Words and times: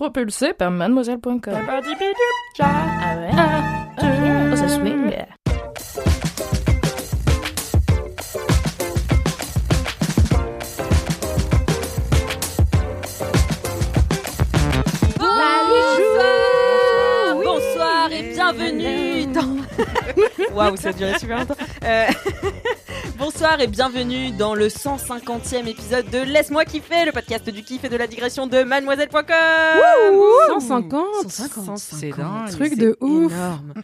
Propulsé 0.00 0.54
par 0.54 0.70
mademoiselle.com. 0.70 1.40
Ah 1.52 1.80
ouais? 3.18 3.30
Ah, 3.36 3.86
ah, 3.98 4.56
ça 4.56 4.68
swing. 4.68 5.12
Bonsoir, 16.08 17.44
bonsoir 17.44 18.10
et 18.10 18.22
bienvenue 18.32 19.26
dans. 19.26 20.54
Waouh, 20.54 20.76
ça 20.78 20.88
a 20.88 20.92
duré 20.94 21.18
super 21.18 21.40
longtemps. 21.40 21.54
Euh, 21.84 22.06
Bonsoir 23.20 23.60
et 23.60 23.66
bienvenue 23.66 24.32
dans 24.32 24.54
le 24.54 24.68
150e 24.68 25.66
épisode 25.66 26.08
de 26.10 26.18
Laisse-moi 26.18 26.64
kiffer, 26.64 27.04
le 27.04 27.12
podcast 27.12 27.48
du 27.50 27.62
kiff 27.62 27.84
et 27.84 27.90
de 27.90 27.96
la 27.98 28.06
digression 28.06 28.46
de 28.46 28.62
mademoiselle.com. 28.62 29.22
150 30.48 31.28
150. 31.28 31.78
C'est 31.78 32.10
dingue. 32.16 32.50
Truc 32.50 32.78
de 32.78 32.96
ouf 33.02 33.30
énorme. 33.30 33.74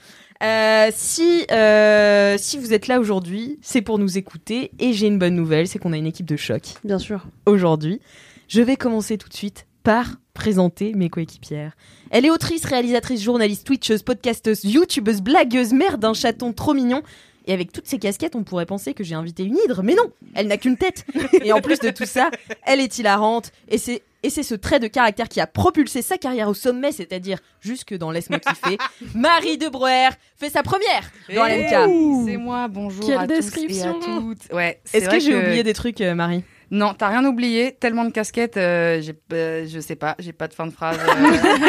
Euh, 0.42 0.90
si, 0.94 1.46
euh, 1.50 2.36
si 2.38 2.56
vous 2.58 2.72
êtes 2.72 2.88
là 2.88 2.98
aujourd'hui, 2.98 3.58
c'est 3.60 3.82
pour 3.82 3.98
nous 3.98 4.16
écouter 4.16 4.70
et 4.78 4.94
j'ai 4.94 5.06
une 5.06 5.18
bonne 5.18 5.34
nouvelle, 5.34 5.68
c'est 5.68 5.78
qu'on 5.78 5.92
a 5.92 5.98
une 5.98 6.06
équipe 6.06 6.26
de 6.26 6.36
choc 6.36 6.62
Bien 6.82 6.98
sûr. 6.98 7.26
aujourd'hui. 7.44 8.00
Je 8.48 8.62
vais 8.62 8.76
commencer 8.76 9.18
tout 9.18 9.28
de 9.28 9.34
suite 9.34 9.66
par 9.82 10.16
présenter 10.34 10.92
mes 10.94 11.08
coéquipières. 11.08 11.72
Elle 12.10 12.26
est 12.26 12.30
autrice, 12.30 12.64
réalisatrice, 12.64 13.22
journaliste, 13.22 13.66
twitcheuse, 13.66 14.02
podcasteuse, 14.02 14.64
youtubeuse, 14.64 15.20
blagueuse, 15.20 15.72
mère 15.72 15.98
d'un 15.98 16.12
chaton 16.12 16.52
trop 16.52 16.74
mignon. 16.74 17.02
Et 17.46 17.52
avec 17.52 17.72
toutes 17.72 17.86
ces 17.86 17.98
casquettes, 17.98 18.34
on 18.34 18.42
pourrait 18.42 18.66
penser 18.66 18.92
que 18.92 19.04
j'ai 19.04 19.14
invité 19.14 19.44
une 19.44 19.56
hydre, 19.64 19.82
mais 19.82 19.94
non, 19.94 20.10
elle 20.34 20.48
n'a 20.48 20.56
qu'une 20.56 20.76
tête. 20.76 21.04
Et 21.42 21.52
en 21.52 21.60
plus 21.60 21.78
de 21.78 21.90
tout 21.90 22.06
ça, 22.06 22.30
elle 22.64 22.80
est 22.80 22.98
hilarante. 22.98 23.52
Et 23.68 23.78
c'est 23.78 24.02
et 24.22 24.30
c'est 24.30 24.42
ce 24.42 24.56
trait 24.56 24.80
de 24.80 24.88
caractère 24.88 25.28
qui 25.28 25.40
a 25.40 25.46
propulsé 25.46 26.02
sa 26.02 26.18
carrière 26.18 26.48
au 26.48 26.54
sommet, 26.54 26.90
c'est-à-dire 26.90 27.38
jusque 27.60 27.94
dans 27.94 28.10
Laisse-moi 28.10 28.40
kiffer. 28.40 28.76
Marie 29.14 29.56
de 29.56 29.68
Breuer 29.68 30.08
fait 30.36 30.50
sa 30.50 30.64
première 30.64 31.12
dans 31.32 31.44
LMK. 31.44 32.26
C'est 32.26 32.36
moi, 32.36 32.66
bonjour 32.66 33.06
Quelle 33.06 33.18
à 33.18 33.26
tous 33.28 33.32
et 33.32 33.36
à 33.36 33.40
description. 33.40 34.00
toutes. 34.00 34.52
Ouais, 34.52 34.80
c'est 34.84 34.98
Est-ce 34.98 35.10
que 35.10 35.20
j'ai 35.20 35.36
oublié 35.36 35.62
des 35.62 35.74
trucs, 35.74 36.00
euh, 36.00 36.16
Marie? 36.16 36.42
Non, 36.70 36.94
t'as 36.94 37.08
rien 37.08 37.24
oublié. 37.24 37.76
Tellement 37.78 38.04
de 38.04 38.10
casquettes, 38.10 38.56
euh, 38.56 39.00
j'ai, 39.00 39.14
euh, 39.32 39.66
je 39.68 39.78
sais 39.80 39.94
pas, 39.96 40.16
j'ai 40.18 40.32
pas 40.32 40.48
de 40.48 40.54
fin 40.54 40.66
de 40.66 40.72
phrase. 40.72 40.98
euh, 40.98 41.68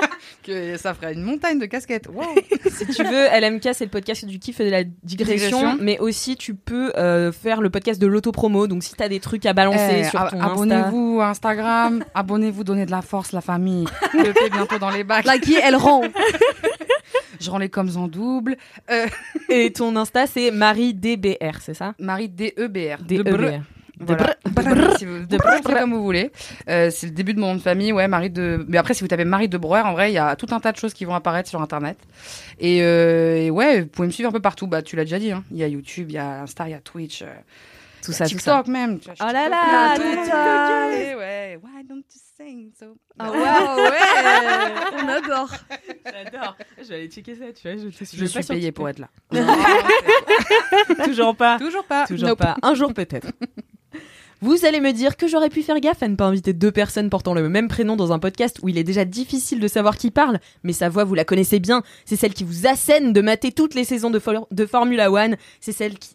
que 0.42 0.76
ça 0.76 0.94
ferait 0.94 1.12
une 1.14 1.22
montagne 1.22 1.58
de 1.58 1.66
casquettes. 1.66 2.08
Wow. 2.08 2.24
Si 2.78 2.86
tu 2.86 3.02
veux, 3.02 3.26
LMK, 3.40 3.70
c'est 3.74 3.84
le 3.84 3.90
podcast 3.90 4.24
du 4.24 4.38
kiff 4.38 4.60
et 4.60 4.66
de 4.66 4.70
la 4.70 4.84
digression, 4.84 5.58
Digression. 5.58 5.78
mais 5.80 5.98
aussi 5.98 6.36
tu 6.36 6.54
peux 6.54 6.92
faire 7.32 7.60
le 7.60 7.70
podcast 7.70 8.00
de 8.00 8.06
l'autopromo. 8.06 8.66
Donc 8.68 8.84
si 8.84 8.94
t'as 8.94 9.08
des 9.08 9.18
trucs 9.20 9.46
à 9.46 9.52
balancer 9.52 9.98
Eh, 10.00 10.04
sur 10.04 10.20
ab- 10.20 10.30
ton 10.30 10.40
Insta. 10.40 10.52
abonnez-vous 10.52 11.18
à 11.20 11.28
Instagram, 11.30 12.04
abonnez-vous, 12.14 12.62
donnez 12.62 12.86
de 12.86 12.90
la 12.92 13.02
force, 13.02 13.32
la 13.32 13.40
famille. 13.40 13.86
Le 14.14 14.32
fait 14.32 14.50
bientôt 14.50 14.78
dans 14.78 14.90
les 14.90 15.02
bacs. 15.02 15.24
La 15.24 15.38
qui, 15.38 15.56
elle 15.56 15.74
rend. 15.76 16.02
Je 17.40 17.50
rends 17.50 17.58
les 17.58 17.68
coms 17.68 17.90
en 17.96 18.06
double. 18.06 18.56
Et 19.48 19.72
ton 19.72 19.94
Insta, 19.96 20.26
c'est 20.28 20.50
MarieDBR, 20.52 21.60
c'est 21.62 21.74
ça? 21.74 21.94
Marie 21.98 22.28
D-E-B-R. 22.28 23.02
DEBR. 23.02 23.60
De 24.00 24.14
Breu. 24.14 24.16
Voilà. 24.54 24.96
Si 24.98 25.04
vous- 25.04 25.26
de 25.26 25.36
comme 25.74 25.92
vous 25.92 26.02
voulez. 26.02 26.30
Euh, 26.68 26.90
c'est 26.90 27.06
le 27.06 27.12
début 27.12 27.34
de 27.34 27.40
mon 27.40 27.48
nom 27.48 27.54
de 27.56 27.60
famille, 27.60 27.92
ouais, 27.92 28.08
Marie 28.08 28.30
de. 28.30 28.64
Mais 28.68 28.78
après, 28.78 28.94
si 28.94 29.02
vous 29.02 29.08
tapez 29.08 29.24
Marie 29.24 29.48
de 29.48 29.58
Breuer, 29.58 29.82
en 29.84 29.92
vrai, 29.92 30.10
il 30.10 30.14
y 30.14 30.18
a 30.18 30.36
tout 30.36 30.46
un 30.52 30.60
tas 30.60 30.72
de 30.72 30.76
choses 30.76 30.94
qui 30.94 31.04
vont 31.04 31.14
apparaître 31.14 31.48
sur 31.48 31.60
Internet. 31.62 31.98
Et, 32.58 32.82
euh, 32.82 33.36
et 33.36 33.50
ouais, 33.50 33.82
vous 33.82 33.86
pouvez 33.88 34.06
me 34.08 34.12
suivre 34.12 34.28
un 34.28 34.32
peu 34.32 34.40
partout. 34.40 34.66
Bah, 34.66 34.82
tu 34.82 34.96
l'as 34.96 35.04
déjà 35.04 35.18
dit. 35.18 35.32
Hein. 35.32 35.44
Il 35.50 35.56
y 35.58 35.62
a 35.64 35.68
YouTube, 35.68 36.06
il 36.10 36.14
y 36.14 36.18
a 36.18 36.42
Insta, 36.42 36.68
il 36.68 36.72
y 36.72 36.74
a 36.74 36.80
Twitch, 36.80 37.22
euh, 37.22 37.26
Tout 38.02 38.10
il 38.10 38.12
y 38.12 38.14
a 38.14 38.18
ça, 38.18 38.24
tout 38.26 38.38
ça. 38.38 38.56
TikTok 38.62 38.66
même. 38.68 38.98
Tu 39.00 39.06
vois, 39.06 39.14
je 39.14 39.24
suis 39.24 39.28
Oh 39.28 39.32
là 39.32 39.94
TikTok, 39.94 40.28
là, 40.32 40.88
TikTok. 40.90 41.18
ouais. 41.18 41.58
Why 41.62 41.84
don't 41.88 41.96
you 41.98 42.20
sing 42.36 42.70
so? 42.78 42.96
Ah 43.18 43.30
ouais, 43.32 43.38
ouais. 43.38 45.02
On 45.04 45.08
adore. 45.08 45.50
J'adore. 46.04 46.56
Je 46.80 46.88
vais 46.88 46.94
aller 46.94 47.08
checker 47.08 47.34
ça, 47.34 47.46
tu 47.52 47.68
vois. 47.68 47.76
Je, 47.76 48.16
Je 48.16 48.24
suis 48.26 48.42
payée 48.44 48.70
pour 48.72 48.88
être 48.88 49.00
là. 49.00 49.08
Toujours 51.04 51.34
pas. 51.36 51.58
Toujours 51.58 51.84
pas. 51.84 52.06
Toujours 52.06 52.28
Nope. 52.28 52.38
pas. 52.38 52.56
Un 52.62 52.74
jour 52.74 52.92
peut-être. 52.94 53.26
Vous 54.40 54.64
allez 54.64 54.80
me 54.80 54.92
dire 54.92 55.16
que 55.16 55.26
j'aurais 55.26 55.48
pu 55.48 55.62
faire 55.64 55.80
gaffe 55.80 56.02
à 56.02 56.08
ne 56.08 56.14
pas 56.14 56.26
inviter 56.26 56.52
deux 56.52 56.70
personnes 56.70 57.10
portant 57.10 57.34
le 57.34 57.48
même 57.48 57.66
prénom 57.66 57.96
dans 57.96 58.12
un 58.12 58.20
podcast 58.20 58.60
où 58.62 58.68
il 58.68 58.78
est 58.78 58.84
déjà 58.84 59.04
difficile 59.04 59.58
de 59.58 59.66
savoir 59.66 59.96
qui 59.96 60.12
parle, 60.12 60.38
mais 60.62 60.72
sa 60.72 60.88
voix 60.88 61.02
vous 61.02 61.14
la 61.14 61.24
connaissez 61.24 61.58
bien, 61.58 61.82
c'est 62.04 62.14
celle 62.14 62.34
qui 62.34 62.44
vous 62.44 62.68
assène 62.68 63.12
de 63.12 63.20
mater 63.20 63.50
toutes 63.50 63.74
les 63.74 63.82
saisons 63.82 64.10
de, 64.10 64.20
For- 64.20 64.46
de 64.50 64.66
Formula 64.66 65.10
One, 65.10 65.36
c'est 65.60 65.72
celle 65.72 65.98
qui... 65.98 66.10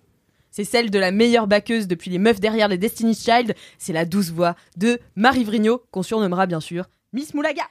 C'est 0.51 0.65
celle 0.65 0.91
de 0.91 0.99
la 0.99 1.11
meilleure 1.11 1.47
backeuse 1.47 1.87
depuis 1.87 2.11
les 2.11 2.19
meufs 2.19 2.39
derrière 2.39 2.67
les 2.67 2.77
Destiny's 2.77 3.23
Child, 3.23 3.55
c'est 3.79 3.91
la 3.91 4.05
douce 4.05 4.29
voix 4.29 4.55
de 4.77 4.99
Marie 5.15 5.43
Vrigno, 5.43 5.81
qu'on 5.89 6.03
surnommera 6.03 6.45
bien 6.45 6.59
sûr 6.59 6.85
Miss 7.11 7.33
Moulaga. 7.33 7.63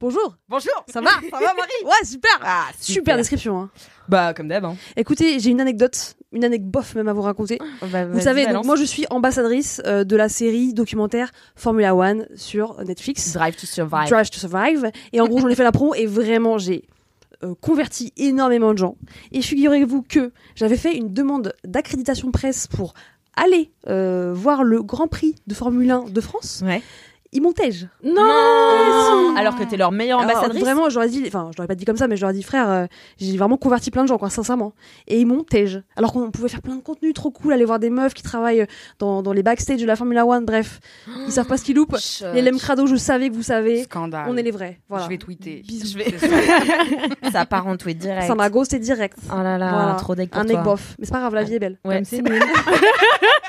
Bonjour. 0.00 0.36
Bonjour 0.48 0.84
Ça 0.86 1.00
va 1.00 1.10
Ça 1.10 1.38
va 1.38 1.54
Marie 1.54 1.84
Ouais, 1.84 2.04
super. 2.06 2.30
Ah, 2.42 2.66
Super 2.78 3.16
description. 3.16 3.58
hein. 3.58 3.70
Bah 4.08 4.32
comme 4.32 4.46
d'hab. 4.48 4.64
Hein. 4.64 4.76
Écoutez, 4.96 5.40
j'ai 5.40 5.50
une 5.50 5.60
anecdote, 5.60 6.14
une 6.32 6.44
anecdote 6.44 6.70
bof 6.70 6.94
même 6.94 7.08
à 7.08 7.12
vous 7.12 7.22
raconter. 7.22 7.58
Vous 7.82 8.20
savez, 8.20 8.46
donc, 8.46 8.64
moi 8.64 8.76
je 8.76 8.84
suis 8.84 9.06
ambassadrice 9.10 9.82
euh, 9.86 10.04
de 10.04 10.14
la 10.16 10.28
série 10.28 10.72
documentaire 10.72 11.30
Formula 11.56 11.96
One 11.96 12.26
sur 12.36 12.82
Netflix. 12.84 13.32
Drive 13.32 13.56
to 13.56 13.66
Survive. 13.66 14.08
Drive 14.08 14.30
to 14.30 14.38
Survive. 14.38 14.90
Et 15.12 15.20
en 15.20 15.26
gros, 15.26 15.40
j'en 15.40 15.48
ai 15.48 15.54
fait 15.56 15.64
la 15.64 15.72
promo 15.72 15.94
et 15.94 16.06
vraiment, 16.06 16.58
j'ai 16.58 16.84
euh, 17.42 17.54
converti 17.60 18.12
énormément 18.16 18.72
de 18.72 18.78
gens. 18.78 18.96
Et 19.32 19.42
figurez-vous 19.42 20.02
que 20.02 20.32
j'avais 20.54 20.76
fait 20.76 20.96
une 20.96 21.12
demande 21.12 21.52
d'accréditation 21.64 22.30
presse 22.30 22.66
pour 22.68 22.94
aller 23.36 23.70
euh, 23.88 24.32
voir 24.34 24.64
le 24.64 24.82
Grand 24.82 25.06
Prix 25.06 25.34
de 25.46 25.54
Formule 25.54 25.90
1 25.90 26.04
de 26.10 26.20
France. 26.20 26.62
Ouais. 26.64 26.82
Ils 27.30 27.42
m'ont 27.42 27.52
tège. 27.52 27.86
Non 28.02 28.22
Alors 29.36 29.54
que 29.56 29.62
t'es 29.64 29.76
leur 29.76 29.92
meilleure 29.92 30.20
Alors, 30.20 30.30
ambassadrice? 30.32 30.62
vraiment, 30.62 30.88
j'aurais 30.88 31.10
dit, 31.10 31.22
enfin, 31.26 31.50
je 31.52 31.58
l'aurais 31.58 31.68
pas 31.68 31.74
dit 31.74 31.84
comme 31.84 31.98
ça, 31.98 32.08
mais 32.08 32.16
je 32.16 32.22
leur 32.22 32.30
ai 32.30 32.32
dit, 32.32 32.42
frère, 32.42 32.70
euh, 32.70 32.86
j'ai 33.18 33.36
vraiment 33.36 33.58
converti 33.58 33.90
plein 33.90 34.02
de 34.02 34.08
gens, 34.08 34.16
quoi, 34.16 34.30
sincèrement. 34.30 34.72
Et 35.08 35.20
ils 35.20 35.26
m'ont 35.26 35.42
tège. 35.44 35.82
Alors 35.96 36.14
qu'on 36.14 36.30
pouvait 36.30 36.48
faire 36.48 36.62
plein 36.62 36.76
de 36.76 36.80
contenu 36.80 37.12
trop 37.12 37.30
cool, 37.30 37.52
aller 37.52 37.66
voir 37.66 37.78
des 37.80 37.90
meufs 37.90 38.14
qui 38.14 38.22
travaillent 38.22 38.66
dans, 38.98 39.22
dans 39.22 39.34
les 39.34 39.42
backstage 39.42 39.78
de 39.80 39.86
la 39.86 39.94
Formula 39.94 40.24
One, 40.24 40.46
bref. 40.46 40.80
Ils 41.26 41.32
savent 41.32 41.46
pas 41.46 41.58
ce 41.58 41.64
qu'ils 41.64 41.76
loupent. 41.76 41.96
Les 42.32 42.40
Lem 42.40 42.58
Crado, 42.58 42.86
je 42.86 42.96
savais 42.96 43.28
que 43.28 43.34
vous 43.34 43.42
savez. 43.42 43.82
Scandale. 43.84 44.24
On 44.28 44.36
est 44.38 44.42
les 44.42 44.50
vrais. 44.50 44.80
Voilà. 44.88 45.04
Je 45.04 45.10
vais 45.10 45.18
tweeter. 45.18 45.62
Bisous. 45.68 45.98
Je 45.98 46.04
vais- 46.04 46.18
ça. 46.18 47.30
Ça 47.32 47.44
part 47.46 47.66
en 47.66 47.76
tweet 47.76 47.98
direct. 47.98 48.26
Ça 48.26 48.34
m'a 48.34 48.48
ghosté 48.48 48.78
direct. 48.78 49.18
Oh 49.30 49.42
là 49.42 49.58
là, 49.58 49.68
Voilà. 49.70 49.94
trop 49.98 50.14
deck 50.14 50.30
pour 50.30 50.40
Un 50.40 50.46
toi. 50.46 50.54
mec 50.56 50.64
bof. 50.64 50.96
Mais 50.98 51.04
c'est 51.04 51.12
pas 51.12 51.20
grave, 51.20 51.34
la 51.34 51.44
vie 51.44 51.54
est 51.54 51.58
belle. 51.58 51.78
Ouais, 51.84 52.02
c'est 52.04 52.22
nul. 52.22 52.40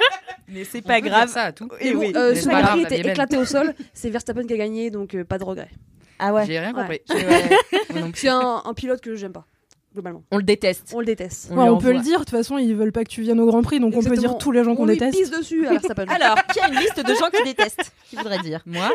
Mais 0.48 0.64
c'est 0.64 0.82
pas 0.82 1.00
grave. 1.02 1.30
ça 1.30 1.44
à 1.44 1.52
tout. 1.52 1.70
Et 1.80 1.94
oui. 1.94 2.12
Euh, 2.16 2.34
Mais 2.36 2.52
pas 2.52 2.62
grave, 2.62 2.80
était 2.80 3.00
éclaté 3.00 3.38
au 3.38 3.46
sol. 3.46 3.74
C'est 3.94 4.10
Verstappen 4.10 4.46
qui 4.46 4.54
a 4.54 4.58
gagné, 4.58 4.90
donc 4.90 5.14
euh, 5.16 5.24
pas 5.24 5.38
de 5.38 5.44
regret. 5.44 5.70
Ah 6.18 6.34
ouais. 6.34 6.46
J'ai 6.48 6.60
rien 6.60 6.74
Ouais. 6.74 6.82
compris. 6.82 8.14
C'est 8.16 8.28
un, 8.30 8.62
un 8.66 8.74
pilote 8.74 9.00
que 9.00 9.16
j'aime 9.16 9.32
pas, 9.32 9.46
globalement. 9.94 10.24
On 10.32 10.38
le 10.38 10.44
déteste. 10.44 10.92
On 10.94 11.00
le 11.00 11.06
déteste. 11.06 11.50
On 11.52 11.56
Ouais, 11.58 11.64
lui 11.66 11.70
on 11.70 11.78
peut 11.78 11.94
le 11.94 12.00
dire, 12.00 12.20
de 12.20 12.26
toute 12.26 12.32
façon, 12.32 12.58
ils 12.58 12.76
veulent 12.76 12.92
pas 12.92 13.04
que 13.04 13.10
tu 13.10 13.22
viennes 13.22 13.40
au 13.40 13.46
Grand 13.46 13.62
Prix, 13.62 13.80
donc 13.80 13.94
on 13.96 14.02
peut 14.04 14.18
dire 14.18 14.38
tous 14.38 14.52
les 14.52 14.64
gens 14.64 14.76
qu'on 14.76 14.84
On 14.84 14.86
lui 14.88 14.98
déteste. 14.98 15.18
pisse 15.18 15.30
dessus 15.32 15.66
à 15.68 15.72
Verstappen. 15.72 16.06
Alors, 16.10 16.36
qui 16.48 16.60
a 16.60 16.68
une 16.68 16.80
liste 16.80 17.00
de 17.00 17.14
gens 17.14 17.30
qui 17.32 17.44
détestent 17.44 17.92
Qui 18.10 18.16
voudrait 18.18 18.40
dire 18.40 18.62
Moi. 18.66 18.90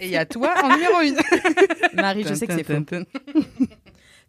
Et 0.00 0.06
il 0.06 0.10
y 0.10 0.16
a 0.16 0.26
toi 0.26 0.52
en 0.62 0.68
numéro 0.76 1.00
une. 1.00 1.16
Marie, 1.94 2.24
je 2.26 2.34
sais 2.34 2.46
que 2.46 2.54
c'est 2.54 2.64
faux. 2.64 2.74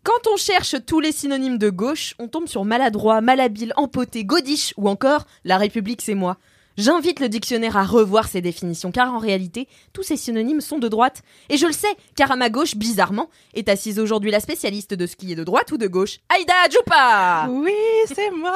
Quand 0.04 0.28
on 0.34 0.36
cherche 0.36 0.76
tous 0.88 1.00
les 1.00 1.12
synonymes 1.12 1.60
de 1.60 1.70
gauche, 1.70 2.16
on 2.18 2.28
tombe 2.28 2.48
sur 2.48 2.66
maladroit, 2.66 3.22
malhabile, 3.22 3.72
empoté, 3.76 4.26
godiche 4.26 4.74
ou 4.76 4.90
encore 4.90 5.28
La 5.46 5.58
République 5.58 6.02
c'est 6.02 6.16
moi. 6.16 6.38
J'invite 6.76 7.20
le 7.20 7.30
dictionnaire 7.30 7.78
à 7.78 7.84
revoir 7.84 8.28
ses 8.28 8.42
définitions 8.42 8.92
car 8.92 9.14
en 9.14 9.20
réalité, 9.20 9.68
tous 9.94 10.02
ces 10.02 10.18
synonymes 10.18 10.62
sont 10.62 10.80
de 10.80 10.88
droite. 10.88 11.22
Et 11.50 11.58
je 11.58 11.68
le 11.68 11.72
sais, 11.72 11.96
car 12.16 12.32
à 12.32 12.36
ma 12.36 12.50
gauche, 12.50 12.76
bizarrement, 12.76 13.30
est 13.54 13.70
assise 13.70 14.00
aujourd'hui 14.00 14.32
la 14.32 14.40
spécialiste 14.40 14.96
de 14.96 15.06
ce 15.06 15.16
qui 15.16 15.34
est 15.34 15.36
de 15.36 15.44
droite 15.44 15.72
ou 15.72 15.78
de 15.78 15.86
gauche, 15.86 16.18
Aïda 16.30 16.54
Djoupa 16.72 17.48
Oui, 17.52 17.72
c'est 18.08 18.32
moi 18.32 18.56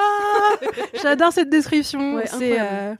J'adore 1.03 1.31
cette 1.31 1.51
description. 1.51 2.15
Ouais, 2.15 2.25
c'est 2.25 2.59
euh, 2.59 2.95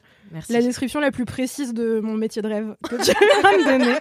la 0.48 0.62
description 0.62 1.00
la 1.00 1.10
plus 1.10 1.24
précise 1.24 1.74
de 1.74 1.98
mon 1.98 2.14
métier 2.14 2.42
de 2.42 2.48
rêve 2.48 2.76
que 2.88 2.94
tu 2.94 3.10
viens 3.10 3.58
de 3.58 3.64
donner. 3.64 3.98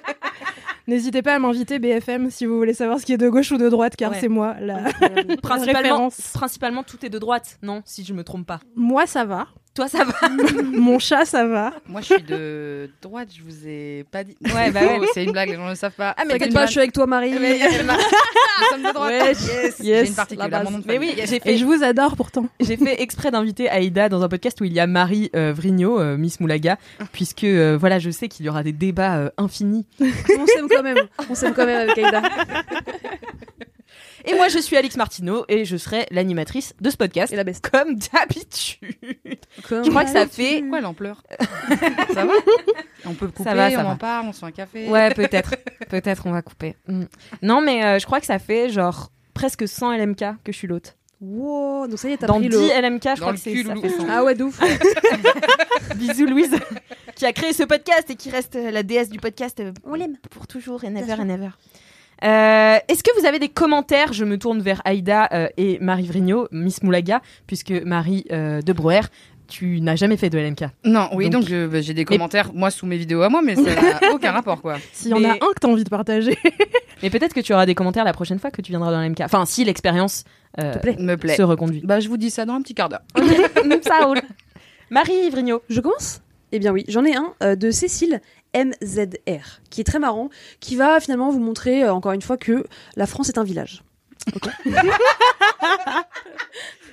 N'hésitez 0.87 1.21
pas 1.21 1.35
à 1.35 1.39
m'inviter 1.39 1.79
BFM 1.79 2.29
si 2.29 2.45
vous 2.45 2.57
voulez 2.57 2.73
savoir 2.73 2.99
ce 2.99 3.05
qui 3.05 3.13
est 3.13 3.17
de 3.17 3.27
gauche 3.29 3.51
ou 3.51 3.57
de 3.57 3.69
droite, 3.69 3.95
car 3.95 4.11
Ouais. 4.11 4.17
c'est 4.19 4.27
moi. 4.27 4.55
La... 4.59 4.83
Principalement, 5.41 5.79
référence. 6.07 6.31
principalement, 6.33 6.83
tout 6.83 7.03
est 7.05 7.09
de 7.09 7.17
droite, 7.19 7.57
non, 7.63 7.81
si 7.85 8.03
je 8.05 8.13
me 8.13 8.23
trompe 8.23 8.45
pas. 8.45 8.59
Moi, 8.75 9.05
ça 9.07 9.25
va. 9.25 9.47
Toi, 9.75 9.89
ça 9.89 10.06
va 10.06 10.13
Mon 10.63 11.00
chat, 11.00 11.25
ça 11.25 11.45
va. 11.45 11.74
Moi, 11.88 12.00
je 12.00 12.06
suis 12.13 12.24
de 12.24 12.89
droite, 13.01 13.27
je 13.38 13.44
vous 13.44 13.68
ai 13.68 14.06
pas 14.10 14.24
dit. 14.24 14.38
Ouais, 14.42 14.72
bah 14.72 14.80
ouais. 14.80 15.00
Oh, 15.01 15.06
c'est 15.13 15.25
une 15.25 15.33
blague, 15.33 15.50
les 15.50 15.56
gens 15.56 15.66
ne 15.66 15.72
le 15.72 15.75
savent 15.75 15.92
pas. 15.92 16.16
Ah, 16.18 16.24
mais 16.25 16.33
T'inquiète 16.33 16.54
pas, 16.54 16.66
je 16.66 16.72
suis 16.72 16.80
avec 16.80 16.94
toi, 16.94 17.06
Marie. 17.06 17.33
Mais- 17.38 17.60
Nous 17.69 18.66
sommes 18.72 18.83
de 18.83 18.94
droite. 18.94 19.12
Ouais, 19.12 19.27
yes. 19.33 19.80
yes, 19.81 20.16
J'ai 20.30 20.36
une 20.36 20.63
mon 20.63 20.72
nom 20.72 20.80
de 20.80 20.88
Mais 20.88 20.98
oui, 20.98 21.13
j'ai 21.25 21.36
Et 21.36 21.39
fait, 21.42 21.57
je 21.57 21.66
vous 21.66 21.83
adore 21.83 22.16
pourtant. 22.16 22.48
j'ai 22.62 22.77
fait 22.77 23.01
exprès 23.01 23.31
d'inviter 23.31 23.69
Aïda 23.69 24.07
dans 24.07 24.24
un 24.24 24.30
podcast 24.30 24.62
où 24.62 24.63
il 24.63 24.72
y 24.72 24.80
a 24.80 24.88
Marie 24.88 25.30
euh, 25.36 25.51
Vrigno, 25.54 26.00
euh, 26.00 26.16
Miss 26.16 26.39
Moulaga, 26.39 26.78
puisque 27.12 27.44
euh, 27.44 27.78
voilà, 27.78 28.00
je 28.00 28.10
sais 28.12 28.30
qu'il 28.30 28.45
y 28.45 28.50
aura 28.50 28.63
des 28.63 28.71
débats 28.71 29.18
euh, 29.18 29.30
infinis. 29.38 29.86
On 30.00 30.45
s'aime 30.48 30.69
quand 30.69 30.83
même. 30.83 31.00
On 31.30 31.36
s'aime 31.36 31.54
quand 31.54 31.66
même 31.66 31.89
avec 31.89 31.98
Aïda. 31.98 32.21
Et 34.27 34.33
moi, 34.36 34.48
je 34.50 34.60
suis 34.60 34.75
Alix 34.75 34.95
Martineau 34.98 35.45
et 35.48 35.66
je 35.66 35.77
serai 35.77 36.06
l'animatrice 36.12 36.74
de 36.81 36.89
ce 36.89 36.98
podcast. 36.98 37.31
Et 37.31 37.36
la 37.36 37.44
best. 37.44 37.68
Comme 37.69 37.95
d'habitude. 37.95 38.95
Je 39.68 39.89
crois 39.89 40.04
que 40.06 40.12
ça 40.12 40.27
fait. 40.27 40.63
En 40.83 40.94
pleure 40.94 41.24
Ça 42.13 42.25
va 42.25 42.33
On 43.06 43.13
peut 43.13 43.27
couper, 43.30 43.54
va, 43.54 43.69
ça 43.72 43.80
on 43.80 43.83
va. 43.83 43.89
en 43.92 43.95
parle, 43.98 44.27
on 44.27 44.33
se 44.33 44.39
fait 44.39 44.45
un 44.48 44.51
café. 44.51 44.88
Ouais, 44.89 45.13
peut-être. 45.13 45.56
peut-être 45.89 46.25
on 46.25 46.31
va 46.31 46.42
couper. 46.42 46.75
Mm. 46.88 47.04
Non, 47.42 47.62
mais 47.62 47.83
euh, 47.86 48.00
je 48.00 48.06
crois 48.06 48.19
que 48.19 48.25
ça 48.25 48.39
fait 48.39 48.69
genre 48.69 49.12
presque 49.33 49.68
100 49.68 49.94
LMK 49.98 50.19
que 50.44 50.51
je 50.51 50.57
suis 50.57 50.68
l'hôte. 50.68 50.95
Wow, 51.21 51.88
donc 51.88 51.98
ça 51.98 52.10
y 52.10 52.13
est, 52.13 52.18
t'as 52.18 52.28
Dans 52.28 52.39
pris 52.39 52.50
10 52.50 52.56
le. 52.56 52.81
LMK, 52.81 53.04
je 53.04 53.10
Dans 53.10 53.16
crois 53.16 53.33
que 53.33 53.39
c'est 53.39 53.63
ça 53.63 53.75
fait 53.75 53.89
100. 53.89 54.06
Ah 54.10 54.24
ouais, 54.24 54.36
de 54.36 54.44
ouf. 54.44 54.60
Bisous 55.95 56.25
Louise, 56.25 56.51
qui 57.16 57.25
a 57.25 57.31
créé 57.33 57.54
ce 57.54 57.63
podcast 57.63 58.10
et 58.10 58.16
qui 58.16 58.30
reste 58.30 58.56
la 58.56 58.83
déesse 58.83 59.10
du 59.10 59.19
podcast. 59.19 59.60
euh, 59.60 59.71
On 59.86 59.94
l'aime 59.94 60.18
pour 60.30 60.45
toujours 60.48 60.83
et 60.83 60.89
never 60.89 61.13
and 61.13 61.30
ever. 61.30 61.50
Euh, 62.23 62.77
Est-ce 62.88 63.03
que 63.03 63.19
vous 63.19 63.25
avez 63.25 63.39
des 63.39 63.50
commentaires? 63.50 64.13
Je 64.13 64.25
me 64.25 64.38
tourne 64.38 64.62
vers 64.62 64.81
Aïda 64.85 65.27
euh, 65.33 65.47
et 65.57 65.77
Marie 65.79 66.07
Vrigno, 66.07 66.47
Miss 66.51 66.81
Moulaga, 66.83 67.21
puisque 67.47 67.71
Marie 67.71 68.25
euh, 68.31 68.62
de 68.62 68.73
Brouwer, 68.73 69.01
tu 69.47 69.79
n'as 69.81 69.95
jamais 69.95 70.17
fait 70.17 70.29
de 70.29 70.39
LMK. 70.39 70.63
Non, 70.85 71.09
oui, 71.13 71.29
Donc- 71.29 71.50
bah, 71.51 71.81
j'ai 71.81 71.94
des 71.94 72.06
commentaires, 72.06 72.51
moi, 72.53 72.71
sous 72.71 72.85
mes 72.85 72.97
vidéos 72.97 73.21
à 73.21 73.29
moi, 73.29 73.41
mais 73.44 73.56
ça 73.56 73.62
n'a 73.75 74.00
aucun 74.13 74.31
rapport, 74.31 74.62
quoi. 74.62 74.77
S'il 74.94 75.12
y 75.12 75.13
en 75.13 75.23
a 75.23 75.33
un 75.33 75.38
que 75.38 75.59
t'as 75.62 75.67
envie 75.67 75.83
de 75.83 75.89
partager. 75.89 76.38
Mais 77.03 77.09
peut-être 77.09 77.33
que 77.33 77.41
tu 77.41 77.53
auras 77.53 77.65
des 77.65 77.75
commentaires 77.75 78.06
la 78.06 78.13
prochaine 78.13 78.39
fois 78.39 78.51
que 78.51 78.61
tu 78.61 78.71
viendras 78.71 78.89
dans 78.89 79.01
LMK. 79.01 79.19
Enfin, 79.21 79.45
si 79.45 79.65
l'expérience 79.65 80.23
euh. 80.59 80.73
Me 80.97 81.15
plaît. 81.18 81.35
se 81.35 81.41
reconduit. 81.41 81.81
Bah, 81.83 82.00
je 82.00 82.07
vous 82.07 82.15
dis 82.15 82.29
ça 82.29 82.45
dans 82.45 82.53
un 82.53 82.61
petit 82.61 82.73
quart 82.73 82.88
d'heure. 82.88 83.01
ça 83.83 84.06
roule. 84.06 84.21
Marie 84.89 85.29
Vrigno. 85.29 85.61
Je 85.69 85.81
commence? 85.81 86.21
Eh 86.53 86.59
bien 86.59 86.71
oui, 86.71 86.85
j'en 86.88 87.03
ai 87.03 87.13
un 87.15 87.33
euh, 87.44 87.56
de 87.57 87.69
Cécile 87.69 88.21
MZR, 88.56 89.62
qui 89.69 89.81
est 89.81 89.84
très 89.84 90.00
marrant, 90.00 90.30
qui 90.60 90.75
va 90.75 91.00
finalement 91.00 91.30
vous 91.30 91.40
montrer 91.40 91.84
euh, 91.84 91.94
encore 91.94 92.13
une 92.13 92.22
fois 92.22 92.38
que 92.38 92.66
la 92.96 93.06
France 93.06 93.30
est 93.30 93.38
un 93.38 93.44
village. 93.44 93.84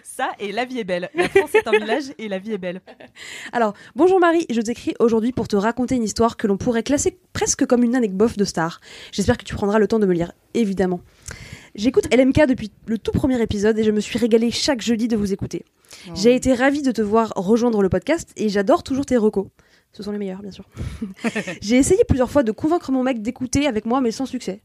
Ça 0.03 0.31
et 0.39 0.53
la 0.53 0.67
vie 0.67 0.79
est 0.79 0.85
belle. 0.85 1.09
La 1.15 1.29
France 1.31 1.55
est 1.55 1.67
un 1.67 1.71
village 1.71 2.13
et 2.19 2.29
la 2.29 2.39
vie 2.39 2.53
est 2.53 2.59
belle. 2.59 2.83
Alors, 3.53 3.73
bonjour 3.97 4.21
Marie, 4.21 4.45
je 4.51 4.61
t'écris 4.61 4.95
aujourd'hui 4.99 5.33
pour 5.33 5.49
te 5.49 5.57
raconter 5.57 5.95
une 5.95 6.03
histoire 6.03 6.37
que 6.37 6.47
l'on 6.47 6.59
pourrait 6.59 6.83
classer 6.83 7.17
presque 7.33 7.65
comme 7.65 7.83
une 7.83 7.97
anecdote 7.97 8.37
de 8.37 8.45
star. 8.45 8.81
J'espère 9.11 9.39
que 9.39 9.45
tu 9.45 9.55
prendras 9.55 9.79
le 9.79 9.89
temps 9.89 9.99
de 9.99 10.05
me 10.05 10.13
lire, 10.13 10.33
évidemment. 10.53 11.01
J'écoute 11.75 12.15
LMK 12.15 12.47
depuis 12.47 12.71
le 12.87 12.99
tout 12.99 13.13
premier 13.13 13.41
épisode 13.41 13.79
et 13.79 13.85
je 13.85 13.91
me 13.91 14.01
suis 14.01 14.19
régalée 14.19 14.51
chaque 14.51 14.83
jeudi 14.83 15.09
de 15.09 15.17
vous 15.17 15.33
écouter. 15.33 15.65
J'ai 16.15 16.35
été 16.35 16.53
ravie 16.53 16.83
de 16.83 16.93
te 16.93 17.01
voir 17.01 17.33
rejoindre 17.35 17.81
le 17.81 17.89
podcast 17.89 18.31
et 18.37 18.51
j'adore 18.51 18.83
toujours 18.83 19.07
tes 19.07 19.17
recos. 19.17 19.47
Ce 19.93 20.03
sont 20.03 20.13
les 20.13 20.19
meilleurs, 20.19 20.43
bien 20.43 20.51
sûr. 20.51 20.65
J'ai 21.61 21.77
essayé 21.77 22.03
plusieurs 22.07 22.31
fois 22.31 22.43
de 22.43 22.53
convaincre 22.53 22.91
mon 22.93 23.03
mec 23.03 23.21
d'écouter 23.21 23.67
avec 23.67 23.85
moi, 23.85 24.01
mais 24.01 24.11
sans 24.11 24.27
succès. 24.27 24.63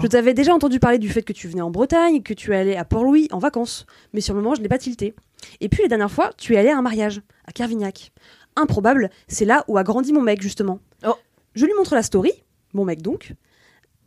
Je 0.00 0.06
t'avais 0.06 0.34
déjà 0.34 0.54
entendu 0.54 0.80
parler 0.80 0.98
du 0.98 1.08
fait 1.08 1.22
que 1.22 1.32
tu 1.32 1.48
venais 1.48 1.60
en 1.60 1.70
Bretagne, 1.70 2.22
que 2.22 2.34
tu 2.34 2.54
allais 2.54 2.76
à 2.76 2.84
Port-Louis 2.84 3.28
en 3.30 3.38
vacances, 3.38 3.86
mais 4.12 4.20
sur 4.20 4.34
le 4.34 4.40
moment, 4.40 4.54
je 4.54 4.62
n'ai 4.62 4.68
pas 4.68 4.78
tilté. 4.78 5.14
Et 5.60 5.68
puis, 5.68 5.82
la 5.82 5.88
dernière 5.88 6.10
fois, 6.10 6.32
tu 6.36 6.54
es 6.54 6.58
allé 6.58 6.70
à 6.70 6.78
un 6.78 6.82
mariage, 6.82 7.22
à 7.46 7.52
Carvignac. 7.52 8.12
Improbable, 8.56 9.10
c'est 9.28 9.44
là 9.44 9.64
où 9.68 9.78
a 9.78 9.84
grandi 9.84 10.12
mon 10.12 10.22
mec, 10.22 10.42
justement. 10.42 10.80
Oh. 11.06 11.14
Je 11.54 11.64
lui 11.64 11.74
montre 11.76 11.94
la 11.94 12.02
story, 12.02 12.32
mon 12.72 12.84
mec 12.84 13.02
donc, 13.02 13.34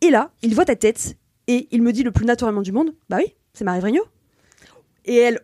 et 0.02 0.10
là, 0.10 0.32
il 0.42 0.56
voit 0.56 0.66
ta 0.66 0.76
tête, 0.76 1.16
et 1.48 1.68
il 1.72 1.82
me 1.82 1.94
dit 1.94 2.04
le 2.04 2.12
plus 2.12 2.26
naturellement 2.26 2.62
du 2.62 2.72
monde 2.72 2.94
Bah 3.10 3.18
oui, 3.20 3.36
c'est 3.54 3.64
Marie 3.64 3.80
Vrigno. 3.80 4.04
Et 5.06 5.16
elle, 5.16 5.40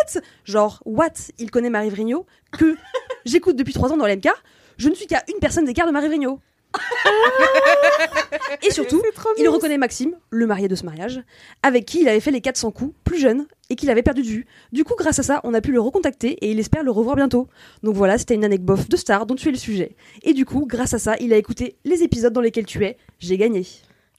what 0.00 0.20
Genre, 0.44 0.82
what? 0.84 1.12
Il 1.38 1.50
connaît 1.50 1.70
Marie 1.70 1.90
Vrigno, 1.90 2.26
que 2.52 2.76
j'écoute 3.24 3.56
depuis 3.56 3.72
trois 3.72 3.92
ans 3.92 3.96
dans 3.96 4.06
l'MK, 4.06 4.28
je 4.76 4.88
ne 4.88 4.94
suis 4.94 5.06
qu'à 5.06 5.22
une 5.32 5.38
personne 5.40 5.64
d'écart 5.64 5.86
de 5.86 5.92
Marie 5.92 6.08
Vrigno. 6.08 6.40
et 8.62 8.70
surtout, 8.70 9.02
il 9.38 9.48
reconnaît 9.48 9.76
Maxime, 9.76 10.14
le 10.30 10.46
marié 10.46 10.68
de 10.68 10.76
ce 10.76 10.84
mariage, 10.84 11.20
avec 11.62 11.84
qui 11.84 12.00
il 12.02 12.08
avait 12.08 12.20
fait 12.20 12.30
les 12.30 12.40
400 12.40 12.70
coups, 12.70 12.94
plus 13.04 13.18
jeune, 13.18 13.46
et 13.70 13.76
qu'il 13.76 13.90
avait 13.90 14.02
perdu 14.02 14.22
de 14.22 14.26
vue. 14.26 14.46
Du 14.72 14.84
coup, 14.84 14.94
grâce 14.96 15.18
à 15.18 15.22
ça, 15.22 15.40
on 15.44 15.54
a 15.54 15.60
pu 15.60 15.72
le 15.72 15.80
recontacter 15.80 16.32
et 16.44 16.50
il 16.50 16.58
espère 16.58 16.82
le 16.82 16.90
revoir 16.90 17.16
bientôt. 17.16 17.48
Donc 17.82 17.94
voilà, 17.96 18.18
c'était 18.18 18.34
une 18.34 18.44
anecdote 18.44 18.78
bof 18.78 18.88
de 18.88 18.96
star 18.96 19.26
dont 19.26 19.34
tu 19.34 19.48
es 19.48 19.52
le 19.52 19.58
sujet. 19.58 19.96
Et 20.22 20.32
du 20.32 20.44
coup, 20.44 20.66
grâce 20.66 20.94
à 20.94 20.98
ça, 20.98 21.16
il 21.20 21.32
a 21.32 21.36
écouté 21.36 21.76
les 21.84 22.02
épisodes 22.02 22.32
dans 22.32 22.40
lesquels 22.40 22.66
tu 22.66 22.84
es. 22.84 22.98
J'ai 23.18 23.36
gagné. 23.36 23.66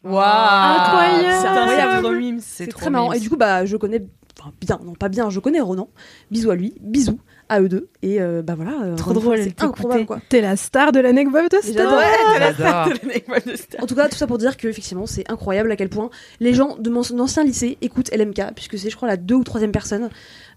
Waouh 0.03 0.17
Incroyable. 0.17 1.41
C'est 1.41 1.47
incroyable. 1.47 2.37
C'est 2.41 2.67
trop 2.67 2.81
très 2.81 2.89
marrant. 2.89 3.13
Et 3.13 3.19
du 3.19 3.29
coup, 3.29 3.37
bah, 3.37 3.65
je 3.65 3.77
connais, 3.77 4.03
enfin, 4.39 4.51
bien, 4.61 4.79
non 4.83 4.93
pas 4.93 5.09
bien, 5.09 5.29
je 5.29 5.39
connais 5.39 5.59
Ronan. 5.61 5.89
Bisous 6.29 6.51
à 6.51 6.55
lui, 6.55 6.73
bisous 6.81 7.19
à 7.49 7.59
eux 7.61 7.67
deux. 7.69 7.89
Et 8.01 8.21
euh, 8.21 8.41
bah 8.41 8.55
voilà. 8.55 8.81
euh, 8.83 8.95
Trop 8.95 9.13
drôle, 9.13 9.41
c'est 9.43 9.61
incroyable 9.61 10.05
quoi. 10.05 10.21
T'es 10.29 10.41
la 10.41 10.55
star 10.55 10.91
de 10.91 10.99
l'anecdote 10.99 11.51
de 11.51 11.73
J'adore. 11.73 11.99
Star. 12.53 12.89
J'adore. 12.89 13.81
En 13.81 13.85
tout 13.87 13.95
cas, 13.95 14.07
tout 14.09 14.15
ça 14.15 14.27
pour 14.27 14.37
dire 14.37 14.55
que 14.57 14.67
effectivement, 14.67 15.05
c'est 15.05 15.29
incroyable 15.29 15.71
à 15.71 15.75
quel 15.75 15.89
point 15.89 16.09
les 16.39 16.53
gens 16.53 16.77
de 16.77 16.89
mon 16.89 17.01
ancien 17.19 17.43
lycée 17.43 17.77
écoutent 17.81 18.11
LMK, 18.15 18.53
puisque 18.55 18.77
c'est, 18.77 18.89
je 18.89 18.95
crois, 18.95 19.07
la 19.07 19.17
deux 19.17 19.35
ou 19.35 19.43
troisième 19.43 19.71
personne 19.71 20.09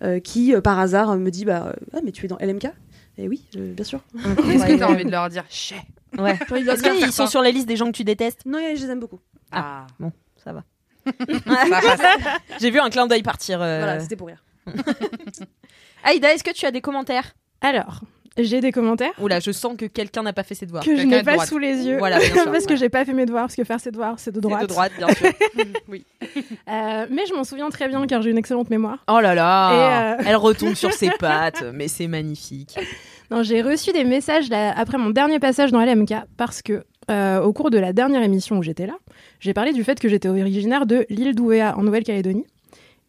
euh, 0.03 0.21
qui, 0.21 0.55
euh, 0.55 0.61
par 0.61 0.79
hasard, 0.79 1.17
me 1.17 1.31
dit 1.31 1.45
bah, 1.45 1.75
ah, 1.93 1.99
mais 2.05 2.13
tu 2.13 2.25
es 2.25 2.29
dans 2.29 2.39
LMK 2.41 2.67
Et 3.19 3.29
oui, 3.29 3.45
euh, 3.57 3.73
bien 3.75 3.85
sûr. 3.85 4.01
Est-ce 4.49 4.67
que 4.67 4.79
t'as 4.79 4.89
envie 4.89 5.05
de 5.05 5.11
leur 5.11 5.29
dire 5.29 5.45
Chais 5.49 5.77
Ouais. 6.17 6.39
De 6.49 6.71
Est-ce 6.71 6.83
qu'ils 6.83 7.13
sont 7.13 7.27
sur 7.27 7.43
la 7.43 7.51
liste 7.51 7.67
des 7.67 7.77
gens 7.77 7.87
que 7.87 7.97
tu 7.97 8.05
détestes 8.05 8.47
Non, 8.47 8.59
je 8.77 8.81
les 8.81 8.91
aime 8.91 9.01
beaucoup. 9.01 9.19
Ah, 9.51 9.87
passe. 9.99 10.11
J'ai 12.61 12.71
vu 12.71 12.79
un 12.81 12.91
clin 12.91 13.07
d'œil 13.07 13.23
partir. 13.23 13.61
euh. 13.63 13.79
Voilà, 13.79 14.01
c'était 14.01 14.17
pour 14.17 14.29
rire. 14.29 14.43
Aïda, 16.05 16.33
est-ce 16.35 16.45
que 16.45 16.53
tu 16.53 16.67
as 16.67 16.71
des 16.71 16.81
commentaires? 16.81 17.35
Alors, 17.61 18.01
j'ai 18.37 18.61
des 18.61 18.73
commentaires 18.73 19.13
Oula, 19.21 19.39
je 19.41 19.53
sens 19.53 19.77
que 19.79 19.87
quelqu'un 19.87 20.23
n'a 20.23 20.33
pas 20.33 20.43
fait 20.43 20.55
ses 20.55 20.67
devoirs. 20.67 20.83
que 20.85 20.91
je 20.91 20.97
quelqu'un 21.03 21.17
n'ai 21.17 21.21
de 21.21 21.25
pas 21.25 21.33
droite. 21.35 21.49
sous 21.49 21.59
les 21.59 21.87
yeux. 21.87 21.99
Voilà, 21.99 22.19
bien 22.19 22.29
sûr. 22.43 22.51
parce 22.51 22.67
que 22.67 22.77
j'ai 22.77 22.89
pas 22.89 23.05
fait 23.05 23.13
mes 23.13 23.27
devoirs, 23.27 23.45
parce 23.45 23.55
que 23.57 23.65
faire 23.65 23.81
ses 23.81 23.91
devoirs, 23.91 24.19
c'est 24.19 24.31
de 24.33 24.37
C'est 24.37 24.41
droite. 24.43 24.63
de 24.63 24.67
droite, 24.67 24.93
bien 24.99 25.09
sûr. 25.09 25.27
Euh, 26.69 27.07
mais 27.11 27.27
je 27.27 27.35
m'en 27.35 27.45
souviens 27.45 27.69
très 27.71 27.89
bien 27.89 28.07
car 28.07 28.23
j'ai 28.23 28.31
une 28.31 28.39
excellente 28.39 28.71
mémoire. 28.71 29.05
Oh 29.09 29.21
là 29.21 29.35
là 29.35 30.17
Et, 30.19 30.23
euh, 30.23 30.25
Elle 30.31 30.37
retombe 30.37 30.75
sur 30.75 30.93
ses 30.93 31.11
pattes, 31.11 31.63
mais 31.73 31.89
c'est 31.89 32.09
magnifique. 32.09 32.77
Non, 33.31 33.43
j'ai 33.43 33.63
reçu 33.63 33.93
des 33.93 34.05
messages 34.05 34.49
là, 34.51 34.75
après 34.77 34.99
mon 34.99 35.11
dernier 35.11 35.39
passage 35.39 35.71
dans 35.73 35.81
LMK 35.83 36.13
parce 36.37 36.61
que 36.61 36.85
euh, 37.11 37.41
au 37.41 37.53
cours 37.53 37.71
de 37.71 37.79
la 37.79 37.93
dernière 37.93 38.23
émission 38.23 38.59
où 38.59 38.63
j'étais 38.63 38.87
là, 38.87 38.95
j'ai 39.41 39.55
parlé 39.55 39.73
du 39.73 39.85
fait 39.85 39.99
que 40.01 40.09
j'étais 40.09 40.29
originaire 40.29 40.87
de 40.87 41.07
l'île 41.11 41.35
d'Ouéa 41.35 41.77
en 41.77 41.83
Nouvelle-Calédonie. 41.83 42.47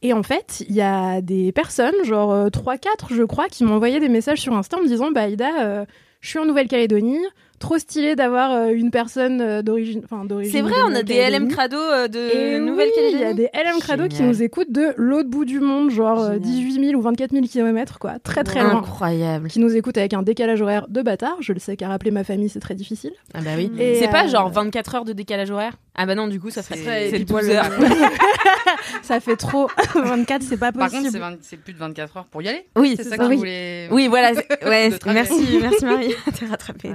Et 0.01 0.13
en 0.13 0.24
fait, 0.24 0.63
il 0.67 0.75
y 0.75 0.82
a 0.82 1.22
des 1.22 1.51
personnes, 1.51 1.96
genre 2.03 2.32
euh, 2.32 2.50
3-4 2.50 3.12
je 3.12 3.24
crois, 3.24 3.48
qui 3.48 3.65
envoyé 3.65 4.00
des 4.00 4.10
messages 4.10 4.39
sur 4.39 4.53
Insta 4.53 4.77
en 4.77 4.82
me 4.82 4.88
disant 4.88 5.12
Bah 5.12 5.27
Ida, 5.27 5.63
euh, 5.63 5.86
je 6.22 6.29
suis 6.29 6.39
en 6.39 6.46
Nouvelle-Calédonie, 6.46 7.20
trop 7.60 7.78
stylé 7.78 8.16
d'avoir 8.16 8.52
euh, 8.52 8.68
une 8.74 8.92
personne 8.92 9.42
euh, 9.42 9.62
d'origine. 9.62 10.02
enfin, 10.04 10.26
d'origine 10.26 10.52
C'est 10.52 10.62
vrai, 10.62 10.72
de 10.74 10.92
on 10.92 10.96
a 10.96 11.04
des 11.04 11.30
LM. 11.30 11.48
Crado 11.48 11.78
euh, 11.78 12.08
de 12.08 12.20
Et 12.20 12.60
oui, 12.60 12.66
Nouvelle-Calédonie. 12.66 13.16
il 13.16 13.20
y 13.22 13.24
a 13.24 13.34
des 13.34 13.50
LM 13.54 13.80
Crado 13.80 14.08
qui 14.08 14.22
nous 14.24 14.44
écoutent 14.44 14.72
de 14.72 14.94
l'autre 14.98 15.30
bout 15.30 15.46
du 15.46 15.60
monde, 15.60 15.90
genre 15.92 16.20
euh, 16.22 16.34
Génial. 16.34 16.42
18 16.42 16.86
000 16.90 17.00
ou 17.00 17.02
24 17.02 17.32
000 17.32 17.46
kilomètres, 17.46 18.00
quoi. 18.00 18.20
Très 18.20 18.44
très 18.44 18.62
loin. 18.62 18.78
Incroyable. 18.78 19.48
Qui 19.50 19.60
nous 19.60 19.76
écoutent 19.76 19.98
avec 19.98 20.14
un 20.14 20.22
décalage 20.24 20.62
horaire 20.62 20.88
de 20.90 21.02
bâtard. 21.02 21.38
Je 21.40 21.54
le 21.54 21.60
sais, 21.60 21.76
car 21.78 21.92
appeler 21.92 22.12
ma 22.12 22.24
famille, 22.24 22.50
c'est 22.50 22.60
très 22.60 22.76
difficile. 22.76 23.12
Ah 23.34 23.40
bah 23.42 23.52
oui. 23.58 23.72
Et, 23.80 23.96
C'est 23.96 24.10
pas 24.10 24.28
genre 24.28 24.50
24 24.50 24.96
heures 24.96 25.06
de 25.06 25.14
décalage 25.14 25.50
horaire? 25.52 25.74
Ah 25.96 26.06
bah 26.06 26.16
non, 26.16 26.28
du 26.28 26.40
coup, 26.40 26.50
ça 26.50 26.62
ferait 26.64 26.78
C'est- 26.80 27.06
c'est 27.12 27.16
pile 27.18 27.26
12 27.26 27.46
poil, 27.46 27.52
heures. 27.52 27.70
Ça 29.02 29.20
fait 29.20 29.36
trop. 29.36 29.70
24, 29.96 30.42
c'est 30.42 30.58
pas 30.58 30.72
Par 30.72 30.86
possible. 30.90 31.04
contre, 31.04 31.14
c'est 31.14 31.20
20 31.20 31.38
c'est 31.42 31.58
plus 31.58 31.74
de 31.74 31.78
24 31.78 32.18
heures 32.18 32.26
pour 32.26 32.42
y 32.42 32.48
aller. 32.50 32.66
Oui, 32.76 32.96
C'est 32.98 33.04
c'est 33.04 33.10
ça 33.10 33.16
ça. 33.18 33.24
que 33.24 33.30
Oui. 33.30 33.36
vous 33.36 33.40
voulez. 33.40 33.88
Oui, 33.92 34.08
voilà. 34.08 34.34
c'est- 34.34 34.48
Ouais, 34.66 34.90
merci, 35.14 35.60
merci 35.62 35.86
Marie. 35.86 36.14
T'es 36.38 36.46
rattrapée. 36.48 36.90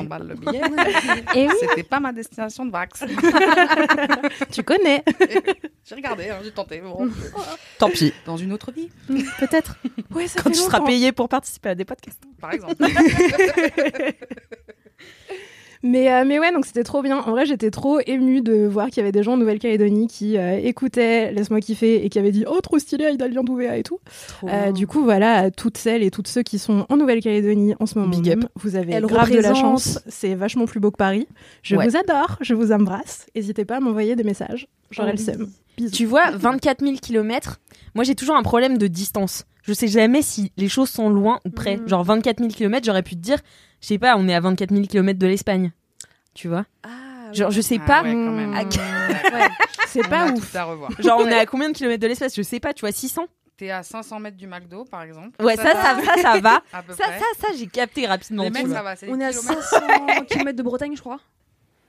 À 0.00 0.18
c'est 0.18 0.24
la 0.26 0.34
1500 0.34 0.36
connerie. 0.36 0.64
balles 0.64 0.82
le 0.84 1.24
billet. 1.24 1.34
Et 1.36 1.46
oui, 1.48 1.54
C'était 1.60 1.82
pas 1.82 2.00
ma 2.00 2.12
destination 2.12 2.66
de 2.66 2.70
Vax. 2.70 3.04
tu 4.52 4.62
connais. 4.62 5.02
J'ai 5.84 5.94
regardé, 5.96 6.28
hein, 6.30 6.38
j'ai 6.44 6.52
tenté. 6.52 6.80
Bon. 6.80 7.08
Tant 7.78 7.90
pis. 7.90 8.12
Dans 8.24 8.36
une 8.36 8.52
autre 8.52 8.70
vie, 8.70 8.90
Peut-être. 9.40 9.76
Ouais, 10.14 10.28
ça 10.28 10.40
Quand 10.40 10.50
tu 10.50 10.58
seras 10.60 10.80
payé 10.82 11.10
pour 11.10 11.28
participer 11.28 11.70
à 11.70 11.74
des 11.74 11.84
podcasts. 11.84 12.22
par 12.40 12.52
exemple. 12.52 12.76
Mais, 15.82 16.12
euh, 16.12 16.24
mais 16.26 16.38
ouais, 16.38 16.52
donc 16.52 16.66
c'était 16.66 16.84
trop 16.84 17.00
bien. 17.02 17.18
En 17.18 17.30
vrai, 17.30 17.46
j'étais 17.46 17.70
trop 17.70 18.00
émue 18.06 18.42
de 18.42 18.66
voir 18.66 18.88
qu'il 18.88 18.98
y 18.98 19.00
avait 19.00 19.12
des 19.12 19.22
gens 19.22 19.32
en 19.32 19.36
Nouvelle-Calédonie 19.38 20.08
qui 20.08 20.36
euh, 20.36 20.58
écoutaient 20.62 21.32
Laisse-moi 21.32 21.60
kiffer 21.60 22.04
et 22.04 22.08
qui 22.10 22.18
avaient 22.18 22.32
dit 22.32 22.44
Oh, 22.46 22.60
trop 22.60 22.78
stylé, 22.78 23.06
Aïda 23.06 23.26
Lyon 23.28 23.44
d'OVA 23.44 23.78
et 23.78 23.82
tout. 23.82 23.98
Euh, 24.44 24.72
du 24.72 24.86
coup, 24.86 25.02
voilà, 25.02 25.36
à 25.36 25.50
toutes 25.50 25.78
celles 25.78 26.02
et 26.02 26.10
tous 26.10 26.22
ceux 26.26 26.42
qui 26.42 26.58
sont 26.58 26.84
en 26.90 26.96
Nouvelle-Calédonie 26.98 27.74
en 27.80 27.86
ce 27.86 27.98
moment, 27.98 28.10
Big 28.10 28.28
up. 28.30 28.38
même, 28.40 28.48
vous 28.56 28.76
avez 28.76 28.92
Elle 28.92 29.06
grave 29.06 29.30
de 29.30 29.38
la 29.40 29.54
chance. 29.54 30.00
C'est 30.06 30.34
vachement 30.34 30.66
plus 30.66 30.80
beau 30.80 30.90
que 30.90 30.96
Paris. 30.98 31.26
Je 31.62 31.76
Ouais. 31.76 31.86
vous 31.88 31.96
adore, 31.96 32.36
je 32.42 32.52
vous 32.52 32.72
embrasse. 32.72 33.26
N'hésitez 33.34 33.64
pas 33.64 33.76
à 33.76 33.80
m'envoyer 33.80 34.16
des 34.16 34.24
messages. 34.24 34.66
J'aurai 34.90 35.12
le 35.12 35.18
seum. 35.18 35.48
Tu 35.94 36.04
vois, 36.04 36.30
24 36.32 36.84
000 36.84 36.96
km, 37.00 37.58
moi 37.94 38.04
j'ai 38.04 38.14
toujours 38.14 38.36
un 38.36 38.42
problème 38.42 38.76
de 38.76 38.86
distance. 38.86 39.44
Je 39.62 39.72
sais 39.72 39.88
jamais 39.88 40.20
si 40.20 40.52
les 40.58 40.68
choses 40.68 40.90
sont 40.90 41.08
loin 41.08 41.40
ou 41.46 41.50
près. 41.50 41.76
Mhm. 41.78 41.88
Genre 41.88 42.04
24 42.04 42.38
000 42.40 42.50
km, 42.50 42.84
j'aurais 42.84 43.02
pu 43.02 43.14
te 43.14 43.20
dire, 43.20 43.38
je 43.80 43.86
sais 43.86 43.98
pas, 43.98 44.16
on 44.16 44.28
est 44.28 44.34
à 44.34 44.40
24 44.40 44.70
000 44.74 44.86
km 44.86 45.18
de 45.18 45.26
l'Espagne. 45.26 45.72
Tu 46.34 46.48
vois? 46.48 46.64
Ah, 46.82 47.32
Genre, 47.32 47.50
je 47.50 47.60
sais 47.60 47.78
Ah 47.82 47.86
pas. 47.86 48.02
ouais, 48.02 48.12
quand 48.12 48.32
même. 48.32 48.54
à- 48.54 48.62
Ouais, 49.30 49.48
c'est 49.86 50.08
pas 50.08 50.26
ouf. 50.30 50.50
tout 50.50 50.56
à 50.58 50.64
revoir. 50.64 50.90
Genre, 51.00 51.20
on 51.20 51.26
est 51.28 51.34
à 51.38 51.46
combien 51.46 51.68
de 51.70 51.74
kilomètres 51.74 52.02
de 52.02 52.06
l'espace 52.08 52.34
Je 52.36 52.42
sais 52.42 52.58
pas, 52.60 52.72
tu 52.72 52.80
vois, 52.80 52.92
600 52.92 53.26
T'es 53.56 53.70
à 53.70 53.82
500 53.82 54.18
mètres 54.20 54.36
du 54.38 54.46
McDo, 54.46 54.84
par 54.84 55.02
exemple. 55.02 55.42
Ouais, 55.44 55.54
ça, 55.56 55.72
ça, 55.74 55.96
ça, 56.02 56.16
ça 56.22 56.40
va. 56.40 56.62
À 56.72 56.82
peu 56.82 56.94
Ça, 56.94 57.04
ça, 57.04 57.24
ça, 57.38 57.48
j'ai 57.56 57.66
capté 57.66 58.06
rapidement. 58.06 58.44
Les 58.44 58.50
mecs, 58.50 58.66
ça 58.68 58.82
va. 58.82 58.94
On 59.08 59.20
est 59.20 59.24
à 59.24 59.30
kilomètres. 59.32 59.62
500 59.62 60.24
km 60.30 60.56
de 60.56 60.62
Bretagne, 60.62 60.96
je 60.96 61.00
crois. 61.00 61.20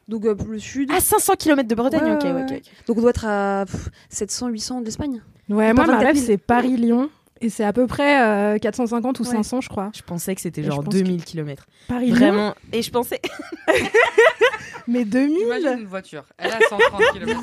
Donc 0.07 0.25
euh, 0.25 0.35
le 0.49 0.59
sud. 0.59 0.91
Ah, 0.93 0.99
500 0.99 1.33
km 1.39 1.67
de 1.69 1.75
Bretagne, 1.75 2.03
Ouais, 2.03 2.15
ok, 2.15 2.23
ouais, 2.23 2.31
ouais, 2.33 2.43
ok, 2.43 2.49
ouais. 2.51 2.61
Donc 2.87 2.97
on 2.97 3.01
doit 3.01 3.11
être 3.11 3.25
à 3.25 3.63
pff, 3.65 3.87
700, 4.09 4.49
800 4.49 4.81
d'Espagne. 4.81 5.21
Ouais, 5.49 5.73
moi, 5.73 5.85
ma 5.85 5.93
24 5.93 6.05
rêve, 6.07 6.15
000. 6.15 6.27
c'est 6.27 6.37
Paris-Lyon. 6.37 7.09
Et 7.41 7.49
c'est 7.49 7.63
à 7.63 7.73
peu 7.73 7.87
près 7.87 8.21
euh, 8.21 8.57
450 8.59 9.19
ou 9.19 9.23
Ouais. 9.23 9.29
500, 9.29 9.61
je 9.61 9.69
crois. 9.69 9.91
Je 9.95 10.01
pensais 10.03 10.35
que 10.35 10.41
c'était 10.41 10.63
genre 10.63 10.83
pense 10.83 10.93
2000 10.93 11.23
km. 11.25 11.65
Paris-Lyon. 11.87 12.15
Vraiment. 12.15 12.55
Et 12.71 12.81
je 12.83 12.91
pensais. 12.91 13.19
Mais 14.87 15.05
2000 15.05 15.37
Imagine 15.45 15.79
une 15.81 15.85
voiture. 15.85 16.23
Elle 16.37 16.51
a 16.51 16.59
130 16.69 17.01
km. 17.13 17.39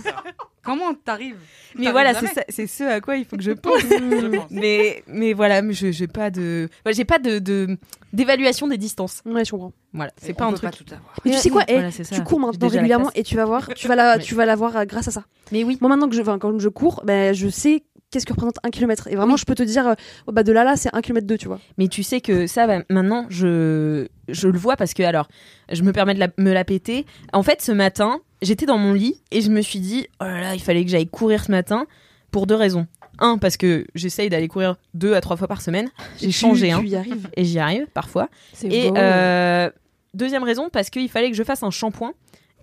Comment 0.65 0.93
t'arrives 0.93 1.37
Mais 1.77 1.91
voilà, 1.93 2.13
c'est 2.49 2.67
ce 2.67 2.85
à 2.85 3.01
quoi 3.01 3.17
il 3.17 3.25
faut 3.25 3.37
que 3.37 3.43
je 3.43 3.53
pense. 3.53 3.81
Je 3.81 4.37
pense. 4.37 4.51
mais, 4.51 5.03
mais 5.07 5.33
voilà, 5.33 5.63
je 5.71 5.91
j'ai 5.93 6.09
pas 6.09 6.31
de. 6.31 6.69
j'ai 6.91 7.05
pas 7.05 7.19
de 7.19 7.39
de- 7.39 7.79
d'évaluation 8.13 8.67
des 8.69 8.77
distances. 8.77 9.23
Ouais, 9.25 9.45
je 9.45 9.51
comprends. 9.53 9.73
Voilà, 9.95 10.13
c'est 10.21 10.33
on 10.33 10.35
pas 10.35 10.45
un 10.47 10.53
peut 10.53 10.57
truc. 10.71 10.87
tout 10.87 10.95
avoir. 10.95 11.15
Mais 11.25 11.31
tu 11.33 11.39
sais 11.39 11.49
quoi, 11.51 11.63
eh, 11.69 11.75
Voilà, 11.75 11.91
tu 11.91 12.23
cours 12.23 12.41
maintenant 12.41 12.69
régulièrement 12.69 13.11
et 13.15 13.23
tu 13.23 13.37
vas 13.37 13.45
voir, 13.47 13.69
tu 13.75 13.89
vas 13.89 13.97
la, 13.97 14.19
tu 14.19 14.35
vas 14.35 14.45
la 14.45 14.57
voir 14.57 14.77
euh, 14.77 14.85
grâce 14.85 15.09
à 15.09 15.11
ça. 15.11 15.25
Mais 15.53 15.65
oui. 15.65 15.79
Moi 15.81 15.89
maintenant 15.89 16.09
que 16.09 16.15
je, 16.17 16.21
enfin, 16.21 16.39
quand 16.39 16.59
je 16.59 16.69
cours, 16.69 17.03
ben, 17.07 17.35
je 17.35 17.49
sais 17.49 17.85
qu'est-ce 18.11 18.25
que 18.27 18.33
représente 18.33 18.57
un 18.63 18.71
kilomètre. 18.71 19.09
Et 19.09 19.17
vraiment, 19.17 19.37
je 19.37 19.45
peux 19.45 19.55
te 19.55 19.63
dire, 19.63 19.95
oh, 20.27 20.33
bah, 20.33 20.43
de 20.43 20.53
là 20.53 20.65
là, 20.65 20.77
c'est 20.77 20.89
un 20.95 21.01
kilomètre 21.03 21.27
deux, 21.27 21.37
tu 21.39 21.47
vois. 21.49 21.61
Mais 21.77 21.89
tu 21.89 22.03
sais 22.03 22.21
que 22.21 22.47
ça, 22.47 22.67
bah, 22.67 22.83
maintenant, 22.91 23.27
je, 23.29 24.07
je 24.29 24.49
le 24.49 24.59
vois 24.59 24.77
parce 24.77 24.95
que, 24.95 25.03
alors, 25.03 25.29
je 25.71 25.83
me 25.83 25.93
permets 25.93 26.15
de 26.15 26.21
la- 26.21 26.29
me 26.39 26.53
la 26.53 26.65
péter. 26.65 27.05
En 27.33 27.43
fait, 27.43 27.61
ce 27.63 27.73
matin, 27.73 28.21
j'étais 28.43 28.67
dans 28.67 28.79
mon 28.79 28.93
lit 28.93 29.21
et 29.31 29.41
je 29.43 29.51
me 29.51 29.61
suis 29.61 29.81
dit, 29.81 30.07
oh 30.21 30.25
là 30.25 30.41
là, 30.41 30.55
il 30.55 30.63
fallait 30.63 30.85
que 30.85 30.91
j'aille 30.91 31.09
courir 31.09 31.45
ce 31.45 31.51
matin 31.51 31.87
pour 32.31 32.47
deux 32.47 32.55
raisons. 32.55 32.87
Un, 33.21 33.37
parce 33.37 33.57
que 33.57 33.85
j'essaye 33.97 34.29
d'aller 34.31 34.47
courir 34.49 34.77
deux 34.95 35.15
à 35.15 35.21
trois 35.21 35.37
fois 35.37 35.49
par 35.49 35.61
semaine. 35.61 35.89
J'ai 36.21 36.31
changé, 36.31 36.69
tu, 36.69 36.73
hein, 36.75 36.81
Tu 36.81 36.87
y 36.89 36.97
arrives. 36.97 37.29
et 37.37 37.45
j'y 37.45 37.59
arrive 37.59 37.87
parfois. 37.93 38.29
C'est 38.53 38.69
Et 38.73 38.91
beau. 38.91 38.97
euh, 38.97 39.69
deuxième 40.15 40.45
raison, 40.45 40.69
parce 40.73 40.89
qu'il 40.89 41.09
fallait 41.09 41.29
que 41.31 41.37
je 41.37 41.43
fasse 41.43 41.63
un 41.65 41.71
shampoing. 41.71 42.13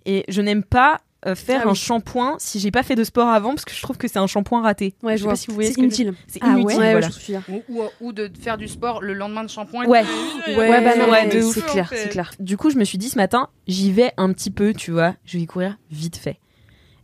Et 0.05 0.23
je 0.29 0.41
n'aime 0.41 0.63
pas 0.63 1.01
euh, 1.25 1.35
faire 1.35 1.63
Ah 1.65 1.69
un 1.69 1.73
shampoing 1.73 2.35
si 2.39 2.59
j'ai 2.59 2.71
pas 2.71 2.83
fait 2.83 2.95
de 2.95 3.03
sport 3.03 3.27
avant, 3.29 3.49
parce 3.49 3.65
que 3.65 3.73
je 3.73 3.81
trouve 3.81 3.97
que 3.97 4.07
c'est 4.07 4.19
un 4.19 4.27
shampoing 4.27 4.61
raté. 4.61 4.93
Ouais, 5.03 5.13
je 5.13 5.17
je 5.17 5.17
sais 5.17 5.23
vois. 5.23 5.31
pas 5.33 5.35
si 5.37 5.47
vous 5.47 5.53
voyez 5.55 5.69
C'est 5.69 5.73
ce 5.73 5.77
que 5.77 5.81
je- 5.83 5.85
inutile. 6.03 6.13
C'est 6.27 6.39
Ah 6.41 6.47
ouais 6.53 6.61
inutile, 6.61 6.77
Ouais, 6.79 6.85
ouais, 6.85 6.91
voilà. 6.91 7.09
je. 7.09 7.51
Ou, 7.51 7.63
ou, 7.69 7.83
ou 8.01 8.13
de 8.13 8.31
faire 8.39 8.57
du 8.57 8.67
sport 8.67 9.01
le 9.01 9.13
lendemain 9.13 9.43
de 9.43 9.49
shampoing. 9.49 9.85
Ouais. 9.85 10.03
tu- 10.45 10.51
Ouais, 10.57 10.81
bah 10.83 10.95
non, 10.97 11.09
ouais, 11.11 11.27
de 11.27 11.41
c'est 11.41 11.65
clair, 11.65 11.89
c'est 11.93 12.09
clair. 12.09 12.31
Du 12.39 12.57
coup, 12.57 12.69
je 12.69 12.77
me 12.77 12.83
suis 12.83 12.97
dit 12.97 13.09
ce 13.09 13.17
matin, 13.17 13.49
j'y 13.67 13.91
vais 13.91 14.11
un 14.17 14.31
petit 14.33 14.51
peu, 14.51 14.73
tu 14.73 14.91
vois, 14.91 15.15
je 15.25 15.37
vais 15.37 15.43
y 15.43 15.47
courir 15.47 15.77
vite 15.91 16.17
fait. 16.17 16.39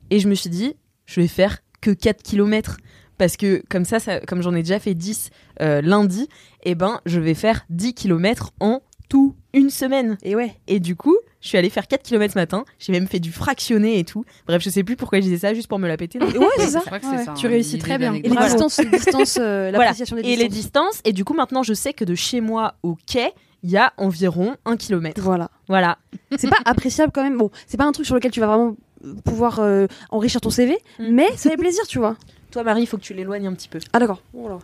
Et 0.09 0.19
je 0.19 0.27
me 0.27 0.35
suis 0.35 0.49
dit, 0.49 0.75
je 1.05 1.21
vais 1.21 1.27
faire 1.27 1.59
que 1.81 1.91
4 1.91 2.21
km. 2.21 2.77
Parce 3.17 3.37
que 3.37 3.61
comme 3.69 3.85
ça, 3.85 3.99
ça 3.99 4.19
comme 4.21 4.41
j'en 4.41 4.53
ai 4.55 4.63
déjà 4.63 4.79
fait 4.79 4.95
10 4.95 5.29
euh, 5.61 5.81
lundi, 5.81 6.27
et 6.63 6.73
ben 6.75 7.01
je 7.05 7.19
vais 7.19 7.35
faire 7.35 7.65
10 7.69 7.93
km 7.93 8.51
en 8.59 8.81
tout 9.09 9.35
une 9.53 9.69
semaine. 9.69 10.17
Et 10.23 10.35
ouais. 10.35 10.55
Et 10.67 10.79
du 10.79 10.95
coup, 10.95 11.15
je 11.41 11.47
suis 11.47 11.57
allée 11.57 11.69
faire 11.69 11.87
4 11.87 12.03
km 12.03 12.33
ce 12.33 12.39
matin, 12.39 12.65
j'ai 12.79 12.91
même 12.91 13.07
fait 13.07 13.19
du 13.19 13.31
fractionné 13.31 13.99
et 13.99 14.03
tout. 14.03 14.23
Bref, 14.47 14.61
je 14.63 14.69
sais 14.69 14.83
plus 14.83 14.95
pourquoi 14.95 15.19
je 15.19 15.23
disais 15.23 15.37
ça, 15.39 15.53
juste 15.53 15.67
pour 15.67 15.79
me 15.79 15.87
la 15.87 15.97
péter. 15.97 16.19
Ouais, 16.19 16.27
c'est 16.57 16.67
ça. 16.69 16.79
Ouais. 16.91 16.99
Tu 17.35 17.47
hein, 17.47 17.49
réussis 17.49 17.77
très 17.79 17.97
bien. 17.97 18.11
d'aller 18.13 18.23
Et 18.25 18.29
les 18.29 18.37
distances, 18.37 18.79
les 18.79 18.89
distances, 18.89 19.37
euh, 19.41 19.71
Voilà. 19.75 19.91
des 19.93 20.01
Et 20.29 20.35
les 20.35 20.47
distances. 20.47 20.49
distances, 20.49 21.01
et 21.05 21.13
du 21.13 21.25
coup 21.25 21.33
maintenant 21.33 21.63
je 21.63 21.73
sais 21.73 21.93
que 21.93 22.05
de 22.05 22.15
chez 22.15 22.41
moi 22.41 22.75
au 22.83 22.95
quai, 23.11 23.31
il 23.63 23.69
y 23.71 23.77
a 23.77 23.93
environ 23.97 24.55
1 24.65 24.77
km. 24.77 25.21
Voilà. 25.21 25.49
Voilà. 25.67 25.97
C'est 26.37 26.49
pas 26.49 26.57
appréciable 26.65 27.11
quand 27.13 27.23
même. 27.23 27.37
Bon, 27.37 27.51
c'est 27.67 27.77
pas 27.77 27.85
un 27.85 27.91
truc 27.91 28.05
sur 28.05 28.15
lequel 28.15 28.31
tu 28.31 28.39
vas 28.39 28.47
vraiment 28.47 28.75
euh, 29.05 29.13
pouvoir 29.23 29.59
euh, 29.59 29.87
enrichir 30.09 30.41
ton 30.41 30.49
CV, 30.49 30.77
Mm. 30.99 31.07
mais 31.11 31.27
ça 31.35 31.49
fait 31.49 31.57
plaisir, 31.57 31.83
tu 31.87 31.97
vois. 31.99 32.15
Toi 32.51 32.63
Marie, 32.63 32.81
il 32.81 32.85
faut 32.87 32.97
que 32.97 33.03
tu 33.03 33.13
l'éloignes 33.13 33.47
un 33.47 33.53
petit 33.53 33.69
peu. 33.69 33.79
Ah 33.93 33.99
d'accord. 33.99 34.21
Voilà. 34.33 34.59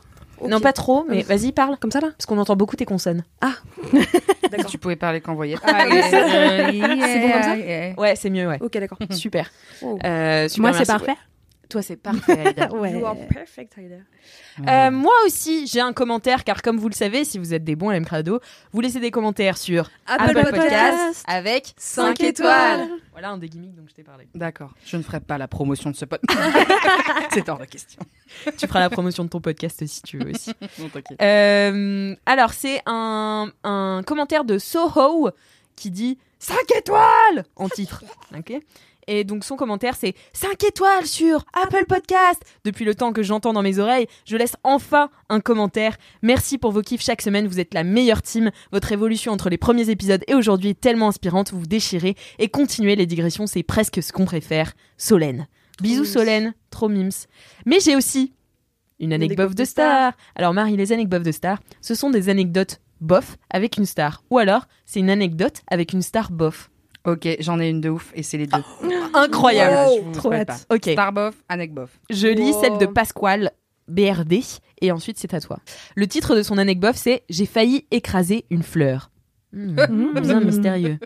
Non, 0.48 0.60
pas 0.60 0.74
trop, 0.74 1.06
mais 1.08 1.22
vas-y, 1.24 1.52
parle. 1.52 1.78
comme 1.78 1.92
ça 1.92 2.00
là. 2.00 2.10
Parce 2.12 2.26
qu'on 2.26 2.38
entend 2.38 2.56
beaucoup 2.56 2.76
tes 2.76 2.86
consonnes. 2.86 3.24
D'accord. 4.52 4.66
Tu 4.68 4.78
pouvais 4.78 4.96
parler 4.96 5.22
qu'en 5.22 5.36
voyette. 5.36 5.60
C'est 5.66 7.20
bon 7.22 7.32
comme 7.32 7.44
ça 7.44 7.56
Ouais, 7.98 8.16
c'est 8.16 8.30
mieux, 8.30 8.48
ouais. 8.48 8.58
Ok, 8.62 8.74
d'accord. 8.78 8.98
Super. 9.12 9.50
Oh. 9.82 9.98
Euh, 10.04 10.48
super, 10.48 10.72
Moi, 10.72 10.78
c'est 10.78 10.88
parfait. 10.88 11.16
Toi, 11.70 11.82
c'est 11.82 11.98
parfait. 11.98 12.40
Aïda. 12.48 12.70
Ouais. 12.74 12.94
You 12.94 13.06
are 13.06 13.16
perfect, 13.30 13.74
Aïda. 13.78 13.96
Euh, 14.68 14.92
moi 14.92 15.14
aussi, 15.26 15.68
j'ai 15.68 15.80
un 15.82 15.94
commentaire, 15.94 16.44
car 16.44 16.62
comme 16.62 16.78
vous 16.78 16.88
le 16.90 16.94
savez, 16.94 17.26
si 17.26 17.38
vous 17.40 17.54
êtes 17.54 17.64
des 17.64 17.76
bons 17.76 17.90
à 17.90 18.00
Crado, 18.00 18.40
vous 18.72 18.82
laissez 18.82 19.00
des 19.00 19.12
commentaires 19.12 19.58
sur 19.58 19.90
Apple 20.06 20.34
Podcast. 20.52 21.24
avec 21.28 21.74
5 21.78 22.18
Cinq 22.18 22.22
étoiles. 22.22 22.82
étoiles. 22.82 23.00
Voilà 23.12 23.30
un 23.32 23.38
des 23.38 23.50
gimmicks 23.50 23.76
dont 23.76 23.86
je 23.88 23.94
t'ai 23.94 24.04
parlé. 24.04 24.28
D'accord. 24.36 24.72
Je 24.86 24.96
ne 24.98 25.02
ferai 25.02 25.20
pas 25.20 25.38
la 25.38 25.48
promotion 25.48 25.90
de 25.90 25.96
ce 25.96 26.06
pote. 26.06 26.22
c'est 27.34 27.48
hors 27.50 27.58
de 27.60 27.66
question. 27.66 28.00
tu 28.58 28.68
feras 28.68 28.80
la 28.80 28.90
promotion 28.90 29.24
de 29.24 29.30
ton 29.30 29.42
podcast 29.42 29.86
si 29.86 30.02
tu 30.04 30.18
veux 30.20 30.30
aussi. 30.32 30.54
Non, 30.80 30.90
t'inquiète. 30.90 31.22
Euh, 31.22 32.16
alors, 32.26 32.54
c'est 32.54 32.82
un, 32.86 33.50
un 33.64 34.04
commentaire 34.06 34.46
de 34.46 34.58
Soho 34.58 35.30
qui 35.76 35.90
dit 35.92 36.18
5 36.40 36.56
étoiles 36.78 37.46
en 37.56 37.68
titre. 37.70 38.04
Ok 38.38 38.54
et 39.08 39.24
donc 39.24 39.44
son 39.44 39.56
commentaire 39.56 39.96
c'est 39.96 40.14
5 40.34 40.64
étoiles 40.64 41.06
sur 41.06 41.46
Apple 41.54 41.86
Podcast. 41.88 42.42
Depuis 42.64 42.86
le 42.86 42.96
temps 42.96 43.14
que 43.14 43.24
j'entends 43.24 43.54
dans 43.54 43.62
mes 43.62 43.80
oreilles, 43.80 44.08
je 44.26 44.38
laisse 44.38 44.56
enfin 44.64 45.10
un 45.30 45.40
commentaire. 45.40 45.98
Merci 46.22 46.58
pour 46.58 46.72
vos 46.72 46.82
kiffs 46.82 47.04
chaque 47.04 47.22
semaine, 47.22 47.48
vous 47.48 47.60
êtes 47.60 47.74
la 47.74 47.84
meilleure 47.84 48.22
team. 48.22 48.52
Votre 48.72 48.92
évolution 48.92 49.32
entre 49.32 49.50
les 49.50 49.58
premiers 49.58 49.90
épisodes 49.90 50.24
et 50.28 50.36
aujourd'hui 50.36 50.70
est 50.70 50.80
tellement 50.80 51.08
inspirante, 51.08 51.52
vous 51.52 51.60
vous 51.62 51.68
déchirez 51.68 52.16
et 52.40 52.50
continuez 52.50 52.96
les 52.96 53.06
digressions, 53.06 53.48
c'est 53.48 53.64
presque 53.64 54.02
ce 54.04 54.12
qu'on 54.12 54.26
préfère. 54.26 54.74
Solène. 54.98 55.48
Bisous. 55.82 56.06
Solène, 56.06 56.54
trop 56.70 56.90
mimes. 56.90 57.12
Mais 57.66 57.80
j'ai 57.80 57.96
aussi 57.96 58.34
une 59.00 59.14
anecdote 59.14 59.52
de 59.52 59.56
de 59.56 59.66
star. 59.66 60.14
Alors 60.36 60.54
Marie, 60.54 60.76
les 60.76 60.92
anecdotes 60.92 61.24
de 61.24 61.32
star, 61.32 61.60
ce 61.82 61.96
sont 61.96 62.10
des 62.10 62.30
anecdotes 62.30 62.80
bof 63.02 63.38
avec 63.50 63.78
une 63.78 63.86
star. 63.86 64.24
Ou 64.30 64.40
alors, 64.40 64.68
c'est 64.86 65.00
une 65.00 65.10
anecdote 65.10 65.62
avec 65.70 65.94
une 65.94 66.02
star 66.02 66.32
bof. 66.32 66.70
Ok, 67.08 67.28
j'en 67.40 67.60
ai 67.60 67.70
une 67.70 67.82
de 67.82 67.90
ouf 67.90 68.12
et 68.16 68.22
c'est 68.22 68.38
les 68.38 68.48
deux. 68.48 68.62
Incroyable. 69.14 69.74
Voilà, 69.74 69.96
je 69.96 70.02
vous 70.02 70.12
trop 70.12 70.20
spoil 70.30 70.42
hâte. 70.42 70.66
pas. 70.68 70.76
Ok, 70.76 70.90
Starbof, 70.92 71.36
Anecbof. 71.50 71.90
je 72.10 72.28
lis 72.28 72.52
Wow. 72.52 72.62
celle 72.62 72.78
de 72.78 72.86
Pasquale 72.86 73.52
BRD 73.88 74.44
et 74.82 74.92
ensuite 74.92 75.18
c'est 75.18 75.34
à 75.34 75.40
toi. 75.40 75.60
Le 75.96 76.06
titre 76.08 76.36
de 76.36 76.44
son 76.44 76.58
anecdote 76.58 76.96
c'est 76.96 77.24
J'ai 77.30 77.46
failli 77.46 77.86
écraser 77.92 78.46
une 78.50 78.64
fleur. 78.64 79.10
Hmm, 79.54 79.78
Mmh. 79.90 80.20
bien 80.20 80.42
mystérieux. 80.42 81.00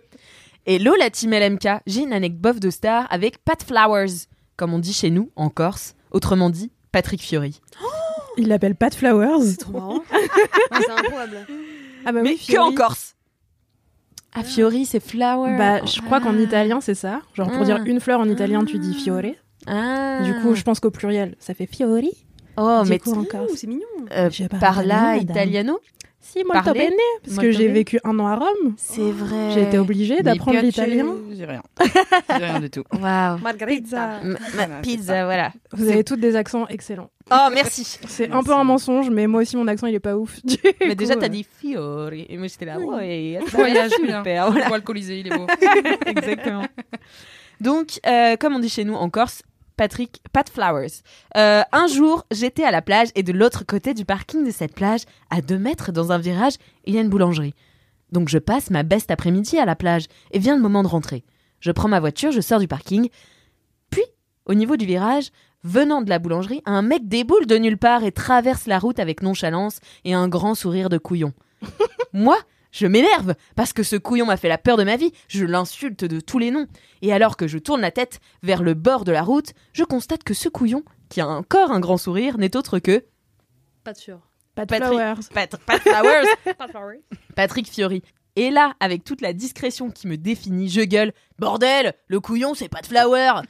Hello 0.65 0.95
la 0.99 1.11
team 1.11 1.31
LMK, 1.31 1.67
j'ai 1.85 2.01
une 2.01 2.11
anecdote 2.13 2.57
de 2.59 2.71
star 2.71 3.05
avec 3.11 3.37
Pat 3.45 3.61
Flowers, 3.61 4.25
comme 4.57 4.73
on 4.73 4.79
dit 4.79 4.93
chez 4.93 5.11
nous 5.11 5.29
en 5.35 5.49
Corse, 5.49 5.93
autrement 6.09 6.49
dit 6.49 6.71
Patrick 6.91 7.21
Fiori. 7.21 7.61
Il 8.37 8.47
l'appelle 8.47 8.75
Pat 8.75 8.93
Flowers. 8.95 9.41
C'est 9.43 9.57
trop 9.57 9.73
marrant. 9.73 10.03
c'est 10.73 10.89
improbable. 10.89 11.45
Ah 12.05 12.11
bah 12.11 12.21
Mais 12.23 12.31
oui, 12.31 12.45
que 12.47 12.57
en 12.57 12.73
Corse. 12.73 13.10
Ah 14.33 14.43
Fiori 14.43 14.85
c'est 14.85 14.99
flower. 15.01 15.55
Bah, 15.57 15.83
je 15.85 15.99
crois 16.01 16.21
qu'en 16.21 16.37
italien, 16.37 16.79
c'est 16.81 16.95
ça. 16.95 17.21
Genre, 17.33 17.49
pour 17.51 17.61
Ah. 17.61 17.65
dire 17.65 17.83
une 17.85 17.99
fleur 17.99 18.19
en 18.19 18.29
italien, 18.29 18.63
tu 18.65 18.79
dis 18.79 18.93
fiore. 18.93 19.21
Ah. 19.67 20.19
Du 20.23 20.33
coup, 20.41 20.55
je 20.55 20.63
pense 20.63 20.79
qu'au 20.79 20.89
pluriel, 20.91 21.35
ça 21.39 21.53
fait 21.53 21.65
fiori. 21.67 22.11
oh 22.57 22.81
Du 22.83 22.89
mais 22.89 22.99
coup, 22.99 23.11
en 23.13 23.23
Corse. 23.25 23.49
Oh, 23.51 23.55
c'est 23.55 23.67
mignon. 23.67 23.81
euh, 24.11 24.29
Je 24.31 24.45
parle 24.45 24.59
parla 24.61 24.83
italien, 24.83 25.11
madame. 25.17 25.23
italiano. 25.23 25.79
Si, 26.23 26.43
molto 26.43 26.63
Parler. 26.65 26.81
bene. 26.89 26.95
Parce 27.23 27.35
Molto 27.35 27.41
que 27.41 27.51
j'ai 27.51 27.67
vécu 27.67 27.99
un 28.03 28.17
an 28.19 28.27
à 28.27 28.35
Rome. 28.35 28.75
C'est 28.77 29.11
vrai. 29.11 29.51
J'ai 29.53 29.63
été 29.63 29.77
obligée 29.79 30.21
d'apprendre 30.21 30.59
l'italien. 30.61 31.15
J'ai 31.33 31.45
rien. 31.45 31.63
J'ai 32.37 32.45
rien 32.45 32.59
du 32.59 32.69
tout. 32.69 32.83
Waouh. 32.93 33.39
Margarita. 33.39 34.19
M- 34.21 34.37
Voilà, 34.53 34.67
ma 34.67 34.75
c'est 34.75 34.81
pizza, 34.81 35.25
voilà. 35.25 35.51
Vous 35.73 35.89
avez 35.89 36.03
toutes 36.03 36.19
des 36.19 36.35
accents 36.35 36.67
excellents. 36.67 37.09
Oh, 37.31 37.47
merci. 37.53 37.97
C'est 38.07 38.31
un 38.31 38.43
peu 38.43 38.53
un 38.53 38.63
mensonge, 38.63 39.09
mais 39.09 39.25
moi 39.25 39.41
aussi, 39.41 39.57
mon 39.57 39.67
accent, 39.67 39.87
il 39.87 39.95
est 39.95 39.99
pas 39.99 40.15
ouf. 40.15 40.43
Du 40.45 40.57
Mais 40.81 40.89
coup, 40.89 40.95
déjà, 40.95 41.15
t'as 41.15 41.25
euh, 41.25 41.29
dit 41.29 41.45
Fiori. 41.59 42.25
Et 42.29 42.37
moi, 42.37 42.47
j'étais 42.47 42.65
là, 42.65 42.77
ouais, 42.79 43.39
Voyage 43.51 43.91
super. 43.91 44.51
Voilà, 44.51 44.65
On 44.65 44.67
voit 44.67 44.77
le 44.77 44.83
Colisée, 44.83 45.19
il 45.21 45.27
est 45.27 45.35
beau. 45.37 45.47
exactement. 46.05 46.65
Donc, 47.59 47.99
euh, 48.05 48.35
comme 48.37 48.55
on 48.55 48.59
dit 48.59 48.69
chez 48.69 48.83
nous 48.83 48.95
en 48.95 49.09
Corse, 49.09 49.43
Patrick, 49.77 50.21
Pat 50.33 50.49
Flowers. 50.49 51.01
Euh, 51.37 51.61
un 51.71 51.87
jour, 51.87 52.25
j'étais 52.31 52.63
à 52.63 52.71
la 52.71 52.81
plage 52.81 53.09
et 53.15 53.23
de 53.23 53.31
l'autre 53.31 53.65
côté 53.65 53.93
du 53.93 54.05
parking 54.05 54.45
de 54.45 54.51
cette 54.51 54.75
plage, 54.75 55.01
à 55.29 55.41
deux 55.41 55.57
mètres 55.57 55.91
dans 55.91 56.11
un 56.11 56.17
virage, 56.17 56.55
il 56.85 56.95
y 56.95 56.97
a 56.97 57.01
une 57.01 57.09
boulangerie. 57.09 57.55
Donc 58.11 58.29
je 58.29 58.37
passe 58.37 58.69
ma 58.69 58.83
beste 58.83 59.11
après-midi 59.11 59.57
à 59.57 59.65
la 59.65 59.75
plage 59.75 60.05
et 60.31 60.39
vient 60.39 60.55
le 60.55 60.61
moment 60.61 60.83
de 60.83 60.87
rentrer. 60.87 61.23
Je 61.59 61.71
prends 61.71 61.87
ma 61.87 61.99
voiture, 61.99 62.31
je 62.31 62.41
sors 62.41 62.59
du 62.59 62.67
parking. 62.67 63.09
Puis, 63.89 64.03
au 64.45 64.53
niveau 64.53 64.75
du 64.75 64.85
virage, 64.85 65.31
venant 65.63 66.01
de 66.01 66.09
la 66.09 66.19
boulangerie, 66.19 66.61
un 66.65 66.81
mec 66.81 67.07
déboule 67.07 67.45
de 67.45 67.57
nulle 67.57 67.77
part 67.77 68.03
et 68.03 68.11
traverse 68.11 68.65
la 68.65 68.79
route 68.79 68.99
avec 68.99 69.21
nonchalance 69.21 69.79
et 70.03 70.13
un 70.13 70.27
grand 70.27 70.55
sourire 70.55 70.89
de 70.89 70.97
couillon. 70.97 71.33
Moi, 72.13 72.37
je 72.71 72.87
m'énerve 72.87 73.35
parce 73.55 73.73
que 73.73 73.83
ce 73.83 73.95
couillon 73.95 74.25
m'a 74.25 74.37
fait 74.37 74.47
la 74.49 74.57
peur 74.57 74.77
de 74.77 74.83
ma 74.83 74.95
vie. 74.97 75.11
Je 75.27 75.45
l'insulte 75.45 76.03
de 76.05 76.19
tous 76.19 76.39
les 76.39 76.51
noms. 76.51 76.67
Et 77.01 77.11
alors 77.13 77.35
que 77.37 77.47
je 77.47 77.57
tourne 77.57 77.81
la 77.81 77.91
tête 77.91 78.19
vers 78.43 78.63
le 78.63 78.73
bord 78.73 79.03
de 79.05 79.11
la 79.11 79.23
route, 79.23 79.53
je 79.73 79.83
constate 79.83 80.23
que 80.23 80.33
ce 80.33 80.49
couillon, 80.49 80.83
qui 81.09 81.21
a 81.21 81.27
encore 81.27 81.71
un 81.71 81.79
grand 81.79 81.97
sourire, 81.97 82.37
n'est 82.37 82.55
autre 82.55 82.79
que 82.79 83.03
Pas 83.83 83.93
de 83.93 83.97
sûr. 83.97 84.19
Pas 84.55 84.65
de 84.65 84.69
Patrick- 84.69 84.87
flowers. 84.89 85.15
Pat- 85.33 85.57
Pat 85.65 85.81
Flowers. 85.85 86.27
Patrick 87.35 87.67
Fiori. 87.67 88.01
Et 88.37 88.49
là, 88.49 88.73
avec 88.79 89.03
toute 89.03 89.19
la 89.21 89.33
discrétion 89.33 89.91
qui 89.91 90.07
me 90.07 90.15
définit, 90.17 90.69
je 90.69 90.81
gueule 90.81 91.11
Bordel, 91.39 91.93
le 92.07 92.19
couillon, 92.21 92.53
c'est 92.53 92.69
pas 92.69 92.79
de 92.81 92.85
flower 92.87 93.41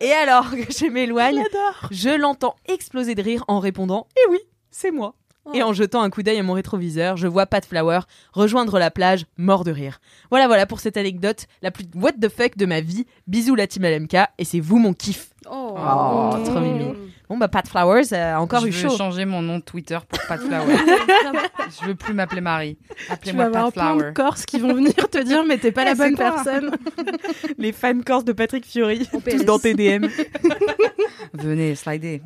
Et 0.00 0.10
alors 0.12 0.50
que 0.50 0.72
je 0.72 0.86
m'éloigne, 0.90 1.44
je 1.92 2.08
l'entends 2.10 2.56
exploser 2.66 3.14
de 3.14 3.22
rire 3.22 3.44
en 3.46 3.60
répondant 3.60 4.08
Eh 4.16 4.30
oui, 4.30 4.38
c'est 4.72 4.90
moi 4.90 5.14
Et 5.54 5.62
en 5.62 5.72
jetant 5.72 6.02
un 6.02 6.10
coup 6.10 6.22
d'œil 6.22 6.38
à 6.38 6.42
mon 6.42 6.52
rétroviseur, 6.52 7.16
je 7.16 7.26
vois 7.26 7.46
Pat 7.46 7.64
Flower 7.64 8.00
rejoindre 8.32 8.78
la 8.78 8.90
plage, 8.90 9.26
mort 9.36 9.64
de 9.64 9.72
rire. 9.72 10.00
Voilà, 10.30 10.46
voilà 10.46 10.66
pour 10.66 10.80
cette 10.80 10.96
anecdote, 10.96 11.46
la 11.62 11.70
plus 11.70 11.84
what 11.94 12.12
the 12.12 12.28
fuck 12.28 12.56
de 12.56 12.66
ma 12.66 12.80
vie. 12.80 13.06
Bisous 13.26 13.54
la 13.54 13.66
team 13.66 13.84
LMK, 13.84 14.14
et 14.38 14.44
c'est 14.44 14.60
vous 14.60 14.78
mon 14.78 14.92
kiff. 14.92 15.31
Oh, 15.50 15.74
Oh, 15.76 16.30
trop 16.44 16.60
mimi. 16.60 16.94
Bon 17.28 17.38
bah 17.38 17.48
Pat 17.48 17.66
Flowers 17.66 18.12
a 18.12 18.38
encore 18.42 18.60
je 18.60 18.66
eu 18.66 18.70
veux 18.70 18.88
chaud. 18.90 18.96
changer 18.96 19.24
mon 19.24 19.40
nom 19.40 19.58
de 19.58 19.62
Twitter 19.62 19.98
pour 20.06 20.18
Pat 20.28 20.38
Flower. 20.46 20.74
je 21.80 21.86
veux 21.86 21.94
plus 21.94 22.12
m'appeler 22.12 22.42
Marie. 22.42 22.76
Tu 22.76 23.06
vas 23.08 23.12
Appelez-moi 23.14 23.44
avoir 23.46 23.64
Pat 23.66 23.72
plein 23.72 23.92
Flower. 23.94 24.04
de 24.10 24.14
Corses 24.14 24.44
qui 24.44 24.58
vont 24.58 24.74
venir 24.74 24.92
te 24.94 25.22
dire 25.22 25.42
mais 25.46 25.56
t'es 25.56 25.72
pas 25.72 25.84
la 25.86 25.94
bonne 25.94 26.14
personne. 26.16 26.72
Les 27.56 27.72
fans 27.72 27.98
corse 28.04 28.24
de 28.24 28.32
Patrick 28.32 28.66
Fiori, 28.66 29.08
tous 29.30 29.44
dans 29.44 29.58
tes 29.58 29.72
DM. 29.74 30.06
Venez, 31.32 31.74
slidez. 31.74 32.20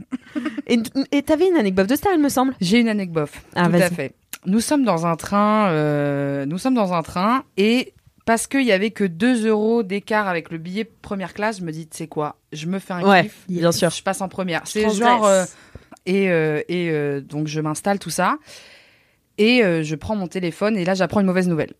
Et 1.12 1.22
t'avais 1.22 1.48
une 1.48 1.56
anecdote 1.56 1.88
de 1.88 1.94
star, 1.96 2.12
il 2.14 2.20
me 2.20 2.28
semble. 2.28 2.54
J'ai 2.60 2.80
une 2.80 2.88
anecdote. 2.88 3.30
Ah, 3.54 3.68
Tout 3.68 3.76
à 3.76 3.90
fait. 3.90 4.14
Nous 4.44 4.60
sommes 4.60 4.84
dans 4.84 5.06
un 5.06 5.16
train. 5.16 5.68
euh, 5.70 6.46
nous 6.46 6.58
sommes 6.58 6.74
dans 6.74 6.92
un 6.92 7.02
train 7.02 7.44
et 7.56 7.94
parce 8.26 8.46
qu'il 8.46 8.64
y 8.64 8.72
avait 8.72 8.90
que 8.90 9.04
2 9.04 9.46
euros 9.46 9.82
d'écart 9.82 10.28
avec 10.28 10.50
le 10.50 10.58
billet 10.58 10.84
première 10.84 11.32
classe, 11.32 11.60
je 11.60 11.64
me 11.64 11.72
dis, 11.72 11.86
tu 11.86 11.96
sais 11.96 12.06
quoi, 12.08 12.36
je 12.52 12.66
me 12.66 12.78
fais 12.78 12.92
un 12.92 13.08
Ouais, 13.08 13.22
kiff. 13.22 13.44
bien 13.48 13.72
sûr. 13.72 13.88
Je 13.88 14.02
passe 14.02 14.20
en 14.20 14.28
première. 14.28 14.60
C'est 14.66 14.90
genre 14.90 15.24
euh, 15.24 15.44
et 16.04 16.28
euh, 16.30 16.60
et 16.68 16.90
euh, 16.90 17.20
donc 17.22 17.46
je 17.46 17.60
m'installe 17.60 17.98
tout 17.98 18.10
ça 18.10 18.36
et 19.38 19.62
je 19.82 19.94
prends 19.94 20.16
mon 20.16 20.26
téléphone 20.28 20.76
et 20.76 20.84
là 20.84 20.94
j'apprends 20.94 21.20
une 21.20 21.26
mauvaise 21.26 21.48
nouvelle. 21.48 21.72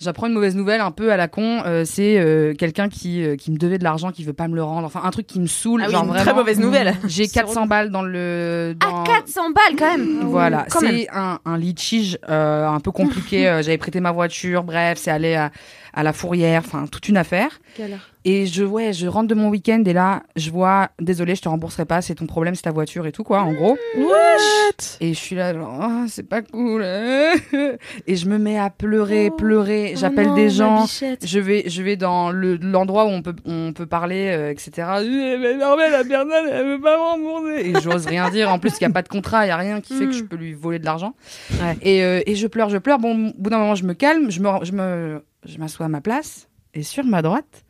J'apprends 0.00 0.26
une 0.28 0.32
mauvaise 0.32 0.56
nouvelle 0.56 0.80
un 0.80 0.90
peu 0.90 1.12
à 1.12 1.16
la 1.18 1.28
con. 1.28 1.62
euh, 1.66 1.84
c'est 1.84 2.18
euh, 2.18 2.54
quelqu'un 2.54 2.88
qui 2.88 3.22
euh, 3.22 3.36
qui 3.36 3.50
me 3.52 3.58
devait 3.58 3.76
de 3.78 3.84
l'argent, 3.84 4.10
qui 4.12 4.24
veut 4.24 4.32
pas 4.32 4.48
me 4.48 4.54
le 4.54 4.62
rendre. 4.64 4.86
Enfin 4.86 5.02
un 5.04 5.10
truc 5.10 5.26
qui 5.26 5.40
me 5.40 5.46
saoule. 5.46 5.82
Ah 5.82 5.86
oui, 5.88 5.92
genre 5.92 6.02
une 6.04 6.08
vraiment. 6.08 6.24
très 6.24 6.34
mauvaise 6.34 6.58
nouvelle. 6.58 6.94
J'ai 7.06 7.28
400 7.28 7.66
balles 7.66 7.90
dans 7.90 8.02
le. 8.02 8.74
Dans... 8.80 9.02
Ah, 9.02 9.04
400 9.06 9.50
balles 9.50 9.76
quand 9.78 9.96
même 9.98 10.20
Voilà, 10.24 10.66
Quand 10.70 10.80
même. 10.80 10.96
c'est 10.96 11.08
un, 11.12 11.38
un 11.44 11.58
litige 11.58 12.18
euh, 12.28 12.66
un 12.66 12.80
peu 12.80 12.90
compliqué. 12.90 13.46
Euh, 13.50 13.62
J'avais 13.62 13.78
prêté 13.78 14.00
ma 14.00 14.12
voiture, 14.12 14.64
bref, 14.64 14.98
c'est 14.98 15.10
allé 15.10 15.34
à, 15.34 15.50
à 15.94 16.02
la 16.02 16.12
fourrière, 16.12 16.62
enfin 16.64 16.86
toute 16.86 17.08
une 17.08 17.16
affaire. 17.16 17.60
Galère. 17.78 18.08
Et 18.26 18.44
je 18.46 18.62
ouais, 18.64 18.92
je 18.92 19.06
rentre 19.06 19.28
de 19.28 19.34
mon 19.34 19.48
week-end 19.48 19.82
et 19.86 19.92
là, 19.94 20.22
je 20.36 20.50
vois, 20.50 20.90
désolé, 21.00 21.34
je 21.34 21.40
te 21.40 21.48
rembourserai 21.48 21.86
pas, 21.86 22.02
c'est 22.02 22.16
ton 22.16 22.26
problème, 22.26 22.54
c'est 22.54 22.62
ta 22.62 22.70
voiture 22.70 23.06
et 23.06 23.12
tout 23.12 23.24
quoi, 23.24 23.40
en 23.40 23.52
gros. 23.54 23.78
What? 23.96 24.98
Et 25.00 25.14
je 25.14 25.18
suis 25.18 25.36
là, 25.36 25.54
genre, 25.54 25.78
Ah, 25.80 26.04
c'est 26.06 26.28
pas 26.28 26.42
cool. 26.42 26.82
et 28.06 28.16
je 28.16 28.26
me 28.28 28.38
mets 28.38 28.58
à 28.58 28.68
pleurer, 28.70 29.30
Oh. 29.32 29.36
pleurer. 29.36 29.92
Oh 29.94 29.98
J'appelle 29.98 30.34
des 30.34 30.50
gens. 30.50 30.84
Je 31.22 31.38
vais, 31.38 31.64
je 31.66 31.82
vais 31.82 31.96
dans 31.96 32.30
le- 32.30 32.56
l'endroit 32.56 33.06
où 33.06 33.08
on 33.08 33.22
peut, 33.22 33.34
on 33.46 33.72
peut 33.72 33.86
parler, 33.86 34.28
euh, 34.28 34.50
etc. 34.50 34.70
Eh, 35.00 35.36
Mais 35.38 35.56
non, 35.56 35.76
mais 35.78 35.88
la 35.90 36.04
personne, 36.04 36.46
elle 36.52 36.66
veut 36.66 36.80
pas 36.80 36.96
me 36.98 37.02
rembourser. 37.02 37.70
Et 37.70 37.80
j'ose 37.80 38.06
rien 38.06 38.28
dire. 38.30 38.50
En 38.50 38.58
plus, 38.58 38.70
il 38.80 38.84
n'y 38.84 38.90
a 38.90 38.90
pas 38.90 39.02
de 39.02 39.08
contrat, 39.08 39.44
il 39.44 39.48
n'y 39.48 39.52
a 39.52 39.56
rien 39.56 39.80
qui 39.80 39.94
fait 39.94 40.04
que 40.06 40.12
je 40.12 40.24
peux 40.24 40.36
lui 40.36 40.52
voler 40.52 40.78
de 40.78 40.84
l'argent. 40.84 41.14
Ouais. 41.52 41.76
Et, 41.82 42.02
euh, 42.04 42.20
et 42.26 42.34
je 42.34 42.46
pleure, 42.46 42.68
je 42.68 42.78
pleure. 42.78 42.98
Bon, 42.98 43.28
au 43.28 43.32
bout 43.38 43.48
d'un 43.50 43.58
moment, 43.58 43.74
je 43.74 43.84
me 43.84 43.94
calme, 43.94 44.30
je 44.30 44.40
me, 44.40 44.48
je 44.62 44.72
me, 44.72 45.22
je 45.44 45.58
m'assois 45.58 45.86
à 45.86 45.88
ma 45.88 46.00
place. 46.00 46.48
Et 46.74 46.82
sur 46.82 47.04
ma 47.04 47.22
droite, 47.22 47.64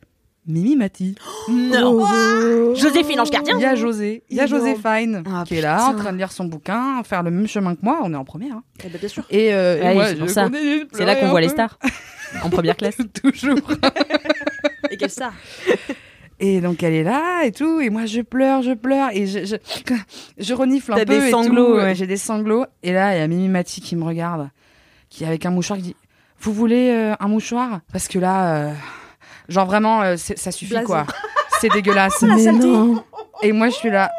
Mimi 0.47 0.75
Mati. 0.75 1.15
Non 1.49 1.99
Oh. 2.01 2.75
Joséphine 2.75 3.19
Ange 3.19 3.29
Gardien 3.31 3.55
Il 3.57 3.61
y 3.61 3.65
a 3.65 3.75
José, 3.75 4.23
il 4.29 4.37
y 4.37 4.39
a. 4.39 4.45
Joséphine 4.47 5.23
Ah, 5.31 5.43
qui 5.45 5.55
est 5.55 5.61
là, 5.61 5.77
putain. 5.77 5.87
en 5.89 5.95
train 5.95 6.11
de 6.13 6.17
lire 6.17 6.31
son 6.31 6.45
bouquin, 6.45 7.01
faire 7.03 7.23
le 7.23 7.31
même 7.31 7.47
chemin 7.47 7.75
que 7.75 7.81
moi. 7.83 7.99
On 8.03 8.13
est 8.13 8.17
en 8.17 8.25
première. 8.25 8.55
hein. 8.57 8.63
Eh 8.83 8.89
ben, 8.89 8.97
bien 8.99 9.09
sûr. 9.09 9.23
Et, 9.29 9.53
euh, 9.53 9.81
et 9.93 9.97
Ouais, 9.97 10.15
c'est 10.17 10.27
ça. 10.29 10.49
C'est 10.93 11.05
là 11.05 11.15
qu'on 11.15 11.29
voit 11.29 11.41
les 11.41 11.49
stars. 11.49 11.77
En 12.43 12.49
première 12.49 12.77
classe. 12.77 12.97
Toujours. 13.21 13.57
Et 14.89 14.97
quelle 14.97 15.09
ça 15.09 15.31
Et 16.43 16.59
donc 16.59 16.81
elle 16.81 16.93
est 16.95 17.03
là 17.03 17.43
et 17.43 17.51
tout, 17.51 17.81
et 17.81 17.91
moi 17.91 18.07
je 18.07 18.21
pleure, 18.21 18.63
je 18.63 18.71
pleure, 18.71 19.09
et 19.13 19.27
je, 19.27 19.45
je, 19.45 19.55
je 20.39 20.53
renifle 20.55 20.91
un 20.93 20.95
T'as 20.95 21.05
peu. 21.05 21.19
des 21.19 21.27
et 21.27 21.29
sanglots, 21.29 21.73
tout. 21.73 21.75
ouais. 21.75 21.93
J'ai 21.93 22.07
des 22.07 22.17
sanglots. 22.17 22.65
Et 22.81 22.91
là, 22.93 23.15
il 23.15 23.19
y 23.19 23.21
a 23.21 23.27
Mimi 23.27 23.47
Mati 23.47 23.79
qui 23.79 23.95
me 23.95 24.03
regarde, 24.03 24.49
qui 25.09 25.23
est 25.23 25.27
avec 25.27 25.45
un 25.45 25.51
mouchoir, 25.51 25.77
qui 25.77 25.83
dit 25.83 25.95
Vous 26.41 26.53
voulez 26.53 26.89
euh, 26.91 27.13
un 27.19 27.27
mouchoir? 27.27 27.81
Parce 27.91 28.07
que 28.07 28.19
là, 28.19 28.55
euh, 28.55 28.73
genre 29.49 29.65
vraiment, 29.65 30.01
euh, 30.01 30.15
ça 30.17 30.51
suffit 30.51 30.83
quoi. 30.83 31.05
C'est 31.59 31.69
dégueulasse. 31.73 32.21
Mais 32.23 32.51
non. 32.51 33.03
Et 33.43 33.51
moi 33.51 33.69
je 33.69 33.75
suis 33.75 33.89
là. 33.89 34.11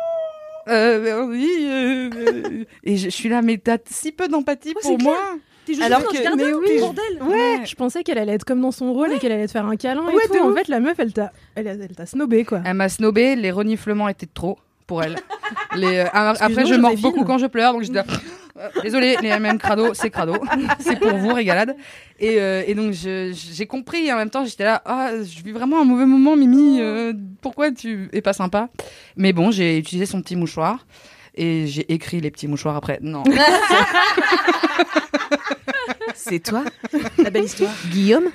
Euh, 0.68 1.26
oui, 1.26 1.50
euh, 1.60 2.10
euh, 2.14 2.64
et 2.84 2.96
je, 2.96 3.04
je 3.06 3.10
suis 3.10 3.28
là, 3.28 3.42
mais 3.42 3.58
t'as 3.58 3.78
si 3.90 4.12
peu 4.12 4.28
d'empathie 4.28 4.74
c'est 4.80 4.90
pour 4.96 5.02
moi. 5.02 5.16
T'es 5.66 5.74
juste 5.74 5.84
Alors 5.84 6.04
que- 6.06 6.12
Gardien, 6.22 6.36
mais 6.36 6.52
oui. 6.54 6.78
bordel. 6.80 7.22
Ouais. 7.22 7.60
Je 7.64 7.74
pensais 7.74 8.02
qu'elle 8.04 8.18
allait 8.18 8.34
être 8.34 8.44
comme 8.44 8.60
dans 8.60 8.70
son 8.72 8.92
rôle 8.92 9.12
et 9.12 9.18
qu'elle 9.18 9.32
allait 9.32 9.46
te 9.46 9.52
faire 9.52 9.66
un 9.66 9.76
câlin 9.76 10.02
et 10.08 10.28
tout. 10.28 10.38
En 10.38 10.48
ouf. 10.50 10.56
fait, 10.58 10.68
la 10.68 10.78
meuf, 10.80 10.94
elle 10.98 11.12
t'a, 11.12 11.32
elle, 11.56 11.66
a- 11.68 11.72
elle 11.72 11.94
t'a 11.96 12.06
snobé 12.06 12.44
quoi. 12.44 12.60
Elle 12.64 12.74
m'a 12.74 12.88
snobé, 12.88 13.34
les 13.36 13.50
reniflements 13.50 14.08
étaient 14.08 14.26
de 14.26 14.32
trop 14.32 14.58
pour 14.92 15.02
elle. 15.02 15.16
Les, 15.74 16.00
euh, 16.00 16.06
après, 16.12 16.66
je 16.66 16.74
mords 16.74 16.98
beaucoup 16.98 17.24
quand 17.24 17.38
je 17.38 17.46
pleure, 17.46 17.72
donc 17.72 17.82
je 17.82 17.90
dis 17.90 17.98
euh, 17.98 18.68
désolé, 18.82 19.16
les 19.22 19.38
mêmes 19.38 19.56
crado, 19.56 19.94
c'est 19.94 20.10
crado, 20.10 20.34
c'est 20.80 21.00
pour 21.00 21.16
vous, 21.16 21.32
régalade. 21.32 21.74
Et, 22.20 22.38
euh, 22.38 22.62
et 22.66 22.74
donc 22.74 22.92
j'ai 22.92 23.66
compris, 23.66 24.04
et 24.08 24.12
en 24.12 24.16
même 24.16 24.28
temps 24.28 24.44
j'étais 24.44 24.64
là, 24.64 24.82
ah, 24.84 25.12
je 25.16 25.42
vis 25.42 25.52
vraiment 25.52 25.80
un 25.80 25.84
mauvais 25.84 26.04
moment, 26.04 26.36
Mimi, 26.36 26.78
euh, 26.78 27.14
pourquoi 27.40 27.72
tu 27.72 28.10
es 28.12 28.20
pas 28.20 28.34
sympa? 28.34 28.68
Mais 29.16 29.32
bon, 29.32 29.50
j'ai 29.50 29.78
utilisé 29.78 30.04
son 30.04 30.20
petit 30.20 30.36
mouchoir. 30.36 30.86
Et 31.34 31.66
j'ai 31.66 31.90
écrit 31.90 32.20
les 32.20 32.30
petits 32.30 32.46
mouchoirs 32.46 32.76
après. 32.76 32.98
Non. 33.00 33.22
C'est 36.14 36.40
toi, 36.40 36.64
La 37.16 37.30
belle 37.30 37.44
histoire. 37.44 37.72
Guillaume? 37.90 38.28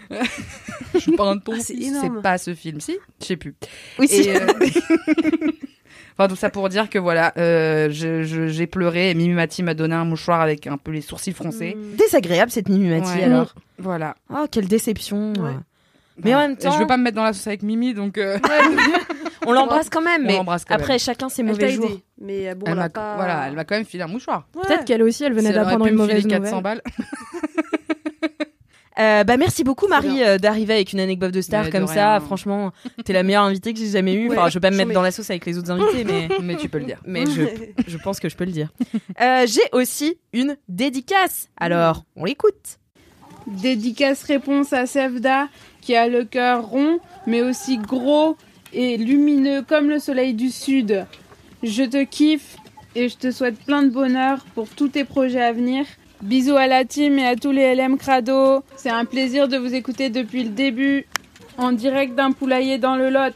Je 0.95 0.99
suis 0.99 1.11
pas 1.11 1.29
un 1.29 1.37
ton. 1.37 1.53
Ah, 1.55 1.59
c'est 1.59 2.21
pas 2.23 2.37
ce 2.39 2.55
film. 2.55 2.81
Si, 2.81 2.97
je 3.21 3.25
sais 3.25 3.37
plus. 3.37 3.55
Oui, 3.99 4.07
si. 4.07 4.21
Et, 4.21 4.35
euh, 4.35 4.47
enfin, 6.17 6.27
tout 6.27 6.35
ça 6.35 6.49
pour 6.49 6.69
dire 6.69 6.89
que 6.89 6.97
voilà, 6.99 7.33
euh, 7.37 7.89
je- 7.91 8.23
je- 8.23 8.47
j'ai 8.47 8.67
pleuré 8.67 9.11
et 9.11 9.13
Mimi 9.13 9.33
Mati 9.33 9.63
m'a 9.63 9.73
donné 9.73 9.95
un 9.95 10.05
mouchoir 10.05 10.41
avec 10.41 10.67
un 10.67 10.77
peu 10.77 10.91
les 10.91 11.01
sourcils 11.01 11.33
froncés. 11.33 11.75
Mm. 11.75 11.95
Désagréable 11.97 12.51
cette 12.51 12.69
Mimi 12.69 12.89
Mati 12.89 13.17
Ouais. 13.17 13.23
alors. 13.23 13.53
Voilà. 13.79 14.15
Oh, 14.33 14.45
quelle 14.51 14.67
déception. 14.67 15.33
Ouais. 15.33 15.51
Mais 16.23 16.33
en 16.33 16.37
Voilà. 16.37 16.47
même 16.47 16.57
Et 16.59 16.63
temps, 16.63 16.71
je 16.71 16.79
veux 16.79 16.87
pas 16.87 16.97
me 16.97 17.03
mettre 17.03 17.15
dans 17.17 17.23
la 17.23 17.33
sauce 17.33 17.45
avec 17.47 17.61
Mimi, 17.61 17.93
donc 17.93 18.17
euh, 18.17 18.39
on 19.45 19.51
l'embrasse 19.53 19.89
quand 19.89 20.01
même. 20.01 20.23
on 20.23 20.25
Mais 20.27 20.33
l'embrasse 20.37 20.65
quand 20.65 20.73
après, 20.73 20.93
même. 20.93 20.99
chacun 20.99 21.29
ses 21.29 21.43
mauvais 21.43 21.69
jours. 21.69 21.85
aidé. 21.85 22.03
Mais 22.19 22.49
euh, 22.49 22.55
bon, 22.55 22.65
elle 22.67 22.75
m'a 22.75 22.89
pas. 22.89 23.15
voilà, 23.15 23.45
elle 23.47 23.53
m'a 23.53 23.65
quand 23.65 23.75
même 23.75 23.85
filé 23.85 24.01
un 24.03 24.07
mouchoir. 24.07 24.47
Ouais. 24.55 24.63
Peut-être 24.65 24.85
qu'elle 24.85 25.03
aussi, 25.03 25.23
elle 25.23 25.33
venait 25.33 25.53
d'apprendre 25.53 25.85
une 25.85 25.93
mauvaise 25.95 26.25
400 26.25 26.57
nouvelle. 26.57 26.63
balles. 26.63 26.81
Euh, 28.99 29.23
bah 29.23 29.37
merci 29.37 29.63
beaucoup 29.63 29.87
Marie 29.87 30.23
euh, 30.23 30.37
d'arriver 30.39 30.73
avec 30.73 30.91
une 30.91 30.99
anecdote 30.99 31.31
de 31.31 31.41
star 31.41 31.63
Mais 31.65 31.69
de 31.69 31.77
comme 31.77 31.87
ça. 31.87 32.13
rien. 32.17 32.19
Franchement, 32.19 32.71
t'es 33.05 33.13
la 33.13 33.21
meilleure 33.23 33.43
invitée 33.43 33.73
que 33.73 33.79
j'ai 33.79 33.89
jamais 33.91 34.13
eue. 34.15 34.29
Enfin, 34.31 34.45
Ouais, 34.45 34.49
je 34.49 34.55
vais 34.55 34.59
pas 34.59 34.71
me 34.71 34.77
mettre 34.77 34.91
dans 34.93 35.01
la 35.03 35.11
sauce 35.11 35.29
avec 35.29 35.45
les 35.45 35.57
autres 35.57 35.69
invités, 35.71 36.03
mais 36.03 36.27
Mais 36.41 36.55
tu 36.55 36.67
peux 36.69 36.79
le 36.79 36.85
dire. 36.85 36.99
mais 37.05 37.25
je, 37.25 37.43
je 37.87 37.97
pense 37.97 38.19
que 38.19 38.27
je 38.29 38.35
peux 38.35 38.45
le 38.45 38.51
dire. 38.51 38.71
Euh, 39.21 39.45
j'ai 39.45 39.61
aussi 39.71 40.17
une 40.33 40.57
dédicace. 40.67 41.49
Alors, 41.57 42.05
on 42.15 42.25
l'écoute. 42.25 42.79
Dédicace 43.45 44.23
réponse 44.23 44.73
à 44.73 44.85
Sevda 44.85 45.47
qui 45.81 45.95
a 45.95 46.07
le 46.07 46.25
cœur 46.25 46.65
rond 46.65 46.99
mais 47.27 47.41
aussi 47.41 47.77
gros 47.77 48.35
et 48.73 48.97
lumineux 48.97 49.61
comme 49.61 49.89
le 49.89 49.99
soleil 49.99 50.33
du 50.33 50.49
sud. 50.49 51.05
Je 51.63 51.83
te 51.83 52.03
kiffe 52.03 52.57
et 52.95 53.09
je 53.09 53.15
te 53.17 53.31
souhaite 53.31 53.57
plein 53.63 53.83
de 53.83 53.89
bonheur 53.89 54.43
pour 54.55 54.67
tous 54.69 54.89
tes 54.89 55.05
projets 55.05 55.41
à 55.41 55.53
venir. 55.53 55.85
Bisous 56.21 56.55
à 56.55 56.67
la 56.67 56.83
team 56.83 57.19
et 57.19 57.27
à 57.27 57.35
tous 57.35 57.51
les 57.51 57.75
LM 57.75 57.97
Crado. 57.97 58.63
C'est 58.75 58.89
un 58.89 59.05
plaisir 59.05 59.47
de 59.47 59.57
vous 59.57 59.75
écouter 59.75 60.09
depuis 60.09 60.43
le 60.43 60.49
début 60.49 61.05
en 61.57 61.71
direct 61.71 62.15
d'un 62.15 62.31
poulailler 62.31 62.79
dans 62.79 62.95
le 62.95 63.09
Lot. 63.09 63.35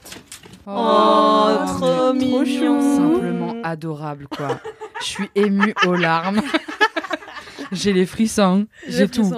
Oh, 0.66 1.50
trop 1.68 2.14
mais 2.14 2.26
mignon. 2.26 2.82
Simplement 2.98 3.56
adorable, 3.64 4.28
quoi. 4.36 4.60
Je 5.00 5.06
suis 5.06 5.30
émue 5.36 5.74
aux 5.86 5.96
larmes. 5.96 6.42
J'ai 7.72 7.94
les 7.94 8.06
frissons. 8.06 8.66
J'ai 8.88 9.08
tout. 9.08 9.32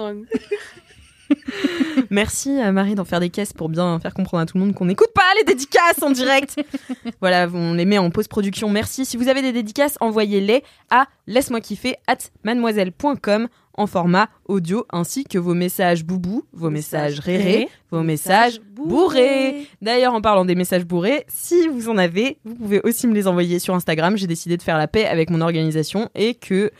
Merci 2.10 2.60
à 2.60 2.72
Marie 2.72 2.94
d'en 2.94 3.04
faire 3.04 3.20
des 3.20 3.30
caisses 3.30 3.52
pour 3.52 3.68
bien 3.68 3.98
faire 3.98 4.14
comprendre 4.14 4.42
à 4.42 4.46
tout 4.46 4.56
le 4.58 4.64
monde 4.64 4.74
qu'on 4.74 4.84
n'écoute 4.84 5.12
pas 5.14 5.22
les 5.38 5.44
dédicaces 5.44 6.02
en 6.02 6.10
direct. 6.10 6.60
voilà, 7.20 7.48
on 7.52 7.74
les 7.74 7.84
met 7.84 7.98
en 7.98 8.10
post-production. 8.10 8.68
Merci. 8.70 9.04
Si 9.04 9.16
vous 9.16 9.28
avez 9.28 9.42
des 9.42 9.52
dédicaces, 9.52 9.96
envoyez-les 10.00 10.62
à 10.90 11.06
laisse-moi 11.26 11.60
kiffer 11.60 11.96
at 12.06 12.18
mademoiselle.com 12.44 13.48
en 13.76 13.86
format 13.86 14.28
audio 14.46 14.86
ainsi 14.92 15.24
que 15.24 15.38
vos 15.38 15.54
messages 15.54 16.04
boubou, 16.04 16.44
vos 16.52 16.70
messages 16.70 17.18
rérés, 17.18 17.68
vos 17.90 18.02
messages 18.02 18.60
bourrés. 18.60 19.66
D'ailleurs, 19.82 20.14
en 20.14 20.20
parlant 20.20 20.44
des 20.44 20.54
messages 20.54 20.84
bourrés, 20.84 21.24
si 21.28 21.66
vous 21.68 21.88
en 21.88 21.98
avez, 21.98 22.38
vous 22.44 22.54
pouvez 22.54 22.80
aussi 22.84 23.06
me 23.06 23.14
les 23.14 23.26
envoyer 23.26 23.58
sur 23.58 23.74
Instagram. 23.74 24.16
J'ai 24.16 24.26
décidé 24.26 24.56
de 24.56 24.62
faire 24.62 24.78
la 24.78 24.86
paix 24.86 25.06
avec 25.06 25.30
mon 25.30 25.40
organisation 25.40 26.08
et 26.14 26.34
que 26.34 26.70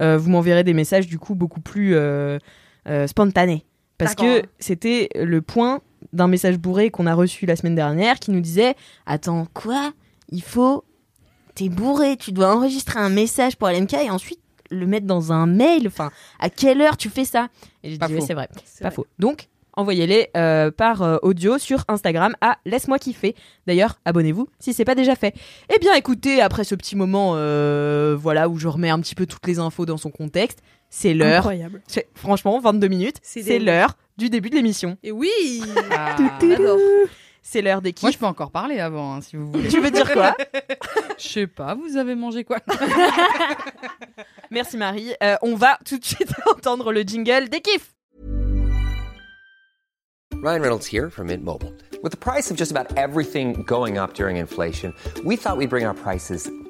euh, 0.00 0.16
vous 0.16 0.30
m'enverrez 0.30 0.64
des 0.64 0.74
messages 0.74 1.06
du 1.06 1.18
coup 1.18 1.34
beaucoup 1.34 1.60
plus 1.60 1.94
euh, 1.94 2.38
euh, 2.88 3.06
spontanés. 3.06 3.64
Parce 4.04 4.14
que 4.14 4.42
c'était 4.58 5.08
le 5.14 5.40
point 5.42 5.80
d'un 6.12 6.28
message 6.28 6.58
bourré 6.58 6.90
qu'on 6.90 7.06
a 7.06 7.14
reçu 7.14 7.46
la 7.46 7.56
semaine 7.56 7.74
dernière 7.74 8.18
qui 8.18 8.30
nous 8.30 8.40
disait 8.40 8.74
Attends, 9.06 9.46
quoi? 9.52 9.92
Il 10.30 10.42
faut. 10.42 10.84
T'es 11.54 11.68
bourré, 11.68 12.16
tu 12.16 12.32
dois 12.32 12.54
enregistrer 12.54 13.00
un 13.00 13.10
message 13.10 13.56
pour 13.56 13.68
LMK 13.68 13.94
et 13.94 14.10
ensuite 14.10 14.40
le 14.70 14.86
mettre 14.86 15.06
dans 15.06 15.32
un 15.32 15.46
mail. 15.46 15.86
Enfin, 15.86 16.10
à 16.38 16.48
quelle 16.48 16.80
heure 16.80 16.96
tu 16.96 17.10
fais 17.10 17.24
ça? 17.24 17.48
Et 17.82 17.90
j'ai 17.90 17.98
dit 17.98 18.14
Ouais, 18.14 18.20
c'est 18.20 18.34
vrai. 18.34 18.48
Pas 18.80 18.90
faux. 18.90 19.06
Donc, 19.18 19.48
envoyez-les 19.74 20.30
euh, 20.36 20.70
par 20.70 21.02
euh, 21.02 21.16
audio 21.22 21.58
sur 21.58 21.84
Instagram 21.88 22.34
à 22.40 22.58
Laisse-moi 22.64 22.98
kiffer. 22.98 23.34
D'ailleurs, 23.66 23.98
abonnez-vous 24.04 24.48
si 24.58 24.72
c'est 24.72 24.84
pas 24.84 24.94
déjà 24.94 25.16
fait. 25.16 25.34
Eh 25.74 25.78
bien, 25.78 25.94
écoutez, 25.94 26.40
après 26.40 26.64
ce 26.64 26.74
petit 26.74 26.96
moment, 26.96 27.32
euh, 27.34 28.16
voilà, 28.18 28.48
où 28.48 28.58
je 28.58 28.68
remets 28.68 28.90
un 28.90 29.00
petit 29.00 29.14
peu 29.14 29.26
toutes 29.26 29.46
les 29.46 29.58
infos 29.58 29.86
dans 29.86 29.96
son 29.96 30.10
contexte, 30.10 30.62
c'est 30.90 31.14
l'heure. 31.14 31.38
Incroyable. 31.38 31.80
C'est- 31.86 32.08
Franchement, 32.14 32.58
22 32.60 32.88
minutes, 32.88 33.16
C'est 33.22 33.42
c'est 33.42 33.58
des- 33.58 33.64
l'heure 33.64 33.96
du 34.18 34.28
début 34.28 34.50
de 34.50 34.56
l'émission. 34.56 34.98
Et 35.02 35.12
oui 35.12 35.30
Ah. 35.90 36.16
C'est 37.42 37.62
l'heure 37.62 37.80
des 37.80 37.94
Moi, 38.02 38.10
kiffs. 38.10 38.18
je 38.18 38.18
peux 38.18 38.26
encore 38.26 38.50
parler 38.50 38.80
avant, 38.80 39.14
hein, 39.14 39.20
si 39.22 39.34
vous 39.36 39.50
voulez. 39.50 39.68
Tu 39.68 39.80
veux 39.80 39.90
dire 39.90 40.12
quoi 40.12 40.36
Je 41.18 41.26
sais 41.26 41.46
pas, 41.46 41.74
vous 41.74 41.96
avez 41.96 42.14
mangé 42.14 42.44
quoi 42.44 42.58
Merci 44.50 44.76
Marie. 44.76 45.14
Euh, 45.22 45.36
on 45.40 45.54
va 45.56 45.78
tout 45.86 45.98
de 45.98 46.04
suite 46.04 46.30
entendre 46.54 46.92
le 46.92 47.00
jingle 47.00 47.48
des 47.48 47.60
kiffs. 47.62 47.94
Ryan 50.42 50.60
Reynolds 50.62 50.86
here 50.92 51.10
from 51.10 51.26
Mint 51.28 51.42
Mobile. 51.42 51.72
With 52.02 52.12
the 52.12 52.18
price 52.18 52.50
of 52.50 52.56
just 52.58 52.72
about 52.74 52.96
everything 52.96 53.64
going 53.66 53.98
up 53.98 54.14
during 54.14 54.36
inflation, 54.36 54.92
we 55.24 55.36
thought 55.36 55.56
we'd 55.56 55.70
bring 55.70 55.84
our 55.86 55.94
prices 55.94 56.50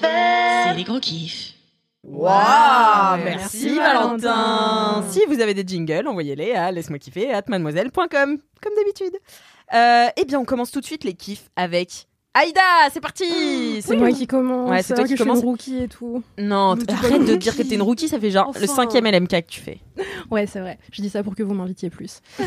C'est 0.00 0.74
les 0.74 0.84
gros 0.84 0.98
kiffs. 0.98 1.54
Waouh, 2.02 3.16
merci, 3.24 3.66
merci, 3.66 3.76
Valentin. 3.76 4.16
Valentin. 4.16 5.04
Si 5.10 5.24
vous 5.26 5.40
avez 5.40 5.54
des 5.54 5.64
jingles, 5.66 6.06
envoyez-les 6.08 6.52
à 6.52 6.70
laisse-moi 6.70 6.98
kiffer 6.98 7.32
at 7.32 7.44
mademoiselle.com, 7.48 8.06
comme 8.08 8.74
d'habitude. 8.76 9.16
Euh, 9.72 10.08
eh 10.16 10.24
bien, 10.24 10.40
on 10.40 10.44
commence 10.44 10.70
tout 10.70 10.80
de 10.80 10.86
suite 10.86 11.04
les 11.04 11.14
kiffs 11.14 11.50
avec 11.56 12.06
Aïda. 12.34 12.60
C'est 12.92 13.00
parti. 13.00 13.80
C'est 13.80 13.96
moi 13.96 14.10
qui 14.10 14.26
commence. 14.26 14.68
Ouais, 14.70 14.82
c'est 14.82 14.94
toi 14.94 15.04
qui 15.04 15.10
que 15.12 15.16
je 15.18 15.22
suis 15.22 15.28
commence. 15.28 15.42
une 15.42 15.48
rookie 15.48 15.82
et 15.84 15.88
tout. 15.88 16.22
Non, 16.38 16.76
t- 16.76 16.92
arrête 16.92 17.24
de 17.24 17.34
dire 17.36 17.56
que 17.56 17.62
t'es 17.62 17.76
une 17.76 17.82
rookie. 17.82 18.08
Ça 18.08 18.18
fait 18.18 18.30
genre 18.30 18.52
le 18.60 18.66
cinquième 18.66 19.06
LMK 19.06 19.28
que 19.30 19.48
tu 19.48 19.60
fais. 19.60 19.78
Ouais, 20.30 20.46
c'est 20.46 20.58
vrai. 20.60 20.78
Je 20.90 21.02
dis 21.02 21.10
ça 21.10 21.22
pour 21.22 21.36
que 21.36 21.42
vous 21.42 21.54
m'invitiez 21.54 21.90
plus. 21.90 22.20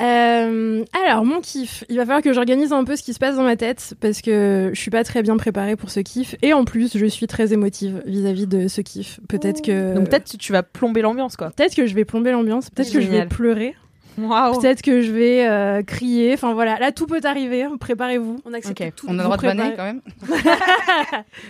Euh, 0.00 0.84
alors, 1.04 1.24
mon 1.24 1.40
kiff, 1.40 1.84
il 1.88 1.96
va 1.96 2.04
falloir 2.04 2.22
que 2.22 2.32
j'organise 2.32 2.72
un 2.72 2.84
peu 2.84 2.96
ce 2.96 3.02
qui 3.02 3.14
se 3.14 3.18
passe 3.18 3.36
dans 3.36 3.42
ma 3.42 3.56
tête 3.56 3.94
parce 4.00 4.20
que 4.20 4.70
je 4.74 4.80
suis 4.80 4.90
pas 4.90 5.04
très 5.04 5.22
bien 5.22 5.36
préparée 5.36 5.76
pour 5.76 5.90
ce 5.90 6.00
kiff 6.00 6.36
et 6.42 6.52
en 6.52 6.64
plus, 6.64 6.96
je 6.96 7.06
suis 7.06 7.26
très 7.26 7.52
émotive 7.52 8.02
vis-à-vis 8.06 8.46
de 8.46 8.68
ce 8.68 8.80
kiff. 8.80 9.20
Peut-être 9.28 9.62
que 9.62 9.94
Donc 9.94 10.08
peut-être 10.10 10.30
que 10.32 10.36
tu 10.36 10.52
vas 10.52 10.62
plomber 10.62 11.00
l'ambiance, 11.02 11.36
quoi. 11.36 11.50
peut-être 11.50 11.74
que 11.74 11.86
je 11.86 11.94
vais 11.94 12.04
plomber 12.04 12.30
l'ambiance, 12.32 12.70
peut-être 12.70 12.92
que 12.92 13.00
je 13.00 13.08
vais 13.08 13.26
pleurer, 13.26 13.74
Peut-être 14.16 14.82
que 14.82 15.02
je 15.02 15.12
vais 15.12 15.46
euh, 15.46 15.82
crier. 15.82 16.32
Enfin 16.34 16.54
voilà, 16.54 16.78
là 16.78 16.90
tout 16.92 17.06
peut 17.06 17.20
arriver. 17.24 17.66
Préparez-vous. 17.78 18.38
On 18.44 18.52
accepte 18.54 18.96
tout. 18.96 19.06
On 19.08 19.18
a 19.18 19.22
le 19.22 19.24
droit 19.24 19.36
de 19.36 19.42
vanner 19.42 19.74
quand 19.76 19.84
même 19.84 20.00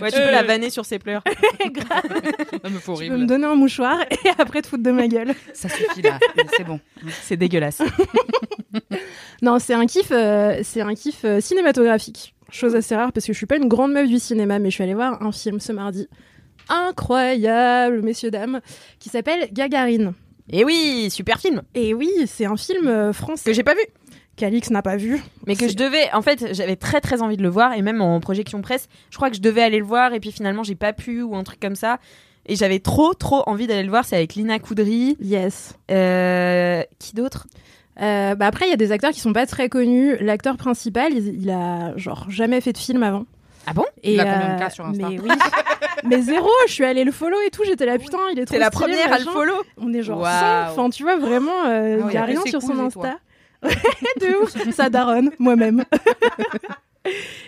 Ouais, 0.00 0.10
tu 0.10 0.16
peux 0.16 0.22
Euh. 0.22 0.30
la 0.32 0.42
vanner 0.42 0.70
sur 0.70 0.84
ses 0.84 0.98
pleurs. 0.98 1.22
Non, 2.64 2.70
mais 2.70 2.78
faut 2.80 2.96
Tu 3.00 3.08
peux 3.08 3.16
me 3.16 3.26
donner 3.26 3.46
un 3.46 3.54
mouchoir 3.54 3.98
et 4.10 4.28
après 4.38 4.62
te 4.62 4.66
foutre 4.68 4.82
de 4.82 4.90
ma 4.90 5.06
gueule. 5.08 5.34
Ça 5.52 5.68
suffit 5.68 6.02
là, 6.02 6.18
c'est 6.56 6.64
bon. 6.64 6.80
C'est 7.22 7.36
dégueulasse. 7.36 7.82
Non, 9.42 9.58
c'est 9.58 9.74
un 9.74 9.86
kiff, 9.86 10.08
euh, 10.10 10.60
c'est 10.62 10.80
un 10.80 10.94
kiff 10.94 11.24
euh, 11.24 11.40
cinématographique. 11.40 12.34
Chose 12.50 12.74
assez 12.74 12.94
rare 12.96 13.12
parce 13.12 13.26
que 13.26 13.32
je 13.32 13.36
suis 13.36 13.46
pas 13.46 13.56
une 13.56 13.68
grande 13.68 13.92
meuf 13.92 14.08
du 14.08 14.18
cinéma, 14.18 14.58
mais 14.58 14.70
je 14.70 14.74
suis 14.74 14.84
allée 14.84 14.94
voir 14.94 15.22
un 15.22 15.32
film 15.32 15.60
ce 15.60 15.72
mardi. 15.72 16.08
Incroyable, 16.68 18.02
messieurs, 18.02 18.30
dames, 18.30 18.60
qui 18.98 19.08
s'appelle 19.08 19.48
Gagarine. 19.52 20.14
Et 20.52 20.64
oui, 20.64 21.08
super 21.10 21.38
film 21.38 21.62
Et 21.74 21.94
oui, 21.94 22.10
c'est 22.26 22.46
un 22.46 22.56
film 22.56 22.86
euh, 22.88 23.12
français 23.12 23.50
que 23.50 23.54
j'ai 23.54 23.64
pas 23.64 23.74
vu. 23.74 23.80
qu'Alix 24.36 24.70
n'a 24.70 24.82
pas 24.82 24.96
vu. 24.96 25.20
Mais 25.46 25.56
que 25.56 25.68
je 25.68 25.74
devais, 25.76 26.12
en 26.12 26.22
fait, 26.22 26.54
j'avais 26.54 26.76
très 26.76 27.00
très 27.00 27.22
envie 27.22 27.36
de 27.36 27.42
le 27.42 27.48
voir 27.48 27.72
et 27.72 27.82
même 27.82 28.00
en 28.00 28.20
projection 28.20 28.60
presse, 28.62 28.88
je 29.10 29.16
crois 29.16 29.30
que 29.30 29.36
je 29.36 29.40
devais 29.40 29.62
aller 29.62 29.78
le 29.78 29.84
voir 29.84 30.12
et 30.14 30.20
puis 30.20 30.32
finalement 30.32 30.62
j'ai 30.62 30.74
pas 30.74 30.92
pu 30.92 31.22
ou 31.22 31.34
un 31.36 31.42
truc 31.42 31.58
comme 31.60 31.76
ça. 31.76 31.98
Et 32.48 32.54
j'avais 32.54 32.78
trop 32.78 33.12
trop 33.12 33.42
envie 33.46 33.66
d'aller 33.66 33.82
le 33.82 33.90
voir. 33.90 34.04
C'est 34.04 34.14
avec 34.16 34.36
Lina 34.36 34.58
Coudry. 34.60 35.16
Yes. 35.20 35.74
Euh, 35.90 36.82
qui 37.00 37.14
d'autre? 37.14 37.48
Euh, 38.00 38.34
bah 38.36 38.46
après, 38.46 38.66
il 38.66 38.70
y 38.70 38.74
a 38.74 38.76
des 38.76 38.92
acteurs 38.92 39.10
qui 39.10 39.20
sont 39.20 39.32
pas 39.32 39.46
très 39.46 39.68
connus. 39.68 40.16
L'acteur 40.20 40.56
principal, 40.56 41.12
il, 41.12 41.42
il 41.42 41.50
a 41.50 41.96
genre 41.96 42.26
jamais 42.30 42.60
fait 42.60 42.72
de 42.72 42.78
film 42.78 43.02
avant. 43.02 43.24
Ah 43.66 43.72
bon? 43.72 43.84
Et, 44.02 44.14
Il 44.14 44.20
a 44.20 44.24
combien 44.24 44.54
de 44.54 44.58
cas 44.60 44.70
sur 44.70 44.86
Insta? 44.86 45.08
Mais 45.08 45.18
oui. 45.20 45.28
mais 46.04 46.22
zéro, 46.22 46.48
je 46.68 46.72
suis 46.72 46.84
allée 46.84 47.04
le 47.04 47.12
follow 47.12 47.38
et 47.46 47.50
tout. 47.50 47.62
J'étais 47.64 47.86
là, 47.86 47.98
putain, 47.98 48.18
il 48.32 48.38
est 48.38 48.44
trop 48.44 48.54
C'est 48.54 48.60
la 48.60 48.66
stylé, 48.70 48.80
première 48.86 49.12
à 49.12 49.18
le 49.18 49.24
machin. 49.24 49.30
follow? 49.32 49.62
On 49.78 49.92
est 49.92 50.02
genre 50.02 50.20
Waouh. 50.20 50.30
100. 50.30 50.70
Enfin, 50.72 50.90
tu 50.90 51.02
vois, 51.02 51.16
vraiment, 51.16 51.64
il 51.64 51.70
Ah 52.02 52.06
oui, 52.06 52.14
y 52.14 52.16
a 52.16 52.20
après, 52.20 52.32
rien 52.32 52.40
c'est 52.44 52.50
sur 52.50 52.60
cool, 52.60 52.76
son 52.76 52.88
et 52.88 52.92
toi? 52.92 53.06
Insta. 53.62 53.78
de 54.20 54.42
ouf. 54.42 54.70
Ça 54.74 54.88
daronne, 54.90 55.30
moi-même. 55.38 55.84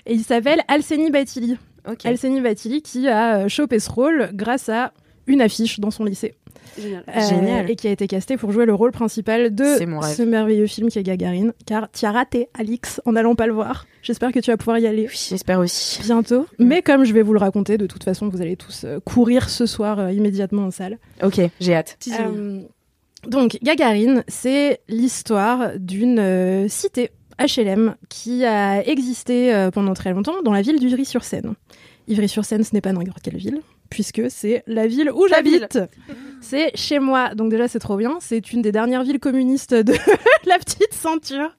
et 0.06 0.14
il 0.14 0.22
s'appelle 0.24 0.62
Alseni 0.68 1.10
Batili. 1.10 1.56
Ok. 1.88 2.04
Alseni 2.06 2.40
Batili 2.40 2.82
qui 2.82 3.08
a 3.08 3.38
euh, 3.44 3.48
chopé 3.48 3.78
ce 3.78 3.90
rôle 3.90 4.30
grâce 4.32 4.68
à 4.68 4.92
une 5.26 5.40
affiche 5.42 5.80
dans 5.80 5.90
son 5.90 6.04
lycée. 6.04 6.34
Génial. 6.76 7.04
Euh, 7.08 7.28
Génial. 7.28 7.70
Et 7.70 7.76
qui 7.76 7.88
a 7.88 7.90
été 7.90 8.06
casté 8.06 8.36
pour 8.36 8.52
jouer 8.52 8.66
le 8.66 8.74
rôle 8.74 8.90
principal 8.92 9.54
de 9.54 9.64
ce 9.64 10.22
merveilleux 10.22 10.66
film 10.66 10.88
qui 10.88 10.98
est 10.98 11.02
Gagarine. 11.02 11.52
Car 11.66 11.90
tu 11.90 12.04
as 12.04 12.12
raté, 12.12 12.48
Alix, 12.58 13.00
en 13.04 13.12
n'allant 13.12 13.34
pas 13.34 13.46
le 13.46 13.52
voir. 13.52 13.86
J'espère 14.02 14.32
que 14.32 14.38
tu 14.40 14.50
vas 14.50 14.56
pouvoir 14.56 14.78
y 14.78 14.86
aller 14.86 15.06
Oui, 15.10 15.26
j'espère 15.30 15.58
aussi. 15.60 16.00
bientôt. 16.02 16.46
Mais 16.58 16.82
comme 16.82 17.04
je 17.04 17.12
vais 17.12 17.22
vous 17.22 17.32
le 17.32 17.38
raconter, 17.40 17.78
de 17.78 17.86
toute 17.86 18.04
façon, 18.04 18.28
vous 18.28 18.40
allez 18.42 18.56
tous 18.56 18.82
euh, 18.84 19.00
courir 19.00 19.48
ce 19.48 19.66
soir 19.66 19.98
euh, 19.98 20.12
immédiatement 20.12 20.62
en 20.64 20.70
salle. 20.70 20.98
Ok, 21.22 21.40
j'ai 21.60 21.74
hâte. 21.74 21.98
Euh, 22.20 22.60
donc, 23.26 23.58
Gagarine, 23.62 24.22
c'est 24.28 24.80
l'histoire 24.88 25.72
d'une 25.78 26.18
euh, 26.20 26.68
cité 26.68 27.10
HLM 27.40 27.94
qui 28.08 28.44
a 28.44 28.84
existé 28.86 29.54
euh, 29.54 29.70
pendant 29.70 29.94
très 29.94 30.12
longtemps 30.12 30.42
dans 30.44 30.52
la 30.52 30.62
ville 30.62 30.78
d'Ivry-sur-Seine. 30.78 31.54
Ivry-sur-Seine, 32.08 32.64
ce 32.64 32.74
n'est 32.74 32.80
pas 32.80 32.92
n'importe 32.92 33.22
quelle 33.22 33.36
ville, 33.36 33.60
puisque 33.90 34.22
c'est 34.30 34.62
la 34.66 34.86
ville 34.86 35.10
où 35.14 35.26
j'habite. 35.28 35.78
C'est 36.40 36.70
chez 36.76 36.98
moi, 36.98 37.34
donc 37.34 37.50
déjà 37.50 37.68
c'est 37.68 37.78
trop 37.78 37.96
bien. 37.96 38.16
C'est 38.20 38.52
une 38.52 38.62
des 38.62 38.72
dernières 38.72 39.02
villes 39.04 39.20
communistes 39.20 39.74
de 39.74 39.92
la 40.46 40.58
petite 40.58 40.92
ceinture. 40.94 41.54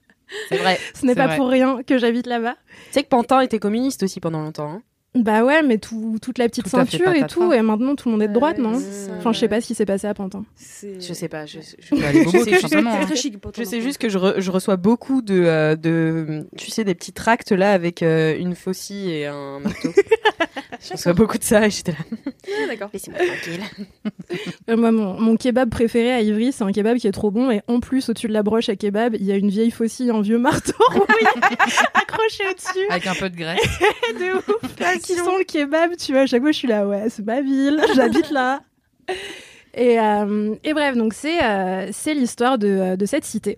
C'est 0.48 0.58
vrai. 0.58 0.78
Ce 0.94 1.04
n'est 1.06 1.14
pas 1.14 1.26
vrai. 1.26 1.36
pour 1.36 1.48
rien 1.48 1.82
que 1.82 1.98
j'habite 1.98 2.26
là-bas. 2.26 2.56
Tu 2.86 2.92
sais 2.92 3.02
que 3.02 3.08
Pantin 3.08 3.40
était 3.40 3.58
communiste 3.58 4.02
aussi 4.04 4.20
pendant 4.20 4.42
longtemps. 4.42 4.70
hein. 4.70 4.82
Bah 5.16 5.42
ouais, 5.44 5.62
mais 5.62 5.78
tout- 5.78 6.18
toute 6.22 6.38
la 6.38 6.48
petite 6.48 6.64
Tout 6.64 6.70
ceinture 6.70 7.08
et 7.12 7.26
tout, 7.26 7.52
et 7.52 7.62
maintenant 7.62 7.96
tout 7.96 8.08
le 8.08 8.12
monde 8.12 8.22
est 8.22 8.28
de 8.28 8.32
droite, 8.32 8.58
Ouais, 8.58 8.62
non. 8.62 8.80
Enfin, 9.18 9.32
je 9.32 9.40
sais 9.40 9.48
pas 9.48 9.60
ce 9.60 9.66
qui 9.66 9.74
s'est 9.74 9.84
passé 9.84 10.06
à 10.06 10.14
Pantin. 10.14 10.44
Je 10.82 11.12
sais 11.12 11.28
pas. 11.28 11.46
Je, 11.46 11.58
je- 11.60 11.96
je 11.96 12.38
sais 12.38 12.50
juste- 12.60 12.74
hein. 12.76 13.64
sais 13.64 13.80
juste 13.80 13.98
que 13.98 14.08
je, 14.08 14.18
re- 14.18 14.40
je 14.40 14.50
reçois 14.52 14.76
beaucoup 14.76 15.20
de, 15.20 15.34
euh, 15.44 15.74
de, 15.74 16.46
tu 16.56 16.70
sais, 16.70 16.84
des 16.84 16.94
petits 16.94 17.12
tracts 17.12 17.50
là 17.50 17.72
avec 17.72 18.04
euh, 18.04 18.36
une 18.38 18.54
faucille 18.54 19.10
et 19.10 19.26
un 19.26 19.58
marteau. 19.58 19.90
je 20.80 20.92
reçois 20.92 21.12
beaucoup 21.12 21.38
de 21.38 21.44
ça 21.44 21.66
et 21.66 21.70
j'étais 21.70 21.90
là. 21.92 21.98
Ah, 22.46 22.66
D'accord. 22.68 22.90
Laissez-moi 22.92 23.18
tranquille. 23.26 23.60
Euh, 24.68 24.76
moi, 24.76 24.92
mon, 24.92 25.18
mon 25.20 25.36
kebab 25.36 25.68
préféré 25.70 26.12
à 26.12 26.20
Ivry, 26.20 26.52
c'est 26.52 26.62
un 26.62 26.70
kebab 26.70 26.96
qui 26.98 27.08
est 27.08 27.12
trop 27.12 27.32
bon. 27.32 27.50
Et 27.50 27.62
en 27.66 27.80
plus, 27.80 28.08
au-dessus 28.08 28.28
de 28.28 28.32
la 28.32 28.44
broche 28.44 28.68
à 28.68 28.76
kebab, 28.76 29.16
il 29.18 29.24
y 29.24 29.32
a 29.32 29.36
une 29.36 29.48
vieille 29.50 29.72
faucille, 29.72 30.10
un 30.10 30.20
vieux 30.20 30.38
marteau 30.38 30.72
accroché 31.94 32.44
au-dessus. 32.48 32.86
Avec 32.90 33.06
un 33.08 33.14
peu 33.14 33.28
de 33.30 33.36
graisse. 33.36 33.60
de 34.18 34.36
ouf. 34.36 34.76
Qui 35.02 35.14
sent 35.14 35.38
le 35.38 35.44
kebab, 35.44 35.96
tu 35.96 36.12
vois. 36.12 36.22
À 36.22 36.26
chaque 36.26 36.42
fois, 36.42 36.52
je 36.52 36.56
suis 36.58 36.68
là, 36.68 36.86
ouais, 36.86 37.04
c'est 37.08 37.24
ma 37.24 37.40
ville, 37.40 37.80
j'habite 37.94 38.30
là. 38.30 38.62
Et, 39.74 40.00
euh, 40.00 40.54
et 40.64 40.72
bref, 40.74 40.96
donc 40.96 41.14
c'est 41.14 41.42
euh, 41.44 41.88
c'est 41.92 42.12
l'histoire 42.12 42.58
de, 42.58 42.66
euh, 42.66 42.96
de 42.96 43.06
cette 43.06 43.24
cité 43.24 43.56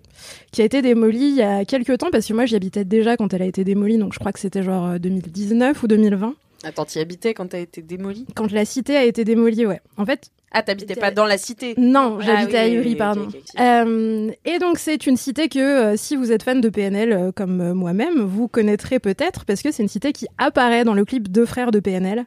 qui 0.51 0.61
a 0.61 0.65
été 0.65 0.83
démolie 0.83 1.29
il 1.29 1.35
y 1.35 1.41
a 1.41 1.65
quelques 1.65 1.97
temps 1.97 2.11
parce 2.11 2.27
que 2.27 2.33
moi 2.33 2.45
j'y 2.45 2.55
habitais 2.55 2.85
déjà 2.85 3.17
quand 3.17 3.33
elle 3.33 3.41
a 3.41 3.45
été 3.45 3.63
démolie, 3.63 3.97
donc 3.97 4.13
je 4.13 4.19
crois 4.19 4.31
que 4.31 4.39
c'était 4.39 4.61
genre 4.61 4.89
euh, 4.89 4.97
2019 4.99 5.81
ou 5.81 5.87
2020. 5.87 6.35
Attends, 6.65 6.85
t'y 6.85 6.99
habitais 6.99 7.33
quand 7.33 7.47
t'as 7.47 7.59
été 7.59 7.81
démolie? 7.81 8.27
Quand 8.35 8.51
la 8.51 8.63
cité 8.63 8.95
a 8.95 9.03
été 9.03 9.25
démolie, 9.25 9.65
ouais. 9.65 9.81
En 9.97 10.05
fait, 10.05 10.29
Ah, 10.53 10.61
t'habitais 10.61 10.95
pas 10.95 11.09
dans 11.09 11.25
la 11.25 11.39
cité 11.39 11.73
non, 11.77 12.19
Ah 12.21 12.25
j'habitais 12.25 12.51
oui, 12.51 12.57
à 12.57 12.65
oui, 12.65 12.71
Ivry, 12.73 12.85
oui, 12.85 12.91
ok, 12.93 12.97
pardon. 12.97 13.27
Euh, 13.59 14.31
et 14.45 14.59
donc 14.59 14.77
c'est 14.77 15.07
une 15.07 15.17
cité 15.17 15.49
que 15.49 15.59
euh, 15.59 15.97
si 15.97 16.15
vous 16.15 16.31
êtes 16.31 16.43
fan 16.43 16.61
de 16.61 16.69
PNL 16.69 17.11
euh, 17.11 17.31
comme 17.31 17.73
moi-même, 17.73 18.21
vous 18.21 18.47
connaîtrez 18.47 18.99
peut-être 18.99 19.45
parce 19.45 19.63
que 19.63 19.71
c'est 19.71 19.81
une 19.81 19.89
cité 19.89 20.13
qui 20.13 20.27
apparaît 20.37 20.83
dans 20.83 20.93
le 20.93 21.05
clip 21.05 21.31
Deux 21.31 21.47
frères 21.47 21.71
de 21.71 21.79
PNL. 21.79 22.25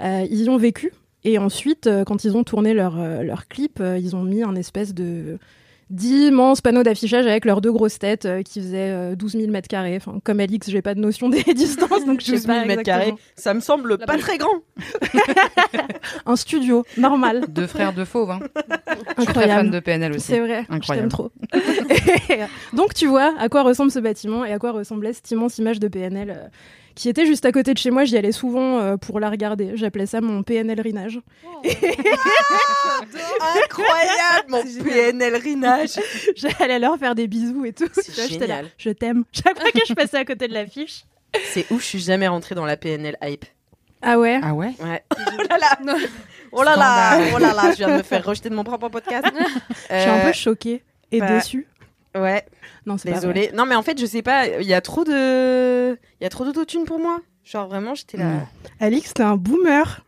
Ils 0.00 0.42
y 0.42 0.48
ont 0.50 0.56
vécu 0.56 0.92
et 1.24 1.38
ensuite 1.38 1.88
quand 2.06 2.24
ils 2.24 2.36
ont 2.36 2.44
tourné 2.44 2.74
leur, 2.74 2.96
leur 3.22 3.48
clip, 3.48 3.80
ils 3.80 4.14
ont 4.14 4.22
mis 4.22 4.42
un 4.42 4.54
espèce 4.54 4.92
de 4.92 5.38
d'immenses 5.90 6.60
panneaux 6.60 6.82
d'affichage 6.82 7.26
avec 7.26 7.44
leurs 7.44 7.60
deux 7.60 7.72
grosses 7.72 7.98
têtes 7.98 8.24
euh, 8.24 8.42
qui 8.42 8.60
faisaient 8.60 8.90
euh, 8.90 9.14
12 9.16 9.32
000 9.32 9.50
mètres 9.50 9.68
carrés. 9.68 9.96
Enfin, 9.96 10.18
comme 10.24 10.40
Alix, 10.40 10.68
j'ai 10.70 10.82
pas 10.82 10.94
de 10.94 11.00
notion 11.00 11.28
des 11.28 11.42
distances, 11.54 12.04
donc 12.04 12.20
je 12.20 12.32
12 12.32 12.40
sais 12.40 12.46
000 12.46 12.60
pas 12.60 12.64
mètres 12.64 12.82
carrés, 12.82 13.14
ça 13.36 13.54
me 13.54 13.60
semble 13.60 13.98
pas 13.98 14.16
très 14.18 14.38
grand. 14.38 14.62
Un 16.26 16.36
studio 16.36 16.84
normal, 16.96 17.44
Deux 17.48 17.66
frères 17.66 17.92
de 17.92 18.04
fauves. 18.04 18.30
Hein. 18.30 18.40
Je 19.16 19.22
suis 19.22 19.32
très 19.32 19.32
fan 19.32 19.42
incroyable. 19.42 19.70
de 19.70 19.80
PNL 19.80 20.12
aussi. 20.12 20.20
C'est 20.26 20.40
vrai, 20.40 20.64
je 20.68 20.74
Incroyable. 20.74 21.08
t'aime 21.08 21.12
trop. 21.12 21.30
Et, 22.30 22.42
euh, 22.42 22.46
Donc 22.72 22.94
tu 22.94 23.06
vois 23.06 23.34
à 23.38 23.48
quoi 23.48 23.62
ressemble 23.62 23.90
ce 23.90 23.98
bâtiment 23.98 24.44
et 24.44 24.52
à 24.52 24.58
quoi 24.58 24.72
ressemblait 24.72 25.12
cette 25.12 25.30
immense 25.30 25.58
image 25.58 25.80
de 25.80 25.88
PNL 25.88 26.30
euh, 26.30 26.48
qui 26.94 27.08
était 27.08 27.26
juste 27.26 27.44
à 27.44 27.52
côté 27.52 27.74
de 27.74 27.78
chez 27.78 27.90
moi. 27.90 28.04
J'y 28.04 28.16
allais 28.16 28.32
souvent 28.32 28.78
euh, 28.78 28.96
pour 28.96 29.20
la 29.20 29.30
regarder. 29.30 29.72
J'appelais 29.74 30.06
ça 30.06 30.20
mon 30.20 30.42
PNL 30.42 30.80
rinage. 30.80 31.20
Incroyable, 33.64 34.48
mon 34.48 34.62
PNL 34.62 35.36
rinage. 35.36 35.98
J'allais 36.36 36.78
leur 36.78 36.98
faire 36.98 37.14
des 37.14 37.26
bisous 37.26 37.64
et 37.64 37.72
tout. 37.72 37.88
Vois, 37.92 38.02
j'étais 38.28 38.46
là, 38.46 38.56
génial. 38.56 38.70
je 38.78 38.90
t'aime. 38.90 39.24
Chaque 39.32 39.60
fois 39.60 39.70
que 39.70 39.80
je 39.86 39.94
passais 39.94 40.18
à 40.18 40.24
côté 40.24 40.48
de 40.48 40.54
l'affiche. 40.54 41.04
C'est 41.46 41.70
ouf, 41.72 41.82
je 41.82 41.86
suis 41.86 41.98
jamais 41.98 42.28
rentrée 42.28 42.54
dans 42.54 42.66
la 42.66 42.76
PNL 42.76 43.16
hype. 43.22 43.44
Ah 44.02 44.18
ouais? 44.18 44.38
Ah 44.42 44.54
ouais? 44.54 44.74
Ouais. 44.80 45.02
oh 45.16 45.42
là 45.48 45.58
là, 45.58 45.78
oh 46.52 46.62
là 46.62 46.76
là, 46.76 47.18
oh 47.34 47.38
là 47.38 47.54
là, 47.54 47.70
je 47.72 47.76
viens 47.78 47.88
de 47.88 47.96
me 47.98 48.02
faire 48.02 48.24
rejeter 48.24 48.50
de 48.50 48.54
mon 48.54 48.62
propre 48.62 48.88
podcast. 48.88 49.26
Je 49.90 49.98
suis 49.98 50.10
un 50.10 50.26
peu 50.26 50.32
choquée 50.32 50.82
et 51.10 51.20
bah, 51.20 51.38
déçue. 51.38 51.66
Ouais, 52.16 52.44
Non, 52.86 52.96
c'est 52.98 53.10
pas 53.10 53.18
vrai. 53.18 53.32
désolée. 53.34 53.50
Non, 53.54 53.66
mais 53.66 53.74
en 53.74 53.82
fait, 53.82 53.98
je 54.00 54.06
sais 54.06 54.22
pas, 54.22 54.46
il 54.46 54.66
y 54.66 54.74
a 54.74 54.80
trop 54.80 55.04
de, 55.04 55.92
il 55.94 56.22
y 56.22 56.26
a 56.26 56.28
trop 56.30 56.44
d'autotune 56.44 56.84
pour 56.84 56.98
moi. 56.98 57.18
Genre 57.44 57.68
vraiment, 57.68 57.94
j'étais 57.94 58.16
là. 58.16 58.24
Mm. 58.24 58.46
Alix, 58.80 59.12
t'es 59.12 59.22
un 59.22 59.36
boomer. 59.36 60.02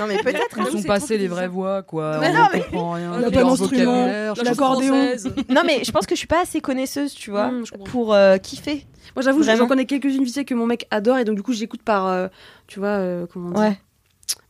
Non, 0.00 0.06
mais 0.08 0.16
peut-être. 0.18 0.58
Ils 0.72 0.80
sont 0.80 0.82
passés 0.86 1.18
les 1.18 1.28
vraies 1.28 1.48
voix, 1.48 1.82
quoi. 1.82 2.18
Mais 2.20 2.28
on 2.30 2.32
non, 2.34 2.46
mais- 2.54 2.60
comprend 2.60 2.92
rien. 2.92 3.10
Il 3.16 3.20
y 3.20 3.24
a 3.24 3.28
Leur 3.28 3.32
pas 3.32 3.42
d'instrument, 3.44 3.92
vocabulaire, 3.92 4.34
je 4.36 4.42
l'accordéon. 4.42 5.08
Non, 5.50 5.62
mais 5.66 5.84
je 5.84 5.90
pense 5.92 6.06
que 6.06 6.14
je 6.14 6.18
suis 6.18 6.26
pas 6.26 6.40
assez 6.40 6.60
connaisseuse, 6.62 7.12
tu 7.14 7.30
vois, 7.30 7.48
Mm, 7.50 7.64
pour 7.84 8.14
euh, 8.14 8.38
kiffer. 8.38 8.86
Moi, 9.14 9.22
j'avoue, 9.22 9.42
j'en 9.42 9.66
connais 9.66 9.84
quelques-unes 9.84 10.24
vite 10.24 10.34
fait 10.34 10.44
que 10.46 10.54
mon 10.54 10.66
mec 10.66 10.86
adore 10.90 11.18
et 11.18 11.24
donc 11.24 11.36
du 11.36 11.42
coup, 11.42 11.52
j'écoute 11.52 11.82
par, 11.82 12.06
euh, 12.06 12.28
tu 12.66 12.78
vois, 12.78 12.88
euh, 12.88 13.26
comment 13.30 13.48
on 13.48 13.52
dit 13.52 13.60
Ouais. 13.60 13.78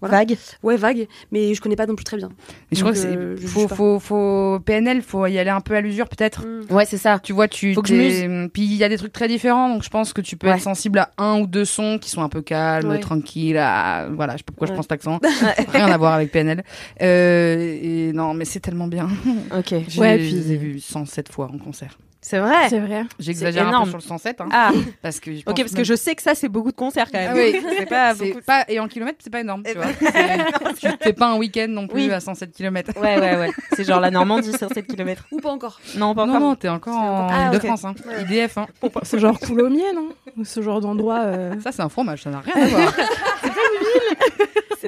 Voilà. 0.01 0.19
Vague. 0.19 0.37
Ouais, 0.65 0.77
vague, 0.77 1.07
mais 1.31 1.55
je 1.55 1.61
connais 1.61 1.77
pas 1.77 1.87
non 1.87 1.95
plus 1.95 2.05
très 2.05 2.17
bien. 2.17 2.29
Et 2.71 2.75
je 2.77 2.81
crois 2.81 2.93
que 2.93 2.99
c'est 2.99 3.17
euh, 3.17 3.37
faut, 3.37 3.69
faut, 3.69 3.99
faut 4.01 4.59
PNL, 4.65 5.01
faut 5.03 5.27
y 5.27 5.39
aller 5.39 5.51
un 5.51 5.61
peu 5.61 5.75
à 5.77 5.81
l'usure 5.81 6.09
peut-être. 6.09 6.45
Mm. 6.45 6.75
Ouais, 6.75 6.85
c'est 6.85 6.97
ça. 6.99 7.19
Tu 7.21 7.33
vois, 7.33 7.47
tu 7.49 7.73
Faut 7.75 7.83
que 7.83 7.89
je 7.89 7.95
t'es- 7.95 8.49
puis 8.53 8.63
il 8.63 8.75
y 8.75 8.83
a 8.85 8.89
des 8.89 8.97
trucs 8.99 9.13
très 9.13 9.29
différents, 9.29 9.69
donc 9.69 9.83
je 9.85 9.91
pense 9.91 10.13
que 10.13 10.21
tu 10.21 10.37
peux 10.37 10.49
Ouais. 10.49 10.55
être 10.55 10.63
sensible 10.63 10.99
à 10.99 11.11
un 11.19 11.41
ou 11.41 11.47
deux 11.47 11.65
sons 11.65 11.99
qui 12.01 12.11
sont 12.11 12.23
un 12.23 12.29
peu 12.29 12.43
calmes, 12.43 12.89
Ouais. 12.91 12.99
tranquilles. 13.01 13.59
à- 13.59 14.09
Voilà, 14.11 14.33
je 14.33 14.39
sais 14.39 14.45
pas 14.45 14.53
pourquoi 14.53 14.67
je 14.67 14.73
Ouais. 14.73 14.77
prends 14.77 14.83
cet 14.83 14.93
accent. 14.93 15.21
Rien 15.73 15.87
à 15.87 15.97
voir 15.99 16.15
avec 16.15 16.33
PNL. 16.33 16.65
Euh, 17.01 17.79
et 17.83 18.13
non, 18.13 18.35
mais 18.35 18.45
c'est 18.45 18.61
tellement 18.61 18.89
bien. 18.89 19.09
Ok. 19.57 19.71
Ouais, 19.73 19.85
je 20.19 20.25
puis- 20.25 20.31
les 20.33 20.53
ai 20.53 20.57
vus 20.57 20.81
107 20.81 21.31
fois 21.31 21.51
en 21.53 21.59
concert. 21.59 21.99
C'est 22.25 22.39
vrai. 22.39 22.69
C'est 22.69 22.79
vrai. 22.79 23.05
J'exagère 23.19 23.67
un 23.67 23.83
peu 23.83 23.89
sur 23.89 23.99
le 23.99 24.03
107, 24.03 24.41
hein, 24.41 24.49
Ah, 24.53 24.71
parce 25.03 25.19
que 25.19 25.33
je 25.35 25.41
ok, 25.41 25.45
pense 25.47 25.57
parce 25.61 25.73
que 25.75 25.83
je 25.83 25.95
sais 25.95 26.15
que 26.15 26.23
ça, 26.23 26.37
c'est 26.37 26.49
beaucoup 26.49 26.71
de 26.71 26.77
concerts 26.77 27.11
quand 27.11 27.19
même. 27.19 27.33
Ah 27.33 27.37
oui, 27.37 27.61
c'est 27.79 27.87
pas 27.87 28.15
beaucoup. 28.15 28.41
pas 28.47 28.65
et 28.69 28.79
en 28.79 28.87
kilomètres, 28.87 29.19
c'est 29.21 29.29
pas 29.31 29.41
énorme, 29.41 29.65
tu 29.65 29.75
vois. 29.75 29.87
C'est- 31.03 31.13
pas 31.15 31.27
un 31.33 31.37
week-end 31.37 31.67
non 31.69 31.89
plus 31.89 32.07
Oui. 32.07 32.13
à 32.13 32.21
107 32.21 32.53
km. 32.53 32.93
Ouais, 33.01 33.19
ouais, 33.19 33.37
ouais. 33.37 33.51
C'est 33.75 33.83
genre 33.85 33.99
la 34.01 34.11
Normandie 34.13 34.53
sur 34.57 34.69
7 34.73 34.87
km. 34.87 35.25
Ou 35.33 35.41
pas 35.41 35.51
encore. 35.51 35.81
Non, 35.97 36.15
pas 36.15 36.25
Non, 36.27 36.35
encore. 36.35 36.41
non, 36.49 36.55
t'es 36.55 36.69
encore 36.69 36.97
en 36.97 37.29
Ah, 37.29 37.49
ok. 37.49 37.55
Ile-de-France, 37.55 37.85
hein. 37.85 37.95
IDF. 38.21 38.57
Hein. 38.59 38.67
C'est 39.03 39.19
genre 39.19 39.39
Coulommiers, 39.41 39.93
non 39.95 40.09
Ou 40.37 40.45
Ce 40.45 40.63
genre 40.63 40.81
d'endroit. 40.81 41.21
euh, 41.23 41.55
Ça, 41.61 41.73
c'est 41.73 41.83
un 41.83 41.89
fromage, 41.89 42.23
ça 42.23 42.31
n'a 42.31 42.41
rien 42.41 42.55
à 42.65 42.67
voir. 42.69 42.95
C'est 43.43 43.51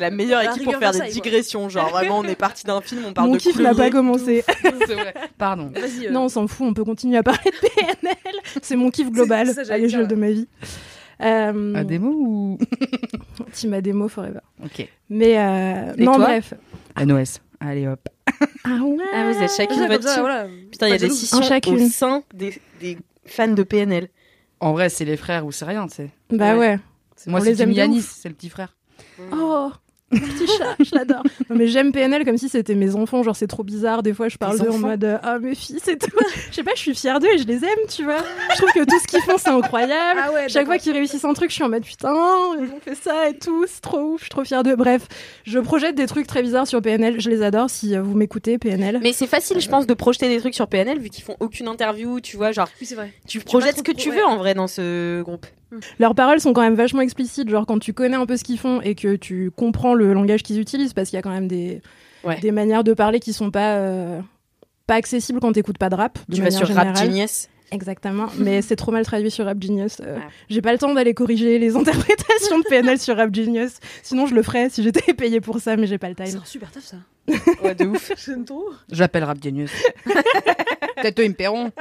la 0.00 0.11
meilleure 0.11 0.42
La 0.42 0.50
équipe 0.50 0.64
pour 0.64 0.76
faire 0.76 0.92
des 0.92 1.09
digressions. 1.09 1.68
Genre 1.68 1.88
vraiment, 1.90 2.18
on 2.18 2.24
est 2.24 2.35
parti 2.37 2.64
d'un 2.64 2.80
film, 2.80 3.02
on 3.09 3.12
parle 3.12 3.28
Mon 3.28 3.35
de 3.35 3.40
kiff 3.40 3.59
n'a 3.59 3.74
pas 3.74 3.90
commencé. 3.90 4.44
c'est 4.87 4.94
vrai. 4.94 5.14
Pardon. 5.38 5.70
Vas-y. 5.74 6.07
euh, 6.07 6.11
Non, 6.11 6.24
on 6.24 6.28
s'en 6.28 6.46
fout, 6.46 6.66
on 6.68 6.74
peut 6.74 6.85
continuer 6.85 7.16
à 7.18 7.22
parler 7.22 7.50
de 7.50 7.68
PNL. 7.68 8.16
C'est 8.62 8.76
mon 8.76 8.90
kiff 8.90 9.11
global 9.11 9.48
C'est 9.48 9.64
ça, 9.64 9.74
à 9.74 9.78
l'échelle 9.78 10.09
de 10.09 10.14
ma 10.14 10.30
vie. 10.30 10.48
Euh, 11.20 11.74
À 11.74 11.85
mots 11.98 12.14
ou? 12.18 12.59
Team 13.52 13.72
Ademo 13.74 14.09
forever. 14.09 14.40
Ok. 14.64 14.88
Mais 15.09 15.38
euh, 15.38 15.92
non, 15.98 16.18
bref. 16.18 16.54
NOS. 17.04 17.40
Allez 17.61 17.87
hop. 17.87 18.09
Ah 18.64 18.78
ouais. 18.83 19.04
Ah, 19.14 19.33
vous 19.33 19.42
êtes 19.42 19.52
chacune 19.57 19.87
votre 19.87 20.00
team. 20.12 20.20
voilà. 20.20 20.46
Putain, 20.70 20.88
il 20.88 20.90
y 20.90 20.94
a 20.94 20.98
des 20.98 21.11
scissions 21.11 21.38
au 21.38 21.88
sein 21.88 22.22
des, 22.33 22.61
des 22.80 22.98
fans 23.26 23.48
de 23.48 23.62
PNL. 23.62 24.09
En 24.61 24.72
vrai, 24.72 24.88
c'est 24.88 25.04
les 25.04 25.16
frères 25.16 25.46
ou 25.46 25.52
c'est 25.52 25.64
rien, 25.64 25.87
tu 25.87 25.94
sais. 25.96 26.11
Bah 26.30 26.57
ouais. 26.57 26.78
Moi, 27.26 27.40
On 27.40 27.44
c'est 27.44 27.54
Yanis, 27.72 28.02
c'est 28.02 28.28
le 28.28 28.35
petit 28.35 28.48
frère. 28.48 28.76
Oh, 29.33 29.70
petit 30.14 30.46
chat, 30.59 30.77
je 30.81 30.94
l'adore. 30.94 31.22
Non 31.50 31.57
mais 31.57 31.66
j'aime 31.68 31.92
PNL 31.92 32.24
comme 32.24 32.37
si 32.38 32.48
c'était 32.48 32.74
mes 32.74 32.94
enfants, 32.96 33.22
genre 33.22 33.37
c'est 33.37 33.46
trop 33.46 33.62
bizarre. 33.62 34.03
Des 34.03 34.14
fois 34.14 34.29
je 34.29 34.37
parle 34.37 34.59
d'eux 34.59 34.70
en 34.70 34.79
mode 34.79 35.05
euh, 35.05 35.18
ah 35.22 35.38
mes 35.38 35.55
fils 35.55 35.87
et 35.88 35.96
tout. 35.98 36.11
Je 36.50 36.57
sais 36.57 36.62
pas, 36.62 36.72
je 36.74 36.81
suis 36.81 36.94
fière 36.94 37.18
d'eux 37.20 37.29
et 37.35 37.38
je 37.38 37.46
les 37.46 37.64
aime, 37.64 37.87
tu 37.88 38.05
vois. 38.05 38.18
Je 38.53 38.57
trouve 38.59 38.70
que 38.72 38.85
tout 38.85 38.98
ce 39.00 39.07
qu'ils 39.09 39.20
font 39.22 39.37
c'est 39.38 39.48
incroyable. 39.50 40.20
Ah 40.22 40.33
ouais, 40.33 40.48
Chaque 40.48 40.66
fois 40.66 40.79
qu'ils 40.79 40.92
réussissent 40.92 41.24
un 41.24 41.33
truc, 41.33 41.50
je 41.50 41.55
suis 41.55 41.64
en 41.64 41.68
mode 41.68 41.85
putain, 41.85 42.14
ils 42.59 42.64
ont 42.72 42.81
fait 42.81 42.94
ça 42.94 43.29
et 43.29 43.37
tout, 43.38 43.64
c'est 43.68 43.81
trop 43.81 44.00
ouf, 44.14 44.20
je 44.20 44.24
suis 44.24 44.31
trop 44.31 44.44
fière 44.44 44.62
d'eux. 44.62 44.77
Bref, 44.77 45.07
je 45.44 45.59
projette 45.59 45.94
des 45.96 46.07
trucs 46.07 46.27
très 46.27 46.42
bizarres 46.42 46.66
sur 46.66 46.81
PNL, 46.81 47.20
je 47.20 47.29
les 47.31 47.42
adore. 47.42 47.70
Si 47.70 47.96
euh, 47.96 48.03
vous 48.03 48.14
m'écoutez, 48.14 48.59
PNL. 48.59 49.00
Mais 49.03 49.12
c'est 49.12 49.27
facile, 49.27 49.61
je 49.61 49.68
pense, 49.68 49.87
de 49.87 49.94
projeter 49.94 50.29
des 50.29 50.38
trucs 50.38 50.55
sur 50.55 50.66
PNL 50.68 50.98
vu 50.98 51.09
qu'ils 51.11 51.24
font 51.24 51.37
aucune 51.40 51.66
interview, 51.68 52.20
tu 52.20 52.37
vois. 52.37 52.53
Genre, 52.53 52.68
Oui, 52.81 52.87
c'est 52.87 52.94
vrai. 52.94 53.12
tu 53.27 53.38
pas 53.40 53.44
projettes 53.44 53.79
ce 53.79 53.83
que 53.83 53.92
pro- 53.92 54.00
tu 54.00 54.11
ouais. 54.11 54.16
veux 54.16 54.24
en 54.24 54.37
vrai 54.37 54.55
dans 54.55 54.66
ce 54.68 55.22
groupe. 55.22 55.46
Leurs 55.99 56.15
paroles 56.15 56.41
sont 56.41 56.53
quand 56.53 56.63
même 56.63 56.75
vachement 56.75 57.01
explicites, 57.03 57.49
genre 57.49 57.67
quand 57.67 57.79
tu 57.79 57.93
connais 57.93 58.17
un 58.17 58.27
peu 58.27 58.37
ce 58.37 58.45
qu'ils 58.45 58.59
font 58.59 58.81
et 58.81 58.95
que 58.95 59.17
tu 59.17 59.51
comprends 59.51 59.95
le 59.95 60.13
langage 60.13 60.43
qu'ils 60.43 60.59
utilisent, 60.61 60.93
parce 60.95 61.11
qu'il 61.11 61.17
y 61.17 61.21
a 61.21 61.23
quand 61.23 61.31
même 61.31 61.49
des, 61.49 61.81
Ouais. 62.25 62.41
des 62.41 62.51
manières 62.53 62.85
de 62.85 62.95
parler 62.95 63.21
qui 63.21 63.33
sont 63.33 63.51
pas, 63.51 63.77
euh, 63.77 64.21
pas 64.87 64.95
accessibles 64.95 65.41
quand 65.41 65.53
t'écoutes 65.53 65.79
pas 65.79 65.91
de 65.91 65.95
rap. 65.95 66.19
de 66.29 66.37
Tu 66.37 66.43
vas 66.43 66.51
sur 66.51 66.67
Rap. 66.69 66.97
Genius. 66.97 67.49
Exactement, 67.71 68.27
mais 68.39 68.63
c'est 68.63 68.77
trop 68.77 68.93
mal 68.93 69.05
traduit 69.05 69.31
sur 69.31 69.47
Rap 69.47 69.61
Genius. 69.61 69.97
euh, 70.01 70.17
Ouais. 70.17 70.23
J'ai 70.49 70.63
pas 70.63 70.73
le 70.73 70.79
temps 70.79 70.93
d'aller 70.95 71.13
corriger 71.15 71.59
les 71.59 71.75
interprétations 71.77 72.59
de 72.59 72.65
PNL 72.69 72.99
sur 72.99 73.17
Rap 73.17 73.35
Genius. 73.35 73.73
Sinon, 74.03 74.27
je 74.27 74.35
le 74.35 74.43
ferais 74.43 74.69
si 74.71 74.83
j'étais 74.83 75.13
payée 75.15 75.41
pour 75.41 75.59
ça, 75.61 75.77
mais 75.77 75.87
j'ai 75.87 75.99
pas 75.99 76.09
le 76.09 76.15
C'est 76.19 76.25
time. 76.31 76.41
un 76.43 76.45
super 76.47 76.71
taf 76.71 76.85
ça. 76.85 76.97
Ouais, 77.63 77.75
de 77.75 77.87
ouf. 77.87 78.13
J'aime 78.25 78.45
trop. 78.45 78.69
J'appelle 78.93 79.25
Rap 79.25 79.43
Genius. 79.43 79.71
Peut-être 80.05 81.19
eux, 81.21 81.25
ils 81.25 81.31
me 81.31 81.35
paieront. 81.35 81.73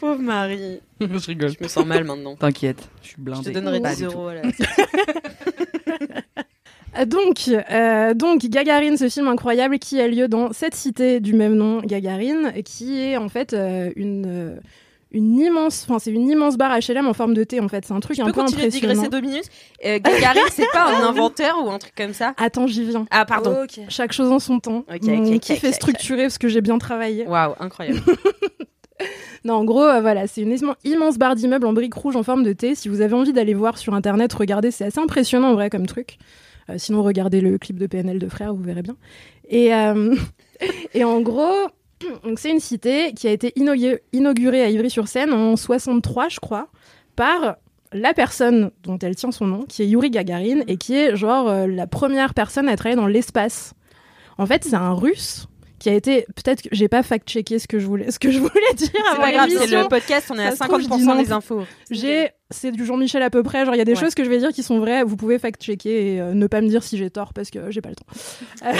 Pauvre 0.00 0.20
Marie. 0.22 0.80
je 1.00 1.26
rigole. 1.26 1.50
Je 1.50 1.62
me 1.62 1.68
sens 1.68 1.84
mal 1.86 2.04
maintenant. 2.04 2.34
T'inquiète, 2.36 2.88
je 3.02 3.08
suis 3.08 3.16
Je 3.18 3.22
blindé. 3.22 3.44
te 3.52 3.54
donnerai 3.54 3.80
Pas 3.80 3.94
10 3.94 4.02
du 4.02 4.06
tout. 4.08 4.12
euros. 4.14 4.28
à 4.28 4.34
la- 4.34 4.42
Donc, 7.06 7.48
euh, 7.48 8.14
donc 8.14 8.40
Gagarine, 8.46 8.96
ce 8.96 9.08
film 9.08 9.28
incroyable 9.28 9.78
qui 9.78 10.00
a 10.00 10.08
lieu 10.08 10.26
dans 10.26 10.52
cette 10.52 10.74
cité 10.74 11.20
du 11.20 11.34
même 11.34 11.54
nom, 11.54 11.80
Gagarine, 11.82 12.52
qui 12.64 12.98
est 13.00 13.16
en 13.16 13.28
fait 13.28 13.52
euh, 13.52 13.92
une 13.94 14.24
euh, 14.26 14.56
une 15.12 15.38
immense, 15.38 15.86
enfin 15.88 15.98
c'est 16.00 16.10
une 16.10 16.28
immense 16.28 16.56
barre 16.56 16.76
HLM 16.78 17.06
en 17.06 17.12
forme 17.14 17.34
de 17.34 17.44
T 17.44 17.60
en 17.60 17.68
fait. 17.68 17.84
C'est 17.84 17.92
un 17.94 18.00
truc 18.00 18.16
Tu 18.16 18.22
un 18.22 18.26
peux 18.26 18.32
peu 18.32 18.40
continuer 18.42 18.62
de 18.62 18.66
impressionnant. 18.68 18.92
digresser 18.94 19.08
deux 19.10 19.20
minutes 19.20 19.48
euh, 19.84 19.98
Gagarine, 20.00 20.42
c'est 20.50 20.66
pas 20.72 20.86
un 20.88 21.02
inventeur 21.08 21.64
ou 21.64 21.70
un 21.70 21.78
truc 21.78 21.94
comme 21.96 22.12
ça 22.12 22.34
Attends, 22.36 22.66
j'y 22.66 22.84
viens. 22.84 23.06
Ah, 23.12 23.24
pardon. 23.24 23.66
Chaque 23.88 24.12
chose 24.12 24.30
en 24.32 24.40
son 24.40 24.58
temps. 24.58 24.84
Ok, 24.92 25.02
Mon 25.04 25.26
ok, 25.28 25.34
ok, 25.34 25.40
kiff 25.40 25.58
ok, 25.58 25.64
est 25.64 25.68
ok. 25.68 25.74
structuré 25.74 26.22
parce 26.22 26.38
que 26.38 26.48
j'ai 26.48 26.60
bien 26.60 26.78
travaillé. 26.78 27.24
Waouh, 27.26 27.54
incroyable. 27.60 28.00
Non, 29.44 29.54
en 29.54 29.64
gros, 29.64 29.82
euh, 29.84 30.00
voilà, 30.00 30.26
c'est 30.26 30.42
une 30.42 30.54
immense- 30.84 31.18
barre 31.18 31.34
d'immeubles 31.34 31.66
en 31.66 31.72
briques 31.72 31.94
rouges 31.94 32.16
en 32.16 32.22
forme 32.22 32.42
de 32.42 32.52
T. 32.52 32.74
Si 32.74 32.88
vous 32.88 33.00
avez 33.00 33.14
envie 33.14 33.32
d'aller 33.32 33.54
voir 33.54 33.78
sur 33.78 33.94
internet, 33.94 34.32
regardez, 34.32 34.70
c'est 34.70 34.84
assez 34.84 35.00
impressionnant 35.00 35.50
en 35.50 35.54
vrai 35.54 35.70
comme 35.70 35.86
truc. 35.86 36.18
Euh, 36.68 36.74
sinon, 36.76 37.02
regardez 37.02 37.40
le 37.40 37.56
clip 37.58 37.78
de 37.78 37.86
PNL 37.86 38.18
de 38.18 38.28
Frères, 38.28 38.54
vous 38.54 38.62
verrez 38.62 38.82
bien. 38.82 38.96
Et, 39.48 39.74
euh, 39.74 40.14
et 40.94 41.04
en 41.04 41.20
gros, 41.20 41.68
c'est 42.36 42.50
une 42.50 42.60
cité 42.60 43.12
qui 43.14 43.28
a 43.28 43.30
été 43.32 43.52
inaugurée, 43.56 44.62
à 44.62 44.68
Ivry-sur-Seine 44.68 45.32
en 45.32 45.56
63, 45.56 46.28
je 46.28 46.40
crois, 46.40 46.68
par 47.16 47.56
la 47.92 48.14
personne 48.14 48.70
dont 48.84 48.98
elle 48.98 49.16
tient 49.16 49.32
son 49.32 49.46
nom, 49.46 49.62
qui 49.62 49.82
est 49.82 49.86
Yuri 49.88 50.10
Gagarin, 50.10 50.60
et 50.68 50.76
qui 50.76 50.94
est 50.94 51.16
genre 51.16 51.50
la 51.66 51.86
première 51.88 52.34
personne 52.34 52.68
à 52.68 52.76
travailler 52.76 52.94
dans 53.00 53.08
l'espace. 53.08 53.74
En 54.38 54.46
fait, 54.46 54.64
c'est 54.64 54.76
un 54.76 54.92
russe 54.92 55.48
qui 55.80 55.88
a 55.88 55.94
été 55.94 56.26
peut-être 56.36 56.62
que 56.62 56.68
j'ai 56.70 56.86
pas 56.88 57.02
fact-checké 57.02 57.58
ce 57.58 57.66
que 57.66 57.78
je 57.80 57.86
voulais 57.86 58.10
ce 58.12 58.18
que 58.20 58.30
je 58.30 58.38
voulais 58.38 58.74
dire 58.76 58.88
C'est 58.92 59.10
avant 59.12 59.22
pas 59.22 59.32
grave, 59.32 59.48
c'est 59.50 59.66
le 59.66 59.88
podcast, 59.88 60.28
on 60.30 60.38
est 60.38 60.46
à 60.46 60.50
Ça 60.52 60.64
se 60.66 60.68
trouve, 60.70 60.80
je 60.82 60.86
dis 60.86 61.02
50% 61.02 61.04
non. 61.06 61.22
des 61.22 61.32
infos. 61.32 61.64
J'ai, 61.90 62.30
c'est 62.50 62.70
du 62.70 62.84
Jean-Michel 62.86 63.22
à 63.22 63.30
peu 63.30 63.42
près. 63.42 63.64
Genre, 63.64 63.74
il 63.74 63.78
y 63.78 63.80
a 63.80 63.84
des 63.84 63.94
Ouais. 63.94 63.98
choses 64.00 64.14
que 64.14 64.22
je 64.22 64.28
vais 64.30 64.38
dire 64.38 64.50
qui 64.52 64.62
sont 64.62 64.78
vraies. 64.78 65.02
Vous 65.02 65.16
pouvez 65.16 65.38
fact-checker 65.40 66.14
et 66.14 66.20
euh, 66.20 66.34
ne 66.34 66.46
pas 66.46 66.60
me 66.60 66.68
dire 66.68 66.82
si 66.84 66.96
j'ai 66.98 67.10
tort 67.10 67.32
parce 67.32 67.50
que 67.50 67.70
j'ai 67.70 67.80
pas 67.80 67.88
le 67.90 67.96
temps. 67.96 68.06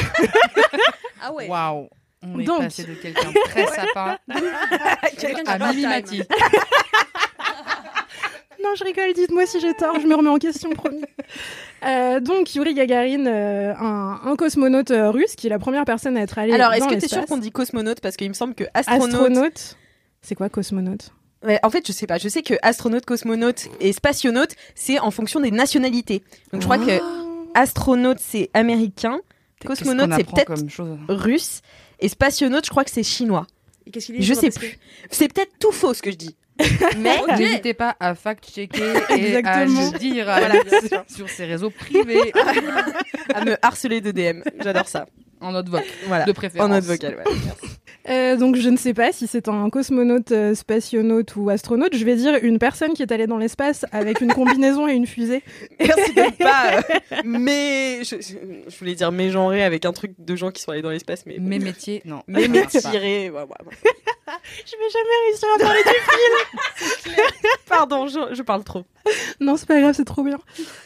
Ah 1.22 1.32
ouais. 1.34 1.48
Waouh. 1.48 1.88
On 2.22 2.38
est 2.38 2.44
Donc. 2.44 2.60
passé 2.60 2.84
de 2.84 2.94
quelqu'un 2.94 3.28
de 3.30 3.48
très 3.48 3.66
sapin 3.66 4.18
Quelqu'un 5.18 5.42
qui 5.42 5.50
a 5.50 5.52
à 5.54 5.58
pas 5.58 5.72
de 5.72 6.06
time. 6.06 6.24
Non, 8.62 8.74
je 8.76 8.84
rigole, 8.84 9.12
dites-moi 9.14 9.46
si 9.46 9.60
j'ai 9.60 9.74
tort, 9.74 9.98
je 10.00 10.06
me 10.06 10.14
remets 10.14 10.30
en 10.30 10.38
question, 10.38 10.70
promis. 10.70 11.02
Euh, 11.84 12.20
donc, 12.20 12.54
Yuri 12.54 12.74
Gagarin, 12.74 13.26
euh, 13.26 13.74
un, 13.78 14.20
un 14.24 14.36
cosmonaute 14.36 14.90
euh, 14.90 15.10
russe, 15.10 15.34
qui 15.36 15.46
est 15.46 15.50
la 15.50 15.58
première 15.58 15.84
personne 15.84 16.16
à 16.16 16.20
être 16.22 16.38
allé 16.38 16.52
Alors, 16.52 16.72
est-ce 16.72 16.84
que 16.86 16.94
t'es 16.94 17.08
sûr 17.08 17.18
l'espace. 17.18 17.26
qu'on 17.26 17.38
dit 17.38 17.50
cosmonaute? 17.50 18.00
Parce 18.00 18.16
qu'il 18.16 18.28
me 18.28 18.34
semble 18.34 18.54
que 18.54 18.64
astronaute. 18.74 19.14
Astronaute? 19.14 19.76
C'est 20.22 20.34
quoi 20.34 20.48
cosmonaute? 20.48 21.12
Ouais, 21.42 21.58
en 21.62 21.70
fait, 21.70 21.86
je 21.86 21.92
sais 21.92 22.06
pas. 22.06 22.18
Je 22.18 22.28
sais 22.28 22.42
que 22.42 22.54
astronaute, 22.60 23.06
cosmonaute 23.06 23.68
et 23.80 23.92
spationaute, 23.92 24.50
c'est 24.74 24.98
en 24.98 25.10
fonction 25.10 25.40
des 25.40 25.50
nationalités. 25.50 26.22
Donc, 26.52 26.60
je 26.60 26.66
crois 26.66 26.78
que 26.78 27.00
astronaute, 27.54 28.18
c'est 28.20 28.50
américain, 28.52 29.20
cosmonaute, 29.64 30.10
c'est 30.16 30.24
peut-être 30.24 30.54
russe, 31.08 31.62
et 32.00 32.08
spationaute, 32.08 32.66
je 32.66 32.70
crois 32.70 32.84
que 32.84 32.90
c'est 32.90 33.02
chinois. 33.02 33.46
Et 33.86 33.90
qu'est-ce 33.90 34.06
qu'il 34.06 34.16
est 34.16 34.22
Je 34.22 34.34
sais 34.34 34.50
plus. 34.50 34.78
C'est 35.10 35.32
peut-être 35.32 35.52
tout 35.58 35.72
faux 35.72 35.94
ce 35.94 36.02
que 36.02 36.10
je 36.10 36.16
dis. 36.16 36.36
Mais 36.98 37.16
N'hésitez 37.38 37.74
pas 37.74 37.96
à 38.00 38.14
fact-checker 38.14 38.82
et 39.16 39.36
à 39.44 39.64
le 39.64 39.98
dire 39.98 40.24
Voilà, 40.24 40.54
sûr. 40.88 41.04
sur 41.08 41.28
ses 41.28 41.44
réseaux 41.46 41.70
privés 41.70 42.32
à 43.34 43.44
me 43.44 43.56
harceler 43.62 44.00
de 44.00 44.10
DM. 44.10 44.42
J'adore 44.62 44.88
ça. 44.88 45.06
en 45.40 45.52
note 45.52 45.68
voc 45.68 45.84
Voilà. 46.06 46.24
de 46.24 46.32
préférence. 46.32 46.66
En 46.66 46.72
note 46.74 46.84
vocale, 46.84 47.16
ouais. 47.16 47.24
Euh, 48.08 48.36
donc 48.36 48.56
je 48.56 48.68
ne 48.70 48.78
sais 48.78 48.94
pas 48.94 49.12
si 49.12 49.26
c'est 49.26 49.46
un 49.46 49.68
cosmonaute, 49.68 50.32
euh, 50.32 50.54
spationaute 50.54 51.36
ou 51.36 51.50
astronaute. 51.50 51.94
Je 51.94 52.04
vais 52.04 52.16
dire 52.16 52.38
une 52.42 52.58
personne 52.58 52.94
qui 52.94 53.02
est 53.02 53.12
allée 53.12 53.26
dans 53.26 53.36
l'espace 53.36 53.84
avec 53.92 54.22
une 54.22 54.32
combinaison 54.32 54.88
et 54.88 54.92
une 54.94 55.06
fusée. 55.06 55.42
Merci 55.78 56.12
pas. 56.38 56.78
euh, 56.78 57.16
mais 57.24 58.02
je, 58.02 58.16
voulais 58.78 58.94
dire 58.94 59.12
mégenrer 59.12 59.62
avec 59.62 59.84
un 59.84 59.92
truc 59.92 60.12
de 60.18 60.34
gens 60.34 60.50
qui 60.50 60.62
sont 60.62 60.72
allés 60.72 60.80
dans 60.82 60.90
l'espace, 60.90 61.24
mais 61.26 61.36
Mes 61.38 61.58
métiers, 61.58 62.00
non. 62.06 62.22
pas. 62.32 62.40
tirés. 62.66 63.28
ouais, 63.30 63.42
ouais, 63.42 63.42
ouais. 63.66 63.90
Je 64.66 64.72
vais 64.72 64.90
jamais 64.92 65.28
réussir 65.28 65.48
à 65.54 65.58
parler 65.58 65.80
du 65.82 67.10
Pardon, 67.68 68.06
je, 68.06 68.34
je 68.34 68.42
parle 68.42 68.64
trop. 68.64 68.84
Non, 69.40 69.56
c'est 69.56 69.66
pas 69.66 69.80
grave, 69.80 69.94
c'est 69.94 70.04
trop 70.04 70.22
bien. 70.22 70.38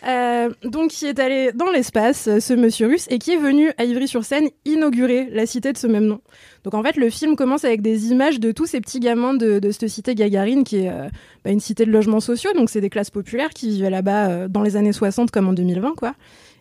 Euh, 0.07 0.51
donc, 0.63 0.91
qui 0.91 1.07
est 1.07 1.19
allé 1.19 1.53
dans 1.53 1.71
l'espace, 1.71 2.29
euh, 2.29 2.41
ce 2.41 2.55
monsieur 2.55 2.87
russe, 2.87 3.07
et 3.11 3.19
qui 3.19 3.33
est 3.33 3.39
venu 3.39 3.73
à 3.79 3.85
Ivry-sur-Seine 3.85 4.49
inaugurer 4.65 5.29
la 5.31 5.47
cité 5.47 5.73
de 5.73 5.79
ce 5.79 5.87
même 5.87 6.07
nom. 6.07 6.21
Donc, 6.63 6.75
en 6.75 6.83
fait, 6.83 6.97
le 6.97 7.11
film 7.11 7.37
commence 7.37 7.65
avec 7.65 7.83
des 7.83 8.11
images 8.11 8.41
de 8.41 8.53
tous 8.53 8.67
ces 8.67 8.81
petits 8.81 9.01
gamins 9.01 9.35
de, 9.35 9.59
de 9.59 9.71
cette 9.71 9.89
cité 9.89 10.15
Gagarine, 10.15 10.65
qui 10.65 10.85
est 10.85 10.91
euh, 10.91 11.09
bah, 11.45 11.51
une 11.51 11.61
cité 11.61 11.85
de 11.85 11.91
logements 11.91 12.21
sociaux. 12.21 12.53
Donc, 12.55 12.71
c'est 12.71 12.81
des 12.81 12.91
classes 12.91 13.11
populaires 13.11 13.51
qui 13.51 13.71
vivaient 13.71 13.91
là-bas 13.91 14.29
euh, 14.29 14.49
dans 14.49 14.63
les 14.63 14.77
années 14.77 14.93
60 14.93 15.31
comme 15.31 15.49
en 15.49 15.53
2020, 15.53 15.95
quoi. 15.97 16.15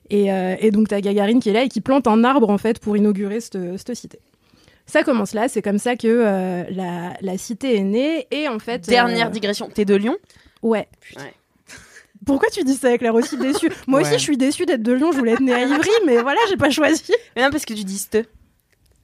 Et, 0.10 0.28
et 0.28 0.70
donc, 0.70 0.90
t'as 0.90 1.00
Gagarine 1.00 1.40
qui 1.40 1.50
est 1.50 1.54
là 1.54 1.64
et 1.64 1.70
qui 1.70 1.82
plante 1.82 2.08
un 2.08 2.24
arbre, 2.24 2.50
en 2.50 2.58
fait, 2.60 2.78
pour 2.78 2.96
inaugurer 2.96 3.40
cette 3.40 3.96
cité. 3.96 4.20
Ça 4.86 5.04
commence 5.04 5.34
là, 5.34 5.48
c'est 5.48 5.62
comme 5.62 5.80
ça 5.80 5.96
que 5.96 6.08
euh, 6.08 6.64
la, 6.70 7.14
la 7.22 7.38
cité 7.38 7.78
est 7.78 7.84
née, 7.84 8.28
et 8.32 8.48
en 8.48 8.60
fait... 8.60 8.88
Dernière 8.88 9.28
euh, 9.28 9.32
digression. 9.32 9.70
T'es 9.74 9.86
de 9.86 9.96
Lyon? 9.96 10.18
Ouais. 10.62 10.88
Ouais. 11.18 11.34
Pourquoi 12.26 12.50
tu 12.50 12.64
dis 12.64 12.76
ça 12.76 12.88
avec 12.90 13.02
l'air 13.02 13.16
aussi 13.16 13.38
déçu? 13.38 13.70
Moi 13.88 14.02
aussi, 14.02 14.14
je 14.14 14.18
suis 14.18 14.38
déçue 14.38 14.66
d'être 14.66 14.84
de 14.84 14.92
Lyon. 14.94 15.12
Je 15.12 15.18
voulais 15.18 15.34
être 15.34 15.42
née 15.42 15.54
à 15.54 15.62
Ivry, 15.66 15.90
mais 16.06 16.22
voilà, 16.22 16.40
j'ai 16.50 16.58
pas 16.58 16.70
choisi. 16.70 17.12
Mais 17.36 17.42
non, 17.44 17.50
parce 17.50 17.66
que 17.66 17.74
tu 17.74 17.84
dis 17.84 17.98
ste. 17.98 18.18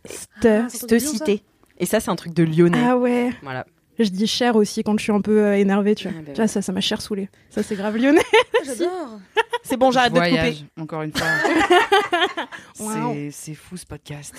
Ste- 0.07 0.69
ça 0.69 0.99
cité. 0.99 1.43
Et 1.79 1.85
ça, 1.85 1.99
c'est 1.99 2.09
un 2.09 2.15
truc 2.15 2.33
de 2.33 2.43
lyonnais. 2.43 2.83
Ah 2.85 2.97
ouais. 2.97 3.31
Voilà. 3.41 3.65
Je 3.97 4.09
dis 4.09 4.27
cher 4.27 4.55
aussi 4.55 4.83
quand 4.83 4.97
je 4.97 5.03
suis 5.03 5.11
un 5.11 5.19
peu 5.19 5.43
euh, 5.43 5.57
énervée, 5.57 5.95
tu 5.95 6.07
vois. 6.07 6.17
Ah 6.17 6.21
bah 6.25 6.31
Tu 6.33 6.37
vois, 6.41 6.47
ça, 6.47 6.61
ça 6.61 6.71
m'a 6.71 6.79
cher 6.79 7.01
saoulé. 7.01 7.27
Ça, 7.49 7.63
c'est 7.63 7.75
grave 7.75 7.97
lyonnais. 7.97 8.21
J'adore. 8.65 9.19
C'est 9.63 9.75
bon, 9.75 9.91
j'arrête 9.91 10.13
de 10.13 10.17
te 10.19 10.23
couper. 10.23 10.35
Voyage, 10.37 10.63
encore 10.79 11.01
une 11.01 11.11
fois. 11.13 11.27
C'est 13.31 13.53
fou 13.55 13.75
ce 13.75 13.85
podcast. 13.85 14.33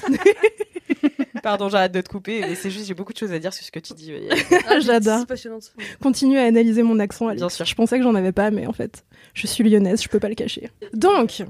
Pardon, 1.43 1.69
j'arrête 1.69 1.93
de 1.93 2.01
te 2.01 2.09
couper. 2.09 2.41
Mais 2.41 2.55
c'est 2.55 2.71
juste, 2.71 2.87
j'ai 2.87 2.95
beaucoup 2.95 3.13
de 3.13 3.19
choses 3.19 3.33
à 3.33 3.39
dire 3.39 3.53
sur 3.53 3.65
ce 3.65 3.71
que 3.71 3.79
tu 3.79 3.95
dis. 3.95 4.13
J'adore. 4.81 5.21
C'est 5.21 5.29
passionnante. 5.29 5.73
Continue 6.03 6.39
à 6.39 6.45
analyser 6.45 6.83
mon 6.83 6.99
accent, 6.99 7.29
Alex. 7.29 7.41
Bien 7.41 7.49
sûr. 7.49 7.65
Je 7.65 7.75
pensais 7.75 7.99
que 7.99 8.05
j'en 8.05 8.15
avais 8.15 8.33
pas, 8.33 8.51
mais 8.51 8.67
en 8.67 8.73
fait, 8.73 9.05
je 9.35 9.47
suis 9.47 9.65
lyonnaise, 9.65 10.03
je 10.03 10.09
peux 10.09 10.21
pas 10.21 10.29
le 10.29 10.35
cacher. 10.35 10.71
Donc, 10.93 11.43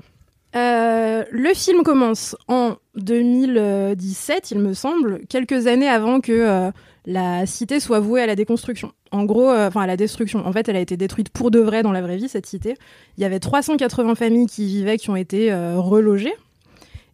euh, 0.56 1.24
le 1.30 1.54
film 1.54 1.82
commence 1.82 2.36
en 2.48 2.76
2017, 2.96 4.50
il 4.50 4.58
me 4.58 4.74
semble, 4.74 5.26
quelques 5.28 5.66
années 5.66 5.88
avant 5.88 6.20
que 6.20 6.32
euh, 6.32 6.70
la 7.06 7.46
cité 7.46 7.80
soit 7.80 8.00
vouée 8.00 8.22
à 8.22 8.26
la 8.26 8.36
déconstruction. 8.36 8.92
En 9.10 9.24
gros, 9.24 9.50
euh, 9.50 9.68
enfin 9.68 9.82
à 9.82 9.86
la 9.86 9.96
destruction. 9.96 10.46
En 10.46 10.52
fait, 10.52 10.68
elle 10.68 10.76
a 10.76 10.80
été 10.80 10.96
détruite 10.96 11.30
pour 11.30 11.50
de 11.50 11.58
vrai 11.58 11.82
dans 11.82 11.92
la 11.92 12.02
vraie 12.02 12.16
vie, 12.16 12.28
cette 12.28 12.46
cité. 12.46 12.76
Il 13.16 13.22
y 13.22 13.24
avait 13.24 13.40
380 13.40 14.14
familles 14.14 14.46
qui 14.46 14.64
y 14.64 14.66
vivaient, 14.78 14.98
qui 14.98 15.10
ont 15.10 15.16
été 15.16 15.52
euh, 15.52 15.78
relogées. 15.78 16.34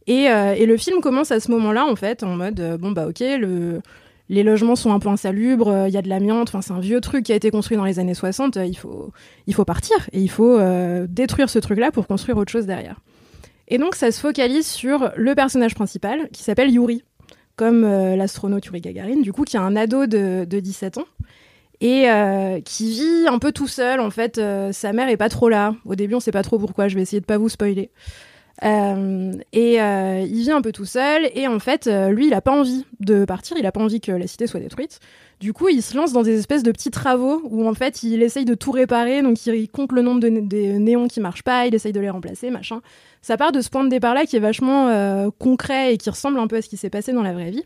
Et, 0.07 0.31
euh, 0.31 0.55
et 0.55 0.67
le 0.67 0.77
film 0.77 1.01
commence 1.01 1.33
à 1.33 1.41
ce 1.41 1.51
moment-là, 1.51 1.85
en 1.85 1.97
fait, 1.97 2.23
en 2.23 2.37
mode, 2.37 2.61
euh, 2.61 2.79
bon 2.79 2.93
bah 2.93 3.09
ok, 3.09 3.21
le, 3.21 3.81
les 4.29 4.43
logements 4.43 4.77
sont 4.77 4.93
un 4.93 4.99
peu 4.99 5.09
insalubres, 5.09 5.69
euh, 5.69 5.89
il 5.89 5.95
y 5.95 5.97
a 5.97 6.03
de 6.03 6.09
l'amiante, 6.09 6.53
c'est 6.63 6.73
un 6.73 6.81
vieux 6.81 7.01
truc 7.01 7.25
qui 7.25 7.33
a 7.33 7.37
été 7.37 7.51
construit 7.51 7.77
dans 7.77 7.85
les 7.85 7.99
années 7.99 8.15
60, 8.15 8.57
euh, 8.57 8.65
il 8.67 8.77
faut, 8.77 9.13
il 9.47 9.55
faut 9.55 9.65
partir 9.65 9.97
et 10.13 10.21
il 10.21 10.29
faut 10.31 10.59
euh, 10.59 11.07
détruire 11.09 11.51
ce 11.51 11.59
truc-là 11.59 11.91
pour 11.91 12.07
construire 12.07 12.37
autre 12.37 12.53
chose 12.53 12.67
derrière. 12.67 13.01
Et 13.69 13.79
donc 13.79 13.97
ça 13.97 14.13
se 14.13 14.21
focalise 14.21 14.67
sur 14.67 15.11
le 15.17 15.35
personnage 15.35 15.75
principal 15.75 16.29
qui 16.33 16.45
s'appelle 16.45 16.71
Yuri, 16.71 17.03
comme 17.57 17.83
euh, 17.85 18.15
l'astronaute 18.15 18.65
Yuri 18.67 18.81
Gagarin, 18.81 19.21
du 19.23 19.33
coup 19.33 19.43
qui 19.43 19.57
est 19.57 19.61
un 19.61 19.75
ado 19.75 20.07
de, 20.07 20.45
de 20.49 20.61
17 20.61 20.99
ans 20.99 21.07
et 21.81 22.09
euh, 22.09 22.61
qui 22.61 22.91
vit 22.91 23.27
un 23.29 23.39
peu 23.39 23.53
tout 23.53 23.67
seul 23.67 24.01
en 24.01 24.11
fait. 24.11 24.39
euh, 24.39 24.73
sa 24.73 24.93
mère 24.93 25.09
est 25.09 25.17
pas 25.17 25.29
trop 25.29 25.49
là. 25.49 25.75
Au 25.85 25.95
début 25.95 26.15
on 26.15 26.21
sait 26.21 26.33
pas 26.33 26.43
trop 26.43 26.59
pourquoi, 26.59 26.87
je 26.89 26.95
vais 26.95 27.03
essayer 27.03 27.21
de 27.21 27.27
pas 27.27 27.39
vous 27.39 27.49
spoiler. 27.49 27.91
Euh, 28.65 29.35
et 29.53 29.83
euh, 29.83 30.25
il 30.27 30.41
vit 30.41 30.51
un 30.51 30.63
peu 30.63 30.73
tout 30.73 30.87
seul 30.87 31.29
et 31.35 31.47
en 31.47 31.59
fait 31.59 31.87
euh, 31.87 32.09
lui 32.09 32.29
il 32.29 32.35
a 32.35 32.41
pas 32.41 32.53
envie 32.53 32.87
de 33.01 33.27
partir, 33.27 33.59
il 33.59 33.67
a 33.67 33.73
pas 33.73 33.81
envie 33.81 34.01
que 34.01 34.13
la 34.13 34.27
cité 34.27 34.47
soit 34.47 34.61
détruite. 34.61 34.99
Du 35.41 35.53
coup 35.53 35.69
il 35.69 35.83
se 35.83 35.95
lance 35.95 36.15
dans 36.15 36.23
des 36.23 36.39
espèces 36.39 36.63
de 36.63 36.73
petits 36.73 36.91
travaux 36.91 37.43
où 37.45 37.69
en 37.69 37.75
fait 37.75 38.03
il 38.03 38.23
essaye 38.23 38.47
de 38.47 38.55
tout 38.55 38.71
réparer, 38.71 39.21
donc 39.21 39.45
il 39.45 39.69
compte 39.69 39.93
le 39.93 40.01
nombre 40.01 40.21
de 40.21 40.29
néons 40.79 41.07
qui 41.07 41.21
marchent 41.21 41.43
pas, 41.43 41.67
il 41.67 41.75
essaye 41.75 41.93
de 41.93 42.01
les 42.01 42.09
remplacer, 42.09 42.51
machin. 42.51 42.81
Ça 43.21 43.37
part 43.37 43.53
de 43.53 43.61
ce 43.61 43.69
point 43.69 43.85
de 43.85 43.91
départ 43.91 44.15
là 44.15 44.25
qui 44.25 44.37
est 44.37 44.41
vachement 44.41 45.31
concret 45.39 45.93
et 45.93 45.99
qui 45.99 46.09
ressemble 46.09 46.39
un 46.39 46.47
peu 46.47 46.57
à 46.57 46.63
ce 46.63 46.69
qui 46.71 46.79
s'est 46.79 46.91
passé 46.91 47.13
dans 47.13 47.23
la 47.23 47.35
vraie 47.35 47.51
vie. 47.51 47.65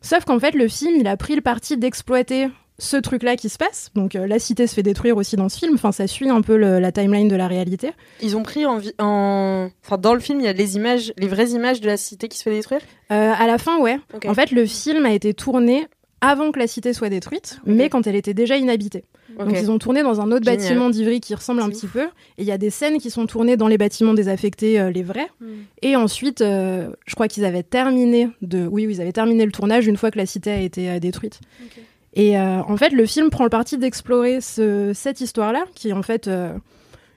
Sauf 0.00 0.24
qu'en 0.24 0.40
fait 0.40 0.56
le 0.56 0.66
film 0.66 0.96
il 0.96 1.06
a 1.06 1.16
pris 1.16 1.36
le 1.36 1.40
parti 1.40 1.76
d'exploiter 1.76 2.48
ce 2.78 2.96
truc-là 2.96 3.36
qui 3.36 3.48
se 3.48 3.56
passe. 3.56 3.90
Donc 3.94 4.14
euh, 4.16 4.26
la 4.26 4.38
cité 4.38 4.66
se 4.66 4.74
fait 4.74 4.82
détruire 4.82 5.16
aussi 5.16 5.36
dans 5.36 5.48
ce 5.48 5.58
film. 5.58 5.74
Enfin, 5.74 5.92
ça 5.92 6.06
suit 6.06 6.28
un 6.28 6.42
peu 6.42 6.56
le- 6.56 6.78
la 6.78 6.92
timeline 6.92 7.28
de 7.28 7.36
la 7.36 7.48
réalité. 7.48 7.90
Ils 8.20 8.36
ont 8.36 8.42
pris 8.42 8.66
en, 8.66 8.80
en... 8.98 9.70
Enfin, 9.84 9.98
dans 9.98 10.14
le 10.14 10.20
film, 10.20 10.40
il 10.40 10.44
y 10.44 10.48
a 10.48 10.52
les 10.52 10.76
images, 10.76 11.12
les 11.16 11.28
vraies 11.28 11.50
images 11.50 11.80
de 11.80 11.86
la 11.86 11.96
cité 11.96 12.28
qui 12.28 12.36
se 12.36 12.42
fait 12.42 12.50
détruire? 12.50 12.82
Euh, 13.12 13.32
à 13.36 13.46
la 13.46 13.58
fin, 13.58 13.78
ouais. 13.78 13.98
En 14.26 14.34
fait, 14.34 14.50
le 14.50 14.66
film 14.66 15.06
a 15.06 15.12
été 15.12 15.32
tourné 15.32 15.86
avant 16.20 16.50
que 16.50 16.58
la 16.58 16.66
cité 16.66 16.92
soit 16.92 17.10
détruite, 17.10 17.60
mais 17.66 17.88
quand 17.90 18.06
elle 18.06 18.16
était 18.16 18.34
déjà 18.34 18.56
inhabitée. 18.56 19.04
Donc 19.38 19.50
ils 19.52 19.70
ont 19.70 19.78
tourné 19.78 20.02
dans 20.02 20.22
un 20.22 20.32
autre 20.32 20.44
Génial. 20.44 20.56
bâtiment 20.56 20.88
d'Ivry 20.90 21.20
qui 21.20 21.34
ressemble 21.34 21.60
un 21.60 21.68
petit 21.68 21.86
peu. 21.86 22.04
Et 22.38 22.42
il 22.42 22.46
y 22.46 22.52
a 22.52 22.56
des 22.58 22.70
scènes 22.70 22.98
qui 22.98 23.10
sont 23.10 23.26
tournées 23.26 23.58
dans 23.58 23.68
les 23.68 23.76
bâtiments 23.76 24.14
désaffectés, 24.14 24.80
euh, 24.80 24.90
les 24.90 25.02
vrais. 25.02 25.28
Hmm. 25.40 25.64
Et 25.82 25.94
ensuite, 25.94 26.40
je 26.40 27.14
crois 27.14 27.28
qu'ils 27.28 27.44
avaient 27.44 27.62
terminé 27.62 28.30
de, 28.40 28.66
oui, 28.66 28.86
oui, 28.86 28.94
ils 28.94 29.00
avaient 29.02 29.12
terminé 29.12 29.44
le 29.44 29.52
tournage 29.52 29.86
une 29.86 29.98
fois 29.98 30.10
que 30.10 30.16
la 30.16 30.24
cité 30.24 30.50
a 30.50 30.60
été 30.60 30.98
détruite. 31.00 31.40
Et 32.16 32.38
euh, 32.38 32.62
en 32.62 32.76
fait, 32.78 32.90
le 32.90 33.04
film 33.06 33.28
prend 33.30 33.44
le 33.44 33.50
parti 33.50 33.76
d'explorer 33.78 34.40
ce- 34.40 34.92
cette 34.94 35.20
histoire-là, 35.20 35.64
qui 35.74 35.90
est 35.90 35.92
en 35.92 36.02
fait 36.02 36.26
euh, 36.28 36.50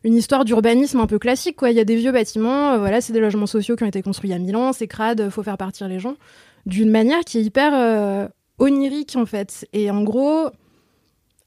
une 0.03 0.13
histoire 0.13 0.43
d'urbanisme 0.43 0.99
un 0.99 1.07
peu 1.07 1.17
classique. 1.17 1.55
Il 1.63 1.71
y 1.71 1.79
a 1.79 1.85
des 1.85 1.95
vieux 1.95 2.12
bâtiments, 2.12 2.73
euh, 2.73 2.77
voilà, 2.79 2.99
c'est 2.99 3.13
des 3.13 3.21
logements 3.21 3.47
sociaux 3.47 3.77
qui 3.77 3.83
ont 3.83 3.88
été 3.88 4.01
construits 4.01 4.38
mille 4.38 4.57
ans, 4.57 4.73
c'est 4.73 4.88
crade, 4.88 5.29
faut 5.29 5.41
faire 5.41 5.57
partir 5.57 5.88
les 5.88 5.99
gens, 5.99 6.15
d'une 6.65 6.91
manière 6.91 7.21
qui 7.21 7.38
est 7.39 7.43
hyper 7.43 8.29
onirique 8.59 9.15
en 9.15 9.25
fait. 9.25 9.65
Et 9.71 9.89
en 9.89 10.03
gros, 10.03 10.49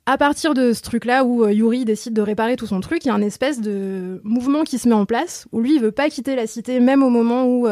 à 0.07 0.17
partir 0.17 0.55
de 0.55 0.73
ce 0.73 0.81
truc-là 0.81 1.25
où 1.25 1.47
Yuri 1.47 1.85
décide 1.85 2.15
de 2.15 2.23
réparer 2.23 2.57
tout 2.57 2.67
son 2.67 2.81
truc, 2.81 3.05
il 3.05 3.09
y 3.09 3.11
a 3.11 3.15
un 3.15 3.21
espèce 3.21 3.61
de 3.61 4.21
mouvement 4.25 4.65
qui 4.65 4.79
se 4.79 4.89
met 4.89 4.95
en 4.95 5.05
place 5.05 5.47
où 5.53 5.61
lui 5.61 5.75
il 5.75 5.81
veut 5.81 5.93
pas 5.93 6.09
quitter 6.09 6.35
la 6.37 6.47
cité 6.47 6.81
même 6.81 7.03
au 7.03 7.11
moment 7.11 7.45
où 7.47 7.69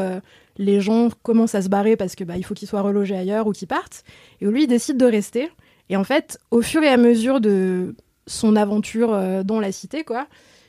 les 0.58 0.80
gens 0.82 1.08
commencent 1.22 1.54
à 1.54 1.62
se 1.62 1.70
barrer 1.70 1.96
parce 1.96 2.14
que 2.14 2.22
bah 2.22 2.36
il 2.36 2.44
faut 2.44 2.52
qu'ils 2.52 2.68
soient 2.68 2.82
relogés 2.82 3.16
ailleurs 3.16 3.46
ou 3.46 3.52
qu'ils 3.52 3.66
partent 3.66 4.04
et 4.42 4.46
où 4.46 4.50
lui 4.50 4.64
il 4.64 4.66
décide 4.66 4.98
de 4.98 5.06
rester. 5.06 5.48
Et 5.90 5.96
en 5.96 6.04
fait, 6.04 6.38
au 6.50 6.62
fur 6.62 6.82
et 6.82 6.88
à 6.88 6.96
mesure 6.96 7.40
de 7.40 7.94
son 8.26 8.56
aventure 8.56 9.12
euh, 9.12 9.42
dans 9.42 9.60
la 9.60 9.72
cité 9.72 10.04
quoi, 10.04 10.28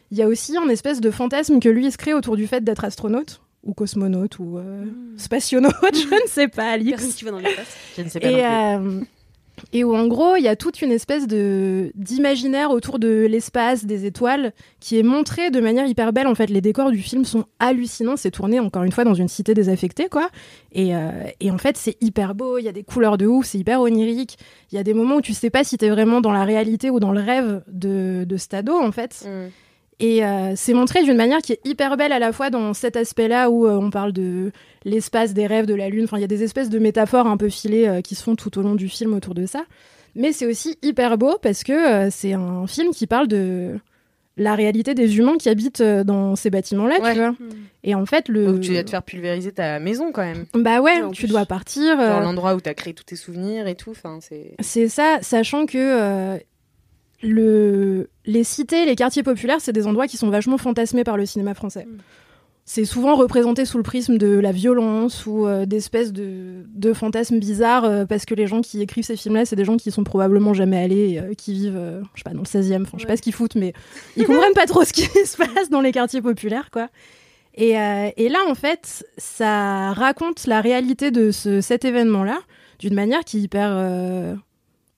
il 0.09 0.17
y 0.17 0.21
a 0.21 0.27
aussi 0.27 0.57
un 0.57 0.67
espèce 0.67 0.99
de 0.99 1.11
fantasme 1.11 1.59
que 1.59 1.69
lui 1.69 1.89
se 1.91 1.97
crée 1.97 2.13
autour 2.13 2.35
du 2.35 2.47
fait 2.47 2.63
d'être 2.63 2.83
astronaute 2.83 3.41
ou 3.63 3.73
cosmonaute 3.73 4.39
ou 4.39 4.57
euh, 4.57 4.85
spationaute, 5.17 5.75
je 5.93 6.23
ne 6.23 6.27
sais 6.27 6.47
pas, 6.47 6.71
Alix. 6.71 6.97
Personne 6.97 7.13
qui 7.13 7.23
va 7.23 7.31
dans 7.31 7.37
l'espace. 7.37 7.77
Je 7.95 8.01
ne 8.01 8.09
sais 8.09 8.19
pas. 8.19 8.27
Et, 8.27 8.41
non 8.41 8.99
plus. 8.99 9.07
Et 9.73 9.83
où 9.83 9.95
en 9.95 10.07
gros, 10.07 10.35
il 10.35 10.43
y 10.43 10.47
a 10.47 10.55
toute 10.55 10.81
une 10.81 10.91
espèce 10.91 11.27
de 11.27 11.91
d'imaginaire 11.95 12.71
autour 12.71 12.99
de 12.99 13.27
l'espace, 13.29 13.85
des 13.85 14.05
étoiles, 14.05 14.53
qui 14.79 14.97
est 14.97 15.03
montré 15.03 15.51
de 15.51 15.59
manière 15.59 15.87
hyper 15.87 16.13
belle. 16.13 16.27
En 16.27 16.35
fait, 16.35 16.49
les 16.49 16.61
décors 16.61 16.91
du 16.91 17.01
film 17.01 17.25
sont 17.25 17.45
hallucinants. 17.59 18.17
C'est 18.17 18.31
tourné 18.31 18.59
encore 18.59 18.83
une 18.83 18.91
fois 18.91 19.03
dans 19.03 19.13
une 19.13 19.27
cité 19.27 19.53
désaffectée, 19.53 20.09
quoi. 20.09 20.29
Et, 20.71 20.95
euh, 20.95 21.09
et 21.39 21.51
en 21.51 21.57
fait, 21.57 21.77
c'est 21.77 21.97
hyper 22.01 22.35
beau. 22.35 22.57
Il 22.57 22.63
y 22.63 22.69
a 22.69 22.73
des 22.73 22.83
couleurs 22.83 23.17
de 23.17 23.27
ouf. 23.27 23.45
C'est 23.45 23.59
hyper 23.59 23.81
onirique. 23.81 24.37
Il 24.71 24.75
y 24.75 24.79
a 24.79 24.83
des 24.83 24.93
moments 24.93 25.15
où 25.15 25.21
tu 25.21 25.33
sais 25.33 25.49
pas 25.49 25.63
si 25.63 25.77
t'es 25.77 25.89
vraiment 25.89 26.21
dans 26.21 26.31
la 26.31 26.43
réalité 26.43 26.89
ou 26.89 26.99
dans 26.99 27.11
le 27.11 27.21
rêve 27.21 27.61
de, 27.67 28.25
de 28.27 28.37
cet 28.37 28.53
ado, 28.53 28.73
en 28.73 28.91
fait. 28.91 29.25
Mm. 29.25 29.49
Et 30.01 30.25
euh, 30.25 30.53
c'est 30.55 30.73
montré 30.73 31.03
d'une 31.03 31.15
manière 31.15 31.39
qui 31.41 31.53
est 31.53 31.61
hyper 31.63 31.95
belle 31.95 32.11
à 32.11 32.19
la 32.19 32.33
fois 32.33 32.49
dans 32.49 32.73
cet 32.73 32.95
aspect-là 32.97 33.49
où 33.51 33.67
euh, 33.67 33.77
on 33.77 33.89
parle 33.91 34.11
de 34.11 34.51
l'espace, 34.83 35.33
des 35.33 35.45
rêves, 35.47 35.67
de 35.67 35.75
la 35.75 35.89
lune. 35.89 36.05
Enfin, 36.05 36.17
il 36.17 36.21
y 36.21 36.23
a 36.23 36.27
des 36.27 36.43
espèces 36.43 36.69
de 36.69 36.79
métaphores 36.79 37.27
un 37.27 37.37
peu 37.37 37.49
filées 37.49 37.87
euh, 37.87 38.01
qui 38.01 38.15
se 38.15 38.23
font 38.23 38.35
tout 38.35 38.57
au 38.57 38.63
long 38.63 38.75
du 38.75 38.89
film 38.89 39.13
autour 39.13 39.35
de 39.35 39.45
ça. 39.45 39.63
Mais 40.15 40.33
c'est 40.33 40.45
aussi 40.47 40.77
hyper 40.81 41.17
beau 41.17 41.37
parce 41.41 41.63
que 41.63 41.71
euh, 41.71 42.09
c'est 42.11 42.33
un 42.33 42.65
film 42.67 42.91
qui 42.91 43.05
parle 43.07 43.27
de 43.27 43.79
la 44.37 44.55
réalité 44.55 44.93
des 44.95 45.17
humains 45.19 45.37
qui 45.37 45.49
habitent 45.49 45.81
euh, 45.81 46.03
dans 46.03 46.35
ces 46.35 46.49
bâtiments-là, 46.49 46.99
Ouais. 47.01 47.13
tu 47.13 47.19
vois. 47.19 47.35
Et 47.83 47.93
en 47.95 48.05
fait, 48.05 48.27
le. 48.27 48.45
Donc 48.47 48.61
tu 48.61 48.71
dois 48.71 48.83
te 48.83 48.89
faire 48.89 49.03
pulvériser 49.03 49.51
ta 49.51 49.79
maison 49.79 50.11
quand 50.11 50.23
même. 50.23 50.45
Bah 50.55 50.81
ouais, 50.81 51.01
tu 51.11 51.25
plus. 51.25 51.27
dois 51.27 51.45
partir. 51.45 51.97
Genre 51.99 52.21
l'endroit 52.21 52.55
où 52.55 52.59
t'as 52.61 52.73
créé 52.73 52.93
tous 52.93 53.03
tes 53.03 53.15
souvenirs 53.15 53.67
et 53.67 53.75
tout. 53.75 53.91
Enfin, 53.91 54.17
c'est. 54.21 54.55
C'est 54.59 54.87
ça, 54.87 55.19
sachant 55.21 55.65
que 55.65 55.77
euh, 55.77 56.37
le... 57.21 58.09
les 58.25 58.43
cités, 58.43 58.85
les 58.85 58.95
quartiers 58.95 59.23
populaires, 59.23 59.59
c'est 59.59 59.73
des 59.73 59.87
endroits 59.87 60.07
qui 60.07 60.17
sont 60.17 60.29
vachement 60.29 60.57
fantasmés 60.57 61.03
par 61.03 61.17
le 61.17 61.25
cinéma 61.25 61.53
français. 61.53 61.87
C'est 62.63 62.85
souvent 62.85 63.15
représenté 63.15 63.65
sous 63.65 63.77
le 63.77 63.83
prisme 63.83 64.17
de 64.17 64.37
la 64.39 64.51
violence 64.51 65.25
ou 65.25 65.47
euh, 65.47 65.65
d'espèces 65.65 66.13
de, 66.13 66.63
de 66.73 66.93
fantasmes 66.93 67.39
bizarres, 67.39 67.85
euh, 67.85 68.05
parce 68.05 68.25
que 68.25 68.35
les 68.35 68.45
gens 68.45 68.61
qui 68.61 68.81
écrivent 68.81 69.03
ces 69.03 69.17
films-là, 69.17 69.45
c'est 69.45 69.55
des 69.55 69.65
gens 69.65 69.77
qui 69.77 69.91
sont 69.91 70.03
probablement 70.03 70.53
jamais 70.53 70.77
allés, 70.77 71.17
euh, 71.17 71.33
qui 71.33 71.53
vivent, 71.53 72.01
je 72.13 72.19
sais 72.19 72.23
pas, 72.23 72.31
dans 72.31 72.41
le 72.41 72.45
16e, 72.45 72.83
enfin, 72.83 72.97
je 72.97 73.01
sais 73.01 73.07
pas 73.07 73.17
ce 73.17 73.21
qu'ils 73.21 73.33
foutent, 73.33 73.55
mais 73.55 73.73
ils 74.15 74.25
comprennent 74.25 74.53
pas 74.53 74.67
trop 74.67 74.83
ce 74.83 74.93
qui 74.93 75.01
se 75.25 75.37
passe 75.37 75.69
dans 75.69 75.81
les 75.81 75.91
quartiers 75.91 76.21
populaires, 76.21 76.69
quoi. 76.71 76.89
Et, 77.55 77.71
et 77.71 78.29
là, 78.29 78.39
en 78.47 78.55
fait, 78.55 79.05
ça 79.17 79.91
raconte 79.91 80.47
la 80.47 80.61
réalité 80.61 81.11
de 81.11 81.31
ce, 81.31 81.59
cet 81.59 81.83
événement-là 81.83 82.39
d'une 82.79 82.93
manière 82.93 83.25
qui 83.25 83.39
est 83.39 83.41
hyper 83.41 84.37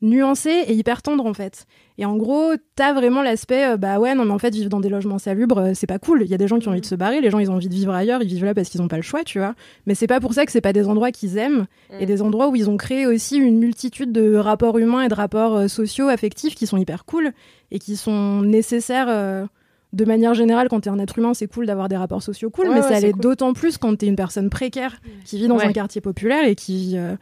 nuancée 0.04 0.64
et 0.68 0.74
hyper 0.74 1.02
tendre, 1.02 1.26
en 1.26 1.34
fait. 1.34 1.66
Et 2.00 2.06
en 2.06 2.16
gros, 2.18 2.54
t'as 2.76 2.92
vraiment 2.94 3.22
l'aspect, 3.22 3.74
euh, 3.74 3.78
bah 3.78 4.00
ouais, 4.00 4.16
non, 4.16 4.26
mais 4.26 4.32
en 4.32 4.40
fait, 4.40 4.50
vivre 4.54 4.70
dans 4.70 4.80
des 4.80 4.90
logements 4.90 5.20
salubres, 5.20 5.60
euh, 5.60 5.72
c'est 5.76 5.86
pas 5.86 6.00
cool. 6.00 6.24
Il 6.24 6.28
y 6.28 6.34
a 6.34 6.38
des 6.38 6.48
gens 6.48 6.58
qui 6.58 6.68
ont 6.68 6.72
envie 6.72 6.82
de 6.82 6.86
se 6.88 6.96
barrer, 6.96 7.22
les 7.22 7.30
gens, 7.30 7.38
ils 7.40 7.52
ont 7.52 7.56
envie 7.56 7.70
de 7.70 7.74
vivre 7.74 7.94
ailleurs, 7.94 8.22
ils 8.24 8.28
vivent 8.28 8.46
là 8.46 8.56
parce 8.56 8.70
qu'ils 8.70 8.82
ont 8.82 8.88
pas 8.88 8.96
le 8.96 9.04
choix, 9.04 9.24
tu 9.24 9.38
vois. 9.38 9.54
Mais 9.86 9.94
c'est 9.94 10.08
pas 10.08 10.20
pour 10.20 10.34
ça 10.34 10.46
que 10.46 10.52
c'est 10.52 10.62
pas 10.62 10.74
des 10.74 10.88
endroits 10.88 11.12
qu'ils 11.12 11.38
aiment 11.38 11.66
et 12.00 12.06
des 12.08 12.22
endroits 12.24 12.48
où 12.50 12.56
ils 12.56 12.70
ont 12.70 12.78
créé 12.78 13.06
aussi 13.06 13.38
une 13.38 13.60
multitude 13.60 14.12
de 14.12 14.36
rapports 14.36 14.78
humains 14.80 15.02
et 15.04 15.08
de 15.08 15.14
rapports 15.14 15.56
euh, 15.56 15.68
sociaux, 15.68 16.08
affectifs 16.08 16.56
qui 16.56 16.66
sont 16.66 16.78
hyper 16.78 17.06
cool 17.06 17.32
et 17.72 17.78
qui 17.80 17.96
sont 17.96 18.42
nécessaires. 18.42 19.08
euh, 19.10 19.46
de 19.94 20.06
manière 20.06 20.34
générale, 20.34 20.70
quand 20.70 20.80
t'es 20.80 20.90
un 20.90 20.98
être 20.98 21.20
humain, 21.20 21.36
c'est 21.36 21.46
cool 21.46 21.68
d'avoir 21.68 21.88
des 21.88 21.96
rapports 21.98 22.24
sociaux 22.24 22.50
cool, 22.50 22.70
Ouais, 22.70 22.74
mais 22.74 22.82
ouais, 22.82 22.88
ça 22.96 23.00
l'est 23.00 23.12
cool. 23.12 23.22
d'autant 23.22 23.54
plus 23.54 23.78
quand 23.78 23.96
t'es 23.96 24.08
une 24.08 24.16
personne 24.16 24.50
précaire 24.50 24.96
qui 25.24 25.38
vit 25.38 25.48
dans 25.48 25.58
Ouais. 25.58 25.66
un 25.66 25.72
quartier 25.72 26.02
populaire 26.02 26.48
et 26.48 26.56
qui 26.56 26.94
euh, 26.98 27.14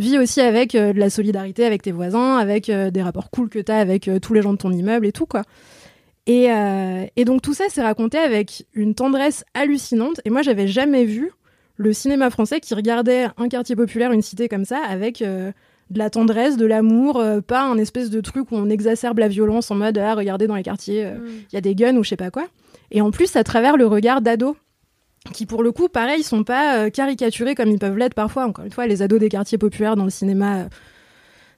vit 0.00 0.18
aussi 0.18 0.40
avec 0.40 0.74
euh, 0.74 0.92
de 0.92 0.98
la 0.98 1.10
solidarité 1.10 1.64
avec 1.64 1.82
tes 1.82 1.92
voisins, 1.92 2.36
avec 2.36 2.68
euh, 2.68 2.90
des 2.90 3.02
rapports 3.02 3.30
cool 3.30 3.48
que 3.48 3.58
t'as 3.58 3.78
avec 3.78 4.08
euh, 4.08 4.18
tous 4.18 4.34
les 4.34 4.42
gens 4.42 4.52
de 4.52 4.58
ton 4.58 4.72
immeuble 4.72 5.06
et 5.06 5.12
tout, 5.12 5.26
quoi. 5.26 5.42
Et, 6.26 6.48
et 7.16 7.24
donc 7.24 7.42
tout 7.42 7.54
ça, 7.54 7.64
c'est 7.70 7.82
raconté 7.82 8.16
avec 8.16 8.64
une 8.72 8.94
tendresse 8.94 9.44
hallucinante. 9.54 10.20
Et 10.24 10.30
moi, 10.30 10.42
j'avais 10.42 10.68
jamais 10.68 11.04
vu 11.04 11.32
le 11.76 11.92
cinéma 11.92 12.30
français 12.30 12.60
qui 12.60 12.72
regardait 12.74 13.26
un 13.36 13.48
quartier 13.48 13.74
populaire, 13.74 14.12
une 14.12 14.22
cité 14.22 14.48
comme 14.48 14.64
ça, 14.64 14.78
avec 14.78 15.24
de 15.90 15.98
la 15.98 16.08
tendresse, 16.08 16.56
de 16.56 16.66
l'amour, 16.66 17.18
euh, 17.18 17.40
pas 17.40 17.64
un 17.64 17.76
espèce 17.76 18.10
de 18.10 18.20
truc 18.20 18.52
où 18.52 18.56
on 18.56 18.70
exacerbe 18.70 19.18
la 19.18 19.28
violence 19.28 19.70
en 19.70 19.74
mode 19.74 19.98
ah 19.98 20.14
regardez 20.14 20.46
dans 20.46 20.54
les 20.54 20.62
quartiers, 20.62 21.04
euh, 21.04 21.18
il 21.50 21.54
y 21.54 21.58
a 21.58 21.60
des 21.60 21.74
guns 21.74 21.96
ou 21.96 22.04
je 22.04 22.10
sais 22.10 22.16
pas 22.16 22.30
quoi. 22.30 22.46
Et 22.92 23.00
en 23.00 23.10
plus, 23.10 23.34
à 23.36 23.44
travers 23.44 23.76
le 23.76 23.86
regard 23.86 24.20
d'ados 24.20 24.56
qui 25.34 25.46
pour 25.46 25.62
le 25.62 25.70
coup, 25.72 25.88
pareil, 25.88 26.22
sont 26.22 26.44
pas 26.44 26.78
euh, 26.78 26.90
caricaturés 26.90 27.54
comme 27.54 27.68
ils 27.70 27.78
peuvent 27.78 27.96
l'être 27.98 28.14
parfois. 28.14 28.46
Encore 28.46 28.64
une 28.64 28.72
fois, 28.72 28.86
les 28.86 29.02
ados 29.02 29.20
des 29.20 29.28
quartiers 29.28 29.58
populaires 29.58 29.96
dans 29.96 30.04
le 30.04 30.10
cinéma 30.10 30.60
euh, 30.60 30.64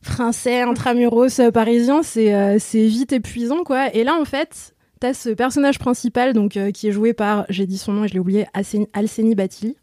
français, 0.03 0.63
intramuros, 0.63 1.39
euh, 1.41 1.51
parisien, 1.51 2.03
c'est 2.03 2.59
vite 2.73 3.13
épuisant, 3.13 3.63
quoi. 3.65 3.95
Et 3.95 4.05
là, 4.05 4.17
en 4.21 4.25
fait, 4.25 4.75
t'as 5.01 5.15
ce 5.15 5.31
personnage 5.31 5.79
principal, 5.79 6.33
donc 6.33 6.59
qui 6.75 6.89
est 6.89 6.93
joué 6.93 7.13
par, 7.13 7.45
j'ai 7.49 7.67
dit 7.67 7.79
son 7.79 7.93
nom 7.93 8.05
et 8.05 8.09
je 8.09 8.15
l'ai 8.15 8.21
oublié, 8.21 8.47
Alseni- 8.55 9.35
Batili. 9.35 9.77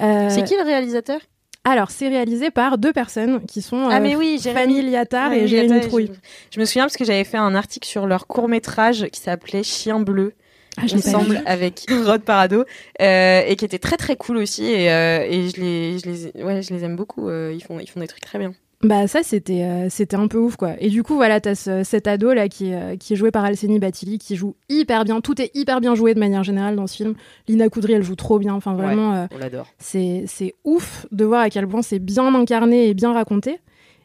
Euh, 0.00 0.28
C'est 0.28 0.42
qui 0.42 0.56
le 0.56 0.64
réalisateur? 0.64 1.20
Alors, 1.66 1.90
c'est 1.90 2.08
réalisé 2.08 2.50
par 2.50 2.76
deux 2.76 2.92
personnes 2.92 3.46
qui 3.46 3.62
sont 3.62 3.88
Ah 3.88 3.96
euh, 3.96 4.00
mais 4.00 4.16
oui, 4.16 4.38
Fanny 4.38 4.82
Liattard 4.82 5.32
et 5.32 5.48
Jérémy 5.48 5.80
Trouille. 5.80 6.10
Je, 6.12 6.56
je 6.56 6.60
me 6.60 6.66
souviens 6.66 6.84
parce 6.84 6.96
que 6.96 7.04
j'avais 7.06 7.24
fait 7.24 7.38
un 7.38 7.54
article 7.54 7.88
sur 7.88 8.06
leur 8.06 8.26
court 8.26 8.48
métrage 8.48 9.06
qui 9.10 9.20
s'appelait 9.20 9.62
Chien 9.62 10.00
bleu. 10.00 10.34
Ah, 10.76 10.86
je 10.86 10.96
ensemble 10.96 11.40
avec 11.46 11.86
Rod 11.88 12.22
Parado 12.22 12.64
euh, 13.00 13.42
et 13.46 13.54
qui 13.56 13.64
était 13.64 13.78
très 13.78 13.96
très 13.96 14.16
cool 14.16 14.38
aussi 14.38 14.64
et, 14.66 14.90
euh, 14.90 15.24
et 15.28 15.48
je 15.48 15.60
les 15.60 15.98
je 16.00 16.06
les 16.34 16.42
ouais 16.42 16.62
je 16.62 16.74
les 16.74 16.82
aime 16.84 16.96
beaucoup 16.96 17.28
euh, 17.28 17.52
ils 17.54 17.62
font 17.62 17.78
ils 17.78 17.88
font 17.88 18.00
des 18.00 18.08
trucs 18.08 18.24
très 18.24 18.38
bien 18.40 18.54
Bah 18.82 19.06
ça 19.06 19.22
c'était 19.22 19.62
euh, 19.62 19.86
c'était 19.88 20.16
un 20.16 20.26
peu 20.26 20.38
ouf 20.38 20.56
quoi. 20.56 20.72
Et 20.80 20.88
du 20.90 21.02
coup 21.04 21.14
voilà 21.14 21.40
t'as 21.40 21.54
ce- 21.54 21.84
cet 21.84 22.06
ado 22.08 22.32
là 22.34 22.48
qui 22.48 22.70
est, 22.70 22.74
euh, 22.74 22.96
qui 22.96 23.12
est 23.12 23.16
joué 23.16 23.30
par 23.30 23.44
Alseni 23.44 23.78
Batili 23.78 24.18
qui 24.18 24.34
joue 24.36 24.56
hyper 24.68 25.04
bien. 25.04 25.20
Tout 25.20 25.40
est 25.40 25.50
hyper 25.54 25.80
bien 25.80 25.94
joué 25.94 26.12
de 26.12 26.18
manière 26.18 26.42
générale 26.42 26.74
dans 26.76 26.86
ce 26.88 26.96
film. 26.96 27.14
Lina 27.46 27.68
Coudry 27.68 27.92
elle 27.92 28.02
joue 28.02 28.16
trop 28.16 28.38
bien. 28.40 28.54
Enfin 28.54 28.74
vraiment 28.74 29.28
on 29.32 29.38
l'adore 29.38 29.68
c'est 29.78 30.24
c'est 30.26 30.54
ouf 30.64 31.06
de 31.12 31.24
voir 31.24 31.40
à 31.42 31.50
quel 31.50 31.68
point 31.68 31.82
c'est 31.82 32.00
bien 32.00 32.34
incarné 32.34 32.88
et 32.88 32.94
bien 32.94 33.12
raconté. 33.12 33.58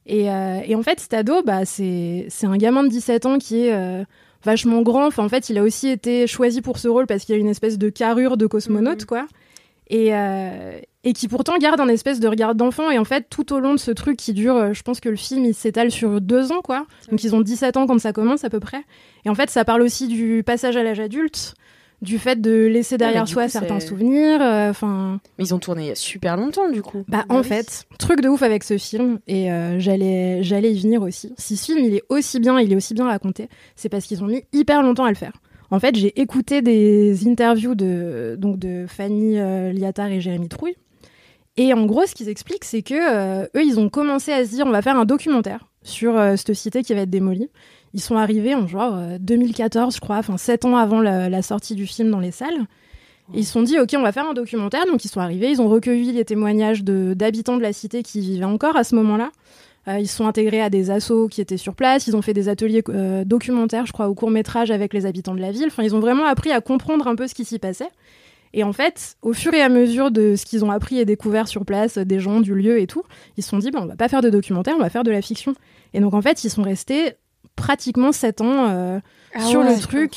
Et, 0.05 0.25
et 0.25 0.75
en 0.75 0.83
fait 0.83 0.99
cet 0.99 1.13
ado 1.15 1.41
bah 1.43 1.65
c'est 1.65 2.25
c'est 2.29 2.45
un 2.47 2.57
gamin 2.57 2.83
de 2.83 2.89
17 2.89 3.25
ans 3.25 3.37
qui 3.39 3.65
est 3.65 3.73
vachement 4.43 4.81
grand. 4.81 5.07
Enfin 5.07 5.23
en 5.23 5.29
fait 5.29 5.49
il 5.49 5.57
a 5.57 5.63
aussi 5.63 5.89
été 5.89 6.27
choisi 6.27 6.61
pour 6.61 6.77
ce 6.79 6.87
rôle 6.87 7.07
parce 7.07 7.25
qu'il 7.25 7.35
a 7.35 7.37
une 7.37 7.47
espèce 7.47 7.77
de 7.77 7.89
carrure 7.89 8.37
de 8.37 8.47
cosmonaute 8.47 9.05
quoi. 9.05 9.27
Et, 9.91 10.13
euh, 10.13 10.79
et 11.03 11.13
qui 11.13 11.27
pourtant 11.27 11.57
garde 11.57 11.79
un 11.79 11.87
espèce 11.87 12.19
de 12.19 12.27
regard 12.27 12.55
d'enfant. 12.55 12.91
Et 12.91 12.99
en 12.99 13.05
fait, 13.05 13.27
tout 13.29 13.53
au 13.53 13.59
long 13.59 13.73
de 13.73 13.79
ce 13.79 13.91
truc 13.91 14.17
qui 14.17 14.33
dure, 14.33 14.55
euh, 14.55 14.73
je 14.73 14.83
pense 14.83 14.99
que 14.99 15.09
le 15.09 15.15
film, 15.15 15.45
il 15.45 15.55
s'étale 15.55 15.91
sur 15.91 16.21
deux 16.21 16.51
ans, 16.51 16.61
quoi. 16.61 16.85
Donc 17.09 17.23
ils 17.23 17.35
ont 17.35 17.41
17 17.41 17.77
ans 17.77 17.87
quand 17.87 17.99
ça 17.99 18.13
commence, 18.13 18.43
à 18.43 18.49
peu 18.49 18.59
près. 18.59 18.83
Et 19.25 19.29
en 19.29 19.35
fait, 19.35 19.49
ça 19.49 19.65
parle 19.65 19.81
aussi 19.81 20.07
du 20.07 20.43
passage 20.45 20.77
à 20.77 20.83
l'âge 20.83 20.99
adulte, 20.99 21.55
du 22.01 22.17
fait 22.17 22.39
de 22.39 22.65
laisser 22.67 22.97
derrière 22.97 23.27
soi 23.27 23.45
coup, 23.45 23.49
certains 23.49 23.79
souvenirs. 23.79 24.39
euh, 24.41 24.71
mais 25.37 25.43
ils 25.45 25.53
ont 25.53 25.59
tourné 25.59 25.83
il 25.83 25.87
y 25.87 25.91
a 25.91 25.95
super 25.95 26.37
longtemps 26.37 26.69
du 26.69 26.81
coup 26.81 27.03
bah, 27.07 27.25
en 27.29 27.43
fait, 27.43 27.85
truc 27.97 28.21
de 28.21 28.29
ouf 28.29 28.41
avec 28.41 28.63
ce 28.63 28.77
film, 28.77 29.19
et 29.27 29.51
euh, 29.51 29.79
j'allais, 29.79 30.43
j'allais 30.43 30.71
y 30.71 30.79
venir 30.79 31.01
aussi. 31.01 31.33
Si 31.37 31.57
ce 31.57 31.65
film, 31.65 31.79
il 31.79 31.95
est 31.95 32.03
aussi 32.09 32.39
bien, 32.39 32.59
il 32.59 32.71
est 32.71 32.75
aussi 32.75 32.93
bien 32.93 33.05
raconté, 33.05 33.49
c'est 33.75 33.89
parce 33.89 34.05
qu'ils 34.05 34.23
ont 34.23 34.27
mis 34.27 34.43
hyper 34.53 34.81
longtemps 34.81 35.05
à 35.05 35.09
le 35.09 35.15
faire. 35.15 35.33
En 35.71 35.79
fait, 35.79 35.95
j'ai 35.95 36.19
écouté 36.19 36.61
des 36.61 37.27
interviews 37.27 37.75
de, 37.75 38.35
donc 38.39 38.57
de 38.57 38.85
Fanny 38.87 39.37
euh, 39.37 39.71
Liattard 39.71 40.07
et 40.07 40.19
Jérémy 40.19 40.49
Trouille. 40.49 40.75
Et 41.57 41.73
en 41.73 41.85
gros, 41.85 42.05
ce 42.05 42.15
qu'ils 42.15 42.29
expliquent, 42.29 42.63
c'est 42.63 42.81
que 42.81 42.95
euh, 42.95 43.45
eux, 43.55 43.63
ils 43.63 43.79
ont 43.79 43.89
commencé 43.89 44.31
à 44.31 44.45
se 44.45 44.51
dire, 44.51 44.65
on 44.65 44.71
va 44.71 44.81
faire 44.81 44.97
un 44.97 45.05
documentaire 45.05 45.67
sur 45.83 46.19
cette 46.37 46.53
cité 46.53 46.81
qui 46.81 46.93
va 46.93 47.01
être 47.01 47.09
démolie. 47.09 47.49
Ils 47.93 48.01
sont 48.01 48.17
arrivés 48.17 48.55
en 48.55 48.67
genre 48.67 48.95
euh, 48.95 49.17
2014, 49.19 49.95
je 49.95 49.99
crois, 49.99 50.17
enfin 50.17 50.37
sept 50.37 50.65
ans 50.65 50.77
avant 50.77 51.01
la, 51.01 51.41
sortie 51.41 51.75
du 51.75 51.87
film 51.87 52.11
dans 52.11 52.19
les 52.19 52.31
salles. 52.31 52.65
Et 53.33 53.39
ils 53.39 53.45
se 53.45 53.51
sont 53.51 53.61
dit, 53.61 53.77
ok, 53.79 53.93
on 53.95 54.01
va 54.01 54.11
faire 54.11 54.27
un 54.27 54.33
documentaire. 54.33 54.85
Donc 54.87 55.05
ils 55.05 55.09
sont 55.09 55.19
arrivés, 55.19 55.51
ils 55.51 55.61
ont 55.61 55.67
recueilli 55.67 56.11
les 56.11 56.25
témoignages 56.25 56.83
d'habitants 56.83 57.57
de, 57.57 57.61
la 57.61 57.73
cité 57.73 58.01
qui 58.01 58.21
vivaient 58.21 58.45
encore 58.45 58.75
à 58.75 58.83
ce 58.83 58.95
moment-là. 58.95 59.29
Euh, 59.87 59.99
ils 59.99 60.07
se 60.07 60.17
sont 60.17 60.27
intégrés 60.27 60.61
à 60.61 60.69
des 60.69 60.91
assos 60.91 61.27
qui 61.27 61.41
étaient 61.41 61.57
sur 61.57 61.73
place. 61.75 62.07
Ils 62.07 62.15
ont 62.15 62.21
fait 62.21 62.33
des 62.33 62.49
ateliers 62.49 62.83
euh, 62.89 63.23
documentaires, 63.23 63.85
je 63.85 63.93
crois, 63.93 64.09
au 64.09 64.13
court 64.13 64.29
métrage 64.29 64.71
avec 64.71 64.93
les 64.93 65.05
habitants 65.05 65.35
de 65.35 65.41
la 65.41 65.51
ville. 65.51 65.67
Enfin, 65.67 65.83
ils 65.83 65.95
ont 65.95 65.99
vraiment 65.99 66.25
appris 66.25 66.51
à 66.51 66.61
comprendre 66.61 67.07
un 67.07 67.15
peu 67.15 67.27
ce 67.27 67.33
qui 67.33 67.45
s'y 67.45 67.59
passait. 67.59 67.89
Et 68.53 68.63
en 68.63 68.73
fait, 68.73 69.15
au 69.21 69.33
fur 69.33 69.53
et 69.53 69.61
à 69.61 69.69
mesure 69.69 70.11
de 70.11 70.35
ce 70.35 70.45
qu'ils 70.45 70.65
ont 70.65 70.71
appris 70.71 70.97
et 70.99 71.05
découvert 71.05 71.47
sur 71.47 71.65
place, 71.65 71.97
euh, 71.97 72.05
des 72.05 72.19
gens, 72.19 72.41
du 72.41 72.55
lieu 72.55 72.79
et 72.79 72.87
tout, 72.87 73.03
ils 73.37 73.43
se 73.43 73.49
sont 73.49 73.59
dit, 73.59 73.71
bah, 73.71 73.79
on 73.81 73.85
va 73.85 73.95
pas 73.95 74.09
faire 74.09 74.21
de 74.21 74.29
documentaire, 74.29 74.75
on 74.75 74.81
va 74.81 74.89
faire 74.89 75.03
de 75.03 75.11
la 75.11 75.21
fiction. 75.21 75.53
Et 75.93 76.01
donc, 76.01 76.13
en 76.13 76.21
fait, 76.21 76.43
ils 76.43 76.49
sont 76.49 76.63
restés 76.63 77.13
pratiquement 77.59 78.11
sept 78.11 78.41
ans 78.41 78.69
euh, 78.69 78.99
sur 79.49 79.61
le 79.61 79.79
truc 79.79 80.15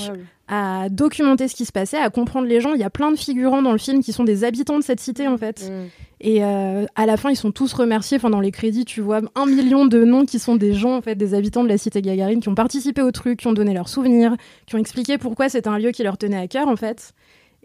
à 0.49 0.88
documenter 0.90 1.49
ce 1.49 1.55
qui 1.55 1.64
se 1.64 1.72
passait, 1.72 1.97
à 1.97 2.11
comprendre 2.11 2.47
les 2.47 2.61
gens. 2.61 2.74
Il 2.74 2.80
y 2.80 2.84
a 2.84 2.90
plein 2.90 3.11
de 3.11 3.16
figurants 3.16 3.62
dans 3.62 3.72
le 3.72 3.78
film 3.78 4.03
qui 4.03 4.12
sont 4.12 4.24
des 4.24 4.45
habitants 4.45 4.78
de 4.78 4.84
cette 4.84 5.01
cité, 5.01 5.26
en 5.26 5.38
fait. 5.38 5.70
Mm. 5.70 5.88
Et 6.20 6.45
euh, 6.45 6.84
à 6.95 7.07
la 7.07 7.16
fin, 7.16 7.30
ils 7.30 7.36
sont 7.36 7.53
tous 7.53 7.72
remerciés. 7.72 8.18
Enfin, 8.18 8.28
dans 8.28 8.40
les 8.40 8.51
crédits, 8.51 8.84
tu 8.84 9.01
vois 9.01 9.22
un 9.34 9.47
million 9.47 9.86
de 9.86 10.05
noms 10.05 10.26
qui 10.26 10.38
sont 10.38 10.57
des 10.57 10.74
gens, 10.74 10.97
en 10.97 11.01
fait, 11.01 11.14
des 11.14 11.32
habitants 11.34 11.64
de 11.64 11.68
la 11.68 11.78
cité 11.78 12.03
Gagarine, 12.03 12.40
qui 12.40 12.49
ont 12.49 12.55
participé 12.55 13.01
au 13.01 13.11
truc, 13.12 13.40
qui 13.40 13.47
ont 13.47 13.53
donné 13.53 13.72
leurs 13.72 13.88
souvenirs, 13.88 14.36
qui 14.66 14.74
ont 14.74 14.78
expliqué 14.78 15.16
pourquoi 15.16 15.49
c'était 15.49 15.68
un 15.68 15.78
lieu 15.78 15.90
qui 15.90 16.03
leur 16.03 16.18
tenait 16.18 16.38
à 16.38 16.49
cœur, 16.49 16.68
en 16.68 16.76
fait. 16.76 17.12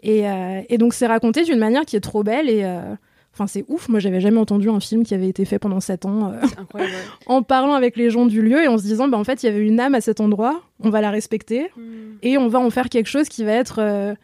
Et, 0.02 0.28
euh, 0.28 0.62
et 0.68 0.78
donc, 0.78 0.94
c'est 0.94 1.06
raconté 1.06 1.44
d'une 1.44 1.58
manière 1.58 1.84
qui 1.84 1.96
est 1.96 2.00
trop 2.00 2.22
belle 2.22 2.48
et. 2.48 2.64
Enfin, 3.38 3.46
c'est 3.46 3.64
ouf. 3.68 3.88
Moi, 3.88 4.00
j'avais 4.00 4.20
jamais 4.20 4.38
entendu 4.38 4.68
un 4.68 4.80
film 4.80 5.04
qui 5.04 5.14
avait 5.14 5.28
été 5.28 5.44
fait 5.44 5.60
pendant 5.60 5.78
sept 5.78 6.04
ans 6.06 6.32
euh, 6.32 6.82
en 7.26 7.44
parlant 7.44 7.74
avec 7.74 7.96
les 7.96 8.10
gens 8.10 8.26
du 8.26 8.42
lieu 8.42 8.64
et 8.64 8.66
en 8.66 8.78
se 8.78 8.82
disant, 8.82 9.06
bah, 9.06 9.16
en 9.16 9.22
fait, 9.22 9.44
il 9.44 9.46
y 9.46 9.48
avait 9.48 9.64
une 9.64 9.78
âme 9.78 9.94
à 9.94 10.00
cet 10.00 10.20
endroit. 10.20 10.60
On 10.82 10.90
va 10.90 11.00
la 11.00 11.10
respecter 11.10 11.70
et 12.22 12.36
on 12.36 12.48
va 12.48 12.58
en 12.58 12.70
faire 12.70 12.88
quelque 12.88 13.06
chose 13.06 13.28
qui 13.28 13.44
va 13.44 13.52
être 13.52 13.78
euh, 13.78 14.14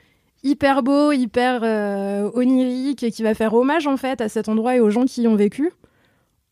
hyper 0.42 0.82
beau, 0.82 1.12
hyper 1.12 1.60
euh, 1.62 2.28
onirique 2.34 3.04
et 3.04 3.12
qui 3.12 3.22
va 3.22 3.34
faire 3.34 3.54
hommage 3.54 3.86
en 3.86 3.96
fait 3.96 4.20
à 4.20 4.28
cet 4.28 4.48
endroit 4.48 4.74
et 4.74 4.80
aux 4.80 4.90
gens 4.90 5.04
qui 5.04 5.22
y 5.22 5.28
ont 5.28 5.36
vécu. 5.36 5.70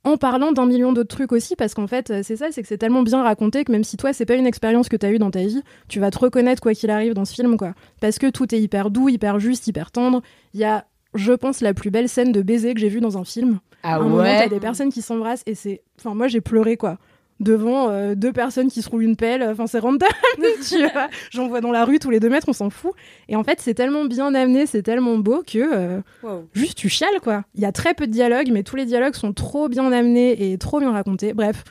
En 0.05 0.17
parlant 0.17 0.53
d'un 0.53 0.67
million 0.67 0.93
d'autres 0.93 1.15
trucs 1.15 1.31
aussi, 1.31 1.55
parce 1.55 1.75
qu'en 1.75 1.87
fait, 1.87 2.23
c'est 2.23 2.37
ça, 2.37 2.51
c'est 2.51 2.63
que 2.63 2.69
c'est 2.69 2.79
tellement 2.79 3.03
bien 3.03 3.23
raconté 3.23 3.65
que 3.65 3.71
même 3.71 3.85
si 3.85 3.97
toi, 3.97 4.13
c'est 4.13 4.27
pas 4.27 4.35
une 4.35 4.47
expérience 4.49 4.89
que 4.89 4.97
t'as 4.97 5.11
eue 5.11 5.19
dans 5.19 5.31
ta 5.31 5.41
vie, 5.41 5.63
tu 5.89 6.01
vas 6.01 6.11
te 6.11 6.19
reconnaître 6.19 6.61
quoi 6.61 6.75
qu'il 6.75 6.91
arrive 6.91 7.15
dans 7.15 7.25
ce 7.25 7.35
film, 7.35 7.57
quoi. 7.57 7.75
Parce 8.01 8.19
que 8.19 8.29
tout 8.29 8.53
est 8.53 8.61
hyper 8.61 8.91
doux, 8.91 9.09
hyper 9.09 9.39
juste, 9.39 9.69
hyper 9.69 9.93
tendre. 9.93 10.21
Il 10.55 10.61
y 10.61 10.65
a, 10.65 10.87
je 11.15 11.33
pense, 11.33 11.61
la 11.61 11.75
plus 11.75 11.91
belle 11.91 12.09
scène 12.09 12.33
de 12.33 12.43
baiser 12.43 12.75
que 12.75 12.81
j'ai 12.81 12.89
vue 12.89 13.01
dans 13.01 13.19
un 13.19 13.25
film. 13.25 13.61
ah 13.83 13.97
un 13.97 14.11
ouais 14.13 14.39
t'as 14.39 14.49
des 14.49 14.61
personnes 14.61 14.91
qui 14.93 15.03
s'embrassent 15.03 15.43
et 15.47 15.55
c'est. 15.55 15.83
Enfin, 15.99 16.15
moi, 16.15 16.29
j'ai 16.29 16.41
pleuré, 16.41 16.77
quoi. 16.77 16.99
devant 17.41 17.89
euh, 17.91 18.15
deux 18.15 18.33
personnes 18.33 18.69
qui 18.71 18.83
se 18.83 18.89
roulent 18.89 19.03
une 19.03 19.17
pelle. 19.17 19.43
Enfin, 19.43 19.67
c'est 19.67 19.79
random, 19.81 20.09
tu 20.69 20.79
vois. 20.93 21.09
J'en 21.31 21.49
vois 21.49 21.61
dans 21.61 21.73
la 21.73 21.85
rue 21.85 21.99
tous 21.99 22.11
les 22.11 22.21
deux 22.21 22.29
mètres, 22.31 22.49
on 22.49 22.53
s'en 22.53 22.71
fout. 22.71 22.93
Et 23.29 23.35
en 23.37 23.43
fait, 23.45 23.59
c'est 23.61 23.75
tellement 23.75 24.05
bien 24.05 24.35
amené, 24.35 24.67
c'est 24.67 24.83
tellement 24.83 25.19
beau 25.19 25.43
que 25.47 25.59
euh, 25.59 26.01
Wow. 26.23 26.47
juste 26.55 26.79
tu 26.79 26.89
chiales, 26.89 27.21
quoi. 27.23 27.45
Il 27.55 27.61
y 27.61 27.65
a 27.65 27.73
très 27.73 27.95
peu 27.95 28.07
de 28.07 28.13
dialogues, 28.13 28.51
mais 28.53 28.63
tous 28.63 28.77
les 28.77 28.85
dialogues 28.87 29.15
sont 29.15 29.33
trop 29.33 29.69
bien 29.69 29.91
amenés 29.93 30.53
et 30.53 30.57
trop 30.59 30.79
bien 30.79 30.93
racontés. 30.93 31.33
Bref. 31.35 31.65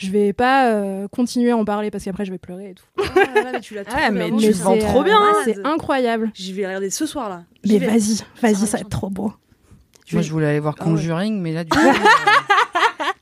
Je 0.00 0.10
vais 0.10 0.32
pas 0.32 0.70
euh, 0.72 1.08
continuer 1.08 1.50
à 1.50 1.56
en 1.58 1.66
parler 1.66 1.90
parce 1.90 2.04
qu'après 2.04 2.24
je 2.24 2.30
vais 2.30 2.38
pleurer 2.38 2.70
et 2.70 2.74
tout. 2.74 2.84
Ah, 2.98 3.42
là, 3.42 3.50
mais 3.52 3.60
tu 3.60 3.74
l'as 3.74 3.82
Ah, 3.92 4.10
mais 4.10 4.30
tu 4.30 4.40
c'est, 4.40 4.52
vends 4.52 4.74
euh, 4.74 4.80
trop 4.80 5.02
bien. 5.04 5.20
C'est 5.44 5.58
incroyable. 5.66 6.30
J'y 6.32 6.54
vais 6.54 6.66
regarder 6.66 6.88
ce 6.88 7.04
soir 7.04 7.28
là. 7.28 7.42
Mais 7.66 7.76
vas-y, 7.78 8.22
vas-y, 8.40 8.54
Ça 8.54 8.66
ça 8.66 8.76
va 8.78 8.80
être 8.80 8.88
trop 8.88 9.10
beau. 9.10 9.34
Moi, 10.12 10.22
je 10.22 10.30
voulais 10.32 10.46
aller 10.46 10.58
voir 10.58 10.74
Ah 10.78 10.84
ouais. 10.84 10.90
Conjuring, 10.92 11.40
mais 11.42 11.52
là, 11.52 11.64
du 11.64 11.70
coup, 11.76 11.78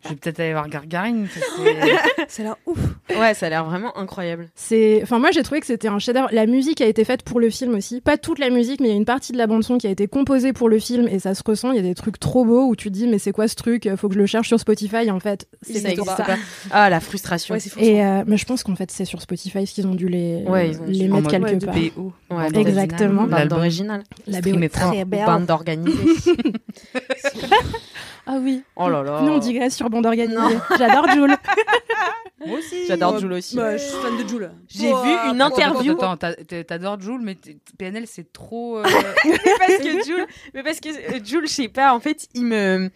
je 0.08 0.14
vais 0.14 0.18
peut-être 0.18 0.40
aller 0.40 0.52
voir 0.52 0.68
Gargarine. 0.68 1.28
C'est 2.28 2.42
là 2.42 2.56
ouf. 2.66 2.78
Ouais, 3.10 3.34
ça 3.34 3.46
a 3.46 3.48
l'air 3.50 3.64
vraiment 3.64 3.96
incroyable. 3.96 4.48
C'est, 4.54 5.00
enfin 5.02 5.18
moi 5.18 5.30
j'ai 5.32 5.42
trouvé 5.42 5.60
que 5.60 5.66
c'était 5.66 5.88
un 5.88 5.98
chef-d'œuvre. 5.98 6.28
La 6.32 6.46
musique 6.46 6.80
a 6.80 6.86
été 6.86 7.04
faite 7.04 7.22
pour 7.22 7.40
le 7.40 7.50
film 7.50 7.74
aussi, 7.74 8.00
pas 8.00 8.16
toute 8.16 8.38
la 8.38 8.50
musique, 8.50 8.80
mais 8.80 8.88
il 8.88 8.90
y 8.90 8.94
a 8.94 8.96
une 8.96 9.04
partie 9.04 9.32
de 9.32 9.38
la 9.38 9.46
bande 9.46 9.62
son 9.64 9.78
qui 9.78 9.86
a 9.86 9.90
été 9.90 10.08
composée 10.08 10.52
pour 10.52 10.68
le 10.68 10.78
film 10.78 11.08
et 11.08 11.18
ça 11.18 11.34
se 11.34 11.42
ressent. 11.44 11.72
Il 11.72 11.76
y 11.76 11.80
a 11.80 11.82
des 11.82 11.94
trucs 11.94 12.18
trop 12.18 12.44
beaux 12.44 12.66
où 12.66 12.76
tu 12.76 12.88
te 12.88 12.94
dis 12.94 13.06
mais 13.06 13.18
c'est 13.18 13.32
quoi 13.32 13.48
ce 13.48 13.54
truc? 13.54 13.88
Faut 13.96 14.08
que 14.08 14.14
je 14.14 14.20
le 14.20 14.26
cherche 14.26 14.48
sur 14.48 14.58
Spotify. 14.58 15.10
En 15.10 15.20
fait, 15.20 15.46
c'est 15.62 15.78
Ça 15.78 15.90
existe 15.90 16.16
pas. 16.16 16.36
Ah, 16.70 16.90
la 16.90 17.00
frustration. 17.00 17.54
Ouais. 17.54 17.60
Et 17.78 18.04
euh, 18.04 18.24
mais 18.26 18.36
je 18.36 18.44
pense 18.44 18.62
qu'en 18.62 18.76
fait 18.76 18.90
c'est 18.90 19.04
sur 19.04 19.20
Spotify 19.20 19.64
qu'ils 19.64 19.86
ont 19.86 19.94
dû 19.94 20.08
les, 20.08 20.44
Ouais, 20.46 20.70
ils 20.70 20.80
ont 20.80 20.84
les 20.86 21.08
mettre 21.08 21.28
quelque 21.30 21.64
part. 21.64 21.74
BO. 21.74 22.12
Exactement. 22.58 23.26
originale. 23.50 24.04
La 24.26 24.40
BO 24.40 24.56
très 24.68 25.04
belle. 25.04 25.26
Bande 25.26 25.50
organisée. 25.50 25.92
Ah 28.30 28.36
oui. 28.40 28.62
oh 28.76 28.88
là 28.90 29.02
là. 29.02 29.22
Nous 29.22 29.32
on 29.32 29.38
digresse 29.38 29.74
sur 29.74 29.88
bande 29.88 30.04
organisée. 30.06 30.36
J'adore 30.78 31.08
Jules. 31.10 31.34
Moi 32.46 32.58
aussi. 32.58 32.86
J'adore 32.86 33.18
Jules 33.18 33.32
aussi. 33.32 33.56
Bah, 33.56 33.76
je 33.76 33.82
suis 33.82 33.96
fan 33.96 34.16
de 34.22 34.28
Jules. 34.28 34.50
J'ai 34.68 34.88
vu 34.92 35.10
une 35.32 35.40
interview. 35.42 35.92
Attends, 35.94 36.12
attends, 36.12 36.32
t'a- 36.46 36.64
t'adores 36.64 37.00
Jules, 37.00 37.20
mais 37.22 37.36
PNL, 37.78 38.06
c'est 38.06 38.32
trop. 38.32 38.78
euh, 38.78 38.82
parce 38.84 39.78
que 39.78 40.04
Jules, 40.04 40.26
mais 40.54 40.62
parce 40.62 40.78
que 40.78 40.88
euh, 40.88 41.20
Jules, 41.24 41.46
je 41.48 41.52
sais 41.52 41.68
pas, 41.68 41.92
en 41.94 42.00
fait, 42.00 42.28
il 42.34 42.44
me, 42.44 42.90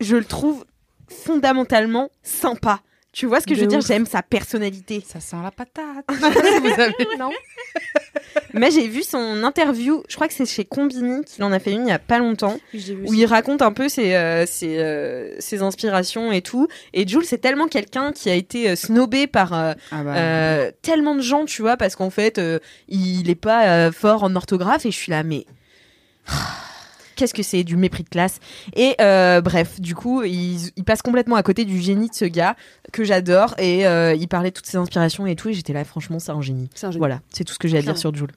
je 0.00 0.16
le 0.16 0.24
trouve 0.24 0.64
fondamentalement 1.08 2.10
sympa. 2.22 2.80
Tu 3.18 3.26
vois 3.26 3.40
ce 3.40 3.48
que 3.48 3.54
je 3.56 3.62
veux 3.62 3.66
dire? 3.66 3.80
J'aime 3.80 4.06
sa 4.06 4.22
personnalité. 4.22 5.02
Ça 5.04 5.18
sent 5.18 5.34
la 5.42 5.50
patate. 5.50 6.04
Vous 6.08 6.80
avez- 6.80 6.94
Non. 7.18 7.30
Mais 8.54 8.70
j'ai 8.70 8.86
vu 8.86 9.02
son 9.02 9.42
interview. 9.42 10.04
Je 10.08 10.14
crois 10.14 10.28
que 10.28 10.34
c'est 10.34 10.46
chez 10.46 10.64
Combini 10.64 11.24
qu'il 11.24 11.42
en 11.42 11.50
a 11.50 11.58
fait 11.58 11.72
une 11.72 11.86
il 11.86 11.88
y 11.88 11.92
a 11.92 11.98
pas 11.98 12.20
longtemps, 12.20 12.58
où 13.06 13.12
il 13.14 13.26
raconte 13.26 13.60
un 13.60 13.72
peu 13.72 13.88
ses 13.88 14.14
euh, 14.14 14.46
ses, 14.46 14.78
euh, 14.78 15.34
ses 15.40 15.62
inspirations 15.62 16.30
et 16.30 16.42
tout. 16.42 16.68
Et 16.94 17.08
Jules, 17.08 17.24
c'est 17.24 17.38
tellement 17.38 17.66
quelqu'un 17.66 18.12
qui 18.12 18.30
a 18.30 18.34
été 18.34 18.70
euh, 18.70 18.76
snobé 18.76 19.26
par 19.26 19.52
euh, 19.52 19.72
Ah 19.90 20.04
bah, 20.04 20.70
tellement 20.82 21.16
de 21.16 21.20
gens, 21.20 21.44
tu 21.44 21.60
vois, 21.62 21.76
parce 21.76 21.96
qu'en 21.96 22.10
fait, 22.10 22.40
il 22.86 23.28
est 23.28 23.34
pas 23.34 23.90
fort 23.90 24.22
en 24.22 24.36
orthographe 24.36 24.86
et 24.86 24.92
je 24.92 24.96
suis 24.96 25.10
là, 25.10 25.24
mais 25.24 25.44
qu'est-ce 27.18 27.34
que 27.34 27.42
c'est 27.42 27.64
du 27.64 27.76
mépris 27.76 28.04
de 28.04 28.08
classe 28.08 28.38
Et 28.74 28.94
euh, 29.00 29.40
bref, 29.40 29.80
du 29.80 29.94
coup, 29.94 30.22
il, 30.22 30.70
il 30.76 30.84
passe 30.84 31.02
complètement 31.02 31.36
à 31.36 31.42
côté 31.42 31.64
du 31.64 31.80
génie 31.80 32.08
de 32.08 32.14
ce 32.14 32.24
gars 32.24 32.56
que 32.92 33.04
j'adore 33.04 33.54
et 33.58 33.86
euh, 33.86 34.14
il 34.14 34.28
parlait 34.28 34.50
de 34.50 34.54
toutes 34.54 34.66
ses 34.66 34.78
inspirations 34.78 35.26
et 35.26 35.36
tout 35.36 35.48
et 35.50 35.52
j'étais 35.52 35.72
là, 35.72 35.84
franchement, 35.84 36.18
c'est 36.18 36.30
un 36.32 36.40
génie. 36.40 36.70
C'est 36.74 36.86
un 36.86 36.90
génie. 36.90 37.00
Voilà, 37.00 37.20
c'est 37.30 37.44
tout 37.44 37.52
ce 37.52 37.58
que 37.58 37.68
j'ai 37.68 37.78
à 37.78 37.82
dire 37.82 37.98
sur 37.98 38.14
Jules. 38.14 38.30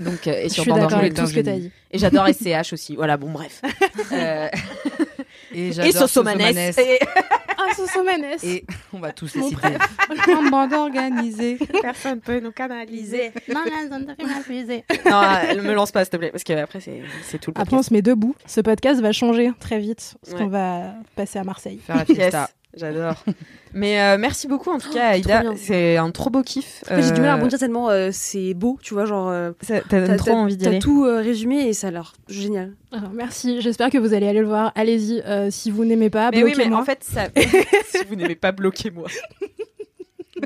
Donc, 0.00 0.26
euh, 0.26 0.32
et 0.32 0.48
Je 0.48 0.54
sur 0.54 0.64
suis 0.64 0.72
d'accord 0.72 0.98
avec 0.98 1.16
un 1.18 1.22
tout 1.22 1.28
ce 1.30 1.34
que 1.34 1.40
t'as 1.40 1.56
dit. 1.56 1.70
Et 1.92 1.98
j'adore 1.98 2.26
SCH 2.28 2.72
aussi. 2.72 2.96
Voilà, 2.96 3.16
bon, 3.16 3.30
bref. 3.30 3.62
Et 5.54 5.68
et 5.68 5.92
Sosomanes. 5.92 6.40
Et... 6.40 6.98
Ah 7.56 7.72
Sosomanes. 7.74 8.24
Et 8.42 8.64
on 8.92 8.98
va 8.98 9.12
tous 9.12 9.34
les 9.34 9.40
Mon 9.40 9.48
citer. 9.48 9.68
En 10.36 10.42
bande 10.50 10.72
organisée. 10.74 11.56
Personne 11.80 12.20
peut 12.20 12.38
nous 12.40 12.52
canaliser. 12.52 13.32
Non, 13.48 13.60
la 13.64 13.88
zone 13.88 14.06
de. 14.06 15.10
Non, 15.10 15.22
elle 15.48 15.62
me 15.62 15.72
lance 15.72 15.90
pas, 15.92 16.04
s'il 16.04 16.10
te 16.10 16.16
plaît, 16.18 16.30
parce 16.30 16.44
qu'après, 16.44 16.80
c'est 16.80 17.02
c'est 17.22 17.38
tout 17.40 17.52
le 17.52 17.60
Après, 17.60 17.62
on 17.74 17.78
podcast. 17.78 17.88
se 17.88 17.94
met 17.94 18.02
debout. 18.02 18.34
Ce 18.46 18.60
podcast 18.60 19.00
va 19.00 19.12
changer 19.12 19.50
très 19.60 19.78
vite 19.78 20.14
parce 20.22 20.34
Ouais. 20.34 20.40
qu'on 20.44 20.50
va 20.50 20.94
passer 21.16 21.38
à 21.38 21.44
Marseille. 21.44 21.80
Faire 21.86 21.96
la 21.96 22.04
Yes, 22.06 22.16
fiesta. 22.16 22.50
J'adore. 22.76 23.24
Mais 23.76 24.00
euh, 24.00 24.18
merci 24.18 24.46
beaucoup 24.46 24.70
en 24.70 24.78
tout 24.78 24.92
cas, 24.92 25.08
Aïda. 25.08 25.40
bien. 25.40 25.54
C'est 25.56 25.96
un 25.96 26.10
trop 26.12 26.30
beau 26.30 26.42
kiff. 26.42 26.84
J'ai 26.88 27.10
du 27.12 27.20
mal 27.20 27.30
à 27.30 27.32
Euh, 27.32 27.36
rebondir 27.36 27.58
tellement 27.58 27.90
euh, 27.90 28.10
c'est 28.12 28.54
beau, 28.54 28.78
tu 28.80 28.94
vois, 28.94 29.04
genre. 29.04 29.28
euh, 29.30 29.50
ça- 29.62 29.80
T'as 29.80 30.06
t'as- 30.06 30.16
trop 30.16 30.30
t'as- 30.30 30.36
envie 30.36 30.56
d'y 30.56 30.64
T'as 30.64 30.70
aller. 30.70 30.78
tout 30.78 31.04
euh, 31.04 31.20
résumé 31.20 31.66
et 31.68 31.72
ça 31.72 31.88
a 31.88 31.90
l'air 31.90 32.12
génial. 32.28 32.74
Alors, 32.92 33.10
merci. 33.12 33.60
J'espère 33.60 33.90
que 33.90 33.98
vous 33.98 34.14
allez 34.14 34.28
aller 34.28 34.40
le 34.40 34.46
voir. 34.46 34.70
Allez-y. 34.76 35.22
euh, 35.26 35.48
si 35.50 35.70
vous 35.72 35.84
n'aimez 35.84 36.08
pas, 36.10 36.30
Mais 36.30 36.38
oui, 36.44 36.50
mais 36.50 36.54
bloquez-moi. 36.54 36.80
en 36.80 36.84
fait, 36.84 37.02
ça... 37.02 37.24
si 37.90 38.04
vous 38.08 38.14
n'aimez 38.14 38.36
pas, 38.36 38.52
bloquez-moi. 38.52 39.08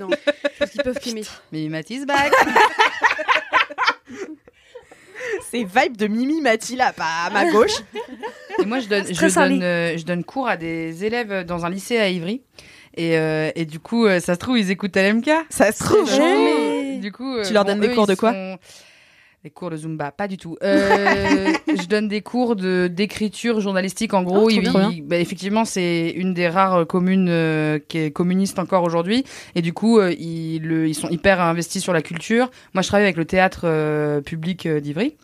Non, 0.01 0.09
parce 0.59 0.71
qu'ils 0.71 0.83
peuvent 0.83 0.99
t'aimer. 1.01 1.23
Mais 1.53 1.69
Mathis 1.69 2.07
back. 2.07 2.33
C'est 5.51 5.65
vibe 5.65 5.97
de 5.97 6.07
Mimi 6.07 6.41
Mati 6.41 6.77
là, 6.77 6.93
pas 6.93 7.05
à 7.27 7.31
ma 7.31 7.51
gauche. 7.51 7.77
Et 8.61 8.65
moi, 8.65 8.81
je 8.81 8.89
donne, 8.89 9.05
je, 9.07 9.63
euh, 9.63 9.97
je 9.97 10.05
donne 10.05 10.25
cours 10.25 10.49
à 10.49 10.57
des 10.57 11.05
élèves 11.05 11.45
dans 11.45 11.65
un 11.65 11.71
lycée 11.71 11.99
à 11.99 12.09
Ivry. 12.09 12.43
Et, 12.97 13.17
euh, 13.17 13.51
et 13.55 13.65
du 13.65 13.79
coup, 13.79 14.07
euh, 14.07 14.19
ça 14.21 14.35
se 14.35 14.39
trouve, 14.41 14.59
ils 14.59 14.71
écoutent 14.71 14.97
LMK. 14.97 15.31
Ça 15.51 15.71
se 15.73 15.85
trouve. 15.85 16.11
jamais. 16.11 16.99
Du 16.99 17.13
coup, 17.13 17.37
euh, 17.37 17.45
Tu 17.47 17.53
leur 17.53 17.65
donnes 17.65 17.81
des 17.81 17.89
eux, 17.89 17.95
cours 17.95 18.07
de 18.09 18.15
quoi 18.17 18.33
sont- 18.33 18.59
Des 19.45 19.51
cours 19.51 19.71
de 19.71 19.77
Zumba, 19.77 20.11
pas 20.11 20.27
du 20.27 20.37
tout. 20.37 20.57
Euh, 20.65 21.53
je 21.69 21.87
donne 21.87 22.09
des 22.09 22.23
cours 22.23 22.57
de 22.57 22.89
d'écriture 22.93 23.61
journalistique. 23.61 24.15
En 24.15 24.25
gros, 24.25 24.49
Oh, 24.51 25.01
bah, 25.05 25.19
effectivement, 25.19 25.65
c'est 25.65 26.11
une 26.11 26.35
des 26.35 26.49
rares 26.49 26.85
communes 26.89 27.29
euh, 27.31 27.79
qui 27.87 27.99
est 27.99 28.11
communiste 28.11 28.59
encore 28.59 28.83
aujourd'hui. 28.83 29.23
Et 29.55 29.63
du 29.63 29.73
coup, 29.73 30.01
euh, 30.01 30.13
ils, 30.19 30.59
le- 30.63 30.89
ils 30.89 30.95
sont 30.95 31.09
hyper 31.09 31.41
investis 31.41 31.81
sur 31.81 31.93
la 31.93 32.03
culture. 32.03 32.51
Moi, 32.75 32.83
je 32.83 32.89
travaille 32.89 33.05
avec 33.07 33.17
le 33.17 33.27
théâtre 33.27 33.61
euh, 33.65 34.21
public 34.21 34.67
euh, 34.67 34.81
d'Ivry. 34.81 35.17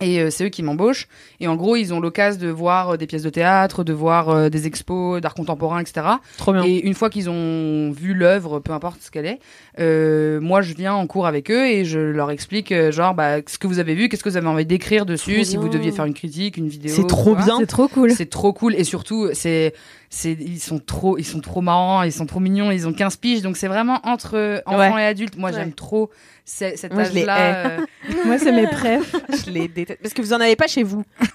Et 0.00 0.20
euh, 0.20 0.30
c'est 0.30 0.44
eux 0.44 0.48
qui 0.48 0.62
m'embauchent. 0.62 1.08
Et 1.40 1.46
en 1.46 1.54
gros, 1.54 1.76
ils 1.76 1.94
ont 1.94 2.00
l'occasion 2.00 2.40
de 2.40 2.48
voir 2.48 2.90
euh, 2.90 2.96
des 2.96 3.06
pièces 3.06 3.22
de 3.22 3.30
théâtre, 3.30 3.84
de 3.84 3.92
voir 3.92 4.28
euh, 4.28 4.48
des 4.48 4.66
expos 4.66 5.20
d'art 5.20 5.34
contemporain, 5.34 5.80
etc. 5.80 6.06
Trop 6.36 6.52
bien. 6.52 6.64
Et 6.64 6.80
une 6.80 6.94
fois 6.94 7.10
qu'ils 7.10 7.30
ont 7.30 7.92
vu 7.92 8.12
l'œuvre, 8.12 8.58
peu 8.58 8.72
importe 8.72 9.00
ce 9.02 9.10
qu'elle 9.10 9.26
est, 9.26 9.38
euh, 9.80 10.40
moi 10.40 10.62
je 10.62 10.72
viens 10.74 10.94
en 10.94 11.06
cours 11.06 11.26
avec 11.26 11.50
eux 11.50 11.66
et 11.66 11.84
je 11.84 11.98
leur 11.98 12.30
explique 12.30 12.70
euh, 12.70 12.92
genre 12.92 13.12
bah, 13.14 13.38
ce 13.46 13.58
que 13.58 13.66
vous 13.66 13.78
avez 13.80 13.94
vu, 13.94 14.08
qu'est-ce 14.08 14.22
que 14.22 14.28
vous 14.28 14.36
avez 14.36 14.46
envie 14.46 14.64
d'écrire 14.66 15.04
dessus, 15.06 15.34
Trop 15.34 15.44
si 15.44 15.56
vous 15.56 15.68
deviez 15.68 15.90
faire 15.92 16.04
une 16.04 16.14
critique, 16.14 16.56
une 16.56 16.68
vidéo. 16.68 16.92
C'est 16.94 17.06
trop 17.06 17.34
bien. 17.34 17.58
C'est 17.58 17.66
trop 17.66 17.88
cool. 17.88 18.10
C'est 18.12 18.30
trop 18.30 18.52
cool 18.52 18.74
et 18.76 18.84
surtout 18.84 19.30
c'est 19.32 19.74
c'est 20.10 20.32
ils 20.40 20.60
sont 20.60 20.78
trop 20.78 21.18
ils 21.18 21.24
sont 21.24 21.40
trop 21.40 21.60
marrants, 21.60 22.02
ils 22.04 22.12
sont 22.12 22.26
trop 22.26 22.38
mignons, 22.40 22.70
ils 22.70 22.86
ont 22.86 22.92
15 22.92 23.16
piges 23.16 23.42
donc 23.42 23.56
c'est 23.56 23.66
vraiment 23.68 24.00
entre 24.04 24.62
enfants 24.66 24.98
et 24.98 25.04
adultes. 25.04 25.36
Moi 25.36 25.50
Ouais. 25.50 25.56
j'aime 25.56 25.72
trop 25.72 26.10
ce- 26.46 26.76
cet 26.76 26.92
Moi, 26.92 27.04
je 27.04 27.12
les 27.12 27.26
âge 27.26 27.26
là. 27.26 27.84
Moi, 28.26 28.38
c'est 28.38 28.52
mes 28.52 28.66
préf. 28.66 29.14
Je 29.46 29.50
les 29.50 29.66
déteste. 29.66 30.00
Parce 30.02 30.12
que 30.12 30.20
vous 30.20 30.34
en 30.34 30.40
avez 30.40 30.56
pas 30.56 30.66
chez 30.66 30.82
vous. 30.82 31.02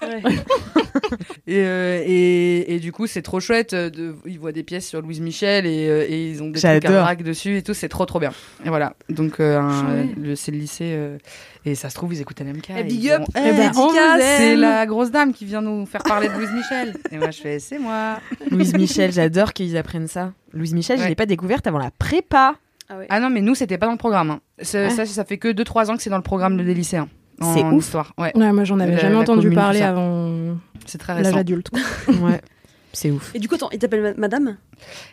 Et, 1.46 1.56
euh, 1.64 2.02
et, 2.06 2.74
et 2.74 2.78
du 2.80 2.92
coup, 2.92 3.06
c'est 3.06 3.22
trop 3.22 3.40
chouette. 3.40 3.72
euh, 3.72 3.90
De, 3.90 4.14
ils 4.26 4.38
voient 4.38 4.52
des 4.52 4.62
pièces 4.62 4.86
sur 4.88 5.00
Louise 5.02 5.20
Michel 5.20 5.66
et, 5.66 5.88
euh, 5.88 6.04
et 6.08 6.30
ils 6.30 6.42
ont 6.42 6.50
des 6.50 6.60
trucs 6.60 6.84
à 6.86 7.14
dessus 7.16 7.56
et 7.58 7.62
tout. 7.62 7.74
C'est 7.74 7.88
trop, 7.88 8.06
trop 8.06 8.20
bien. 8.20 8.29
Et 8.64 8.68
voilà. 8.68 8.94
Donc, 9.08 9.40
euh, 9.40 9.58
un- 9.60 9.80
Chouette. 10.04 10.16
le, 10.16 10.34
c'est 10.36 10.50
le 10.52 10.58
lycée. 10.58 10.92
euh, 10.96 11.18
et 11.64 11.74
ça 11.74 11.88
se 11.90 11.94
trouve, 11.94 12.14
ils 12.14 12.20
écoutent 12.20 12.40
LMK. 12.40 12.70
Eh, 12.70 12.80
et 12.80 12.84
big 12.84 13.04
ils 13.04 13.10
up. 13.12 13.22
ont- 13.22 13.24
Eh, 13.36 13.40
Eh 13.44 13.52
ben, 13.52 13.72
on 13.76 13.86
dédicace. 13.88 13.92
vous 13.92 13.96
aime. 13.96 14.20
C'est 14.20 14.56
la 14.56 14.86
grosse 14.86 15.10
dame 15.10 15.32
qui 15.32 15.44
vient 15.44 15.60
nous 15.62 15.84
faire 15.86 16.02
parler 16.02 16.28
de 16.28 16.34
Louise 16.34 16.50
Michel. 16.52 16.94
Et 17.10 17.18
moi, 17.18 17.30
je 17.30 17.40
fais, 17.40 17.58
c'est 17.58 17.78
moi. 17.78 18.18
Louise 18.50 18.74
Michel, 18.74 19.12
j'adore 19.12 19.52
qu'ils 19.52 19.76
apprennent 19.76 20.08
ça. 20.08 20.32
Louise 20.52 20.72
Michel, 20.74 20.98
je 20.98 21.02
Ouais. 21.02 21.08
l'ai 21.10 21.14
pas 21.14 21.26
découverte 21.26 21.66
avant 21.66 21.78
la 21.78 21.90
prépa. 21.90 22.54
Ah 22.88 22.98
ouais. 22.98 23.06
Ah 23.08 23.20
non, 23.20 23.30
mais 23.30 23.40
nous, 23.40 23.54
c'était 23.54 23.78
pas 23.78 23.86
dans 23.86 23.92
le 23.92 23.98
programme. 23.98 24.30
hein. 24.30 24.40
Ça, 24.62 24.86
Ah. 24.86 24.90
ça, 24.90 25.06
ça 25.06 25.24
fait 25.24 25.38
que 25.38 25.48
2-3 25.52 25.90
ans 25.90 25.96
que 25.96 26.02
c'est 26.02 26.10
dans 26.10 26.16
le 26.16 26.22
programme 26.22 26.56
des 26.56 26.74
lycéens. 26.74 27.08
En 27.40 27.54
C'est 27.54 27.62
ouf. 27.64 27.84
histoire. 27.84 28.12
Ouais, 28.18 28.32
Ouais, 28.36 28.52
moi, 28.52 28.64
j'en 28.64 28.78
avais 28.80 28.92
La- 28.92 28.98
jamais 28.98 29.14
la 29.14 29.20
entendu 29.20 29.42
commune, 29.42 29.52
tout 29.54 29.60
parler 29.60 29.78
ça. 29.78 29.88
avant 29.90 30.56
c'est 30.86 30.98
très 30.98 31.14
l'âge 31.14 31.26
récent. 31.26 31.38
adulte. 31.38 31.70
Ouais. 32.08 32.40
C'est 32.92 33.10
ouf. 33.12 33.30
Et 33.34 33.38
du 33.38 33.48
coup, 33.48 33.54
attends, 33.54 33.70
il 33.72 33.78
t'appelle 33.78 34.02
ma- 34.02 34.14
madame 34.14 34.56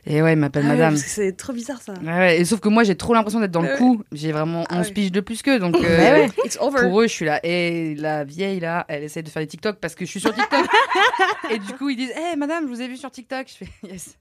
Et 0.08 0.22
ouais, 0.24 0.34
il 0.34 0.36
m'appelle 0.36 0.64
Ah 0.66 0.70
ouais, 0.72 0.78
madame. 0.78 0.94
que 0.96 1.00
C'est 1.00 1.34
trop 1.38 1.54
bizarre 1.54 1.80
ça. 1.82 1.94
Ouais, 2.04 2.08
ouais, 2.12 2.40
et 2.40 2.46
sauf 2.46 2.60
que 2.60 2.70
moi, 2.70 2.84
j'ai 2.84 2.96
trop 2.96 3.14
l'impression 3.14 3.40
d'être 3.40 3.52
dans 3.52 3.62
Ouais, 3.62 3.72
le 3.74 3.78
coup. 3.78 4.02
J'ai 4.12 4.32
vraiment 4.32 4.64
Ah 4.70 4.78
11 4.80 4.88
ouais. 4.88 4.94
piges 4.94 5.12
de 5.12 5.20
plus 5.20 5.44
qu'eux. 5.44 5.60
Donc, 5.60 5.76
euh, 5.84 5.98
Bah 5.98 6.14
ouais. 6.14 6.30
It's 6.44 6.58
over. 6.60 6.82
Pour 6.82 7.02
eux, 7.02 7.08
je 7.08 7.14
suis 7.14 7.26
là. 7.26 7.40
Et 7.44 7.94
la 7.96 8.24
vieille, 8.24 8.60
là, 8.60 8.84
elle 8.88 9.04
essaie 9.04 9.22
de 9.22 9.30
faire 9.30 9.44
des 9.44 9.48
TikTok 9.48 9.78
parce 9.80 9.94
que 9.94 10.06
je 10.06 10.10
suis 10.10 10.20
sur 10.20 10.34
TikTok. 10.34 10.66
et 11.52 11.60
du 11.60 11.74
coup, 11.74 11.90
ils 11.90 11.98
disent 11.98 12.12
Hé, 12.12 12.36
madame, 12.36 12.64
je 12.64 12.70
vous 12.70 12.82
ai 12.82 12.88
vu 12.88 12.98
sur 12.98 13.12
TikTok. 13.12 13.46
Je 13.48 13.66
fais 13.66 13.72
Yes. 13.92 14.18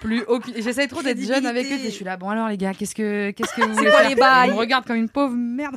Plus 0.00 0.22
aucune. 0.28 0.54
J'essaie 0.58 0.86
trop 0.86 1.02
d'être 1.02 1.20
jeune 1.20 1.44
avec 1.46 1.66
eux. 1.66 1.74
Et 1.74 1.84
je 1.86 1.90
suis 1.90 2.04
là. 2.04 2.16
Bon, 2.16 2.28
alors, 2.28 2.48
les 2.48 2.56
gars, 2.56 2.72
qu'est-ce 2.72 2.94
que, 2.94 3.30
qu'est-ce 3.32 3.54
que 3.54 3.62
vous 3.62 3.74
voulez 3.74 3.90
faire? 3.90 4.08
Les 4.08 4.50
Ils 4.50 4.52
me 4.54 4.58
regardent 4.58 4.86
comme 4.86 4.96
une 4.96 5.08
pauvre 5.08 5.34
merde. 5.34 5.76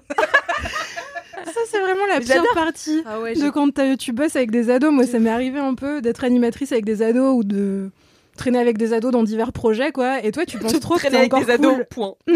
Ça, 1.46 1.60
c'est 1.70 1.80
vraiment 1.80 2.06
la 2.08 2.20
pire 2.20 2.44
partie. 2.54 3.04
Ah 3.06 3.20
ouais, 3.20 3.34
de 3.36 3.50
quand 3.50 3.70
tu 3.98 4.14
bosses 4.14 4.36
avec 4.36 4.52
des 4.52 4.70
ados. 4.70 4.92
Moi, 4.92 5.06
ça 5.06 5.20
m'est 5.20 5.30
arrivé 5.30 5.60
un 5.60 5.76
peu 5.76 6.02
d'être 6.02 6.24
animatrice 6.24 6.72
avec 6.72 6.86
des 6.86 7.02
ados 7.02 7.36
ou 7.38 7.44
de 7.44 7.90
traîner 8.38 8.60
avec 8.60 8.78
des 8.78 8.94
ados 8.94 9.12
dans 9.12 9.24
divers 9.24 9.52
projets, 9.52 9.92
quoi. 9.92 10.24
Et 10.24 10.32
toi, 10.32 10.46
tu 10.46 10.58
penses 10.60 10.80
trop 10.80 10.96
que 10.96 11.00
Traîner 11.00 11.16
t'es 11.16 11.20
avec 11.20 11.34
encore 11.34 11.46
des 11.46 11.52
ados, 11.52 11.78
point. 11.90 12.16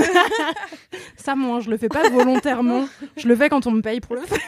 Ça, 1.17 1.35
moi, 1.35 1.59
je 1.59 1.69
le 1.69 1.77
fais 1.77 1.89
pas 1.89 2.09
volontairement. 2.09 2.87
je 3.15 3.27
le 3.27 3.35
fais 3.35 3.49
quand 3.49 3.67
on 3.67 3.71
me 3.71 3.81
paye 3.81 3.99
pour 3.99 4.15
le 4.15 4.21
faire. 4.21 4.39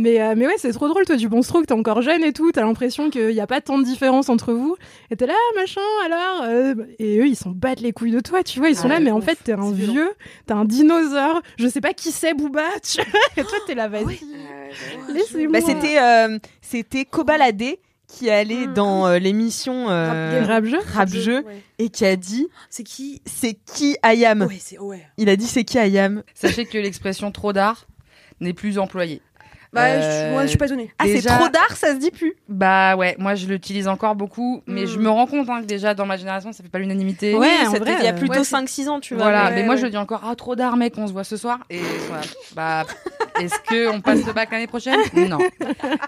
Mais, 0.00 0.20
euh, 0.20 0.34
mais 0.36 0.46
ouais, 0.46 0.54
c'est 0.58 0.70
trop 0.72 0.86
drôle, 0.88 1.04
toi, 1.04 1.16
du 1.16 1.28
bon 1.28 1.42
stroke, 1.42 1.66
t'es 1.66 1.72
encore 1.74 2.02
jeune 2.02 2.22
et 2.22 2.32
tout, 2.32 2.52
t'as 2.52 2.62
l'impression 2.62 3.10
qu'il 3.10 3.28
n'y 3.30 3.40
a 3.40 3.46
pas 3.48 3.60
tant 3.60 3.78
de 3.78 3.84
différence 3.84 4.28
entre 4.28 4.52
vous. 4.52 4.76
Et 5.10 5.16
t'es 5.16 5.26
là, 5.26 5.34
machin, 5.56 5.80
alors. 6.06 6.42
euh, 6.44 6.74
et 7.00 7.18
eux, 7.18 7.26
ils 7.26 7.34
s'en 7.36 7.50
battent 7.50 7.80
les 7.80 7.92
couilles 7.92 8.12
de 8.12 8.20
toi, 8.20 8.42
tu 8.44 8.60
vois, 8.60 8.68
ils 8.68 8.76
sont 8.76 8.86
Ah 8.86 8.94
là, 8.94 9.00
mais 9.00 9.10
en 9.10 9.20
fait, 9.20 9.38
t'es 9.42 9.52
un 9.54 9.72
vieux, 9.72 10.10
t'es 10.46 10.52
un 10.52 10.64
dinosaure, 10.64 11.42
je 11.58 11.66
sais 11.66 11.80
pas 11.80 11.94
qui 11.94 12.12
c'est, 12.12 12.32
Booba, 12.34 12.62
tu 12.82 13.02
vois, 13.02 13.20
et 13.36 13.42
toi, 13.46 13.58
t'es 13.66 13.74
là, 13.74 13.88
vas-y. 13.88 14.20
Laissez-moi. 15.12 15.60
Bah, 15.60 15.66
c'était 15.66 15.98
euh, 16.00 16.38
c'était 16.60 17.04
Kobalade 17.04 17.62
qui 18.06 18.30
allait 18.30 18.66
Mm. 18.68 18.74
dans 18.74 19.06
euh, 19.06 19.18
l'émission 19.18 19.90
euh, 19.90 20.42
Rap 20.46 20.64
jeu 20.64 20.78
Rap 20.94 21.08
Jeu 21.10 21.42
Ouais. 21.44 21.62
et 21.78 21.88
qui 21.90 22.04
a 22.06 22.16
dit 22.16 22.46
C'est 22.70 22.82
qui 22.84 23.20
c'est 23.26 23.54
qui 23.54 23.96
Ayam. 24.02 24.42
Ouais, 24.42 24.56
c'est 24.60 24.78
ouais. 24.78 25.04
Il 25.18 25.28
a 25.28 25.36
dit 25.36 25.46
c'est 25.46 25.64
qui 25.64 25.78
Ayam. 25.78 26.22
Sachez 26.34 26.64
que 26.66 26.78
l'expression 26.78 27.30
trop 27.32 27.52
d'art 27.52 27.86
n'est 28.40 28.54
plus 28.54 28.78
employée. 28.78 29.20
Bah, 29.72 29.82
Euh, 29.84 30.28
je, 30.28 30.32
moi, 30.32 30.42
je 30.44 30.48
suis 30.48 30.56
pas 30.58 30.64
étonnée. 30.66 30.90
Ah 30.98 31.04
Déjà- 31.04 31.30
c'est 31.30 31.36
trop 31.36 31.48
d'art, 31.50 31.76
ça 31.76 31.88
se 31.92 31.98
dit 31.98 32.10
plus? 32.10 32.34
Bah 32.48 32.96
ouais, 32.96 33.14
moi 33.18 33.34
je 33.34 33.46
l'utilise 33.46 33.86
encore 33.86 34.14
beaucoup, 34.14 34.62
mais 34.66 34.86
je 34.86 34.98
me 34.98 35.10
rends 35.10 35.26
compte 35.26 35.48
hein, 35.50 35.60
que 35.60 35.66
déjà 35.66 35.92
dans 35.94 36.06
ma 36.06 36.16
génération 36.16 36.52
ça 36.52 36.62
fait 36.62 36.70
pas 36.70 36.78
l'unanimité. 36.78 37.34
Ouais, 37.34 37.40
Oui, 37.60 37.66
en 37.66 37.72
c'était 37.72 37.78
vrai, 37.84 37.96
il 38.00 38.04
y 38.04 38.08
a 38.08 38.12
euh, 38.14 38.16
plutôt 38.16 38.38
ouais, 38.38 38.44
5-6 38.44 38.88
ans, 38.88 38.98
tu 39.00 39.14
vois. 39.14 39.24
Voilà, 39.24 39.44
Ouais, 39.50 39.54
mais 39.56 39.64
moi 39.64 39.74
ouais. 39.74 39.80
je 39.80 39.84
le 39.84 39.90
dis 39.90 39.96
encore, 39.98 40.22
ah 40.24 40.34
trop 40.36 40.56
d'art 40.56 40.76
mec, 40.78 40.94
on 40.96 41.06
se 41.06 41.12
voit 41.12 41.24
ce 41.24 41.36
soir. 41.36 41.58
Et 41.68 41.80
voilà, 42.08 42.22
bah, 42.54 42.84
est-ce 43.40 43.58
que 43.68 43.88
on 43.88 44.00
passe 44.00 44.24
le 44.26 44.32
bac 44.32 44.50
l'année 44.50 44.66
prochaine? 44.66 44.98
Non. 45.14 45.38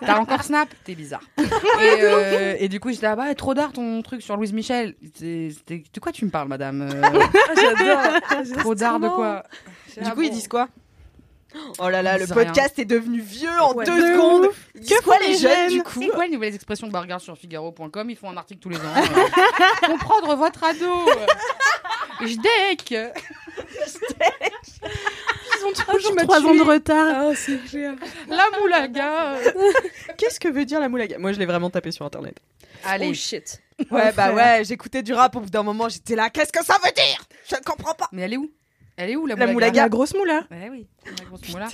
T'as 0.00 0.18
encore 0.18 0.42
Snap? 0.42 0.68
T'es 0.84 0.94
bizarre. 0.94 1.22
Et, 1.38 1.42
euh, 2.00 2.54
et 2.58 2.68
du 2.68 2.80
coup 2.80 2.90
j'étais, 2.90 3.06
ah 3.06 3.16
bah 3.16 3.34
trop 3.34 3.52
d'art 3.52 3.72
ton 3.72 4.00
truc 4.02 4.22
sur 4.22 4.36
Louise 4.36 4.52
Michel. 4.54 4.94
C'est- 5.14 5.50
c'était- 5.50 5.82
De 5.92 6.00
quoi 6.00 6.12
tu 6.12 6.24
me 6.24 6.30
parles 6.30 6.48
madame? 6.48 6.82
Euh, 6.82 7.02
Ah, 7.50 7.54
J'adore. 7.54 8.58
Trop 8.61 8.74
d'art 8.74 8.98
de 9.00 9.08
quoi? 9.08 9.42
Du 10.02 10.11
coup, 10.12 10.22
ils 10.22 10.30
disent 10.30 10.48
quoi? 10.48 10.68
Oh 11.78 11.88
là 11.88 12.03
là, 12.03 12.16
le 12.18 12.26
podcast 12.26 12.78
est 12.78 12.84
devenu 12.84 13.20
vieux 13.20 13.48
en 13.61 13.74
Ouais. 13.74 13.84
deux 13.84 13.96
De 13.96 14.12
secondes. 14.14 14.48
Ils 14.74 14.80
disent 14.82 15.01
quoi 15.01 15.18
les 15.18 15.36
jeunes 15.36 15.68
du 15.68 15.82
coup 15.82 16.01
C'est 16.01 16.09
quoi 16.09 16.26
les 16.26 16.32
nouvelles 16.32 16.55
expressions 16.55 16.88
Bah, 16.88 17.01
regarde 17.01 17.20
sur 17.22 17.36
Figaro.com, 17.36 18.09
ils 18.11 18.16
font 18.16 18.30
un 18.30 18.36
article 18.36 18.61
tous 18.61 18.68
les 18.68 18.76
ans. 18.76 18.80
euh, 18.96 19.86
comprendre 19.86 20.34
votre 20.36 20.62
ado. 20.64 20.86
Je 22.20 22.36
deck. 22.36 22.94
Ils 25.59 25.64
ont 25.64 25.72
toujours 25.94 26.14
m'as 26.14 26.22
3 26.24 26.40
ans 26.40 26.55
de 26.55 26.62
retard. 26.62 27.32
C'est 27.34 27.62
clair. 27.64 27.94
La 28.28 28.44
moulaga. 28.61 29.36
Qu'est-ce 30.16 30.38
que 30.38 30.48
veut 30.48 30.64
dire 30.64 30.80
la 30.80 30.88
moulaga? 30.88 31.18
Moi, 31.18 31.32
je 31.32 31.38
l'ai 31.38 31.46
vraiment 31.46 31.70
tapé 31.70 31.90
sur 31.90 32.05
internet. 32.05 32.36
Allez. 32.84 33.09
Oh 33.11 33.14
shit. 33.14 33.61
Ouais, 33.90 34.12
bah 34.12 34.32
ouais, 34.32 34.62
j'écoutais 34.64 35.03
du 35.03 35.12
rap 35.14 35.34
au 35.36 35.40
bout 35.40 35.48
d'un 35.51 35.62
moment, 35.62 35.88
j'étais 35.88 36.14
là, 36.14 36.28
qu'est-ce 36.28 36.53
que 36.53 36.62
ça 36.62 36.76
veut 36.84 36.92
dire? 36.92 37.24
Je 37.48 37.57
ne 37.57 37.61
comprends 37.62 37.94
pas. 37.94 38.09
Mais 38.12 38.22
elle 38.22 38.34
est 38.34 38.36
où? 38.36 38.51
Elle 39.01 39.11
est 39.11 39.16
où 39.16 39.24
la 39.26 39.34
La 39.34 39.46
moulaga 39.46 39.53
moulaga. 39.53 39.82
La 39.82 39.88
grosse 39.88 40.14
moula. 40.14 40.44
Ouais, 40.51 40.68
oui. 40.70 40.86
La 41.07 41.24
grosse 41.24 41.48
moula. 41.48 41.68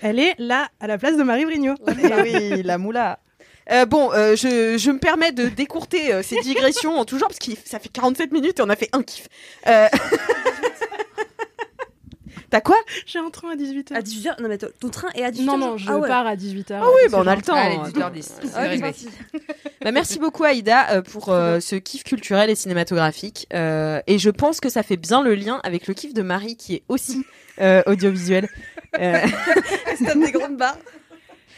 Elle 0.00 0.20
est 0.20 0.34
là, 0.38 0.68
à 0.78 0.86
la 0.86 0.96
place 0.96 1.16
de 1.16 1.24
Marie 1.24 1.44
Vrigno. 1.44 1.74
Oui, 1.88 2.62
la 2.62 2.78
moula. 2.78 3.18
Euh, 3.72 3.84
bon, 3.84 4.12
euh, 4.12 4.36
je, 4.36 4.78
je 4.78 4.90
me 4.90 4.98
permets 4.98 5.32
de 5.32 5.48
décourter 5.48 6.14
euh, 6.14 6.22
ces 6.22 6.40
digressions 6.40 6.98
en 6.98 7.04
tout 7.04 7.18
genre 7.18 7.28
parce 7.28 7.40
que 7.40 7.50
ça 7.66 7.78
fait 7.80 7.90
47 7.90 8.32
minutes 8.32 8.60
et 8.60 8.62
on 8.62 8.68
a 8.70 8.76
fait 8.76 8.88
un 8.92 9.02
kiff. 9.02 9.28
T'as 12.50 12.60
quoi? 12.60 12.76
J'ai 13.06 13.18
un 13.18 13.30
train 13.30 13.50
à 13.50 13.56
18h. 13.56 13.94
À 13.94 14.00
18h 14.00 14.40
Non, 14.40 14.48
mais 14.48 14.58
ton 14.58 14.88
train 14.88 15.08
est 15.14 15.22
à 15.22 15.30
18h 15.30 15.44
Non, 15.44 15.58
non, 15.58 15.76
je 15.76 15.88
ah 15.88 15.98
ouais. 15.98 16.08
pars 16.08 16.26
à 16.26 16.34
18h. 16.34 16.78
Ah 16.80 16.86
oui, 16.86 17.10
bah 17.10 17.18
on 17.22 17.26
a 17.26 17.36
le 17.36 17.42
temps. 17.42 17.54
Allez, 17.54 17.76
hein. 17.76 17.90
18h10. 17.94 18.22
C'est 18.22 18.48
Ah. 18.54 19.38
Bah, 19.82 19.92
merci 19.92 20.18
beaucoup 20.18 20.44
Aïda 20.44 20.90
euh, 20.90 21.02
pour 21.02 21.28
euh, 21.28 21.60
ce 21.60 21.76
kiff 21.76 22.04
culturel 22.04 22.50
et 22.50 22.54
cinématographique. 22.54 23.46
Euh, 23.52 24.00
et 24.06 24.18
je 24.18 24.30
pense 24.30 24.60
que 24.60 24.68
ça 24.68 24.82
fait 24.82 24.96
bien 24.96 25.22
le 25.22 25.34
lien 25.34 25.60
avec 25.62 25.86
le 25.86 25.94
kiff 25.94 26.14
de 26.14 26.22
Marie 26.22 26.56
qui 26.56 26.76
est 26.76 26.82
aussi 26.88 27.24
euh, 27.60 27.82
audiovisuel. 27.86 28.48
Euh, 28.98 29.18
C'est 29.98 30.18
des 30.18 30.32
grandes 30.32 30.56
barres. 30.56 30.78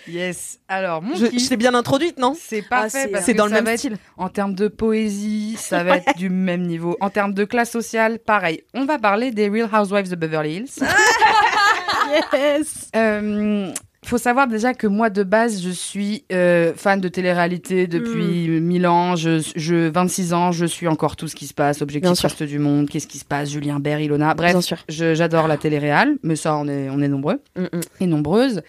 Yes. 0.09 0.59
Alors, 0.69 1.03
mon 1.03 1.15
je 1.15 1.27
kiff, 1.27 1.43
je 1.45 1.49
t'ai 1.49 1.57
bien 1.57 1.75
introduite, 1.75 2.19
non? 2.19 2.35
C'est 2.39 2.63
Ah, 2.71 2.89
fait 2.89 3.13
c'est- 3.23 3.35
dans 3.35 3.47
le 3.47 3.53
même 3.53 3.65
va 3.65 3.73
être- 3.73 3.79
style. 3.79 3.97
En 4.17 4.29
termes 4.29 4.55
de 4.55 4.69
poésie, 4.69 5.57
ça 5.59 5.85
va 5.85 5.97
être 5.99 6.17
du 6.17 6.31
même 6.31 6.63
niveau. 6.63 6.97
En 7.01 7.11
termes 7.11 7.35
de 7.35 7.45
classe 7.45 7.71
sociale, 7.71 8.19
pareil. 8.19 8.63
On 8.75 8.85
va 8.87 8.99
parler 8.99 9.31
des 9.31 9.49
Real 9.49 9.69
Housewives 9.73 10.09
de 10.11 10.17
Beverly 10.17 10.55
Hills. 10.57 10.71
Yes 12.33 12.91
Euh, 12.97 13.73
faut 14.05 14.19
savoir 14.19 14.49
déjà 14.49 14.73
que 14.73 14.87
moi 14.87 15.11
de 15.11 15.23
base 15.23 15.63
je 15.63 15.69
suis 15.71 16.25
euh, 16.33 16.73
fan 16.75 17.01
de 17.01 17.09
télé-réalité 17.09 17.87
depuis 17.87 18.49
Hmm. 18.49 18.61
1000 18.61 18.87
ans. 18.87 19.15
Je, 19.17 19.43
je 19.57 19.89
26 19.91 20.33
ans, 20.33 20.53
je 20.53 20.65
suis 20.65 20.89
encore 20.89 21.17
tout 21.17 21.29
ce 21.29 21.37
qui 21.37 21.47
se 21.47 21.53
passe. 21.55 21.83
Objectif. 21.83 22.19
Reste 22.21 22.43
du 22.43 22.59
monde, 22.59 22.89
qu'est-ce 22.89 23.07
qui 23.07 23.19
se 23.19 23.25
passe, 23.25 23.51
Julien 23.51 23.79
Bert, 23.79 24.01
Ilona. 24.01 24.35
Bref, 24.35 24.57
j'adore 24.89 25.49
la 25.49 25.57
télé-réal, 25.59 26.17
mais 26.23 26.35
ça 26.37 26.57
on 26.57 26.67
est 26.67 26.89
on 26.91 27.01
est 27.03 27.09
nombreux 27.09 27.41
Mm, 27.57 27.63
mm. 27.65 27.81
et 28.01 28.07
nombreuses. 28.07 28.63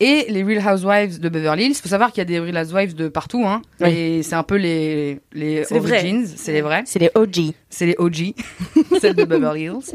Et 0.00 0.26
les 0.28 0.42
Real 0.42 0.74
Housewives 0.74 1.18
de 1.18 1.28
Beverly 1.28 1.64
Hills, 1.66 1.74
faut 1.76 1.88
savoir 1.88 2.10
qu'il 2.12 2.18
y 2.18 2.22
a 2.22 2.24
des 2.26 2.38
Real 2.38 2.56
Housewives 2.56 2.94
de 2.94 3.08
partout, 3.08 3.44
hein. 3.46 3.62
Oui. 3.80 3.88
Et 3.88 4.22
c'est 4.22 4.34
un 4.36 4.42
peu 4.42 4.56
les 4.56 5.20
les 5.32 5.64
origins, 5.72 6.26
c'est 6.26 6.52
les 6.52 6.60
vrais, 6.60 6.82
C'est 6.86 6.98
les 6.98 7.10
OG. 7.14 7.52
c'est 7.70 7.86
les 7.86 7.94
OG, 7.98 8.34
celles 9.00 9.14
de 9.14 9.24
Beverly 9.24 9.62
Hills. 9.64 9.94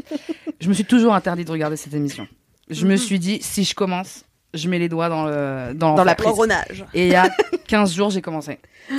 Je 0.60 0.68
me 0.68 0.74
suis 0.74 0.84
toujours 0.84 1.14
interdit 1.14 1.44
de 1.44 1.50
regarder 1.52 1.76
cette 1.76 1.94
émission. 1.94 2.26
Je 2.68 2.86
me 2.86 2.96
suis 2.96 3.18
dit 3.18 3.38
si 3.40 3.64
je 3.64 3.74
commence, 3.74 4.24
je 4.54 4.68
mets 4.68 4.78
les 4.78 4.88
doigts 4.88 5.08
dans 5.08 5.24
le 5.26 5.72
dans, 5.74 5.94
Dans 5.94 6.04
la. 6.04 6.16
L'engrenage. 6.22 6.84
Et 6.94 7.06
il 7.06 7.12
y 7.12 7.16
a 7.16 7.28
15 7.68 7.94
jours, 7.94 8.10
j'ai 8.10 8.22
commencé. 8.22 8.58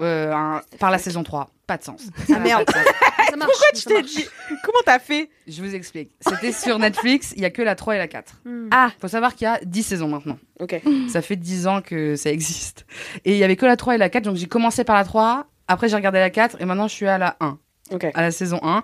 Euh, 0.00 0.32
un- 0.32 0.62
par 0.78 0.90
la 0.90 0.96
saison 0.96 1.22
3. 1.22 1.50
Pas 1.66 1.76
de 1.76 1.82
sens. 1.84 2.00
Ah 2.32 2.38
merde. 2.38 2.64
Ça 2.70 3.36
marche. 3.36 3.50
Pourquoi 3.50 3.66
tu 3.74 3.82
t'es 3.84 4.02
dit 4.02 4.24
Comment 4.64 4.78
t'as 4.86 4.98
fait 4.98 5.28
Je 5.46 5.60
vous 5.62 5.74
explique. 5.74 6.12
C'était 6.26 6.52
sur 6.52 6.78
Netflix, 6.78 7.34
il 7.36 7.42
y 7.42 7.44
a 7.44 7.50
que 7.50 7.60
la 7.60 7.74
3 7.74 7.96
et 7.96 7.98
la 7.98 8.08
4. 8.08 8.32
Hmm. 8.46 8.68
Ah, 8.70 8.92
Faut 8.98 9.08
savoir 9.08 9.34
qu'il 9.34 9.44
y 9.44 9.48
a 9.48 9.60
10 9.62 9.82
saisons 9.82 10.08
maintenant. 10.08 10.38
ok. 10.58 10.80
Ça 11.12 11.20
fait 11.20 11.36
10 11.36 11.66
ans 11.66 11.82
que 11.82 12.16
ça 12.16 12.30
existe. 12.30 12.86
Et 13.26 13.32
il 13.32 13.36
y 13.36 13.44
avait 13.44 13.56
que 13.56 13.66
la 13.66 13.76
3 13.76 13.96
et 13.96 13.98
la 13.98 14.08
4, 14.08 14.24
donc 14.24 14.36
j'ai 14.36 14.46
commencé 14.46 14.84
par 14.84 14.96
la 14.96 15.04
3, 15.04 15.44
après 15.68 15.90
j'ai 15.90 15.96
regardé 15.96 16.18
la 16.18 16.30
4 16.30 16.56
et 16.60 16.64
maintenant 16.64 16.88
je 16.88 16.94
suis 16.94 17.06
à 17.08 17.18
la 17.18 17.36
1, 17.40 17.58
Ok. 17.90 18.06
à 18.14 18.22
la 18.22 18.30
saison 18.30 18.58
1. 18.62 18.82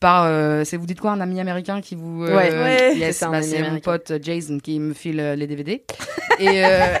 Par, 0.00 0.24
euh, 0.24 0.64
c'est 0.64 0.78
vous 0.78 0.86
dites 0.86 0.98
quoi, 1.00 1.10
un 1.12 1.20
ami 1.20 1.38
américain 1.40 1.80
qui 1.82 1.94
vous. 1.94 2.24
euh, 2.24 2.34
Ouais. 2.34 2.50
Ouais. 2.52 2.96
yes, 2.96 3.18
C'est 3.18 3.28
bah, 3.28 3.40
mon 3.70 3.80
pote 3.80 4.12
Jason 4.22 4.58
qui 4.58 4.80
me 4.80 4.94
file 4.94 5.20
euh, 5.20 5.36
les 5.36 5.46
DVD. 5.46 5.84
et 6.38 6.64
euh, 6.64 6.96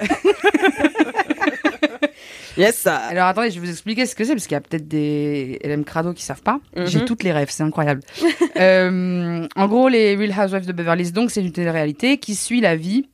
Yes, 2.58 2.76
ça. 2.76 2.96
Alors 2.96 3.26
attendez, 3.28 3.50
je 3.50 3.58
vais 3.60 3.66
vous 3.66 3.72
expliquer 3.72 4.04
ce 4.06 4.14
que 4.14 4.24
c'est 4.24 4.32
parce 4.34 4.44
qu'il 4.46 4.54
y 4.54 4.56
a 4.56 4.60
peut-être 4.60 4.86
des 4.88 5.58
LM 5.64 5.84
Crado 5.84 6.12
qui 6.12 6.22
savent 6.22 6.42
pas. 6.42 6.60
Mhm. 6.76 6.86
J'ai 6.86 7.04
toutes 7.04 7.22
les 7.22 7.32
rêves, 7.32 7.48
c'est 7.50 7.62
incroyable. 7.62 8.02
Euh, 8.56 9.46
en 9.56 9.68
gros, 9.68 9.88
les 9.88 10.14
Real 10.16 10.32
Housewives 10.38 10.66
de 10.66 10.72
Beverly 10.72 11.04
Hills, 11.04 11.12
donc 11.12 11.30
c'est 11.30 11.40
une 11.40 11.52
télé-réalité 11.52 12.18
qui 12.18 12.34
suit 12.34 12.60
la 12.60 12.76
vie 12.76 13.08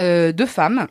euh, 0.00 0.32
de 0.32 0.46
femmes 0.46 0.86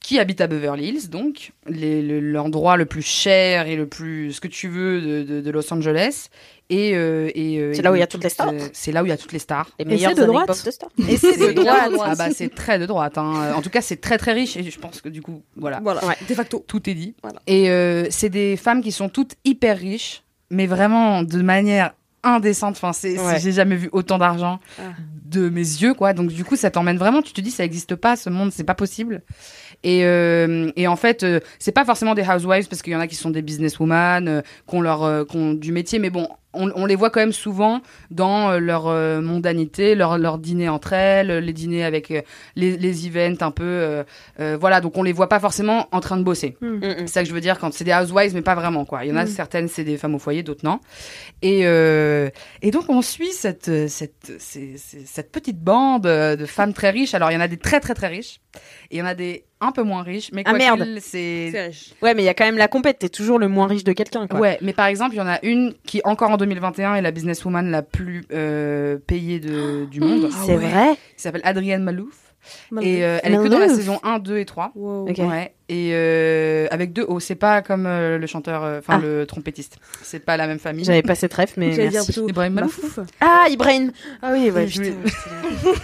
qui 0.00 0.18
habitent 0.18 0.40
à 0.40 0.46
Beverly 0.46 0.88
Hills, 0.88 1.10
donc 1.10 1.52
les- 1.66 2.00
le- 2.00 2.20
l'endroit 2.20 2.78
le 2.78 2.86
plus 2.86 3.02
cher 3.02 3.66
et 3.66 3.76
le 3.76 3.86
plus 3.86 4.32
ce 4.32 4.40
que 4.40 4.48
tu 4.48 4.68
veux 4.68 5.00
de, 5.02 5.22
de- 5.22 5.40
de 5.42 5.50
Los 5.50 5.70
Angeles. 5.74 6.28
Et, 6.70 6.94
euh, 6.94 7.30
et, 7.34 7.58
euh, 7.58 7.74
C'est 7.74 7.82
là 7.82 7.92
où 7.92 7.96
il 7.96 7.98
y 7.98 8.02
a 8.02 8.06
toutes 8.06 8.24
les 8.24 8.30
stars. 8.30 8.52
C'est 8.72 8.92
là 8.92 9.02
où 9.02 9.06
il 9.06 9.10
y 9.10 9.12
a 9.12 9.16
toutes 9.18 9.32
les 9.32 9.38
stars. 9.38 9.68
Les 9.78 9.84
Et 9.84 9.88
meilleures 9.88 10.12
c'est 10.14 10.20
de 10.22 10.26
droite. 10.26 10.48
anecdotes 10.48 10.66
de 10.66 10.70
stars. 10.70 10.90
Et 11.08 11.16
c'est 11.18 11.36
de 11.36 11.52
droite. 11.52 11.90
Ah 12.02 12.14
bah 12.16 12.30
c'est 12.30 12.54
très 12.54 12.78
de 12.78 12.86
droite. 12.86 13.18
hein. 13.18 13.52
En 13.54 13.60
tout 13.62 13.68
cas, 13.70 13.80
c'est 13.82 14.00
très 14.00 14.16
très 14.16 14.32
riche 14.32 14.56
et 14.56 14.62
je 14.62 14.78
pense 14.78 15.00
que 15.02 15.08
du 15.10 15.20
coup, 15.20 15.42
voilà. 15.56 15.80
Voilà, 15.82 16.04
Ouais. 16.06 16.16
de 16.28 16.34
facto. 16.34 16.64
Tout 16.66 16.88
est 16.88 16.94
dit. 16.94 17.14
Voilà. 17.22 17.40
Et 17.46 17.70
euh, 17.70 18.06
c'est 18.10 18.30
des 18.30 18.56
femmes 18.56 18.80
qui 18.82 18.92
sont 18.92 19.08
toutes 19.10 19.34
hyper 19.44 19.76
riches, 19.78 20.22
mais 20.50 20.66
vraiment 20.66 21.22
de 21.22 21.42
manière 21.42 21.92
indécente. 22.22 22.76
Enfin, 22.76 22.92
c'est, 22.92 23.18
Ouais. 23.18 23.38
j'ai 23.40 23.52
jamais 23.52 23.76
vu 23.76 23.88
autant 23.92 24.16
d'argent 24.16 24.58
Ah. 24.78 24.92
de 25.26 25.48
mes 25.48 25.60
yeux, 25.60 25.92
quoi. 25.92 26.12
Donc 26.14 26.28
du 26.30 26.44
coup, 26.44 26.56
ça 26.56 26.70
t'emmène 26.70 26.96
vraiment. 26.96 27.20
Tu 27.20 27.32
te 27.32 27.40
dis, 27.40 27.50
ça 27.50 27.64
n'existe 27.64 27.96
pas, 27.96 28.16
ce 28.16 28.30
monde, 28.30 28.50
c'est 28.52 28.64
pas 28.64 28.74
possible. 28.76 29.22
Et, 29.82 30.04
euh, 30.04 30.70
et 30.76 30.86
en 30.86 30.94
fait, 30.96 31.22
euh, 31.24 31.40
c'est 31.58 31.72
pas 31.72 31.84
forcément 31.84 32.14
des 32.14 32.22
housewives 32.22 32.68
parce 32.68 32.80
qu'il 32.82 32.92
y 32.92 32.96
en 32.96 33.00
a 33.00 33.08
qui 33.08 33.16
sont 33.16 33.30
des 33.30 33.42
businesswomen, 33.42 34.28
euh, 34.28 34.40
qui 34.68 34.74
ont 34.76 34.80
leur, 34.80 35.02
euh, 35.02 35.24
qui 35.24 35.36
ont 35.36 35.52
du 35.54 35.72
métier, 35.72 35.98
mais 35.98 36.10
bon. 36.10 36.28
On, 36.54 36.70
on 36.74 36.84
les 36.86 36.96
voit 36.96 37.10
quand 37.10 37.20
même 37.20 37.32
souvent 37.32 37.80
dans 38.10 38.50
euh, 38.50 38.58
leur 38.58 38.86
euh, 38.88 39.20
mondanité, 39.20 39.94
leur, 39.94 40.18
leur 40.18 40.38
dîner 40.38 40.68
entre 40.68 40.92
elles, 40.92 41.38
les 41.38 41.52
dîners 41.52 41.84
avec 41.84 42.10
euh, 42.10 42.20
les, 42.56 42.76
les 42.76 43.06
events 43.06 43.40
un 43.40 43.50
peu, 43.50 43.64
euh, 43.64 44.04
euh, 44.40 44.56
voilà. 44.60 44.80
Donc 44.80 44.96
on 44.98 45.02
les 45.02 45.12
voit 45.12 45.28
pas 45.28 45.40
forcément 45.40 45.88
en 45.92 46.00
train 46.00 46.16
de 46.16 46.22
bosser. 46.22 46.56
Mm, 46.60 46.66
mm. 46.66 46.82
C'est 47.00 47.06
ça 47.08 47.22
que 47.22 47.28
je 47.28 47.34
veux 47.34 47.40
dire 47.40 47.58
quand 47.58 47.72
c'est 47.72 47.84
des 47.84 47.92
housewives, 47.92 48.34
mais 48.34 48.42
pas 48.42 48.54
vraiment 48.54 48.84
quoi. 48.84 49.04
Il 49.04 49.10
y 49.10 49.12
en 49.12 49.16
a 49.16 49.24
Mm. 49.24 49.28
certaines, 49.28 49.68
c'est 49.68 49.84
des 49.84 49.96
femmes 49.96 50.14
au 50.14 50.18
foyer, 50.18 50.42
d'autres 50.42 50.64
non. 50.64 50.78
Et 51.42 51.60
euh, 51.64 52.28
et 52.60 52.70
donc 52.70 52.84
on 52.88 53.02
suit 53.02 53.32
cette 53.32 53.68
euh, 53.68 53.88
cette 53.88 54.32
ces- 54.38 54.76
ces- 54.76 55.06
cette 55.06 55.32
petite 55.32 55.58
bande 55.60 56.06
euh, 56.06 56.36
de 56.36 56.46
femmes 56.46 56.72
très 56.72 56.90
riches. 56.90 57.14
Alors 57.14 57.30
il 57.30 57.34
y 57.34 57.36
en 57.36 57.40
a 57.40 57.48
des 57.48 57.56
très 57.56 57.80
très 57.80 57.94
très 57.94 58.08
riches 58.08 58.40
et 58.90 58.96
il 58.96 58.98
y 58.98 59.02
en 59.02 59.06
a 59.06 59.14
des 59.14 59.44
un 59.64 59.70
peu 59.70 59.84
moins 59.84 60.02
riches, 60.02 60.30
mais 60.32 60.42
Ah, 60.44 60.50
quoi 60.50 60.58
merde. 60.58 60.98
c'est. 61.00 61.70
Ouais, 62.02 62.14
mais 62.14 62.22
il 62.22 62.24
y 62.24 62.28
a 62.28 62.34
quand 62.34 62.44
même 62.44 62.56
la 62.58 62.66
compète. 62.66 62.98
T'es 62.98 63.08
toujours 63.08 63.38
le 63.38 63.46
moins 63.46 63.68
riche 63.68 63.84
de 63.84 63.92
quelqu'un, 63.92 64.26
quoi. 64.26 64.40
Ouais, 64.40 64.58
mais 64.60 64.72
par 64.72 64.86
exemple, 64.86 65.14
il 65.14 65.18
y 65.18 65.20
en 65.20 65.26
a 65.28 65.38
une 65.44 65.72
qui, 65.86 66.00
encore 66.02 66.30
en 66.32 66.36
2021, 66.44 66.94
est 66.96 67.02
la 67.02 67.10
businesswoman 67.10 67.70
la 67.70 67.82
plus 67.82 68.24
euh, 68.32 68.98
payée 69.06 69.40
de, 69.40 69.84
du 69.90 70.00
monde. 70.00 70.28
C'est 70.44 70.56
vrai? 70.56 70.94
Qui 71.16 71.22
s'appelle 71.22 71.42
Adrienne 71.44 71.82
Malouf. 71.82 72.16
Mal 72.72 72.84
Et 72.84 73.04
euh, 73.04 73.18
elle 73.22 73.34
est 73.34 73.36
que 73.36 73.46
dans 73.46 73.58
la 73.60 73.66
Malouf. 73.66 73.76
saison 73.76 74.00
1, 74.02 74.18
2 74.18 74.38
et 74.38 74.44
3. 74.44 74.72
Wow. 74.74 75.08
Ok. 75.08 75.18
Ouais. 75.18 75.54
Et 75.68 75.90
euh, 75.92 76.66
avec 76.72 76.92
deux 76.92 77.04
O. 77.06 77.20
C'est 77.20 77.36
pas 77.36 77.62
comme 77.62 77.86
euh, 77.86 78.18
le 78.18 78.26
chanteur, 78.26 78.64
euh, 78.64 78.80
enfin 78.80 78.94
Ah. 78.98 79.00
le 79.06 79.26
trompettiste. 79.26 79.78
C'est 80.02 80.24
pas 80.24 80.36
la 80.36 80.48
même 80.48 80.58
famille. 80.58 80.84
J'avais 80.84 81.02
pas 81.02 81.14
cette 81.14 81.32
ref, 81.34 81.56
mais 81.56 81.70
dire 81.70 81.90
merci. 81.92 82.20
Ibrahim 82.28 82.54
Malouf. 82.54 82.98
Ah, 83.20 83.44
Ibrahim 83.48 83.92
Ah 84.22 84.30
oui, 84.32 84.50
ouais, 84.50 84.66
putain. 84.66 84.90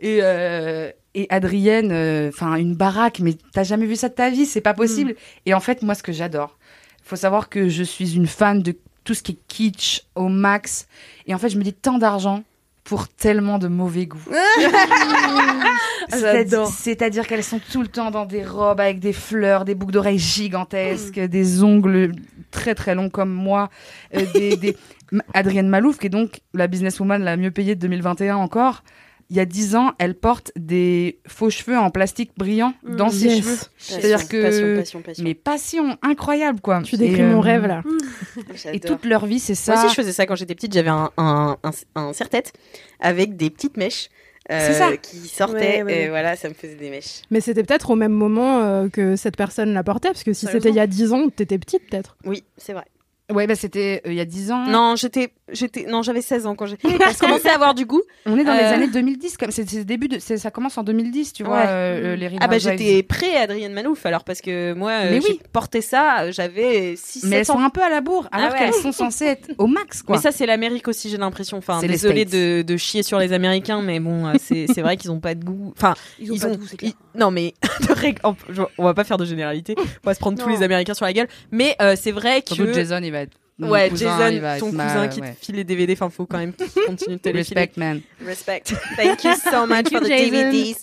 Et, 0.00 0.18
euh, 0.22 0.90
et 1.14 1.26
Adrienne, 1.30 1.90
euh, 1.92 2.28
enfin 2.28 2.56
une 2.56 2.74
baraque, 2.74 3.20
mais 3.20 3.34
t'as 3.52 3.62
jamais 3.62 3.86
vu 3.86 3.96
ça 3.96 4.08
de 4.08 4.14
ta 4.14 4.28
vie, 4.28 4.44
c'est 4.44 4.60
pas 4.60 4.74
possible. 4.74 5.12
Mm. 5.12 5.46
Et 5.46 5.54
en 5.54 5.60
fait, 5.60 5.82
moi, 5.82 5.94
ce 5.94 6.02
que 6.02 6.12
j'adore, 6.12 6.58
faut 7.02 7.16
savoir 7.16 7.48
que 7.48 7.68
je 7.68 7.82
suis 7.82 8.14
une 8.16 8.26
fan 8.26 8.60
de 8.60 8.74
tout 9.04 9.14
ce 9.14 9.22
qui 9.22 9.32
est 9.32 9.38
kitsch 9.48 10.02
au 10.14 10.28
max. 10.28 10.88
Et 11.26 11.34
en 11.34 11.38
fait, 11.38 11.50
je 11.50 11.58
me 11.58 11.62
dis 11.62 11.72
tant 11.72 11.98
d'argent 11.98 12.42
pour 12.84 13.08
tellement 13.08 13.58
de 13.58 13.68
mauvais 13.68 14.06
goût. 14.06 14.22
J'adore. 16.10 16.68
C'est-à-dire 16.68 17.26
qu'elles 17.26 17.44
sont 17.44 17.60
tout 17.72 17.80
le 17.80 17.88
temps 17.88 18.10
dans 18.10 18.26
des 18.26 18.44
robes 18.44 18.80
avec 18.80 19.00
des 19.00 19.14
fleurs, 19.14 19.64
des 19.64 19.74
boucles 19.74 19.92
d'oreilles 19.92 20.18
gigantesques, 20.18 21.18
des 21.18 21.62
ongles 21.62 22.12
très 22.50 22.74
très 22.74 22.94
longs 22.94 23.08
comme 23.08 23.32
moi, 23.32 23.70
euh, 24.14 24.24
des, 24.34 24.76
Adrienne 25.34 25.68
Malouf, 25.68 25.98
qui 25.98 26.06
est 26.06 26.10
donc 26.10 26.40
la 26.52 26.66
businesswoman 26.66 27.22
la 27.22 27.36
mieux 27.36 27.50
payée 27.50 27.74
de 27.74 27.80
2021 27.80 28.36
encore. 28.36 28.84
Il 29.34 29.38
y 29.38 29.40
a 29.40 29.46
10 29.46 29.74
ans, 29.74 29.90
elle 29.98 30.14
porte 30.14 30.52
des 30.54 31.18
faux 31.26 31.50
cheveux 31.50 31.76
en 31.76 31.90
plastique 31.90 32.30
brillant 32.36 32.72
dans 32.84 33.08
ses 33.10 33.24
Yes. 33.26 33.38
cheveux. 33.38 33.56
C'est-à-dire 33.78 34.28
que- 34.28 34.42
Passion, 34.42 34.76
passion, 34.76 35.00
passion. 35.02 35.24
Mais 35.24 35.34
passion 35.34 35.98
incroyable 36.02 36.60
quoi. 36.60 36.82
Tu 36.84 36.96
décris 36.96 37.22
mon 37.24 37.38
euh, 37.38 37.40
rêve 37.40 37.66
là. 37.66 37.82
Et 38.72 38.78
toute 38.78 39.04
leur 39.04 39.26
vie, 39.26 39.40
c'est 39.40 39.56
ça. 39.56 39.74
Moi 39.74 39.86
aussi, 39.86 39.90
je 39.96 40.00
faisais 40.00 40.12
ça 40.12 40.24
quand 40.26 40.36
j'étais 40.36 40.54
petite. 40.54 40.72
J'avais 40.72 40.90
un, 40.90 41.10
un, 41.16 41.56
un, 41.64 41.70
un 41.96 42.12
serre-tête 42.12 42.52
avec 43.00 43.36
des 43.36 43.50
petites 43.50 43.76
mèches 43.76 44.08
euh, 44.52 44.72
ça. 44.72 44.96
qui 44.98 45.16
sortaient. 45.26 45.78
Ouais, 45.78 45.82
ouais, 45.82 46.02
Et 46.04 46.08
voilà, 46.10 46.36
ça 46.36 46.48
me 46.48 46.54
faisait 46.54 46.76
des 46.76 46.90
mèches. 46.90 47.22
Mais 47.32 47.40
c'était 47.40 47.64
peut-être 47.64 47.90
au 47.90 47.96
même 47.96 48.12
moment 48.12 48.60
euh, 48.60 48.88
que 48.88 49.16
cette 49.16 49.36
personne 49.36 49.74
la 49.74 49.82
portait, 49.82 50.10
parce 50.10 50.22
que 50.22 50.32
si 50.32 50.46
c'était 50.46 50.68
il 50.68 50.76
y 50.76 50.80
a 50.80 50.86
10 50.86 51.12
ans, 51.12 51.28
t'étais 51.28 51.58
petite 51.58 51.82
peut-être. 51.90 52.16
Oui, 52.24 52.44
c'est 52.56 52.72
vrai. 52.72 52.84
Ouais, 53.34 53.46
bah 53.46 53.54
c'était 53.54 54.00
euh, 54.06 54.12
il 54.12 54.14
y 54.16 54.20
a 54.20 54.24
10 54.24 54.52
ans. 54.52 54.64
Non, 54.66 54.94
j'étais, 54.96 55.30
j'étais, 55.52 55.86
non, 55.86 56.02
j'avais 56.02 56.22
16 56.22 56.46
ans 56.46 56.54
quand 56.54 56.66
j'ai. 56.66 56.76
Je 56.84 57.18
commençais 57.18 57.48
à 57.50 57.54
avoir 57.54 57.74
du 57.74 57.84
goût. 57.86 58.02
On 58.26 58.38
est 58.38 58.44
dans 58.44 58.54
les 58.54 58.60
Euh, 58.62 58.74
années 58.74 58.88
2010, 58.88 59.36
comme 59.36 59.50
c'est 59.50 59.64
début 59.84 60.08
de, 60.08 60.18
ça 60.18 60.50
commence 60.50 60.78
en 60.78 60.82
2010, 60.84 61.32
tu 61.32 61.42
vois, 61.44 61.56
Ouais. 61.56 61.64
euh, 61.68 62.16
les 62.16 62.30
Ah 62.40 62.46
bah 62.48 62.58
j'étais 62.58 63.02
pré 63.02 63.36
Adrienne 63.36 63.72
Malouf 63.72 64.06
alors 64.06 64.24
parce 64.24 64.40
que 64.40 64.72
moi 64.74 64.90
euh, 64.92 65.10
Mais 65.10 65.20
oui. 65.24 65.40
porté 65.52 65.80
ça, 65.80 66.30
j'avais 66.30 66.94
6 66.96 67.24
Mais 67.26 67.36
elles 67.36 67.50
ans. 67.50 67.54
sont 67.54 67.60
un 67.60 67.70
peu 67.70 67.82
à 67.82 67.88
la 67.90 68.00
bourre, 68.00 68.28
alors 68.32 68.48
Ah 68.50 68.52
ouais. 68.52 68.58
qu'elles 68.58 68.74
sont 68.80 68.92
censées 68.92 69.26
être 69.26 69.50
au 69.58 69.66
max, 69.66 70.02
quoi. 70.02 70.16
Mais 70.16 70.22
ça 70.22 70.32
c'est 70.32 70.46
l'Amérique 70.46 70.88
aussi 70.88 71.10
j'ai 71.10 71.16
l'impression. 71.18 71.58
Enfin 71.58 71.80
désolé 71.80 72.24
de, 72.24 72.62
de 72.62 72.76
chier 72.76 73.02
sur 73.02 73.18
les 73.18 73.32
Américains 73.32 73.82
mais 73.82 74.00
bon 74.00 74.32
c'est 74.38 74.80
vrai 74.82 74.96
qu'ils 74.96 75.10
ont 75.10 75.20
pas 75.20 75.34
de 75.34 75.44
goût. 75.44 75.72
Enfin 75.76 75.94
Ils 76.18 76.32
ont 76.32 76.38
pas 76.38 76.48
de 76.50 76.56
goût, 76.56 76.66
c'est 76.68 76.76
clair. 76.76 76.92
ils- 77.14 77.18
Non 77.18 77.30
mais 77.30 77.54
on 78.78 78.84
va 78.84 78.94
pas 78.94 79.04
faire 79.04 79.16
de 79.18 79.24
généralité. 79.24 79.74
On 79.78 80.06
va 80.10 80.14
se 80.14 80.20
prendre 80.20 80.40
tous 80.42 80.48
les 80.48 80.62
Américains 80.62 80.94
sur 80.94 81.04
la 81.04 81.12
gueule. 81.12 81.28
Mais 81.50 81.76
c'est 81.96 82.12
vrai 82.12 82.42
que 82.42 82.72
Jason, 82.72 83.00
il 83.02 83.10
va. 83.12 83.23
Mon 83.58 83.70
ouais 83.70 83.88
cousin, 83.88 84.30
Jason 84.30 84.58
ton 84.58 84.68
être 84.68 84.72
ma- 84.74 84.84
cousin 84.86 85.08
qui 85.08 85.20
ouais. 85.20 85.32
te 85.34 85.44
file 85.44 85.54
les 85.56 85.64
DVD. 85.64 85.92
Enfin 85.92 86.10
faut 86.10 86.26
quand 86.26 86.38
même 86.38 86.52
continuer 86.86 87.16
de 87.16 87.20
te 87.22 87.28
les 87.28 87.44
filer. 87.44 87.60
Respect, 87.62 87.80
man. 87.80 88.00
Respect. 88.24 88.62
Thank 88.96 89.24
you 89.24 89.32
so 89.34 89.66
much 89.66 89.84
Thank 89.84 89.92
you, 89.92 89.98
for 89.98 90.06
the 90.06 90.10
Jason. 90.10 90.50
DVDs. 90.50 90.76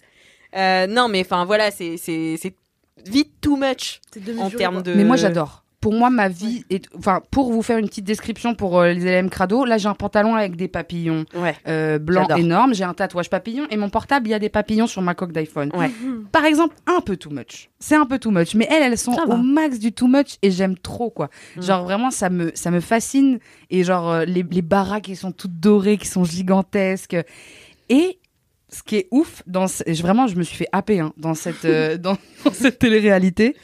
Euh, 0.56 0.88
non 0.88 1.08
mais 1.08 1.22
enfin 1.22 1.46
voilà 1.46 1.72
c'est 1.72 1.98
c'est 1.98 2.36
c'est 2.42 2.54
vite 3.06 3.34
too 3.42 3.56
much 3.56 4.00
en 4.40 4.50
termes 4.50 4.82
de. 4.82 4.94
Mais 4.94 5.04
moi, 5.04 5.16
j'adore. 5.16 5.61
Pour 5.82 5.94
moi, 5.94 6.10
ma 6.12 6.30
vie 6.30 6.64
est. 6.70 6.86
Enfin, 6.96 7.22
pour 7.32 7.52
vous 7.52 7.64
faire 7.64 7.80
une 7.80 7.88
petite 7.88 8.06
description 8.06 8.54
pour 8.54 8.80
euh, 8.80 8.94
les 8.94 9.20
LM 9.20 9.30
Crado, 9.32 9.66
là, 9.66 9.80
j'ai 9.80 9.88
un 9.88 9.96
pantalon 9.96 10.36
avec 10.36 10.56
des 10.56 10.68
papillons 10.68 11.26
Ouais. 11.36 11.56
euh, 11.68 11.98
blancs 11.98 12.30
énormes. 12.38 12.76
J'ai 12.76 12.84
un 12.84 12.94
tatouage 12.94 13.30
papillon 13.32 13.66
et 13.72 13.78
mon 13.78 13.90
portable, 13.90 14.28
il 14.28 14.32
y 14.32 14.34
a 14.36 14.40
des 14.40 14.50
papillons 14.50 14.86
sur 14.86 15.02
ma 15.02 15.16
coque 15.16 15.32
d'iPhone. 15.32 15.72
Ouais. 15.76 15.90
Par 16.32 16.46
exemple, 16.46 16.76
un 16.86 17.02
peu 17.02 17.18
too 17.18 17.32
much. 17.32 17.70
C'est 17.80 17.96
un 17.96 18.06
peu 18.06 18.20
too 18.20 18.30
much. 18.30 18.54
Mais 18.54 18.68
elles, 18.70 18.84
elles 18.92 18.98
sont 18.98 19.14
Ça 19.16 19.26
va. 19.26 19.34
au 19.34 19.38
max 19.38 19.80
du 19.80 19.92
too 19.92 20.08
much 20.08 20.36
et 20.44 20.52
j'aime 20.52 20.78
trop, 20.78 21.10
quoi. 21.10 21.30
Mm. 21.58 21.62
Genre, 21.64 21.84
vraiment, 21.84 22.12
ça 22.12 22.30
me, 22.30 22.52
ça 22.54 22.70
me 22.70 22.80
fascine. 22.80 23.40
Et 23.72 23.84
genre, 23.84 24.10
euh, 24.12 24.26
les, 24.26 24.46
les 24.50 24.62
baraques, 24.62 25.06
qui 25.06 25.16
sont 25.16 25.32
toutes 25.32 25.60
dorées, 25.60 25.98
qui 25.98 26.08
sont 26.08 26.24
gigantesques. 26.24 27.18
Et 27.90 28.20
ce 28.70 28.84
qui 28.84 28.98
est 28.98 29.08
ouf, 29.12 29.42
dans 29.48 29.68
ce- 29.68 29.84
vraiment, 30.02 30.28
je 30.28 30.36
me 30.36 30.44
suis 30.44 30.56
fait 30.56 30.68
happer 30.72 31.00
hein, 31.00 31.12
dans 31.18 31.34
cette, 31.34 31.66
dans, 32.02 32.18
dans 32.46 32.54
cette 32.54 32.78
télé-réalité. 32.80 33.56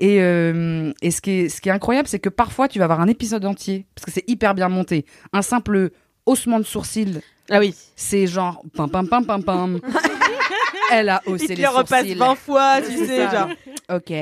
Et, 0.00 0.20
euh, 0.22 0.92
et 1.02 1.10
ce, 1.10 1.20
qui 1.20 1.30
est, 1.42 1.48
ce 1.50 1.60
qui 1.60 1.68
est 1.68 1.72
incroyable, 1.72 2.08
c'est 2.08 2.18
que 2.18 2.30
parfois, 2.30 2.66
tu 2.68 2.78
vas 2.78 2.86
avoir 2.86 3.00
un 3.00 3.06
épisode 3.08 3.44
entier, 3.44 3.86
parce 3.94 4.06
que 4.06 4.10
c'est 4.10 4.24
hyper 4.28 4.54
bien 4.54 4.68
monté. 4.70 5.04
Un 5.32 5.42
simple 5.42 5.90
haussement 6.26 6.58
de 6.58 6.64
sourcil, 6.64 7.20
Ah 7.50 7.58
oui. 7.58 7.74
c'est 7.96 8.26
genre 8.26 8.62
pam 8.74 8.90
pam 8.90 9.06
pam 9.06 9.24
pam 9.26 9.42
pam. 9.44 9.80
Elle 10.92 11.08
a 11.08 11.22
haussé 11.26 11.44
Il 11.44 11.48
te 11.50 11.52
les 11.54 11.60
les 11.60 11.66
repasse 11.68 12.00
sourcils. 12.00 12.14
20 12.14 12.34
fois, 12.34 12.80
tu 12.82 13.06
sais, 13.06 13.30
genre. 13.30 13.48
Ok, 13.92 14.12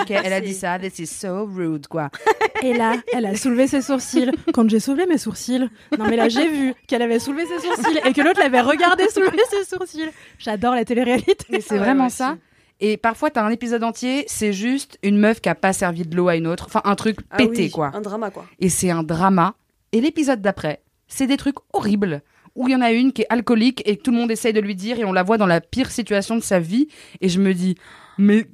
ok, 0.00 0.10
elle 0.10 0.32
a 0.32 0.40
dit 0.40 0.54
ça. 0.54 0.76
This 0.78 0.98
is 0.98 1.06
so 1.06 1.44
rude, 1.44 1.86
quoi. 1.86 2.10
Et 2.62 2.72
là, 2.72 2.94
elle 3.12 3.26
a 3.26 3.36
soulevé 3.36 3.68
ses 3.68 3.82
sourcils. 3.82 4.30
Quand 4.52 4.68
j'ai 4.68 4.80
soulevé 4.80 5.06
mes 5.06 5.18
sourcils, 5.18 5.68
non 5.96 6.06
mais 6.08 6.16
là 6.16 6.28
j'ai 6.28 6.48
vu 6.48 6.74
qu'elle 6.88 7.02
avait 7.02 7.20
soulevé 7.20 7.44
ses 7.46 7.64
sourcils 7.64 8.00
et 8.04 8.12
que 8.12 8.20
l'autre 8.20 8.40
l'avait 8.40 8.60
regardé 8.60 9.08
soulever 9.10 9.38
ses 9.50 9.64
sourcils. 9.64 10.08
J'adore 10.38 10.74
la 10.74 10.84
télé-réalité. 10.84 11.36
Mais 11.50 11.60
c'est 11.60 11.78
vraiment 11.78 12.08
ça. 12.08 12.36
Et 12.80 12.96
parfois, 12.96 13.30
t'as 13.30 13.42
un 13.44 13.50
épisode 13.50 13.82
entier, 13.82 14.24
c'est 14.28 14.52
juste 14.52 14.98
une 15.02 15.18
meuf 15.18 15.40
qui 15.40 15.48
a 15.48 15.54
pas 15.54 15.72
servi 15.72 16.02
de 16.02 16.14
l'eau 16.16 16.28
à 16.28 16.36
une 16.36 16.46
autre. 16.46 16.66
Enfin, 16.66 16.80
un 16.84 16.94
truc 16.94 17.18
Ah 17.30 17.36
pété, 17.38 17.62
oui, 17.64 17.70
quoi. 17.70 17.90
Un 17.94 18.00
drama 18.00 18.30
quoi. 18.30 18.44
Et 18.60 18.68
c'est 18.68 18.90
un 18.90 19.02
drama. 19.02 19.54
Et 19.92 20.00
l'épisode 20.00 20.40
d'après, 20.40 20.82
c'est 21.08 21.26
des 21.26 21.36
trucs 21.36 21.56
horribles. 21.72 22.22
Où 22.54 22.66
il 22.68 22.72
y 22.72 22.76
en 22.76 22.80
a 22.80 22.90
une 22.92 23.12
qui 23.12 23.22
est 23.22 23.26
alcoolique 23.30 23.82
et 23.86 23.96
tout 23.96 24.10
le 24.10 24.16
monde 24.16 24.30
essaye 24.30 24.52
de 24.52 24.60
lui 24.60 24.74
dire 24.74 24.98
et 24.98 25.04
on 25.04 25.12
la 25.12 25.22
voit 25.22 25.38
dans 25.38 25.46
la 25.46 25.60
pire 25.60 25.90
situation 25.90 26.34
de 26.36 26.40
sa 26.40 26.58
vie. 26.58 26.88
Et 27.20 27.28
je 27.28 27.40
me 27.40 27.54
dis, 27.54 27.76
mais 28.16 28.46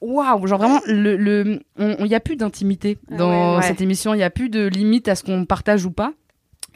waouh, 0.00 0.46
genre 0.46 0.58
vraiment, 0.58 0.80
le, 0.86 1.16
le, 1.16 1.60
il 1.78 2.04
n'y 2.04 2.14
a 2.14 2.20
plus 2.20 2.36
d'intimité 2.36 2.98
Ah 3.10 3.16
dans 3.16 3.52
ouais, 3.52 3.56
ouais. 3.58 3.62
cette 3.62 3.80
émission. 3.80 4.14
Il 4.14 4.18
n'y 4.18 4.22
a 4.22 4.30
plus 4.30 4.48
de 4.48 4.66
limite 4.66 5.08
à 5.08 5.14
ce 5.14 5.22
qu'on 5.22 5.44
partage 5.44 5.84
ou 5.84 5.90
pas. 5.90 6.12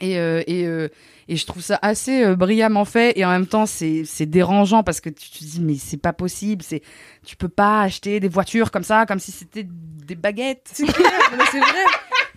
Et, 0.01 0.17
euh, 0.17 0.43
et, 0.47 0.65
euh, 0.65 0.89
et 1.27 1.35
je 1.35 1.45
trouve 1.45 1.61
ça 1.61 1.79
assez 1.81 2.23
euh, 2.23 2.35
brillamment 2.35 2.85
fait 2.85 3.17
et 3.17 3.23
en 3.23 3.29
même 3.29 3.45
temps 3.45 3.67
c'est 3.67 4.03
c'est 4.03 4.25
dérangeant 4.25 4.83
parce 4.83 4.99
que 4.99 5.09
tu 5.09 5.29
te 5.29 5.43
dis 5.43 5.61
mais 5.61 5.75
c'est 5.75 6.01
pas 6.01 6.11
possible 6.11 6.63
c'est 6.63 6.81
tu 7.23 7.37
peux 7.37 7.47
pas 7.47 7.81
acheter 7.81 8.19
des 8.19 8.27
voitures 8.27 8.71
comme 8.71 8.83
ça 8.83 9.05
comme 9.05 9.19
si 9.19 9.31
c'était 9.31 9.65
des 9.65 10.15
baguettes 10.15 10.67
C'est 10.73 10.85
clair, 10.87 11.11
mais 11.37 11.43
c'est 11.51 11.59
vrai. 11.59 11.85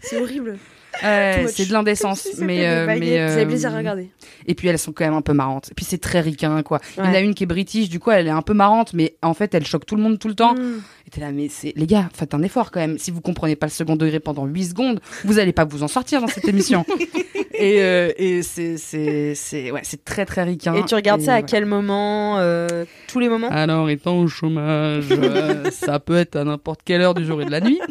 C'est 0.03 0.21
horrible. 0.21 0.59
C'est 1.01 1.67
de 1.67 1.73
l'indécence, 1.73 2.21
si 2.21 2.45
mais, 2.45 2.87
mais 2.99 3.19
euh, 3.19 3.47
plaisir 3.47 3.75
à 3.75 3.79
regarder. 3.79 4.11
Et 4.47 4.55
puis 4.55 4.69
elles 4.69 4.79
sont 4.79 4.93
quand 4.93 5.05
même 5.05 5.15
un 5.15 5.23
peu 5.23 5.33
marrantes. 5.33 5.71
Et 5.71 5.75
puis 5.75 5.85
c'est 5.85 5.99
très 5.99 6.21
ricain, 6.21 6.62
quoi. 6.62 6.81
Il 6.99 7.05
y 7.05 7.09
en 7.09 7.15
a 7.15 7.21
une 7.21 7.35
qui 7.35 7.45
est 7.45 7.47
british, 7.47 7.89
du 7.89 7.99
coup 7.99 8.11
elle 8.11 8.27
est 8.27 8.31
un 8.31 8.43
peu 8.43 8.55
marrante, 8.55 8.93
mais 8.93 9.17
en 9.23 9.35
fait 9.35 9.55
elle 9.55 9.67
choque 9.67 9.87
tout 9.87 9.97
le 9.97 10.03
monde 10.03 10.19
tout 10.19 10.29
le 10.29 10.35
temps. 10.35 10.55
Mm. 10.55 10.83
Et 11.07 11.11
t'es 11.11 11.21
là, 11.21 11.33
mais 11.33 11.49
c'est 11.51 11.73
les 11.77 11.87
gars, 11.87 12.09
faites 12.15 12.33
un 12.35 12.43
effort 12.43 12.71
quand 12.71 12.81
même. 12.81 12.97
Si 12.99 13.11
vous 13.11 13.21
comprenez 13.21 13.57
pas 13.57 13.67
le 13.67 13.71
second 13.73 13.95
degré 13.97 14.21
pendant 14.21 14.47
8 14.47 14.65
secondes, 14.65 15.01
vous 15.25 15.39
allez 15.39 15.53
pas 15.53 15.65
vous 15.65 15.83
en 15.83 15.89
sortir 15.89 16.21
dans 16.23 16.27
cette 16.27 16.49
émission. 16.49 16.87
et 17.55 17.83
euh, 17.83 18.11
et 18.17 18.43
c'est 18.43 18.79
c'est 18.79 19.35
c'est 19.35 19.71
ouais, 19.71 19.81
c'est 19.83 20.03
très 20.05 20.25
très 20.25 20.45
ricain. 20.45 20.75
Et 20.75 20.85
tu 20.85 20.95
regardes 20.95 21.21
ça 21.21 21.35
à 21.35 21.43
quel 21.43 21.67
moment 21.67 22.39
euh, 22.39 22.87
Tous 23.07 23.21
les 23.21 23.29
moments? 23.29 23.51
Alors, 23.51 23.91
étant 23.91 24.19
au 24.19 24.29
chômage, 24.29 25.05
euh, 25.11 25.65
ça 25.73 26.01
peut 26.01 26.17
être 26.17 26.37
à 26.37 26.45
n'importe 26.45 26.81
quelle 26.85 27.03
heure 27.03 27.15
du 27.15 27.25
jour 27.27 27.43
et 27.43 27.45
de 27.45 27.51
la 27.51 27.61
nuit. 27.61 27.81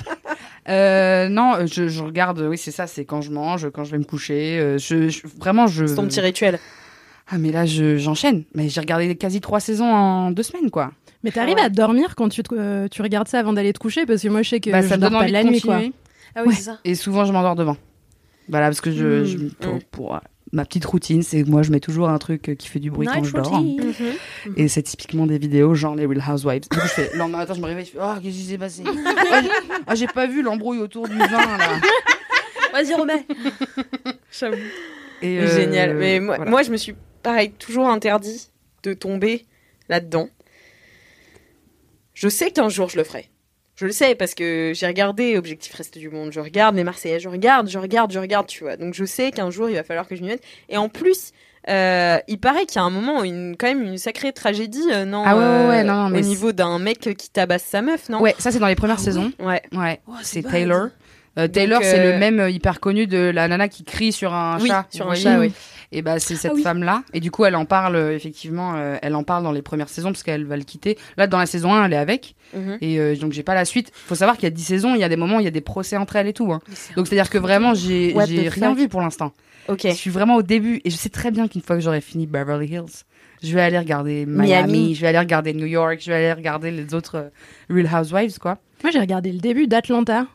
Euh, 0.69 1.27
non, 1.27 1.55
je, 1.69 1.89
je 1.89 2.01
regarde, 2.01 2.39
oui, 2.39 2.57
c'est 2.57 2.71
ça, 2.71 2.87
c'est 2.87 3.03
quand 3.03 3.21
je 3.21 3.31
mange, 3.31 3.69
quand 3.71 3.83
je 3.83 3.91
vais 3.91 3.97
me 3.97 4.05
coucher. 4.05 4.57
euh, 4.59 4.77
je, 4.77 5.09
je- 5.09 5.21
vraiment, 5.37 5.67
je. 5.67 5.85
C'est 5.85 5.95
ton 5.95 6.05
petit 6.07 6.21
rituel. 6.21 6.57
Ah, 7.29 7.37
mais 7.37 7.51
là, 7.51 7.65
je- 7.65 7.97
j'enchaîne. 7.97 8.43
Mais 8.55 8.69
j'ai 8.69 8.79
regardé 8.79 9.13
quasi 9.17 9.41
trois 9.41 9.59
saisons 9.59 9.93
en 9.93 10.31
deux 10.31 10.41
semaines, 10.43 10.69
quoi. 10.71 10.91
Mais 11.23 11.31
t'arrives 11.31 11.55
Ah 11.57 11.61
ouais. 11.61 11.65
à 11.67 11.69
dormir 11.69 12.15
quand 12.15 12.29
tu, 12.29 12.43
te- 12.43 12.53
euh, 12.53 12.87
tu 12.89 13.01
regardes 13.01 13.27
ça 13.27 13.39
avant 13.39 13.53
d'aller 13.53 13.71
te 13.73 13.79
coucher 13.79 14.05
parce 14.05 14.21
que 14.21 14.27
moi 14.27 14.41
je 14.41 14.49
sais 14.49 14.59
que 14.59 14.69
Bah, 14.69 14.81
je 14.81 14.87
ça 14.87 14.97
me 14.97 15.01
dors 15.01 15.09
donne 15.09 15.19
pas 15.19 15.23
envie 15.25 15.31
de 15.33 15.37
de 15.39 15.43
la 15.43 15.49
nuit 15.49 15.61
quoi. 15.61 15.79
Ah 16.35 16.41
oui, 16.41 16.49
Ouais. 16.49 16.53
c'est 16.55 16.63
ça. 16.63 16.79
Et 16.83 16.95
souvent, 16.95 17.25
je 17.25 17.31
m'endors 17.31 17.55
devant. 17.55 17.77
Voilà, 18.49 18.67
parce 18.67 18.81
que 18.81 18.91
je, 18.91 19.05
Mm. 19.21 19.25
je- 19.25 19.37
pour, 19.65 19.79
pour, 19.91 20.15
euh, 20.15 20.19
ma 20.51 20.65
petite 20.65 20.83
routine, 20.85 21.21
c'est 21.23 21.43
que 21.43 21.49
moi, 21.49 21.61
je 21.61 21.71
mets 21.71 21.79
toujours 21.79 22.09
un 22.09 22.17
truc 22.17 22.49
euh, 22.49 22.55
qui 22.55 22.67
fait 22.67 22.79
du 22.79 22.91
bruit 22.91 23.07
quand 23.07 23.23
je 23.23 23.31
dors. 23.33 23.47
routine. 23.49 23.79
Mhm. 24.47 24.53
Et 24.57 24.67
c'est 24.67 24.81
typiquement 24.83 25.25
des 25.27 25.37
vidéos 25.37 25.73
genre 25.75 25.95
les 25.95 26.05
Real 26.05 26.21
Housewives. 26.27 26.63
Du 26.63 26.67
coup, 26.69 26.79
je 26.81 26.87
fais, 26.91 27.09
le 27.13 27.19
lendemain 27.19 27.37
matin, 27.39 27.53
je 27.53 27.61
me 27.61 27.65
réveille, 27.67 27.85
je 27.85 27.91
fais, 27.91 27.99
oh, 28.01 28.13
qu'est-ce 28.21 28.35
qui 28.35 28.43
s'est 28.43 28.57
passé? 28.57 28.83
Ah, 29.31 29.41
j'ai- 29.41 29.49
Ah, 29.87 29.95
j'ai 29.95 30.07
pas 30.07 30.27
vu 30.27 30.41
l'embrouille 30.41 30.79
autour 30.79 31.07
du 31.07 31.17
vin, 31.17 31.27
là. 31.29 31.57
Vas-y, 32.73 32.93
remets. 32.95 33.25
Et, 35.21 35.39
euh, 35.39 35.47
Génial. 35.47 35.95
Mais 35.95 36.19
moi, 36.19 36.35
voilà. 36.37 36.51
moi, 36.51 36.63
je 36.63 36.71
me 36.71 36.77
suis, 36.77 36.95
pareil, 37.21 37.51
toujours 37.51 37.87
interdit 37.87 38.49
de 38.83 38.93
tomber 38.93 39.45
là-dedans. 39.89 40.27
Je 42.13 42.29
sais 42.29 42.51
qu'un 42.51 42.69
jour, 42.69 42.89
je 42.89 42.97
le 42.97 43.03
ferai. 43.03 43.29
Je 43.75 43.85
le 43.85 43.91
sais 43.91 44.13
parce 44.13 44.35
que 44.35 44.71
j'ai 44.75 44.85
regardé 44.85 45.35
Objectif 45.37 45.73
Reste 45.73 45.97
du 45.97 46.09
Monde, 46.09 46.31
je 46.31 46.39
regarde 46.39 46.75
les 46.75 46.83
Marseillais, 46.83 47.19
je 47.19 47.27
regarde, 47.27 47.67
je 47.69 47.79
regarde, 47.79 48.11
je 48.11 48.19
regarde, 48.19 48.45
tu 48.45 48.63
vois. 48.63 48.77
Donc 48.77 48.93
je 48.93 49.03
sais 49.03 49.31
qu'un 49.31 49.49
jour, 49.49 49.67
il 49.69 49.75
va 49.75 49.83
falloir 49.83 50.07
que 50.07 50.15
je 50.15 50.21
m'y 50.21 50.27
mette. 50.27 50.43
Et 50.69 50.77
en 50.77 50.89
plus, 50.89 51.31
euh, 51.69 52.19
il 52.27 52.39
paraît 52.39 52.67
qu'il 52.67 52.75
y 52.75 52.79
a 52.79 52.83
un 52.83 52.91
moment, 52.91 53.23
une, 53.23 53.55
quand 53.57 53.65
même 53.67 53.81
une 53.81 53.97
sacrée 53.97 54.31
tragédie, 54.31 54.83
euh, 54.91 55.05
non 55.05 55.23
Ah 55.25 55.35
ouais, 55.35 55.41
ouais, 55.41 55.47
euh, 55.47 55.69
ouais, 55.69 55.83
non, 55.83 55.93
non, 56.03 56.09
mais 56.09 56.19
Au 56.19 56.21
niveau 56.21 56.51
d'un 56.51 56.77
mec 56.77 56.99
qui 57.17 57.29
tabasse 57.31 57.63
sa 57.63 57.81
meuf, 57.81 58.09
non? 58.09 58.21
Ouais, 58.21 58.35
ça, 58.37 58.51
c'est 58.51 58.59
dans 58.59 58.67
les 58.67 58.75
premières 58.75 58.99
saisons. 58.99 59.31
Ouais? 59.39 59.61
Ouais, 59.71 59.99
Oh, 60.07 60.13
c'est. 60.21 60.43
Taylor. 60.43 60.89
Euh, 61.39 61.47
Taylor, 61.47 61.79
c'est 61.81 61.99
euh, 61.99 62.11
le 62.13 62.19
même 62.19 62.47
hyper 62.47 62.79
connu 62.79 63.07
de 63.07 63.17
la 63.33 63.47
nana 63.47 63.67
qui 63.69 63.83
crie 63.83 64.11
sur 64.11 64.35
un 64.35 64.59
Oui, 64.61 64.67
chat. 64.67 64.85
sur 64.91 65.09
un 65.09 65.15
chat, 65.15 65.39
oui. 65.39 65.51
Et 65.95 66.01
bah 66.01 66.19
c'est 66.19 66.35
cette 66.35 66.51
Ah 66.51 66.55
oui. 66.55 66.63
femme-là. 66.63 67.03
Et 67.13 67.19
du 67.19 67.29
coup, 67.31 67.45
elle 67.45 67.55
en 67.55 67.65
parle 67.65 67.95
euh, 67.95 68.15
effectivement. 68.15 68.73
euh, 68.75 68.97
elle 69.01 69.15
en 69.15 69.23
parle 69.23 69.43
dans 69.43 69.51
les 69.51 69.61
premières 69.61 69.89
saisons 69.89 70.09
parce 70.11 70.23
qu'elle 70.23 70.45
va 70.45 70.57
le 70.57 70.63
quitter. 70.63 70.97
Là, 71.17 71.27
dans 71.27 71.37
la 71.37 71.45
saison 71.45 71.73
1, 71.73 71.85
elle 71.85 71.93
est 71.93 71.97
avec. 71.97 72.35
Mhm. 72.55 72.77
Et 72.81 72.99
euh, 72.99 73.15
donc 73.15 73.31
j'ai 73.33 73.43
pas 73.43 73.53
la 73.55 73.65
suite. 73.65 73.91
Faut 73.93 74.15
savoir 74.15 74.35
qu'il 74.35 74.43
y 74.45 74.47
a 74.47 74.55
10 74.55 74.63
saisons, 74.63 74.95
il 74.95 75.01
y 75.01 75.03
a 75.03 75.09
des 75.09 75.15
moments 75.17 75.37
où 75.37 75.39
il 75.39 75.43
y 75.45 75.47
a 75.47 75.51
des 75.51 75.61
procès 75.61 75.95
entre 75.97 76.15
elles 76.15 76.27
et 76.27 76.33
tout. 76.33 76.51
hein. 76.51 76.61
Donc 76.95 77.07
c'est 77.07 77.17
à 77.17 77.23
dire 77.23 77.29
que 77.29 77.37
vraiment 77.37 77.73
j'ai 77.73 78.15
j'ai 78.27 78.45
the 78.49 78.53
rien 78.53 78.69
fuck? 78.69 78.77
vu 78.79 78.87
pour 78.89 79.01
l'instant. 79.01 79.31
Ok. 79.69 79.81
Je 79.85 79.91
suis 79.91 80.09
vraiment 80.09 80.35
au 80.35 80.41
début 80.43 80.81
et 80.83 80.89
je 80.89 80.95
sais 80.95 81.09
très 81.09 81.31
bien 81.31 81.47
qu'une 81.47 81.61
fois 81.61 81.75
que 81.77 81.81
j'aurai 81.81 82.01
fini 82.01 82.27
Beverly 82.27 82.67
Hills, 82.67 83.03
Je 83.41 83.53
vais 83.53 83.61
aller 83.61 83.77
regarder 83.79 84.25
Miami, 84.25 84.47
Miami. 84.73 84.95
je 84.95 85.01
vais 85.01 85.07
aller 85.07 85.19
regarder 85.19 85.53
New 85.53 85.65
York, 85.67 85.99
je 86.01 86.09
vais 86.11 86.17
aller 86.17 86.33
regarder 86.33 86.71
les 86.71 86.93
autres 86.93 87.15
euh, 87.15 87.29
Real 87.69 87.87
Housewives, 87.93 88.39
quoi. 88.39 88.57
Moi, 88.83 88.91
j'ai 88.91 88.99
regardé 88.99 89.31
le 89.31 89.39
début 89.39 89.67
d'Atlanta. 89.67 90.25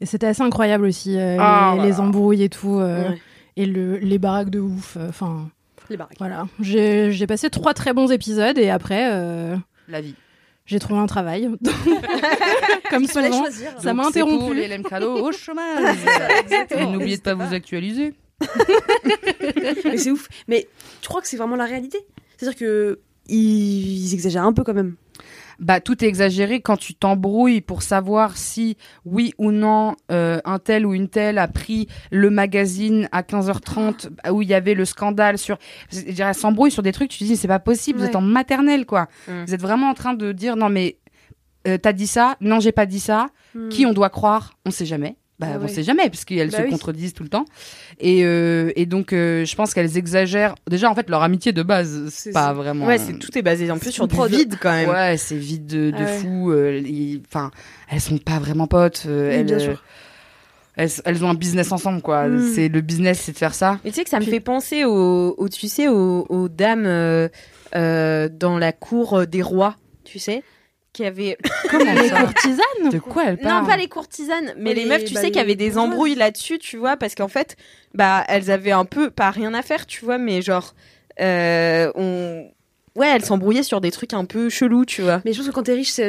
Et 0.00 0.06
c'était 0.06 0.26
assez 0.26 0.42
incroyable 0.42 0.84
aussi, 0.84 1.16
euh, 1.16 1.36
Ah, 1.40 1.70
les, 1.70 1.76
voilà. 1.76 1.90
les 1.90 2.00
embrouilles 2.00 2.42
et 2.42 2.48
tout, 2.50 2.78
euh, 2.80 3.10
Ouais. 3.10 3.18
Et 3.56 3.66
le, 3.66 3.96
les 3.98 4.18
baraques 4.18 4.50
de 4.50 4.60
ouf. 4.60 4.96
euh, 4.96 5.08
Enfin, 5.08 5.48
Les 5.90 5.96
baraques. 5.96 6.16
voilà. 6.18 6.46
J'ai 6.60 7.26
passé 7.26 7.50
trois 7.50 7.74
très 7.74 7.92
bons 7.92 8.10
épisodes 8.10 8.58
et 8.58 8.70
après, 8.70 9.08
euh, 9.12 9.56
La 9.88 10.00
vie. 10.00 10.14
j'ai 10.66 10.78
trouvé 10.78 10.98
un 11.00 11.06
travail. 11.06 11.48
Comme 12.90 13.06
souvent. 13.06 13.30
choisir. 13.42 13.72
Ça 13.80 13.94
m'a 13.94 14.06
interrompu. 14.06 14.38
pour 14.38 14.54
les 14.54 14.68
LM 14.68 14.82
Crado 14.82 15.12
au 15.24 15.32
chômage. 15.32 15.96
Et 16.70 16.86
N'oubliez 16.86 17.16
de 17.16 17.22
pas 17.22 17.34
vous 17.34 17.54
actualiser. 17.54 18.14
Mais 19.84 19.96
c'est 19.98 20.10
ouf. 20.10 20.28
Mais 20.48 20.68
tu 21.00 21.08
crois 21.08 21.20
que 21.20 21.28
c'est 21.28 21.36
vraiment 21.36 21.56
la 21.56 21.64
réalité? 21.66 21.98
C'est-à-dire 22.36 22.58
que 22.58 23.00
ils, 23.28 24.06
ils 24.08 24.14
exagèrent 24.14 24.44
un 24.44 24.52
peu 24.52 24.64
quand 24.64 24.74
même. 24.74 24.96
Bah, 25.60 25.80
tout 25.80 26.04
est 26.04 26.08
exagéré 26.08 26.60
quand 26.60 26.76
tu 26.76 26.94
t'embrouilles 26.94 27.60
pour 27.60 27.82
savoir 27.82 28.36
si, 28.36 28.76
oui 29.04 29.32
ou 29.38 29.52
non, 29.52 29.94
euh, 30.10 30.40
un 30.44 30.58
tel 30.58 30.86
ou 30.86 30.94
une 30.94 31.08
telle 31.08 31.38
a 31.38 31.48
pris 31.48 31.88
le 32.10 32.30
magazine 32.30 33.08
à 33.12 33.22
15h30 33.22 34.08
où 34.30 34.42
il 34.42 34.48
y 34.48 34.54
avait 34.54 34.74
le 34.74 34.84
scandale 34.84 35.38
sur. 35.38 35.56
Je 35.92 36.00
dirais, 36.00 36.30
elle 36.30 36.34
s'embrouille 36.34 36.70
sur 36.70 36.82
des 36.82 36.92
trucs, 36.92 37.10
tu 37.10 37.18
te 37.18 37.24
dis, 37.24 37.36
c'est 37.36 37.48
pas 37.48 37.58
possible, 37.58 37.98
vous 37.98 38.04
êtes 38.06 38.16
en 38.16 38.20
maternelle, 38.20 38.86
quoi. 38.86 39.08
Mm. 39.28 39.44
Vous 39.46 39.54
êtes 39.54 39.62
vraiment 39.62 39.88
en 39.90 39.94
train 39.94 40.14
de 40.14 40.32
dire, 40.32 40.56
non, 40.56 40.68
mais 40.68 40.98
euh, 41.66 41.78
t'as 41.78 41.92
dit 41.92 42.06
ça, 42.06 42.36
non, 42.40 42.60
j'ai 42.60 42.72
pas 42.72 42.86
dit 42.86 43.00
ça, 43.00 43.28
Hmm. 43.56 43.68
qui 43.68 43.86
on 43.86 43.92
doit 43.92 44.10
croire? 44.10 44.54
On 44.66 44.72
sait 44.72 44.84
jamais. 44.84 45.14
Bah, 45.40 45.48
Ah 45.54 45.56
on 45.58 45.62
ouais. 45.62 45.68
sait 45.68 45.82
jamais, 45.82 46.08
parce 46.10 46.24
qu'elles 46.24 46.50
Bah 46.50 46.58
se 46.58 46.62
oui. 46.62 46.70
contredisent 46.70 47.12
tout 47.12 47.24
le 47.24 47.28
temps. 47.28 47.44
Et, 47.98 48.24
euh, 48.24 48.70
et 48.76 48.86
donc, 48.86 49.12
euh, 49.12 49.44
je 49.44 49.56
pense 49.56 49.74
qu'elles 49.74 49.96
exagèrent. 49.98 50.54
Déjà, 50.70 50.88
en 50.88 50.94
fait, 50.94 51.10
leur 51.10 51.22
amitié 51.24 51.50
de 51.52 51.62
base, 51.64 52.08
c'est 52.10 52.30
pas 52.32 52.52
vraiment. 52.52 52.86
Ouais, 52.86 52.98
c'est 52.98 53.18
tout 53.18 53.36
est 53.36 53.42
basé 53.42 53.68
en 53.70 53.78
plus 53.78 53.90
sur 53.90 54.06
du 54.06 54.16
vide 54.28 54.54
quand 54.60 54.70
même. 54.70 54.88
Ouais, 54.90 55.16
c'est 55.16 55.36
vide 55.36 55.66
de, 55.66 55.90
de 55.90 55.96
Ah 55.96 56.00
ouais. 56.02 56.06
fou. 56.06 56.52
euh, 56.52 56.82
Enfin, 57.28 57.50
elles 57.90 58.00
sont 58.00 58.18
pas 58.18 58.38
vraiment 58.38 58.68
potes. 58.68 59.04
euh, 59.06 59.30
elles, 59.32 59.46
bien 59.46 59.56
euh, 59.56 59.58
sûr. 59.58 59.82
elles, 60.76 60.90
elles 61.04 61.24
ont 61.24 61.30
un 61.30 61.34
business 61.34 61.72
ensemble, 61.72 62.00
quoi. 62.00 62.28
Mm. 62.28 62.52
C'est 62.54 62.68
le 62.68 62.80
business, 62.80 63.20
c'est 63.20 63.32
de 63.32 63.36
faire 63.38 63.54
ça. 63.54 63.80
Mais 63.84 63.90
tu 63.90 63.96
sais 63.96 64.04
que 64.04 64.10
ça 64.10 64.20
me 64.20 64.24
fait 64.24 64.38
penser 64.40 64.84
aux, 64.84 65.34
aux- 65.36 65.48
tu 65.48 65.66
sais, 65.68 65.88
aux, 65.88 66.26
aux 66.28 66.48
dames 66.48 66.86
euh, 66.86 67.28
euh, 67.74 68.28
dans 68.28 68.56
la 68.58 68.70
cour 68.72 69.14
euh, 69.18 69.26
des 69.26 69.42
rois, 69.42 69.76
tu 70.04 70.20
sais, 70.20 70.44
qui 70.94 71.04
avaient 71.04 71.36
Comment 71.70 71.92
Les 71.92 72.08
courtisanes 72.08 72.90
De 72.90 72.98
quoi 72.98 73.24
elle 73.26 73.38
parle 73.38 73.64
non 73.64 73.68
pas 73.68 73.76
les 73.76 73.88
courtisanes, 73.88 74.54
mais 74.56 74.70
Ouais, 74.70 74.74
les 74.76 74.82
les- 74.84 74.88
meufs, 74.88 75.04
tu 75.04 75.12
bah, 75.12 75.20
sais, 75.20 75.30
qui 75.30 75.38
avaient 75.38 75.48
les 75.48 75.56
des 75.56 75.76
embrouilles 75.76 76.14
là-dessus, 76.14 76.58
tu 76.58 76.78
vois, 76.78 76.96
parce 76.96 77.14
qu'en 77.14 77.28
fait, 77.28 77.56
bah 77.92 78.24
elles 78.28 78.50
avaient 78.50 78.70
un 78.72 78.86
peu 78.86 79.10
pas 79.10 79.30
rien 79.30 79.52
à 79.52 79.60
faire, 79.60 79.84
tu 79.86 80.04
vois, 80.04 80.16
mais 80.16 80.40
genre, 80.40 80.74
euh, 81.20 81.92
on, 81.94 82.50
ouais, 82.96 83.08
elles 83.08 83.24
s'embrouillaient 83.24 83.62
sur 83.62 83.80
des 83.82 83.90
trucs 83.90 84.14
un 84.14 84.24
peu 84.24 84.48
chelous, 84.48 84.86
tu 84.86 85.02
vois. 85.02 85.20
Mais 85.24 85.32
je 85.32 85.38
pense 85.38 85.48
que 85.48 85.52
quand 85.52 85.64
t'es 85.64 85.74
riche, 85.74 86.00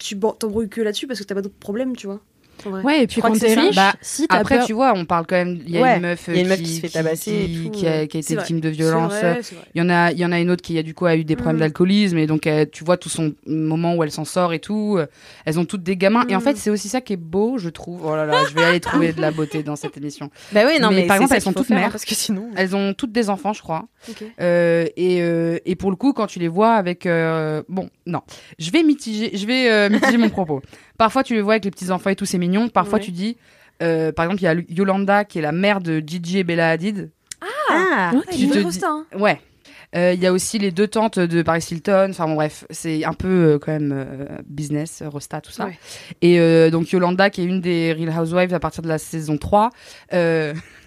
tu 0.00 0.18
t'embrouilles 0.18 0.68
que 0.68 0.80
là-dessus 0.80 1.06
parce 1.06 1.20
que 1.20 1.24
t'as 1.24 1.34
pas 1.36 1.42
d'autres 1.42 1.58
problèmes, 1.58 1.94
tu 1.94 2.06
vois. 2.08 2.20
Ouais, 2.66 3.02
et 3.02 3.06
puis 3.06 3.20
quand 3.20 3.32
t'es 3.38 3.54
riche, 3.54 3.74
Bah, 3.76 3.94
si 4.00 4.28
t'as 4.28 4.38
Après, 4.38 4.56
peur- 4.56 4.66
tu 4.66 4.72
vois, 4.72 4.92
on 4.96 5.04
parle 5.04 5.26
quand 5.26 5.36
même. 5.36 5.58
Il 5.66 5.70
y 5.70 5.78
a 5.78 5.82
Ouais, 5.82 5.96
une 5.96 6.02
meuf, 6.02 6.24
il 6.28 6.34
y 6.34 6.38
a 6.38 6.40
une 6.40 6.46
euh, 6.46 6.50
meuf 6.50 6.62
qui 6.62 6.74
se 6.74 6.80
fait 6.80 6.88
tabasser 6.88 7.30
et 7.32 7.48
qui, 7.48 7.62
tout, 7.64 7.70
qui 7.70 7.86
a, 7.86 8.06
qui 8.06 8.18
été 8.18 8.34
vrai. 8.34 8.42
victime 8.42 8.60
de 8.60 8.68
violence. 8.68 9.14
Il 9.74 9.78
y 9.78 9.82
en 9.82 9.88
a, 9.90 10.12
il 10.12 10.18
y 10.18 10.24
en 10.24 10.32
a 10.32 10.38
une 10.40 10.50
autre 10.50 10.62
qui 10.62 10.78
a 10.78 10.82
du 10.82 10.94
coup 10.94 11.06
a 11.06 11.16
eu 11.16 11.24
des 11.24 11.36
problèmes 11.36 11.56
Mm. 11.56 11.60
d'alcoolisme 11.60 12.18
et 12.18 12.26
donc 12.26 12.46
euh, 12.46 12.64
tu 12.70 12.84
vois 12.84 12.96
tout 12.96 13.08
son 13.08 13.34
moment 13.46 13.94
où 13.96 14.02
elle 14.04 14.10
s'en 14.10 14.24
sort 14.24 14.52
et 14.52 14.58
tout. 14.58 14.96
euh, 14.98 15.06
Elles 15.44 15.58
ont 15.58 15.64
toutes 15.64 15.82
des 15.82 15.96
gamins 15.96 16.24
et 16.28 16.36
en 16.36 16.38
Mm. 16.38 16.42
fait 16.42 16.56
c'est 16.56 16.70
aussi 16.70 16.88
ça 16.88 17.00
qui 17.00 17.12
est 17.14 17.16
beau, 17.16 17.58
je 17.58 17.68
trouve. 17.68 18.04
Oh 18.04 18.14
là 18.16 18.26
là, 18.26 18.44
je 18.48 18.54
vais 18.54 18.64
aller 18.64 18.80
trouver 18.80 19.12
de 19.12 19.20
la 19.20 19.30
beauté 19.30 19.62
dans 19.62 19.76
cette 19.76 19.96
émission. 19.96 20.30
Bah 20.52 20.62
oui, 20.66 20.78
non, 20.80 20.90
Mais 20.90 21.02
mais, 21.02 21.06
par 21.06 21.16
exemple, 21.16 21.34
elles 21.34 21.40
sont 21.42 21.52
toutes 21.52 21.70
hein, 21.70 21.76
mères. 21.76 21.90
parce 21.90 22.04
que 22.04 22.14
sinon. 22.14 22.50
Elles 22.56 22.74
ont 22.76 22.94
toutes 22.94 23.12
des 23.12 23.30
enfants, 23.30 23.52
je 23.52 23.62
crois. 23.62 23.86
Euh, 24.40 24.86
et, 24.96 25.22
euh, 25.22 25.58
et 25.64 25.76
pour 25.76 25.90
le 25.90 25.96
coup, 25.96 26.12
quand 26.12 26.26
tu 26.26 26.38
les 26.38 26.48
vois 26.48 26.74
avec, 26.74 27.06
euh, 27.06 27.62
bon, 27.68 27.88
non, 28.06 28.20
je 28.58 28.70
vais 28.70 28.82
mitiger, 28.82 29.30
je 29.36 29.46
vais 29.46 29.70
euh, 29.70 29.88
mitiger 29.90 30.16
mon 30.16 30.28
propos. 30.28 30.60
Parfois, 31.02 31.24
tu 31.24 31.34
les 31.34 31.42
vois 31.42 31.54
avec 31.54 31.64
les 31.64 31.72
petits 31.72 31.90
enfants 31.90 32.10
et 32.10 32.14
tout, 32.14 32.26
c'est 32.26 32.38
mignon. 32.38 32.68
Parfois, 32.68 33.00
Ouais. 33.00 33.04
tu 33.04 33.10
dis, 33.10 33.36
euh, 33.82 34.12
par 34.12 34.24
exemple, 34.26 34.40
il 34.40 34.44
y 34.44 34.48
a 34.48 34.54
Yolanda 34.68 35.24
qui 35.24 35.40
est 35.40 35.42
la 35.42 35.50
mère 35.50 35.80
de 35.80 35.98
Gigi 35.98 36.38
et 36.38 36.44
Bella 36.44 36.70
Hadid. 36.70 37.10
Ah, 37.68 38.12
Ouais, 38.14 38.20
tu 38.30 38.46
te 38.48 38.56
dis- 38.68 38.80
hein. 38.84 39.04
Ouais. 39.18 39.40
Euh, 39.96 40.12
Il 40.14 40.20
y 40.22 40.28
a 40.28 40.32
aussi 40.32 40.60
les 40.60 40.70
deux 40.70 40.86
tantes 40.86 41.18
de 41.18 41.42
Paris 41.42 41.66
Hilton. 41.72 42.06
Enfin 42.10 42.26
bon, 42.26 42.36
bref, 42.36 42.64
c'est 42.70 43.04
un 43.04 43.14
peu 43.14 43.26
euh, 43.28 43.58
quand 43.58 43.72
même 43.72 43.92
euh, 43.92 44.26
business, 44.46 45.02
Rosta, 45.04 45.40
tout 45.40 45.50
ça. 45.50 45.64
Ouais. 45.66 45.78
Et 46.22 46.38
euh, 46.38 46.70
donc 46.70 46.92
Yolanda, 46.92 47.30
qui 47.30 47.40
est 47.40 47.46
une 47.46 47.60
des 47.60 47.92
Real 47.92 48.16
Housewives 48.20 48.54
à 48.54 48.60
partir 48.60 48.82
de 48.84 48.88
la 48.88 48.98
saison 48.98 49.36
3, 49.38 49.70
euh, 50.14 50.54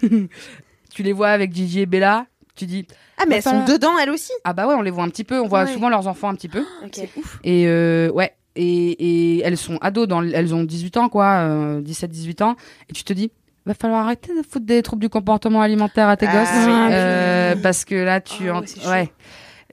tu 0.94 1.02
les 1.02 1.12
vois 1.12 1.28
avec 1.28 1.54
Gigi 1.54 1.80
et 1.80 1.86
Bella. 1.86 2.26
Tu 2.56 2.64
dis, 2.64 2.86
ah, 3.18 3.24
mais 3.28 3.36
elles 3.36 3.42
sont 3.42 3.64
dedans, 3.66 3.98
elles 4.02 4.08
aussi. 4.08 4.32
ah 4.44 4.54
bah 4.54 4.66
ouais, 4.66 4.74
on 4.74 4.80
les 4.80 4.90
voit 4.90 5.04
un 5.04 5.10
petit 5.10 5.24
peu, 5.24 5.38
on 5.40 5.46
voit 5.46 5.64
Ouais. 5.64 5.72
souvent 5.74 5.90
leurs 5.90 6.06
enfants 6.06 6.30
un 6.30 6.34
petit 6.34 6.48
peu. 6.48 6.64
Ok. 6.84 6.98
Et 7.44 7.66
euh, 7.68 8.10
ouais, 8.12 8.32
et, 8.56 9.36
et 9.36 9.42
elles 9.44 9.56
sont 9.56 9.78
ados, 9.80 10.08
dans, 10.08 10.22
elles 10.22 10.54
ont 10.54 10.64
18 10.64 10.96
ans 10.96 11.08
quoi, 11.08 11.26
euh, 11.48 11.80
17-18 11.82 12.42
ans. 12.42 12.56
Et 12.90 12.92
tu 12.92 13.04
te 13.04 13.12
dis, 13.12 13.30
va 13.64 13.74
falloir 13.74 14.04
arrêter 14.04 14.32
de 14.36 14.42
foutre 14.48 14.66
des 14.66 14.82
troubles 14.82 15.02
du 15.02 15.08
comportement 15.08 15.60
alimentaire 15.62 16.08
à 16.08 16.16
tes 16.16 16.26
Ah, 16.28 16.32
gosses. 16.40 16.66
oui. 16.66 16.72
euh, 16.92 17.54
parce 17.62 17.84
que 17.84 17.94
là, 17.94 18.20
tu... 18.20 18.48
Ah 18.48 18.56
en- 18.56 18.60
ouais, 18.60 18.66
ouais. 18.90 19.12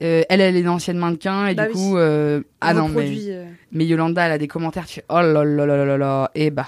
Euh, 0.02 0.22
elle, 0.28 0.40
elle 0.40 0.56
est 0.56 0.60
une 0.60 0.68
ancienne 0.68 0.98
mannequin 0.98 1.46
et 1.46 1.54
Bah 1.54 1.66
du 1.66 1.68
oui. 1.68 1.74
coup, 1.76 1.96
euh, 1.96 2.40
ah 2.60 2.72
On 2.72 2.74
non 2.74 2.88
mais, 2.88 3.08
euh, 3.28 3.44
mais 3.70 3.86
Yolanda, 3.86 4.26
elle 4.26 4.32
a 4.32 4.38
des 4.38 4.48
commentaires, 4.48 4.86
tu 4.86 4.94
fais 4.94 5.04
oh 5.08 5.20
là 5.20 5.44
là 5.44 5.66
là 5.66 5.84
là 5.84 5.96
là, 5.96 6.30
et 6.34 6.50
bah 6.50 6.66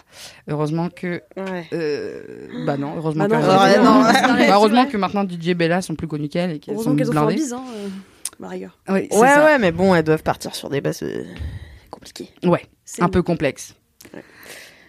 heureusement 0.48 0.88
que, 0.90 1.20
Ouais. 1.36 1.66
euh, 1.72 2.20
bah 2.64 2.76
non, 2.76 2.92
heureusement 2.96 3.26
Bah 3.26 3.36
non, 3.36 3.42
que, 3.42 3.48
ouais, 3.48 3.82
non, 3.82 4.02
Bah, 4.46 4.54
heureusement 4.54 4.86
que 4.86 4.96
maintenant 4.96 5.24
DJ 5.28 5.48
et 5.48 5.54
Bella 5.54 5.82
sont 5.82 5.96
plus 5.96 6.06
connues 6.06 6.28
qu'elle 6.28 6.52
et 6.52 6.58
qu'elles 6.60 6.78
sont 6.78 6.94
qu'elles 6.94 7.08
ont 7.10 7.12
fait 7.14 7.18
un 7.18 7.22
blindées. 7.22 7.34
bise, 7.34 7.52
hein. 7.52 7.62
euh, 7.74 7.88
bah, 8.38 8.50
Ouais, 8.92 9.08
ça. 9.10 9.44
ouais, 9.44 9.58
mais 9.58 9.72
bon, 9.72 9.92
elles 9.96 10.04
doivent 10.04 10.22
partir 10.22 10.54
sur 10.54 10.70
des 10.70 10.80
bases 10.80 11.02
compliquées. 12.07 12.32
Ouais, 12.44 12.66
C'est 12.84 13.02
un 13.02 13.09
peu 13.09 13.22
complexe. 13.22 13.74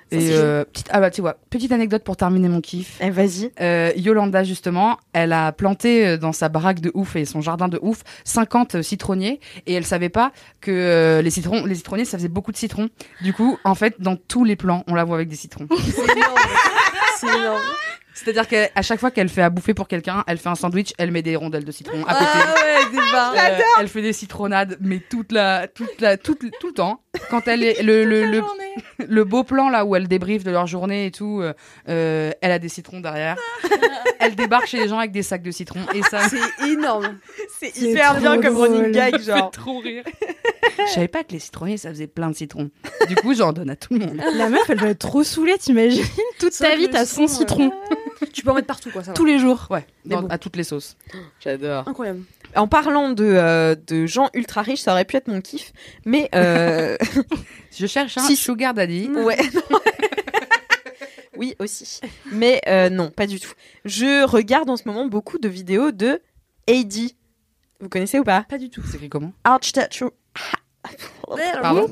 Et 0.09 0.29
euh, 0.31 0.63
petite, 0.63 0.87
ah 0.89 1.01
bah 1.01 1.11
tu 1.11 1.19
vois, 1.19 1.35
petite 1.49 1.73
anecdote 1.73 2.01
pour 2.03 2.15
terminer 2.15 2.47
mon 2.47 2.61
kiff. 2.61 2.97
Eh, 3.01 3.09
vas-y. 3.09 3.51
Euh, 3.59 3.91
Yolanda 3.97 4.45
justement, 4.45 4.97
elle 5.11 5.33
a 5.33 5.51
planté 5.51 6.07
euh, 6.07 6.17
dans 6.17 6.31
sa 6.31 6.47
baraque 6.47 6.79
de 6.79 6.91
ouf 6.93 7.17
et 7.17 7.25
son 7.25 7.41
jardin 7.41 7.67
de 7.67 7.77
ouf 7.81 8.03
50 8.23 8.81
citronniers 8.81 9.41
et 9.65 9.73
elle 9.73 9.85
savait 9.85 10.07
pas 10.07 10.31
que 10.61 10.71
euh, 10.71 11.21
les 11.21 11.29
citrons, 11.29 11.65
les 11.65 11.75
citronniers 11.75 12.05
ça 12.05 12.17
faisait 12.17 12.29
beaucoup 12.29 12.53
de 12.53 12.57
citrons. 12.57 12.87
Du 13.21 13.33
coup, 13.33 13.57
en 13.65 13.75
fait, 13.75 13.95
dans 13.99 14.15
tous 14.15 14.45
les 14.45 14.55
plans, 14.55 14.85
on 14.87 14.95
la 14.95 15.03
voit 15.03 15.17
avec 15.17 15.27
des 15.27 15.35
citrons. 15.35 15.67
C'est 15.77 16.03
énorme. 16.03 16.39
C'est 17.17 17.27
énorme. 17.27 17.61
C'est-à-dire 18.23 18.47
qu'à 18.47 18.81
chaque 18.81 18.99
fois 18.99 19.11
qu'elle 19.11 19.29
fait 19.29 19.41
à 19.43 19.49
bouffer 19.49 19.73
pour 19.73 19.87
quelqu'un, 19.87 20.23
elle 20.27 20.37
fait 20.37 20.49
un 20.49 20.55
sandwich, 20.55 20.91
elle 20.97 21.11
met 21.11 21.21
des 21.21 21.35
rondelles 21.35 21.63
de 21.65 21.71
citron 21.71 22.03
à 22.05 22.07
Ah 22.09 22.15
côté. 22.15 22.63
ouais, 22.65 22.91
des 22.91 23.11
barres. 23.11 23.33
Euh, 23.37 23.59
elle 23.79 23.87
fait 23.87 24.01
des 24.01 24.13
citronnades, 24.13 24.77
mais 24.81 24.99
toute 25.09 25.31
la, 25.31 25.67
toute 25.67 26.01
la, 26.01 26.17
toute, 26.17 26.39
tout 26.59 26.67
le 26.67 26.73
temps. 26.73 27.01
Quand 27.29 27.47
elle 27.47 27.63
est 27.63 27.81
le, 27.83 28.05
le, 28.05 28.25
le, 28.25 28.41
le 29.07 29.23
beau 29.23 29.43
plan 29.43 29.69
là 29.69 29.85
où 29.85 29.95
elle 29.95 30.07
débriefe 30.07 30.43
de 30.43 30.51
leur 30.51 30.65
journée 30.67 31.05
et 31.07 31.11
tout, 31.11 31.41
euh, 31.41 31.53
euh, 31.89 32.31
elle 32.41 32.51
a 32.51 32.59
des 32.59 32.69
citrons 32.69 32.99
derrière. 33.01 33.37
elle 34.19 34.35
débarque 34.35 34.67
chez 34.67 34.79
les 34.79 34.87
gens 34.87 34.97
avec 34.99 35.11
des 35.11 35.23
sacs 35.23 35.43
de 35.43 35.51
citrons 35.51 35.85
et 35.93 36.01
ça 36.03 36.21
C'est 36.29 36.67
énorme. 36.67 37.17
C'est 37.59 37.75
hyper 37.77 38.19
bien 38.19 38.41
comme 38.41 38.53
drôle. 38.55 38.69
running 38.69 38.91
gag, 38.91 39.17
fait 39.17 39.23
genre. 39.31 39.51
trop 39.51 39.79
rire. 39.79 40.03
Je 40.87 40.91
savais 40.93 41.07
pas 41.07 41.23
que 41.23 41.31
les 41.33 41.39
citronniers 41.39 41.77
ça 41.77 41.89
faisait 41.89 42.07
plein 42.07 42.29
de 42.29 42.35
citrons. 42.35 42.69
Du 43.07 43.15
coup, 43.15 43.33
j'en 43.33 43.51
donne 43.51 43.69
à 43.71 43.75
tout 43.75 43.93
le 43.93 43.99
monde. 44.05 44.21
La 44.35 44.47
meuf, 44.49 44.69
elle 44.69 44.77
doit 44.77 44.89
être 44.89 44.99
trop 44.99 45.23
saulée, 45.23 45.57
t'imagines? 45.57 46.03
Toute 46.39 46.55
ta 46.57 46.75
vie, 46.75 46.87
t'as 46.89 47.05
100 47.05 47.27
citron, 47.27 47.37
citrons. 47.39 47.71
Tu 48.33 48.43
peux 48.43 48.51
en 48.51 48.55
mettre 48.55 48.67
partout, 48.67 48.89
quoi. 48.91 49.03
Ça 49.03 49.11
va. 49.11 49.13
Tous 49.15 49.25
les 49.25 49.39
jours. 49.39 49.67
Ouais, 49.69 49.85
Mais 50.05 50.15
dans- 50.15 50.21
bon. 50.23 50.27
à 50.29 50.37
toutes 50.37 50.55
les 50.55 50.63
sauces. 50.63 50.95
J'adore. 51.39 51.87
Incroyable. 51.87 52.21
En 52.55 52.67
parlant 52.67 53.09
de, 53.11 53.23
euh, 53.25 53.75
de 53.75 54.05
gens 54.05 54.29
ultra 54.33 54.61
riches, 54.61 54.81
ça 54.81 54.91
aurait 54.93 55.05
pu 55.05 55.15
être 55.17 55.27
mon 55.27 55.41
kiff, 55.41 55.73
mais 56.05 56.29
euh, 56.33 56.97
Je 57.77 57.85
cherche 57.85 58.17
un 58.17 58.21
Si- 58.21 58.35
sugar 58.35 58.73
daddy. 58.73 59.07
ouais. 59.09 59.37
oui 61.37 61.55
aussi, 61.59 61.99
mais 62.31 62.61
euh, 62.67 62.89
non, 62.89 63.11
pas 63.11 63.27
du 63.27 63.39
tout. 63.39 63.51
Je 63.85 64.25
regarde 64.25 64.69
en 64.69 64.77
ce 64.77 64.83
moment 64.87 65.05
beaucoup 65.05 65.37
de 65.37 65.47
vidéos 65.47 65.91
de 65.91 66.19
AD. 66.67 66.93
Vous 67.79 67.89
connaissez 67.89 68.17
ou 68.17 68.23
pas? 68.23 68.43
Pas 68.49 68.57
du 68.57 68.69
tout. 68.71 68.81
C'est 68.87 68.95
écrit 68.95 69.09
comment? 69.09 69.33
Architectural, 69.43 70.13
Pardon? 71.61 71.87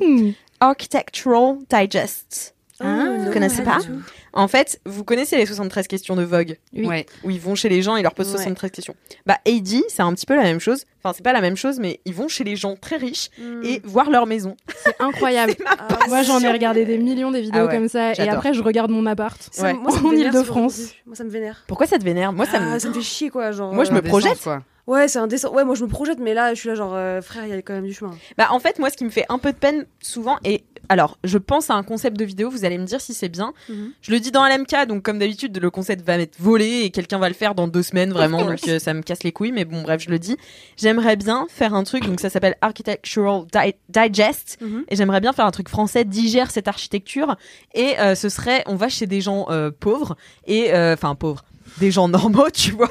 Architectural 0.58 1.58
Digest. 1.70 2.54
Ah, 2.80 3.06
Vous 3.20 3.30
connaissez 3.32 3.62
pas? 3.62 3.78
du 3.78 3.86
tout. 3.86 4.02
En 4.36 4.48
fait, 4.48 4.80
vous 4.86 5.02
connaissez 5.02 5.36
les 5.36 5.46
73 5.46 5.86
questions 5.88 6.14
de 6.14 6.22
Vogue 6.22 6.58
Oui. 6.74 6.86
Ouais. 6.86 7.06
où 7.24 7.30
ils 7.30 7.40
vont 7.40 7.54
chez 7.54 7.68
les 7.68 7.82
gens 7.82 7.96
et 7.96 8.00
ils 8.00 8.02
leur 8.02 8.14
posent 8.14 8.26
Ouais. 8.28 8.36
73 8.36 8.70
questions. 8.70 8.94
Bah, 9.26 9.38
AD, 9.46 9.66
c'est 9.88 10.02
un 10.02 10.12
petit 10.14 10.26
peu 10.26 10.36
la 10.36 10.42
même 10.42 10.60
chose. 10.60 10.84
Enfin, 11.02 11.12
c'est 11.16 11.22
pas 11.22 11.32
la 11.32 11.40
même 11.40 11.56
chose, 11.56 11.78
mais 11.80 12.00
ils 12.04 12.14
vont 12.14 12.28
chez 12.28 12.44
les 12.44 12.54
gens 12.54 12.76
très 12.76 12.96
riches 12.96 13.30
Mm. 13.38 13.64
et 13.64 13.80
voir 13.84 14.10
leur 14.10 14.26
maison. 14.26 14.56
C'est 14.84 14.94
incroyable. 15.00 15.54
Ah, 15.66 15.88
Moi, 16.08 16.22
j'en 16.22 16.38
ai 16.40 16.50
regardé 16.52 16.84
des 16.84 16.98
millions 16.98 17.30
des 17.30 17.40
vidéos 17.40 17.62
Ah 17.62 17.66
ouais, 17.66 17.74
comme 17.74 17.88
ça. 17.88 18.12
Et 18.12 18.28
après, 18.28 18.52
je 18.54 18.62
regarde 18.62 18.90
mon 18.90 19.06
appart. 19.06 19.48
Ça- 19.50 19.62
Ouais. 19.64 19.72
moi, 19.72 19.90
ça 19.90 20.00
me 20.02 20.06
En 20.06 20.10
vénère, 20.10 20.26
Île-de-France. 20.34 20.74
ce 20.74 20.80
genre 20.82 20.90
de- 20.90 21.06
Moi, 21.06 21.16
ça 21.16 21.24
me 21.24 21.30
vénère. 21.30 21.64
Pourquoi 21.66 21.86
ça 21.86 21.98
te 21.98 22.04
vénère? 22.04 22.32
Moi, 22.32 22.44
ça 22.46 22.58
Ah, 22.60 22.74
me. 22.74 22.78
ça 22.78 22.88
me 22.88 22.94
fait 22.94 23.00
chier, 23.00 23.30
quoi. 23.30 23.52
Genre, 23.52 23.72
Moi, 23.72 23.84
je 23.84 23.90
me 23.90 23.96
euh, 23.96 24.00
Indécence, 24.00 24.20
projette. 24.22 24.42
quoi. 24.42 24.62
Ouais, 24.86 25.08
c'est 25.08 25.18
un 25.18 25.26
dessin. 25.26 25.48
Ouais, 25.48 25.64
moi 25.64 25.74
je 25.74 25.82
me 25.82 25.88
projette, 25.88 26.20
mais 26.20 26.32
là 26.32 26.54
je 26.54 26.60
suis 26.60 26.68
là 26.68 26.76
genre 26.76 26.92
euh, 26.94 27.20
frère, 27.20 27.42
il 27.44 27.48
y 27.50 27.52
a 27.52 27.60
quand 27.60 27.72
même 27.74 27.86
du 27.86 27.92
chemin. 27.92 28.12
Bah, 28.38 28.46
en 28.50 28.60
fait, 28.60 28.78
moi, 28.78 28.88
ce 28.88 28.96
qui 28.96 29.04
me 29.04 29.10
fait 29.10 29.24
un 29.28 29.38
peu 29.38 29.50
de 29.50 29.56
peine 29.56 29.84
souvent, 29.98 30.38
et 30.44 30.62
alors, 30.88 31.18
je 31.24 31.38
pense 31.38 31.70
à 31.70 31.74
un 31.74 31.82
concept 31.82 32.16
de 32.18 32.24
vidéo, 32.24 32.50
vous 32.50 32.64
allez 32.64 32.78
me 32.78 32.84
dire 32.84 33.00
si 33.00 33.14
c'est 33.14 33.28
bien. 33.28 33.52
Mhm. 33.68 33.92
Je 34.02 34.10
le 34.12 34.20
dis 34.20 34.30
dans 34.30 34.44
LMK, 34.46 34.86
donc 34.88 35.02
comme 35.02 35.18
d'habitude, 35.18 35.56
le 35.60 35.70
concept 35.70 36.04
va 36.06 36.16
m'être 36.16 36.36
volé 36.38 36.82
et 36.84 36.90
quelqu'un 36.90 37.18
va 37.18 37.28
le 37.28 37.34
faire 37.34 37.54
dans 37.54 37.68
deux 37.68 37.82
semaines, 37.82 38.12
vraiment, 38.12 38.44
donc 38.44 38.66
euh, 38.68 38.78
ça 38.78 38.94
me 38.94 39.02
casse 39.02 39.22
les 39.22 39.32
couilles, 39.32 39.52
mais 39.52 39.64
bon, 39.64 39.82
bref, 39.82 40.02
je 40.02 40.10
le 40.10 40.18
dis. 40.18 40.36
J'aimerais 40.76 41.16
bien 41.16 41.46
faire 41.48 41.74
un 41.74 41.84
truc, 41.84 42.04
donc 42.06 42.20
ça 42.20 42.30
s'appelle 42.30 42.56
Architectural 42.60 43.44
Di- 43.52 43.74
Digest, 43.88 44.58
Mhm. 44.60 44.84
et 44.88 44.96
j'aimerais 44.96 45.20
bien 45.20 45.32
faire 45.32 45.46
un 45.46 45.50
truc 45.50 45.68
français, 45.68 46.04
digère 46.04 46.50
cette 46.50 46.68
architecture, 46.68 47.36
et 47.74 47.98
euh, 47.98 48.14
ce 48.14 48.28
serait, 48.28 48.62
on 48.66 48.76
va 48.76 48.88
chez 48.88 49.06
des 49.06 49.20
gens 49.20 49.46
euh, 49.50 49.70
pauvres, 49.70 50.16
et, 50.46 50.72
euh, 50.74 50.94
enfin, 50.94 51.14
pauvres. 51.14 51.44
Des 51.78 51.90
gens 51.90 52.08
normaux, 52.08 52.50
tu 52.50 52.72
vois, 52.72 52.90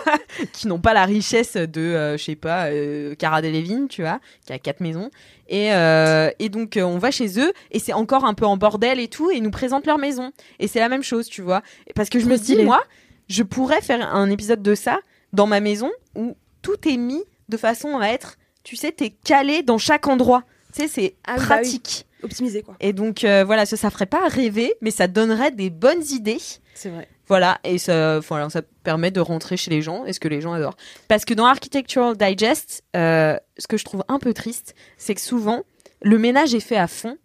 qui 0.53 0.67
n'ont 0.67 0.79
pas 0.79 0.93
la 0.93 1.05
richesse 1.05 1.55
de, 1.55 1.81
euh, 1.81 2.17
je 2.17 2.23
sais 2.23 2.35
pas, 2.35 2.67
euh, 2.67 3.15
Cara 3.15 3.41
Delevingne, 3.41 3.87
tu 3.87 4.01
vois, 4.01 4.19
qui 4.45 4.53
a 4.53 4.59
quatre 4.59 4.79
maisons. 4.79 5.09
Et, 5.47 5.73
euh, 5.73 6.29
et 6.39 6.49
donc, 6.49 6.77
euh, 6.77 6.83
on 6.83 6.97
va 6.97 7.11
chez 7.11 7.39
eux, 7.39 7.51
et 7.71 7.79
c'est 7.79 7.93
encore 7.93 8.25
un 8.25 8.33
peu 8.33 8.45
en 8.45 8.57
bordel 8.57 8.99
et 8.99 9.07
tout, 9.07 9.31
et 9.31 9.37
ils 9.37 9.43
nous 9.43 9.51
présentent 9.51 9.85
leur 9.87 9.97
maison. 9.97 10.31
Et 10.59 10.67
c'est 10.67 10.79
la 10.79 10.89
même 10.89 11.03
chose, 11.03 11.27
tu 11.27 11.41
vois. 11.41 11.61
Parce 11.95 12.09
que 12.09 12.19
je 12.19 12.25
me 12.25 12.37
dis, 12.37 12.57
moi, 12.63 12.83
je 13.27 13.43
pourrais 13.43 13.81
faire 13.81 14.13
un 14.13 14.29
épisode 14.29 14.61
de 14.61 14.75
ça 14.75 14.99
dans 15.33 15.47
ma 15.47 15.59
maison 15.59 15.91
où 16.15 16.35
tout 16.61 16.87
est 16.87 16.97
mis 16.97 17.23
de 17.49 17.57
façon 17.57 17.99
à 17.99 18.07
être, 18.07 18.37
tu 18.63 18.75
sais, 18.75 18.91
t'es 18.91 19.09
calé 19.09 19.61
dans 19.63 19.77
chaque 19.77 20.07
endroit. 20.07 20.43
Tu 20.73 20.81
sais, 20.83 20.87
c'est 20.87 21.15
Ah 21.25 21.37
bah 21.37 21.43
pratique. 21.43 22.05
Optimisé 22.23 22.61
quoi. 22.61 22.75
Et 22.79 22.93
donc, 22.93 23.23
euh, 23.23 23.43
voilà, 23.43 23.65
ça, 23.65 23.77
ça 23.77 23.89
ferait 23.89 24.05
pas 24.05 24.27
rêver, 24.27 24.73
mais 24.81 24.91
ça 24.91 25.07
donnerait 25.07 25.51
des 25.51 25.69
bonnes 25.69 26.03
idées. 26.11 26.39
C'est 26.73 26.89
vrai. 26.89 27.07
Voilà, 27.27 27.59
et 27.63 27.77
ça, 27.77 28.19
voilà, 28.19 28.49
ça 28.49 28.61
permet 28.83 29.11
de 29.11 29.19
rentrer 29.19 29.57
chez 29.57 29.71
les 29.71 29.81
gens, 29.81 30.05
et 30.05 30.13
ce 30.13 30.19
que 30.19 30.27
les 30.27 30.41
gens 30.41 30.53
adorent. 30.53 30.77
Parce 31.07 31.25
que 31.25 31.33
dans 31.33 31.45
Architectural 31.45 32.15
Digest, 32.15 32.83
euh, 32.95 33.37
ce 33.57 33.67
que 33.67 33.77
je 33.77 33.85
trouve 33.85 34.03
un 34.07 34.19
peu 34.19 34.33
triste, 34.33 34.75
c'est 34.97 35.15
que 35.15 35.21
souvent, 35.21 35.63
le 36.01 36.19
ménage 36.19 36.53
est 36.53 36.59
fait 36.59 36.77
à 36.77 36.87
fond 36.87 37.17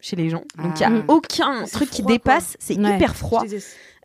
chez 0.00 0.16
les 0.16 0.30
gens. 0.30 0.44
Donc, 0.62 0.78
il 0.80 0.84
Ah. 0.84 0.90
n'y 0.90 0.96
a 0.98 1.02
aucun 1.08 1.64
C'est 1.66 1.72
truc 1.72 1.90
qui 1.90 2.02
dépasse, 2.02 2.56
c'est 2.60 2.78
Ouais. 2.78 2.96
hyper 2.96 3.16
froid. 3.16 3.44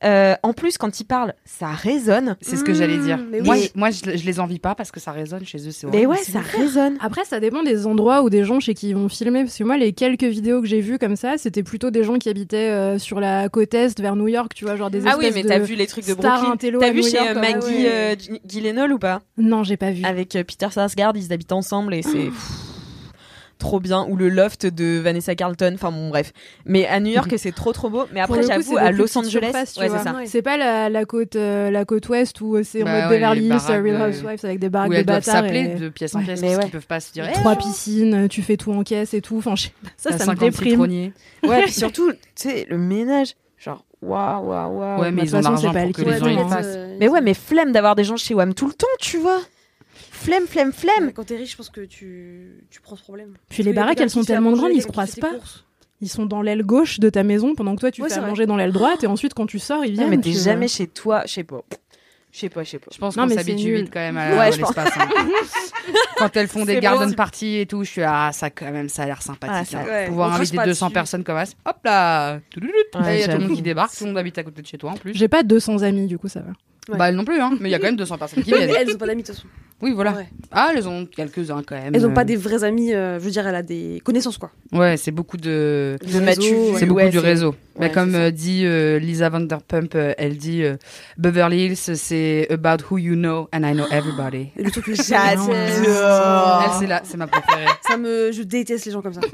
Euh, 0.04 0.36
en 0.44 0.52
plus, 0.52 0.78
quand 0.78 1.00
ils 1.00 1.06
parlent, 1.06 1.34
ça 1.46 1.68
résonne. 1.68 2.36
C'est 2.41 2.58
ce 2.58 2.66
que 2.66 2.74
j'allais 2.74 2.98
dire. 2.98 3.18
Mmh, 3.20 3.28
mais 3.32 3.39
Moi, 3.39 3.56
oui. 3.56 3.72
je- 3.74 3.80
moi, 3.80 3.89
je, 3.89 4.18
je 4.18 4.26
les 4.26 4.39
envie 4.41 4.60
pas 4.60 4.76
parce 4.76 4.91
que 4.91 5.00
ça 5.00 5.14
résonne 5.14 5.46
chez 5.46 5.66
eux. 5.66 5.72
C'est 5.72 5.88
Mais 5.88 6.06
ouais, 6.06 6.18
ça 6.18 6.41
résonne. 6.41 6.98
Après, 7.00 7.24
ça 7.24 7.39
dépend 7.39 7.64
des 7.64 7.88
endroits 7.88 8.22
ou 8.22 8.30
des 8.30 8.44
gens 8.44 8.60
chez 8.60 8.74
qui 8.74 8.89
ils 8.89 8.96
vont 8.98 9.08
filmer. 9.08 9.44
Parce 9.46 9.58
que 9.58 9.64
moi, 9.64 9.78
les 9.78 9.94
quelques 9.94 10.26
vidéos 10.26 10.60
que 10.60 10.68
j'ai 10.68 10.82
vues 10.82 10.98
comme 11.00 11.16
ça, 11.16 11.38
c'était 11.38 11.64
plutôt 11.64 11.89
des 11.89 12.04
gens 12.04 12.18
qui 12.18 12.28
habitaient 12.28 12.70
euh, 12.72 13.00
sur 13.00 13.22
la 13.22 13.48
côte 13.48 13.74
est 13.76 13.98
vers 14.02 14.18
New 14.18 14.28
York, 14.28 14.52
tu 14.54 14.66
vois, 14.66 14.76
genre 14.76 14.91
des 14.91 15.08
Ah 15.08 15.16
oui, 15.18 15.32
mais 15.34 15.44
de 15.44 15.48
t'as 15.48 15.60
vu 15.60 15.76
les 15.76 15.88
trucs 15.88 16.06
de 16.06 16.16
Brooklyn 16.16 16.58
T'as 16.58 16.91
vu 16.91 17.00
New 17.00 17.08
chez 17.08 17.16
York, 17.16 17.30
euh. 17.30 17.39
Maggie 17.39 17.66
ouais. 17.68 17.89
euh, 17.89 18.16
Gyllenhaal 18.46 18.91
ou 18.91 19.00
pas? 19.00 19.22
Non, 19.38 19.64
j'ai 19.64 19.78
pas 19.78 19.91
vu. 19.91 20.04
Avec 20.04 20.36
euh, 20.36 20.44
Peter 20.44 20.68
Sarsgaard, 20.70 21.14
ils 21.16 21.32
habitent 21.32 21.54
ensemble 21.54 21.94
et 21.94 22.02
c'est 22.02 22.30
trop 23.64 23.80
bien. 23.80 24.05
Ou 24.09 24.16
le 24.16 24.30
loft 24.30 24.66
de 24.66 24.99
Vanessa 24.99 25.34
Carlton. 25.36 25.72
Enfin 25.76 25.91
bon, 25.91 26.09
bref. 26.09 26.32
Mais 26.66 26.86
à 26.86 26.99
New 26.99 27.11
York, 27.11 27.34
c'est 27.38 27.53
trop 27.53 27.72
trop 27.74 27.89
beau. 27.89 28.05
Mais 28.14 28.20
après, 28.20 28.43
j'avoue, 28.43 28.74
c'est 28.76 28.80
à 28.80 28.91
des 28.91 28.97
Los 28.97 29.18
Angeles, 29.18 29.51
ouais, 29.53 29.89
c'est 30.26 30.28
ça. 30.28 30.41
Pas 30.43 30.57
la, 30.57 30.89
la 30.89 31.05
côte 31.05 31.36
euh, 31.36 31.72
la 31.72 31.86
côte 31.86 32.07
ouest 32.09 32.39
où 32.41 32.55
euh, 32.57 32.64
c'est 32.64 32.82
en 32.84 32.86
Bah 32.86 32.91
mode 33.01 33.03
ouais, 33.11 33.18
Beverly 33.18 33.41
Hills, 33.43 33.49
baraques 33.49 33.84
Real 33.84 34.09
Housewives 34.09 34.39
avec 34.45 34.59
des 34.59 34.70
baraques 34.70 34.89
Où 34.91 34.93
de 34.95 35.01
bâtards. 35.03 35.24
s'appeler 35.36 35.59
et- 35.76 35.80
de 35.80 35.89
pièce 35.89 36.14
en 36.16 36.22
pièce 36.24 36.41
Mais 36.41 36.47
parce 36.47 36.57
ouais. 36.57 36.64
qu'ils 36.66 36.72
peuvent 36.72 36.88
pas 36.88 36.99
se 36.99 37.14
dire. 37.14 37.26
Eh, 37.30 37.34
Trois 37.34 37.55
piscines, 37.55 38.28
tu 38.28 38.41
fais 38.41 38.57
tout 38.57 38.74
en 38.74 38.84
caisse 38.84 39.14
et 39.14 39.22
tout. 39.22 39.38
Enfin, 39.38 39.55
je 39.55 39.68
ça, 39.97 40.09
t'as 40.11 40.18
ça 40.18 40.26
me 40.26 40.38
50 40.38 40.39
déprime. 40.39 40.82
Ouais, 40.82 41.61
puis 41.64 41.72
surtout, 41.72 42.11
tu 42.11 42.18
sais, 42.36 42.68
le 42.70 42.78
ménage. 42.78 43.36
Genre, 43.57 43.86
waouh, 44.01 44.45
waouh, 44.49 44.78
waouh. 44.78 45.01
Ouais, 45.01 45.11
mais 45.11 45.22
de 45.22 45.28
ils 45.28 45.32
toute 45.32 45.39
ont 45.39 45.43
façon, 45.43 45.51
l'argent 45.51 45.68
c'est 45.74 45.80
pas 45.80 45.84
pour 45.86 45.93
que 45.93 46.01
les 46.01 46.20
gens 46.36 46.49
fassent. 46.49 46.66
Euh, 46.68 46.97
Mais 46.99 47.07
ouais, 47.07 47.22
mais 47.22 47.34
flemme 47.34 47.72
d'avoir 47.72 47.95
des 47.95 48.03
gens 48.03 48.18
chez 48.18 48.34
WAM 48.34 48.53
tout 48.53 48.68
le 48.68 48.74
temps, 48.74 48.88
tu 48.99 49.18
vois. 49.18 49.39
Flemme, 50.14 50.45
flemme, 50.47 50.72
flemme. 50.72 51.11
Quand 51.11 51.24
t'es 51.26 51.36
riche, 51.38 51.51
je 51.51 51.57
pense 51.57 51.70
que 51.70 51.82
tu, 51.82 52.64
tu 52.70 52.82
prends 52.82 52.95
ce 52.95 53.01
problème. 53.03 53.34
Puis 53.49 53.64
les 53.64 53.74
baraques, 53.74 53.99
elles 53.99 54.09
sont 54.09 54.24
tellement 54.24 54.51
grandes, 54.53 54.72
ils 54.74 54.82
se 54.82 54.88
croisent 54.88 55.16
pas. 55.20 55.32
Ils 56.01 56.09
sont 56.09 56.26
dans 56.26 56.41
l'aile 56.41 56.64
gauche 56.64 56.99
de 56.99 57.09
ta 57.09 57.24
maison 57.24 57.55
pendant 57.55 57.76
que 57.76 57.80
toi 57.80 57.89
tu 57.91 58.01
Ouais, 58.01 58.09
fais 58.09 58.16
à 58.16 58.20
vrai. 58.20 58.30
manger 58.30 58.45
dans 58.45 58.57
l'aile 58.57 58.74
droite 58.74 59.03
et 59.03 59.07
ensuite 59.07 59.34
quand 59.34 59.45
tu 59.45 59.57
sors 59.57 59.86
ils 59.86 59.93
viennent. 59.93 60.09
mais 60.09 60.18
t'es 60.20 60.34
jamais 60.34 60.68
chez 60.68 60.86
toi, 60.88 61.24
je 61.26 61.32
sais 61.34 61.43
pas. 61.43 61.61
Je 62.32 62.39
sais 62.39 62.49
pas, 62.49 62.64
je 62.64 62.72
sais 62.72 62.80
pas. 62.80 62.88
Je 62.91 62.97
pense 62.97 63.16
qu'on 63.16 63.26
mais 63.28 63.36
s'habitue 63.36 63.76
vite 63.76 63.89
quand 63.93 63.99
même 63.99 64.18
à 64.18 64.32
Ouais, 64.32 64.39
à 64.39 64.51
je 64.51 64.59
pense. 64.59 64.76
l'espace. 64.76 64.91
hein. 64.97 65.07
Quand 66.18 66.36
elles 66.36 66.47
font 66.47 66.66
des 66.66 66.80
garden 66.80 67.09
bon. 67.09 67.16
parties 67.16 67.57
et 67.59 67.66
tout, 67.66 67.84
je 67.84 67.89
suis 67.89 68.01
ah 68.03 68.32
ça 68.34 68.49
quand 68.49 68.72
même 68.72 68.89
ça 68.89 69.03
a 69.03 69.05
l'air 69.05 69.22
sympathique. 69.22 69.55
Ah, 69.57 69.66
ça- 69.66 69.80
hein. 69.82 69.86
ouais. 69.86 70.07
Pouvoir 70.07 70.34
inviter 70.34 70.57
pas 70.57 70.66
200 70.66 70.88
dessus. 70.88 70.93
personnes 70.93 71.24
comme 71.24 71.45
ça. 71.45 71.53
Hop 71.66 71.78
là. 71.86 72.34
Ouais, 72.36 72.41
Il 73.18 73.20
y 73.22 73.24
a 73.24 73.28
tout 73.34 73.41
le 73.41 73.47
monde 73.47 73.55
qui 73.55 73.61
débarque, 73.61 73.95
tout 73.95 74.03
le 74.03 74.09
monde 74.09 74.18
habite 74.18 74.38
à 74.38 74.43
côté 74.43 74.61
de 74.61 74.68
chez 74.68 74.78
toi 74.78 74.91
en 74.91 74.95
plus. 74.95 75.14
J'ai 75.14 75.28
pas 75.28 75.43
200 75.43 75.84
amis 75.84 76.07
du 76.07 76.18
coup 76.18 76.28
ça 76.28 76.41
va. 76.41 76.51
Ouais. 76.89 76.97
Bah 76.97 77.07
elles 77.09 77.16
non 77.16 77.24
plus 77.24 77.39
hein, 77.39 77.51
mais 77.61 77.70
il 77.70 77.72
y 77.72 77.76
a 77.76 77.80
quand 77.80 77.86
même 77.86 77.95
200 77.95 78.18
personnes 78.18 78.43
qui 78.43 78.51
Mais 78.51 78.66
viennent. 78.68 78.76
elles 78.80 78.95
ont 78.95 78.97
pas 78.97 79.07
d'amis 79.07 79.22
de 79.24 79.28
toute 79.28 79.36
façon. 79.38 79.47
Oui 79.82 79.91
voilà. 79.93 80.13
Ouais. 80.13 80.28
Ah 80.51 80.71
elles 80.76 80.88
ont 80.88 81.05
quelques-uns 81.05 81.63
quand 81.63 81.76
même. 81.76 81.93
Elles 81.93 82.05
ont 82.05 82.11
euh. 82.11 82.13
pas 82.13 82.24
des 82.24 82.36
vrais 82.36 82.63
amis, 82.63 82.93
euh, 82.93 83.19
je 83.19 83.26
veux 83.26 83.32
dire, 83.32 83.45
elle 83.47 83.55
a 83.55 83.63
des 83.63 84.01
connaissances 84.03 84.38
quoi. 84.38 84.51
Ouais 84.71 84.97
c'est 84.97 85.11
beaucoup 85.11 85.38
de. 85.38 85.97
De 86.01 86.19
Mathieu. 86.19 86.55
C'est 86.78 86.86
beaucoup 86.86 87.01
ouais, 87.01 87.09
du 87.09 87.19
réseau. 87.19 87.55
Mais 87.80 87.88
ouais, 87.88 87.91
comme 87.91 88.13
euh, 88.13 88.30
dit 88.30 88.65
euh, 88.65 88.99
Lisa 88.99 89.30
Vanderpump, 89.30 89.95
euh, 89.95 90.13
elle 90.17 90.38
dit 90.38 90.63
euh, 90.63 90.78
Beverly 91.17 91.65
Hills, 91.65 91.95
c'est 91.95 92.47
about 92.51 92.84
who 92.89 92.99
you 92.99 93.15
know 93.15 93.49
and 93.51 93.63
I 93.63 93.74
know 93.74 93.86
everybody. 93.91 94.51
Le 94.57 94.69
truc 94.69 94.86
que 94.86 94.95
J'adore. 94.95 95.49
Elle, 95.51 96.69
c'est 96.80 96.88
là, 96.88 97.01
c'est 97.03 97.17
ma 97.17 97.26
préférée. 97.26 97.65
Ça 97.82 97.97
me, 97.97 98.32
je 98.32 98.43
déteste 98.43 98.86
les 98.86 98.91
gens 98.91 99.01
comme 99.01 99.13
ça. 99.13 99.21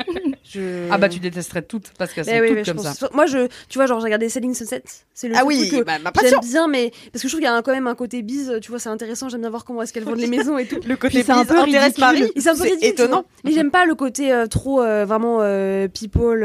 Je- 0.51 0.87
Ah 0.91 0.97
bah 0.97 1.09
tu 1.09 1.19
détesterais 1.19 1.61
toutes 1.61 1.91
parce 1.97 2.11
qu'elles 2.11 2.25
sont 2.25 2.31
oui, 2.39 2.55
toutes 2.63 2.65
comme 2.75 2.83
ça. 2.83 3.09
Moi, 3.13 3.27
je, 3.27 3.47
tu 3.69 3.77
vois, 3.77 3.85
genre, 3.85 3.99
j'ai 3.99 4.05
regardé 4.05 4.29
Selling 4.29 4.53
Sunset. 4.55 4.81
C'est 5.13 5.27
le 5.27 5.35
Ah 5.37 5.45
oui, 5.45 5.67
truc 5.67 5.79
que 5.81 5.85
bah, 5.85 5.99
ma 5.99 6.11
j'aime 6.21 6.39
bien, 6.41 6.67
mais 6.67 6.91
parce 7.11 7.21
que 7.21 7.27
je 7.27 7.33
trouve 7.33 7.39
qu'il 7.39 7.43
y 7.43 7.47
a 7.47 7.53
un- 7.53 7.61
quand 7.61 7.71
même 7.73 7.87
un 7.87 7.95
côté 7.95 8.21
bise. 8.23 8.57
Tu 8.61 8.69
vois, 8.71 8.79
c'est 8.79 8.89
intéressant. 8.89 9.29
J'aime 9.29 9.41
bien 9.41 9.49
voir 9.49 9.63
comment 9.65 9.81
est-ce 9.83 9.93
qu'elles 9.93 10.05
vendent 10.05 10.17
les 10.19 10.27
maisons 10.37 10.57
et 10.57 10.65
tout. 10.65 10.79
Le 10.87 10.95
côté 10.95 11.21
c'est 11.23 11.31
un 11.31 11.39
bise 11.43 11.47
peu 11.47 11.59
intéresse. 11.59 11.97
Marie. 11.99 12.31
C'est 12.35 12.83
étonnant. 12.83 13.25
Mais 13.43 13.51
j'aime 13.51 13.69
pas 13.71 13.85
le 13.85 13.93
côté 13.95 14.33
euh, 14.33 14.47
trop 14.47 14.81
euh, 14.81 15.05
vraiment 15.05 15.39
euh, 15.41 15.87
people, 15.87 16.39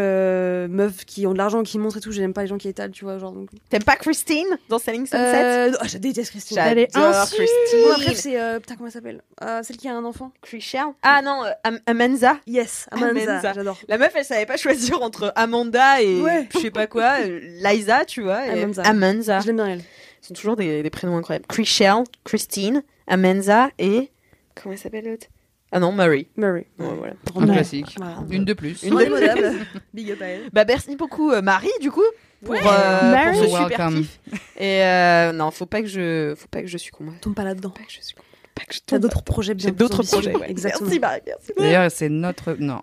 meufs 0.68 1.04
qui 1.06 1.26
ont 1.26 1.32
de 1.32 1.38
l'argent, 1.38 1.62
qui 1.62 1.78
montrent 1.78 1.96
et 1.96 2.00
tout. 2.00 2.12
J'aime 2.12 2.32
pas 2.34 2.42
les 2.42 2.48
gens 2.48 2.58
qui 2.58 2.68
étalent, 2.68 2.90
tu 2.90 3.04
vois, 3.04 3.18
genre. 3.18 3.32
Donc... 3.32 3.48
T'aimes 3.70 3.84
pas 3.84 3.96
Christine 3.96 4.46
dans 4.68 4.78
Selling 4.78 5.06
Sunset? 5.06 5.72
Oh, 5.80 5.84
je 5.86 5.98
déteste 5.98 6.30
Christine. 6.30 6.58
Elle 6.58 6.78
est 6.80 6.88
J'adore 6.94 7.14
insulte. 7.16 7.50
Bon, 7.72 7.90
après, 7.92 8.04
Christine. 8.06 8.32
c'est 8.32 8.60
putain 8.60 8.74
comment 8.76 8.86
elle 8.88 8.92
s'appelle? 8.92 9.22
Celle 9.62 9.76
qui 9.76 9.88
a 9.88 9.94
un 9.94 10.04
enfant. 10.04 10.32
Chrishell? 10.42 10.84
Ah 11.02 11.22
non, 11.22 11.42
Am- 11.64 11.80
Amanza. 11.86 12.36
Yes. 12.46 12.86
Amanza. 12.90 13.52
J'adore. 13.54 13.78
La 13.94 13.98
meuf, 13.98 14.12
elle 14.16 14.24
savait 14.24 14.46
pas 14.46 14.56
choisir 14.56 15.00
entre 15.02 15.32
Amanda 15.36 16.02
et 16.02 16.20
Ouais. 16.20 16.48
je 16.52 16.58
sais 16.58 16.70
pas 16.72 16.86
quoi, 16.88 17.18
euh, 17.24 17.40
Liza, 17.62 18.04
tu 18.04 18.22
vois. 18.22 18.44
et 18.46 18.50
Amanza. 18.50 18.82
Amanza. 18.82 19.40
Je 19.40 19.46
l'aime 19.46 19.56
bien 19.56 19.66
elle. 19.68 19.80
Ce 20.20 20.28
sont 20.28 20.34
toujours 20.34 20.56
des, 20.56 20.82
des 20.82 20.90
prénoms 20.90 21.16
incroyables. 21.16 21.44
Chrishell, 21.46 22.02
Christine, 22.24 22.82
Amanza 23.06 23.70
et 23.78 24.10
comment 24.54 24.72
elle 24.72 24.78
s'appelle 24.78 25.04
l'autre? 25.04 25.26
Ah 25.70 25.78
non, 25.80 25.92
Murray. 25.92 26.26
Murray. 26.36 26.66
Ouais, 26.78 26.86
voilà. 26.98 27.12
Un 27.36 27.46
Ouais. 27.48 27.54
classique. 27.54 27.94
Voilà. 27.98 28.16
Une 28.30 28.44
de 28.44 28.52
plus. 28.52 28.82
Une 28.82 28.90
de- 28.90 28.96
Indémodable. 28.96 29.52
Big 29.94 30.10
up 30.12 30.22
à 30.22 30.26
elle. 30.26 30.42
Bah 30.52 30.64
merci 30.66 30.96
beaucoup 30.96 31.30
euh, 31.30 31.40
Marie 31.42 31.68
du 31.80 31.90
coup 31.90 32.02
pour, 32.44 32.50
Ouais. 32.52 32.60
euh, 32.66 33.32
pour 33.32 33.42
ce 33.44 33.48
super 33.48 33.88
kiff. 33.90 34.20
Et 34.58 34.82
euh, 34.84 35.32
non, 35.32 35.50
faut 35.50 35.66
pas 35.66 35.82
que 35.82 35.88
je 35.88 36.34
faut 36.36 36.48
pas 36.48 36.62
que 36.62 36.68
je 36.68 36.78
succombe. 36.78 37.08
Faut 37.10 37.20
Tombe 37.20 37.34
pas 37.34 37.44
là-dedans. 37.44 37.70
pas 37.70 37.82
que 37.82 37.92
je 37.92 38.00
succombe. 38.00 38.24
Pas 38.54 38.64
que 38.66 38.74
je 38.74 38.80
T'as 38.86 38.98
d'autres 38.98 39.22
projets 39.22 39.54
bien 39.54 39.70
d'autres 39.72 40.02
projets. 40.04 40.36
ouais. 40.36 40.50
Exactement. 40.50 40.86
Merci 40.88 41.00
Marie, 41.00 41.20
merci. 41.26 41.52
D'ailleurs, 41.58 41.90
c'est 41.90 42.08
notre. 42.08 42.52
Non. 42.60 42.80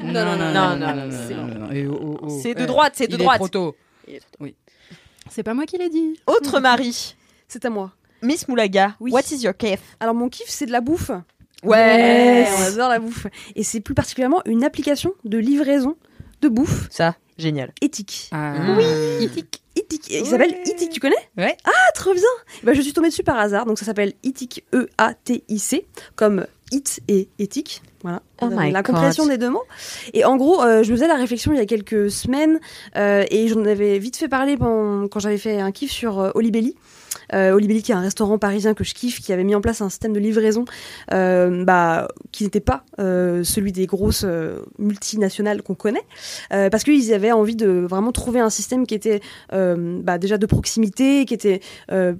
Non, 0.00 0.24
non, 0.24 0.36
non, 0.36 0.76
non, 0.76 0.94
non, 0.96 1.10
c'est 1.28 1.34
non, 1.34 1.46
non. 1.46 1.70
Et 1.72 1.86
oh, 1.86 1.98
oh, 2.02 2.18
oh. 2.22 2.40
C'est 2.42 2.54
de 2.54 2.62
Eh, 2.62 2.66
droite, 2.66 2.94
c'est 2.96 3.06
de 3.06 3.12
il 3.14 3.18
droite. 3.18 3.36
Est 3.36 3.38
trop 3.38 3.48
tôt. 3.48 3.76
C'est 5.30 5.42
pas 5.42 5.54
moi 5.54 5.66
qui 5.66 5.78
l'ai 5.78 5.88
dit. 5.90 6.18
Autre 6.26 6.58
Marie, 6.60 7.16
C'est 7.48 7.64
à 7.64 7.70
moi. 7.70 7.92
Miss 8.22 8.48
Moulaga. 8.48 8.96
Oui. 9.00 9.10
What 9.12 9.22
is 9.32 9.42
your 9.42 9.56
kiff 9.56 9.80
Alors 10.00 10.14
mon 10.14 10.28
kiff 10.28 10.48
c'est 10.48 10.66
de 10.66 10.72
la 10.72 10.80
bouffe. 10.80 11.10
Ouais. 11.64 12.46
on 12.58 12.62
adore 12.62 12.88
la 12.88 12.98
bouffe. 12.98 13.26
Et 13.54 13.62
c'est 13.62 13.80
plus 13.80 13.94
particulièrement 13.94 14.42
une 14.46 14.64
application 14.64 15.12
de 15.24 15.38
livraison 15.38 15.96
de 16.40 16.48
bouffe 16.48 16.88
Ça, 16.90 17.14
génial. 17.38 17.72
éthique. 17.80 18.28
Ah. 18.32 18.54
Oui. 18.76 19.24
Itik. 19.24 19.61
Itik. 19.92 20.10
Il 20.10 20.26
s'appelle 20.26 20.54
Itik, 20.64 20.90
tu 20.90 21.00
connais 21.00 21.14
Ouais. 21.36 21.56
Ah, 21.64 21.70
trop 21.94 22.12
bien 22.14 22.22
bah, 22.62 22.72
Je 22.74 22.80
suis 22.80 22.92
tombée 22.92 23.08
dessus 23.08 23.22
par 23.24 23.38
hasard. 23.38 23.66
Donc 23.66 23.78
ça 23.78 23.84
s'appelle 23.84 24.12
Itik, 24.22 24.64
E-A-T-I-C, 24.74 25.86
comme 26.16 26.46
it 26.70 27.00
et 27.08 27.28
éthique. 27.38 27.82
Voilà. 28.02 28.22
Oh 28.40 28.48
la 28.50 28.82
compréhension 28.82 29.26
des 29.26 29.38
deux 29.38 29.50
mots. 29.50 29.62
Et 30.14 30.24
en 30.24 30.36
gros, 30.36 30.62
euh, 30.62 30.82
je 30.82 30.90
me 30.90 30.96
faisais 30.96 31.06
la 31.06 31.16
réflexion 31.16 31.52
il 31.52 31.58
y 31.58 31.60
a 31.60 31.66
quelques 31.66 32.10
semaines 32.10 32.58
euh, 32.96 33.24
et 33.30 33.46
j'en 33.48 33.64
avais 33.64 33.98
vite 33.98 34.16
fait 34.16 34.28
parler 34.28 34.56
pendant- 34.56 35.06
quand 35.08 35.20
j'avais 35.20 35.38
fait 35.38 35.60
un 35.60 35.70
kiff 35.70 35.90
sur 35.92 36.18
euh, 36.18 36.30
Olibelli. 36.34 36.74
Euh, 37.34 37.52
Olibelli, 37.52 37.82
qui 37.82 37.92
est 37.92 37.94
un 37.94 38.00
restaurant 38.00 38.38
parisien 38.38 38.74
que 38.74 38.84
je 38.84 38.94
kiffe, 38.94 39.20
qui 39.20 39.32
avait 39.32 39.44
mis 39.44 39.54
en 39.54 39.60
place 39.60 39.80
un 39.80 39.88
système 39.88 40.12
de 40.12 40.20
livraison 40.20 40.64
euh, 41.12 41.64
bah, 41.64 42.08
qui 42.30 42.44
n'était 42.44 42.60
pas 42.60 42.84
euh, 42.98 43.44
celui 43.44 43.72
des 43.72 43.86
grosses 43.86 44.24
euh, 44.24 44.60
multinationales 44.78 45.62
qu'on 45.62 45.74
connaît, 45.74 46.04
parce 46.50 46.84
qu'ils 46.84 47.12
avaient 47.12 47.32
envie 47.32 47.56
de 47.56 47.68
vraiment 47.68 48.12
trouver 48.12 48.40
un 48.40 48.50
système 48.50 48.86
qui 48.86 48.94
était 48.94 49.20
bah, 49.50 50.18
déjà 50.18 50.38
de 50.38 50.46
proximité, 50.46 51.24
qui 51.24 51.34
était 51.34 51.60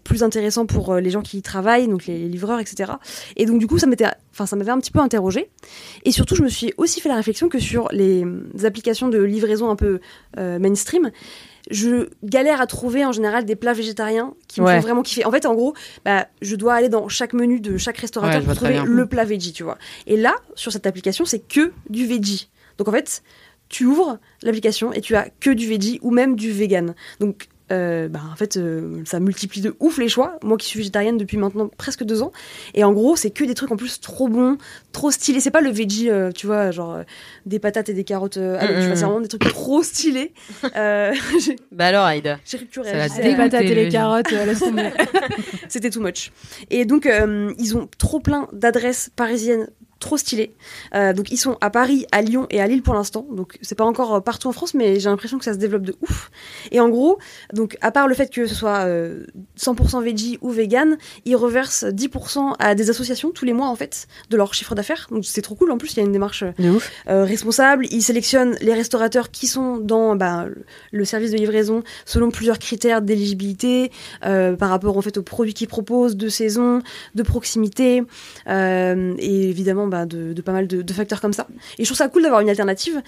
plus 0.04 0.22
intéressant 0.22 0.66
pour 0.66 0.94
les 0.96 1.10
gens 1.10 1.22
qui 1.22 1.38
y 1.38 1.42
travaillent, 1.42 1.88
donc 1.88 2.06
les 2.06 2.28
livreurs, 2.28 2.60
etc. 2.60 2.92
Et 3.36 3.46
donc 3.46 3.58
du 3.58 3.66
coup, 3.66 3.78
ça 3.78 3.86
m'était, 3.86 4.06
enfin, 4.32 4.46
ça 4.46 4.56
m'avait 4.56 4.70
un 4.70 4.78
petit 4.78 4.90
peu 4.90 5.00
interrogé. 5.00 5.50
Et 6.04 6.12
surtout, 6.12 6.34
je 6.34 6.42
me 6.42 6.48
suis 6.48 6.72
aussi 6.76 7.00
fait 7.00 7.08
la 7.08 7.16
réflexion 7.16 7.48
que 7.48 7.58
sur 7.58 7.88
les, 7.90 8.24
euh, 8.24 8.64
applications 8.64 9.08
de 9.08 9.18
livraison 9.18 9.70
un 9.70 9.76
peu 9.76 10.00
mainstream, 10.36 11.10
je 11.70 12.08
galère 12.24 12.60
à 12.60 12.66
trouver 12.66 13.04
en 13.04 13.12
général 13.12 13.44
des 13.44 13.56
plats 13.56 13.72
végétariens 13.72 14.34
qui 14.48 14.60
me 14.60 14.66
Ouais. 14.66 14.76
font 14.76 14.80
vraiment 14.82 15.02
kiffer. 15.02 15.24
En 15.24 15.30
fait, 15.30 15.46
en 15.46 15.54
gros, 15.54 15.74
bah, 16.04 16.26
je 16.40 16.56
dois 16.56 16.74
aller 16.74 16.88
dans 16.88 17.08
chaque 17.08 17.32
menu 17.32 17.60
de 17.60 17.76
chaque 17.76 17.98
restaurateur 17.98 18.40
Ouais, 18.40 18.46
pour 18.46 18.54
trouver 18.56 18.80
le 18.84 19.06
plat 19.06 19.24
veggie, 19.24 19.52
tu 19.52 19.62
vois. 19.62 19.78
Et 20.06 20.16
là, 20.16 20.34
sur 20.54 20.72
cette 20.72 20.86
application, 20.86 21.24
c'est 21.24 21.38
que 21.38 21.72
du 21.88 22.06
veggie. 22.06 22.50
Donc 22.78 22.88
en 22.88 22.92
fait, 22.92 23.22
tu 23.68 23.86
ouvres 23.86 24.18
l'application 24.42 24.92
et 24.92 25.00
tu 25.00 25.14
as 25.16 25.28
que 25.40 25.50
du 25.50 25.66
veggie 25.68 25.98
ou 26.02 26.10
même 26.10 26.36
du 26.36 26.50
vegan. 26.50 26.94
Donc 27.20 27.48
euh, 27.72 28.08
bah, 28.08 28.20
en 28.32 28.36
fait, 28.36 28.56
euh, 28.56 29.02
ça 29.04 29.18
multiplie 29.18 29.60
de 29.60 29.74
ouf 29.80 29.98
les 29.98 30.08
choix. 30.08 30.38
Moi 30.42 30.56
qui 30.56 30.66
suis 30.66 30.78
végétarienne 30.78 31.16
depuis 31.16 31.36
maintenant 31.38 31.68
presque 31.76 32.04
deux 32.04 32.22
ans. 32.22 32.30
Et 32.74 32.84
en 32.84 32.92
gros, 32.92 33.16
c'est 33.16 33.30
que 33.30 33.44
des 33.44 33.54
trucs 33.54 33.70
en 33.72 33.76
plus 33.76 34.00
trop 34.00 34.28
bons, 34.28 34.58
trop 34.92 35.10
stylés. 35.10 35.40
C'est 35.40 35.50
pas 35.50 35.60
le 35.60 35.70
veggie, 35.70 36.10
euh, 36.10 36.30
tu 36.32 36.46
vois, 36.46 36.70
genre 36.70 36.94
euh, 36.94 37.02
des 37.46 37.58
patates 37.58 37.88
et 37.88 37.94
des 37.94 38.04
carottes 38.04 38.36
euh, 38.36 38.58
vois, 38.58 38.68
Mm, 38.68 38.90
mm. 38.92 38.96
C'est 38.96 39.04
vraiment 39.04 39.20
des 39.20 39.28
trucs 39.28 39.44
trop 39.48 39.82
stylés. 39.82 40.32
Euh, 40.76 41.12
Bah 41.72 41.86
alors, 41.86 42.04
Aïda. 42.04 42.38
j'ai 42.44 42.56
cru 42.56 42.66
que 42.66 42.72
tu 42.72 42.84
Ça 42.84 42.90
réagissais. 42.92 43.22
la 43.22 43.28
Les 43.28 43.36
patates 43.36 43.62
et 43.62 43.74
les 43.74 43.88
carottes, 43.88 44.32
euh. 44.32 44.54
C'était 45.68 45.90
too 45.90 46.00
much. 46.00 46.30
Et 46.70 46.84
donc, 46.84 47.06
euh, 47.06 47.52
ils 47.58 47.76
ont 47.76 47.88
trop 47.98 48.20
plein 48.20 48.48
d'adresses 48.52 49.10
parisiennes 49.14 49.68
trop 50.02 50.16
stylées. 50.18 50.54
Euh, 50.94 51.12
donc, 51.14 51.30
ils 51.30 51.38
sont 51.38 51.56
à 51.62 51.70
Paris, 51.70 52.04
à 52.12 52.20
Lyon 52.20 52.46
et 52.50 52.60
à 52.60 52.66
Lille 52.66 52.82
pour 52.82 52.92
l'instant. 52.94 53.26
Donc, 53.32 53.56
c'est 53.62 53.74
pas 53.74 53.84
encore 53.84 54.14
euh, 54.16 54.20
partout 54.20 54.48
en 54.48 54.52
France, 54.52 54.74
mais 54.74 55.00
j'ai 55.00 55.08
l'impression 55.08 55.38
que 55.38 55.44
ça 55.44 55.54
se 55.54 55.58
développe 55.58 55.82
de 55.84 55.94
ouf. 56.02 56.30
Et 56.70 56.80
en 56.80 56.88
gros, 56.90 57.18
donc, 57.54 57.78
à 57.80 57.90
part 57.90 58.08
le 58.08 58.14
fait 58.14 58.30
que 58.30 58.46
ce 58.46 58.54
soit 58.54 58.80
euh, 58.86 59.24
100% 59.58 60.02
veggie 60.04 60.38
ou 60.42 60.50
vegan, 60.50 60.98
ils 61.24 61.36
reversent 61.36 61.84
10% 61.84 62.54
à 62.58 62.74
des 62.74 62.90
associations 62.90 63.30
tous 63.30 63.44
les 63.44 63.52
mois, 63.54 63.68
en 63.68 63.76
fait, 63.76 64.06
de 64.28 64.36
leur 64.36 64.52
chiffre 64.54 64.74
d'affaires. 64.74 65.06
Donc, 65.10 65.24
c'est 65.24 65.42
trop 65.42 65.54
cool. 65.54 65.70
En 65.70 65.78
plus, 65.78 65.92
il 65.94 65.96
y 65.98 66.00
a 66.00 66.04
une 66.04 66.12
démarche 66.12 66.44
euh, 67.08 67.24
responsable. 67.24 67.86
Ils 67.90 68.02
sélectionnent 68.02 68.56
les 68.60 68.74
restaurateurs 68.74 69.30
qui 69.30 69.46
sont 69.46 69.78
dans 69.78 70.16
bah, 70.16 70.46
le- 70.90 71.04
service 71.04 71.30
de 71.32 71.36
livraison 71.36 71.82
selon 72.06 72.30
plusieurs 72.30 72.58
critères 72.58 73.02
d'éligibilité 73.02 73.90
euh, 74.24 74.56
par 74.56 74.70
rapport 74.70 74.96
en 74.96 75.02
fait 75.02 75.16
aux 75.18 75.22
produits 75.22 75.54
qu'ils 75.54 75.68
proposent, 75.68 76.16
de 76.16 76.28
saison, 76.28 76.80
de 77.14 77.22
proximité 77.22 78.02
euh, 78.48 79.14
et 79.18 79.48
évidemment 79.50 79.86
bah, 79.92 80.06
de, 80.06 80.32
de 80.32 80.42
pas 80.42 80.52
mal 80.52 80.66
de, 80.66 80.82
de 80.82 80.92
facteurs 80.92 81.20
comme 81.20 81.32
ça. 81.32 81.46
Et 81.78 81.84
je 81.84 81.88
trouve 81.88 81.98
ça 81.98 82.08
cool 82.08 82.22
d'avoir 82.22 82.40
une 82.40 82.48
alternative. 82.50 83.00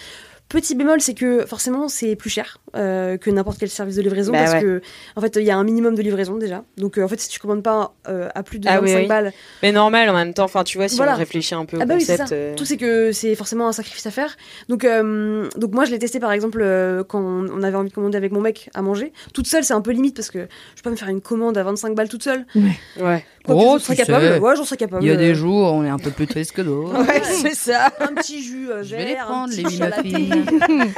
Petit 0.51 0.75
bémol, 0.75 1.01
c'est 1.01 1.15
que 1.15 1.47
forcément 1.47 1.89
c'est 1.89 2.17
plus 2.17 2.29
cher 2.29 2.59
euh, 2.77 3.17
que 3.17 3.31
n'importe 3.31 3.57
quel 3.59 3.71
service 3.71 3.97
de 3.97 4.03
livraison 4.03 4.31
Bah 4.31 4.41
parce 4.41 4.53
ouais. 4.53 4.61
que 4.61 4.83
en 5.17 5.23
fait 5.23 5.37
il 5.37 5.43
y 5.45 5.51
a 5.51 5.57
un 5.57 5.65
minimum 5.65 5.95
de 5.95 6.03
livraison 6.03 6.37
déjà. 6.37 6.65
Donc 6.77 6.99
euh, 6.99 7.03
en 7.05 7.09
fait 7.09 7.19
si 7.19 7.31
tu 7.31 7.41
commandes 7.41 7.63
pas 7.63 7.95
euh, 8.09 8.29
à 8.35 8.43
plus 8.43 8.59
de 8.59 8.69
Ah 8.69 8.79
25 8.79 8.95
oui, 8.95 9.01
oui. 9.01 9.09
balles, 9.09 9.33
Mais 9.63 9.73
normal 9.73 10.11
en 10.11 10.13
même 10.13 10.35
temps. 10.35 10.45
Enfin, 10.45 10.63
tu 10.63 10.77
vois, 10.77 10.87
si 10.89 10.97
Voilà. 10.99 11.15
on 11.15 11.17
réfléchit 11.17 11.55
un 11.55 11.65
peu 11.65 11.79
au 11.79 11.81
ah 11.81 11.87
bah 11.87 11.95
concept. 11.95 12.31
euh, 12.33 12.55
Tout 12.57 12.67
c'est 12.67 12.77
que 12.77 13.11
c'est 13.13 13.35
forcément 13.37 13.69
un 13.69 13.73
sacrifice 13.73 14.05
à 14.05 14.11
faire. 14.11 14.37
Donc, 14.69 14.85
euh, 14.85 15.49
donc 15.57 15.73
moi, 15.73 15.87
je 15.87 15.93
l'ai 15.93 15.99
testé 15.99 16.21
par 16.21 16.31
exemple 16.33 16.61
euh, 16.63 17.03
quand 17.05 17.23
on 17.23 17.63
avait 17.63 17.77
envie 17.79 17.89
de 17.89 17.95
commander 17.95 18.19
avec 18.19 18.31
mon 18.31 18.43
mec 18.43 18.69
à 18.75 18.83
manger. 18.83 19.15
Toute 19.33 19.47
seule, 19.47 19.65
c'est 19.65 19.73
un 19.75 19.81
peu 19.81 19.93
limite 19.93 20.15
parce 20.15 20.31
que 20.31 20.41
je 20.77 20.83
peux 20.83 20.91
pas 20.91 20.91
me 20.91 20.97
faire 20.97 21.09
une 21.09 21.23
commande 21.23 21.57
à 21.57 21.63
25 21.63 21.95
balles 21.95 22.11
toute 22.11 22.23
seule. 22.23 22.45
Ouais. 22.55 22.77
Quoique 22.99 23.25
Oh, 23.49 23.79
serais 23.79 23.97
capable. 23.97 24.27
sais. 24.27 24.39
Ouais, 24.39 24.57
j'en 24.57 24.65
serais 24.65 24.77
capable. 24.77 25.03
Il 25.05 25.09
y 25.09 25.13
a 25.13 25.17
des 25.17 25.35
jours, 25.35 25.73
on 25.73 25.85
est 25.85 25.91
un 25.91 25.99
peu 25.99 26.11
plus 26.11 26.27
triste 26.27 26.53
que 26.53 26.63
d'autres. 26.63 26.95
Ouais, 27.05 27.23
c'est 27.23 27.55
ça. 27.55 27.93
Un 28.01 28.15
petit 28.15 28.43
jus 28.43 28.71
euh, 28.71 28.83
Je 28.83 28.97
vais 28.97 29.05
les 29.05 29.17
prendre, 29.17 29.53
les 29.55 29.63
muffins. 29.63 29.91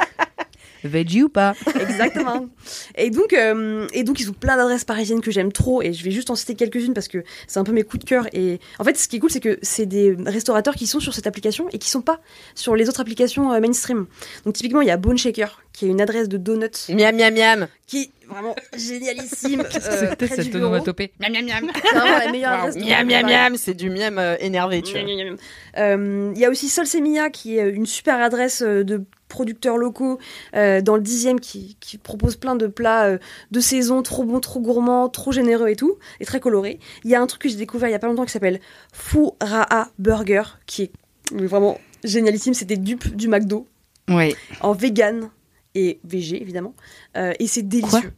Veggie 0.83 1.23
ou 1.23 1.29
pas? 1.29 1.53
Exactement. 1.79 2.47
Et 2.95 3.09
donc, 3.09 3.33
euh, 3.33 3.87
et 3.93 4.03
donc, 4.03 4.19
ils 4.19 4.29
ont 4.29 4.33
plein 4.33 4.57
d'adresses 4.57 4.85
parisiennes 4.85 5.21
que 5.21 5.31
j'aime 5.31 5.51
trop, 5.51 5.81
et 5.81 5.93
je 5.93 6.03
vais 6.03 6.11
juste 6.11 6.29
en 6.29 6.35
citer 6.35 6.55
quelques-unes 6.55 6.93
parce 6.93 7.07
que 7.07 7.23
c'est 7.47 7.59
un 7.59 7.63
peu 7.63 7.71
mes 7.71 7.83
coups 7.83 8.03
de 8.03 8.09
cœur. 8.09 8.27
Et 8.33 8.59
en 8.79 8.83
fait, 8.83 8.97
ce 8.97 9.07
qui 9.07 9.17
est 9.17 9.19
cool, 9.19 9.31
c'est 9.31 9.39
que 9.39 9.57
c'est 9.61 9.85
des 9.85 10.15
restaurateurs 10.25 10.75
qui 10.75 10.87
sont 10.87 10.99
sur 10.99 11.13
cette 11.13 11.27
application 11.27 11.67
et 11.71 11.79
qui 11.79 11.89
sont 11.89 12.01
pas 12.01 12.19
sur 12.55 12.75
les 12.75 12.87
autres 12.89 13.01
applications 13.01 13.51
euh, 13.51 13.59
mainstream. 13.59 14.05
Donc, 14.45 14.53
typiquement, 14.53 14.81
il 14.81 14.87
y 14.87 14.91
a 14.91 14.97
Bone 14.97 15.17
Shaker, 15.17 15.61
qui 15.77 15.85
est 15.85 15.89
une 15.89 16.01
adresse 16.01 16.27
de 16.27 16.37
donuts, 16.37 16.89
Miam, 16.89 17.15
miam, 17.15 17.31
miam. 17.35 17.67
qui 17.85 18.01
est 18.03 18.09
vraiment 18.27 18.55
génialissime. 18.75 19.63
Euh, 19.75 20.07
c'était 20.09 20.27
cette 20.27 20.55
onomatopée 20.55 21.11
Miam, 21.19 21.31
miam, 21.31 21.45
miam. 21.45 21.71
C'est 21.75 21.95
vraiment 21.95 22.17
la 22.17 22.31
meilleure 22.31 22.51
adresse. 22.53 22.75
de 22.75 22.81
Miam, 22.83 23.07
miam, 23.07 23.25
miam. 23.27 23.55
C'est 23.57 23.75
du 23.75 23.91
miam 23.91 24.17
euh, 24.17 24.35
énervé, 24.39 24.81
tu 24.81 24.93
vois. 24.99 25.35
Euh, 25.77 26.31
Il 26.35 26.41
y 26.41 26.45
a 26.45 26.49
aussi 26.49 26.67
Solsemia 26.67 27.29
qui 27.29 27.59
est 27.59 27.69
une 27.69 27.85
super 27.85 28.19
adresse 28.19 28.63
euh, 28.63 28.83
de 28.83 29.03
producteurs 29.27 29.77
locaux 29.77 30.17
euh, 30.55 30.81
dans 30.81 30.95
le 30.95 31.01
dixième 31.03 31.39
qui, 31.39 31.77
qui 31.79 31.99
propose 31.99 32.37
plein 32.37 32.55
de 32.55 32.65
plats 32.65 33.05
euh, 33.05 33.17
de 33.51 33.59
saison 33.59 34.01
trop 34.01 34.23
bons, 34.23 34.39
trop 34.39 34.61
gourmands, 34.61 35.09
trop 35.09 35.31
généreux 35.31 35.67
et 35.69 35.75
tout, 35.75 35.97
et 36.19 36.25
très 36.25 36.39
colorés. 36.39 36.79
Il 37.03 37.11
y 37.11 37.15
a 37.15 37.21
un 37.21 37.27
truc 37.27 37.43
que 37.43 37.49
j'ai 37.49 37.55
découvert 37.57 37.87
il 37.87 37.91
y 37.91 37.95
a 37.95 37.99
pas 37.99 38.07
longtemps 38.07 38.25
qui 38.25 38.31
s'appelle 38.31 38.59
Furaha 38.93 39.89
Burger 39.99 40.43
qui 40.65 40.83
est 40.83 40.91
vraiment 41.31 41.79
génialissime. 42.03 42.55
C'est 42.55 42.65
des 42.65 42.77
dupes 42.77 43.15
du 43.15 43.27
McDo 43.27 43.67
Oui. 44.09 44.33
en 44.61 44.73
vegan 44.73 45.29
et 45.77 45.99
végé 46.03 46.41
évidemment, 46.41 46.73
Euh, 47.15 47.33
et 47.39 47.47
c'est 47.47 47.61
délicieux. 47.67 48.13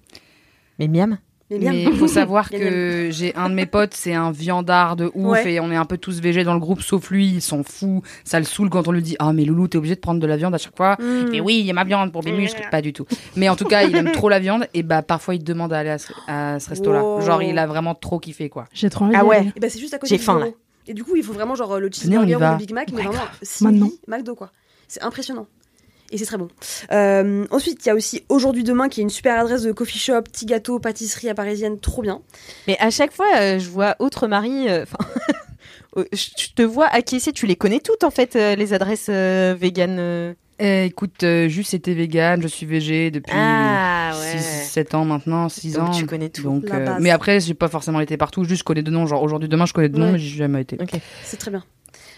Mais 0.79 0.87
miam? 0.87 1.17
Mais 1.51 1.81
il 1.83 1.95
faut 1.97 2.07
savoir 2.07 2.47
que 2.51 3.09
j'ai 3.11 3.33
un 3.35 3.49
de 3.49 3.55
mes 3.55 3.65
potes, 3.65 3.95
c'est 3.95 4.13
un 4.13 4.29
viandard 4.31 4.95
de 4.95 5.09
ouf 5.15 5.31
Ouais. 5.43 5.53
et 5.53 5.59
on 5.59 5.71
est 5.71 5.75
un 5.75 5.85
peu 5.85 5.97
tous 5.97 6.21
végés 6.21 6.43
dans 6.43 6.53
le 6.53 6.59
groupe, 6.59 6.81
sauf 6.83 7.09
lui, 7.09 7.25
il 7.27 7.41
s'en 7.41 7.63
fout. 7.63 8.03
Ça 8.23 8.37
le 8.37 8.45
saoule 8.45 8.69
quand 8.69 8.87
on 8.87 8.91
lui 8.91 9.01
dit 9.01 9.15
Ah, 9.17 9.33
mais 9.33 9.45
Loulou, 9.45 9.67
t'es 9.67 9.79
obligé 9.79 9.95
de 9.95 9.99
prendre 9.99 10.19
de 10.19 10.27
la 10.27 10.37
viande 10.37 10.53
à 10.53 10.59
chaque 10.59 10.77
fois. 10.77 10.95
Mm. 10.99 11.33
Et 11.33 11.41
oui, 11.41 11.57
il 11.59 11.65
y 11.65 11.71
a 11.71 11.73
ma 11.73 11.83
viande 11.85 12.11
pour 12.11 12.23
mes 12.23 12.31
muscles. 12.33 12.61
Pas 12.69 12.81
du 12.83 12.93
tout. 12.93 13.05
Mais 13.35 13.49
en 13.49 13.55
tout 13.55 13.65
cas, 13.65 13.81
il 13.83 13.95
aime 13.95 14.11
trop 14.11 14.29
la 14.29 14.37
viande 14.39 14.67
et 14.75 14.83
bah 14.83 15.01
parfois 15.01 15.33
il 15.33 15.39
te 15.39 15.45
demande 15.45 15.71
d'aller 15.71 15.89
à 15.89 15.97
ce, 15.97 16.13
à 16.27 16.59
ce 16.59 16.69
resto-là. 16.69 17.03
Wow. 17.03 17.21
Genre, 17.21 17.41
il 17.41 17.57
a 17.57 17.65
vraiment 17.65 17.95
trop 17.95 18.19
kiffé 18.19 18.47
quoi. 18.49 18.65
J'ai 18.71 18.91
trop 18.91 19.05
envie. 19.05 19.15
Ah 19.17 19.25
ouais. 19.25 19.37
aller. 19.37 19.51
Et 19.55 19.59
bah 19.59 19.69
c'est 19.71 19.79
juste 19.79 19.95
à 19.95 19.97
côté 19.97 20.09
J'ai 20.11 20.17
du 20.17 20.23
faim, 20.23 20.37
là. 20.39 20.45
Et 20.85 20.93
du 20.93 21.03
coup, 21.03 21.15
il 21.15 21.23
faut 21.23 21.33
vraiment 21.33 21.55
genre 21.55 21.79
le 21.79 21.89
cheeseburger 21.91 22.35
ou 22.35 22.39
le 22.39 22.57
Big 22.57 22.73
Mac, 22.73 22.89
mais 22.91 22.97
Ouais, 23.01 23.07
vraiment 23.07 23.25
simili 23.41 23.99
McDo 24.07 24.35
quoi. 24.35 24.51
C'est 24.87 25.01
impressionnant. 25.03 25.47
Et 26.11 26.17
c'est 26.17 26.25
très 26.25 26.37
bon. 26.37 26.47
Euh, 26.91 27.45
ensuite, 27.51 27.85
il 27.85 27.87
y 27.87 27.91
a 27.91 27.95
aussi 27.95 28.23
Aujourd'hui 28.29 28.63
Demain, 28.63 28.89
qui 28.89 28.99
est 29.01 29.03
une 29.03 29.09
super 29.11 29.39
adresse 29.39 29.61
de 29.61 29.71
coffee 29.71 29.99
shop, 29.99 30.23
petits 30.23 30.45
gâteaux, 30.47 30.79
pâtisserie 30.79 31.29
à 31.29 31.35
parisienne, 31.35 31.79
trop 31.79 32.01
bien. 32.01 32.21
Mais 32.67 32.77
à 32.79 32.89
chaque 32.89 33.11
fois, 33.13 33.27
euh, 33.37 33.59
je 33.59 33.69
vois 33.69 33.95
autre 33.99 34.27
Marie. 34.27 34.67
euh, 34.69 34.85
Enfin, 35.95 36.05
je 36.13 36.47
te 36.55 36.61
vois 36.61 36.87
acquiescer. 36.87 37.31
Tu 37.31 37.45
les 37.45 37.55
connais 37.55 37.79
toutes 37.79 38.03
en 38.03 38.11
fait, 38.11 38.35
euh, 38.35 38.55
les 38.55 38.73
adresses 38.73 39.07
euh, 39.09 39.55
véganes. 39.59 39.97
euh. 39.99 40.33
Eh, 40.61 40.85
écoute, 40.85 41.23
euh, 41.23 41.47
juste 41.47 41.71
c'était 41.71 41.93
vegan, 41.93 42.41
je 42.41 42.47
suis 42.47 42.65
végé 42.65 43.11
depuis 43.11 43.31
Ah 43.33 44.11
6-7 44.13 44.93
ans 44.95 45.05
maintenant, 45.05 45.47
6 45.47 45.73
Donc 45.75 45.87
ans. 45.89 45.91
tu 45.91 46.05
connais 46.05 46.27
tout. 46.29 46.43
Donc, 46.43 46.65
euh, 46.69 46.97
mais 46.99 47.11
après, 47.11 47.39
j'ai 47.39 47.53
pas 47.53 47.69
forcément 47.69 48.01
été 48.01 48.17
partout, 48.17 48.43
juste 48.43 48.59
je 48.59 48.63
connais 48.65 48.81
de 48.83 48.91
noms. 48.91 49.05
Genre 49.07 49.23
aujourd'hui, 49.23 49.47
demain, 49.47 49.65
je 49.65 49.71
connais 49.73 49.87
de 49.87 49.97
noms, 49.97 50.07
Ouais. 50.07 50.11
mais 50.13 50.19
j'y 50.19 50.35
ai 50.35 50.37
jamais 50.39 50.61
été. 50.61 50.77
Ok. 50.81 50.99
C'est 51.23 51.37
très 51.37 51.49
bien. 51.51 51.63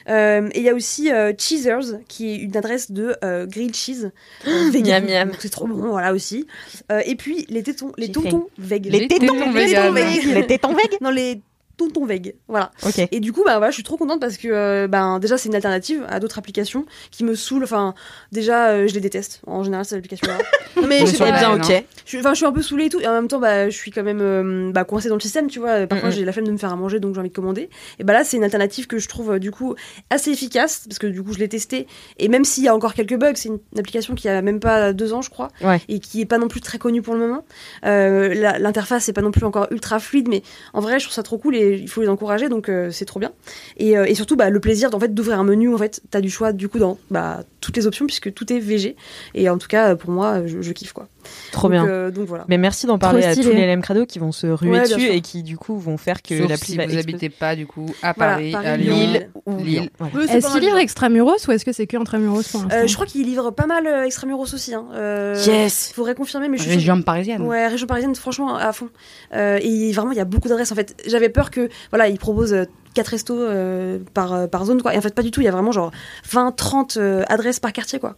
Euh, 0.09 0.49
et 0.53 0.59
il 0.59 0.63
y 0.63 0.69
a 0.69 0.73
aussi 0.73 1.11
euh, 1.11 1.33
Cheezers, 1.37 1.99
qui 2.07 2.31
est 2.31 2.35
une 2.37 2.55
adresse 2.57 2.91
de 2.91 3.15
euh, 3.23 3.45
grilled 3.45 3.75
cheese 3.75 4.11
vegan. 4.45 5.05
Miam, 5.05 5.27
miam. 5.27 5.31
C'est 5.39 5.49
trop 5.49 5.67
bon, 5.67 5.75
voilà 5.75 6.13
aussi. 6.13 6.47
Euh, 6.91 7.01
et 7.05 7.15
puis 7.15 7.45
les 7.49 7.63
tétons, 7.63 7.91
les 7.97 8.11
tontons 8.11 8.47
veg. 8.57 8.85
Les 8.85 9.07
tétons, 9.07 9.27
tétons 9.27 9.51
les 9.53 9.65
tétons 9.67 9.91
véganes. 9.93 10.33
Les 10.33 10.47
tétons 10.47 10.73
véganes. 10.73 10.99
Non, 11.01 11.09
les 11.09 11.41
tontons 11.87 12.05
veg. 12.05 12.35
Voilà. 12.47 12.71
Et 13.11 13.19
du 13.19 13.33
coup, 13.33 13.43
bah, 13.45 13.57
voilà, 13.57 13.69
je 13.71 13.75
suis 13.75 13.83
trop 13.83 13.97
contente 13.97 14.19
parce 14.19 14.37
que 14.37 14.47
euh, 14.47 14.87
ben, 14.87 15.19
déjà, 15.19 15.37
c'est 15.37 15.49
une 15.49 15.55
alternative 15.55 16.05
à 16.09 16.19
d'autres 16.19 16.37
applications 16.39 16.85
qui 17.11 17.23
me 17.23 17.35
saoulent. 17.35 17.63
Enfin, 17.63 17.93
déjà, 18.31 18.69
euh, 18.69 18.87
je 18.87 18.93
les 18.93 18.99
déteste 19.01 19.41
en 19.47 19.63
général, 19.63 19.85
ces 19.85 19.95
applications-là. 19.95 20.37
Mais 20.87 21.05
je 21.05 21.17
pas, 21.17 21.31
bien, 21.31 21.55
ok. 21.55 21.83
je 22.05 22.09
suis, 22.09 22.19
enfin, 22.19 22.31
je 22.31 22.37
suis 22.37 22.45
un 22.45 22.51
peu 22.51 22.61
saoulée 22.61 22.85
et 22.85 22.89
tout. 22.89 22.99
Et 23.01 23.07
en 23.07 23.13
même 23.13 23.27
temps, 23.27 23.39
bah, 23.39 23.69
je 23.69 23.75
suis 23.75 23.91
quand 23.91 24.03
même 24.03 24.19
euh, 24.21 24.71
bah, 24.71 24.83
coincée 24.83 25.09
dans 25.09 25.15
le 25.15 25.21
système, 25.21 25.47
tu 25.49 25.59
vois. 25.59 25.87
Parfois, 25.87 26.09
Mm, 26.09 26.13
j'ai 26.13 26.25
la 26.25 26.31
flemme 26.31 26.47
de 26.47 26.51
me 26.51 26.57
faire 26.57 26.71
à 26.71 26.75
manger, 26.75 26.99
donc 26.99 27.13
j'ai 27.13 27.19
envie 27.19 27.29
de 27.29 27.35
commander. 27.35 27.69
Et 27.99 28.03
bah 28.03 28.13
là, 28.13 28.23
c'est 28.23 28.37
une 28.37 28.43
alternative 28.43 28.87
que 28.87 28.97
je 28.97 29.07
trouve 29.07 29.33
euh, 29.33 29.39
du 29.39 29.51
coup 29.51 29.75
assez 30.09 30.31
efficace 30.31 30.83
parce 30.87 30.99
que 30.99 31.07
du 31.07 31.21
coup, 31.23 31.33
je 31.33 31.39
l'ai 31.39 31.47
testée. 31.49 31.87
Et 32.17 32.27
même 32.27 32.43
s'il 32.45 32.63
y 32.63 32.67
a 32.67 32.75
encore 32.75 32.93
quelques 32.93 33.17
bugs, 33.17 33.33
c'est 33.35 33.49
une, 33.49 33.59
une 33.73 33.79
application 33.79 34.15
qui 34.15 34.27
a 34.29 34.41
même 34.41 34.59
pas 34.59 34.93
deux 34.93 35.13
ans, 35.13 35.21
je 35.21 35.29
crois, 35.29 35.49
Ouais. 35.61 35.79
et 35.89 35.99
qui 35.99 36.21
est 36.21 36.25
pas 36.25 36.37
non 36.37 36.47
plus 36.47 36.61
très 36.61 36.77
connue 36.79 37.01
pour 37.01 37.13
le 37.13 37.19
moment. 37.19 37.45
Euh, 37.85 38.33
L'interface 38.59 39.07
est 39.09 39.13
pas 39.13 39.21
non 39.21 39.31
plus 39.31 39.45
encore 39.45 39.67
ultra 39.71 39.99
fluide, 39.99 40.27
mais 40.27 40.41
en 40.73 40.79
vrai, 40.81 40.99
je 40.99 41.05
trouve 41.05 41.13
ça 41.15 41.23
trop 41.23 41.37
cool 41.37 41.55
et 41.55 41.70
il 41.79 41.87
faut 41.87 42.01
les 42.01 42.09
encourager, 42.09 42.49
donc 42.49 42.69
euh, 42.69 42.91
c'est 42.91 43.05
trop 43.05 43.19
bien. 43.19 43.31
Et, 43.77 43.97
euh, 43.97 44.05
et 44.05 44.15
surtout, 44.15 44.35
bah, 44.35 44.49
le 44.49 44.59
plaisir 44.59 44.89
d'en 44.89 44.99
fait 44.99 45.13
d'ouvrir 45.13 45.39
un 45.39 45.43
menu, 45.43 45.73
en 45.73 45.77
fait, 45.77 46.01
t'as 46.09 46.21
du 46.21 46.29
choix 46.29 46.53
du 46.53 46.69
coup 46.69 46.79
dans 46.79 46.97
bah, 47.09 47.43
toutes 47.59 47.77
les 47.77 47.87
options 47.87 48.05
puisque 48.05 48.33
tout 48.33 48.51
est 48.51 48.59
VG. 48.59 48.95
Et 49.35 49.49
en 49.49 49.57
tout 49.57 49.67
cas, 49.67 49.95
pour 49.95 50.11
moi, 50.11 50.45
je, 50.45 50.61
je 50.61 50.71
kiffe 50.71 50.93
quoi. 50.93 51.07
Trop 51.51 51.67
donc, 51.67 51.71
bien. 51.71 51.87
euh, 51.87 52.11
donc 52.11 52.27
voilà. 52.27 52.45
Mais 52.47 52.57
merci 52.57 52.85
d'en 52.87 52.97
parler 52.97 53.23
à 53.23 53.35
tous 53.35 53.41
les 53.49 53.65
LM 53.67 53.81
Crado 53.81 54.05
qui 54.05 54.19
vont 54.19 54.31
se 54.31 54.47
ruer 54.47 54.71
Ouais, 54.71 54.81
dessus 54.81 55.07
et 55.07 55.21
qui 55.21 55.43
du 55.43 55.57
coup 55.57 55.77
vont 55.77 55.97
faire 55.97 56.21
que 56.21 56.33
l'appli 56.33 56.71
si 56.71 56.77
va 56.77 56.85
vous 56.85 56.91
exploser. 56.93 56.99
habitez 56.99 57.29
pas 57.29 57.55
du 57.55 57.67
coup 57.67 57.85
à 58.01 58.13
Voilà, 58.13 58.33
Paris, 58.33 58.55
à 58.55 58.77
Lille 58.77 59.29
ou 59.45 59.57
Lille. 59.57 59.89
Voilà. 59.99 60.33
Est-ce 60.33 60.47
pas 60.47 60.53
qu'il 60.53 60.61
livre 60.63 60.77
extramuros 60.77 61.47
ou 61.47 61.51
est-ce 61.51 61.65
que 61.65 61.71
c'est 61.73 61.87
que 61.87 61.97
intramuros 61.97 62.47
pour 62.49 62.61
l'instant 62.63 62.77
Euh, 62.77 62.87
je 62.87 62.93
crois 62.93 63.05
qu'il 63.05 63.25
livre 63.25 63.51
pas 63.51 63.65
mal 63.67 63.85
euh, 63.87 64.05
extramuros 64.05 64.53
aussi. 64.53 64.73
Hein. 64.73 64.85
Euh, 64.93 65.35
Yes. 65.45 65.91
Faudrait 65.93 66.15
confirmer, 66.15 66.47
mais 66.49 66.57
je 66.57 66.63
suis 66.63 66.71
Région 66.71 67.01
parisienne. 67.01 67.41
Ouais, 67.43 67.67
région 67.67 67.87
parisienne, 67.87 68.15
franchement, 68.15 68.55
à 68.55 68.71
fond. 68.73 68.89
Euh, 69.33 69.59
et 69.61 69.91
vraiment, 69.91 70.11
il 70.11 70.17
y 70.17 70.21
a 70.21 70.25
beaucoup 70.25 70.47
d'adresses. 70.47 70.71
En 70.71 70.75
fait, 70.75 70.95
j'avais 71.05 71.29
peur 71.29 71.51
que, 71.51 71.69
voilà, 71.91 72.07
ils 72.07 72.17
proposent 72.19 72.53
euh, 72.53 72.65
quatre 72.93 73.07
restos 73.09 73.39
euh, 73.39 73.99
par, 74.13 74.49
par 74.49 74.65
zone, 74.65 74.81
quoi. 74.81 74.93
Et 74.93 74.97
en 74.97 75.01
fait, 75.01 75.13
pas 75.15 75.21
du 75.23 75.31
tout. 75.31 75.41
Il 75.41 75.45
y 75.45 75.47
a 75.47 75.51
vraiment 75.51 75.71
genre 75.71 75.91
20, 76.31 76.51
30 76.55 76.97
euh, 76.97 77.23
adresses 77.27 77.59
par 77.59 77.73
quartier, 77.73 77.99
quoi. 77.99 78.15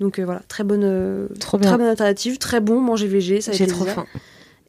Donc 0.00 0.18
euh, 0.18 0.24
voilà, 0.24 0.40
très 0.48 0.64
bonne, 0.64 0.84
euh, 0.84 1.28
Trop 1.40 1.58
très 1.58 1.76
bonne 1.76 1.86
alternative, 1.86 2.38
très 2.38 2.60
bon, 2.60 2.80
manger 2.80 3.06
a 3.06 3.52
J'ai 3.52 3.66
trop 3.66 3.84
faim. 3.84 4.06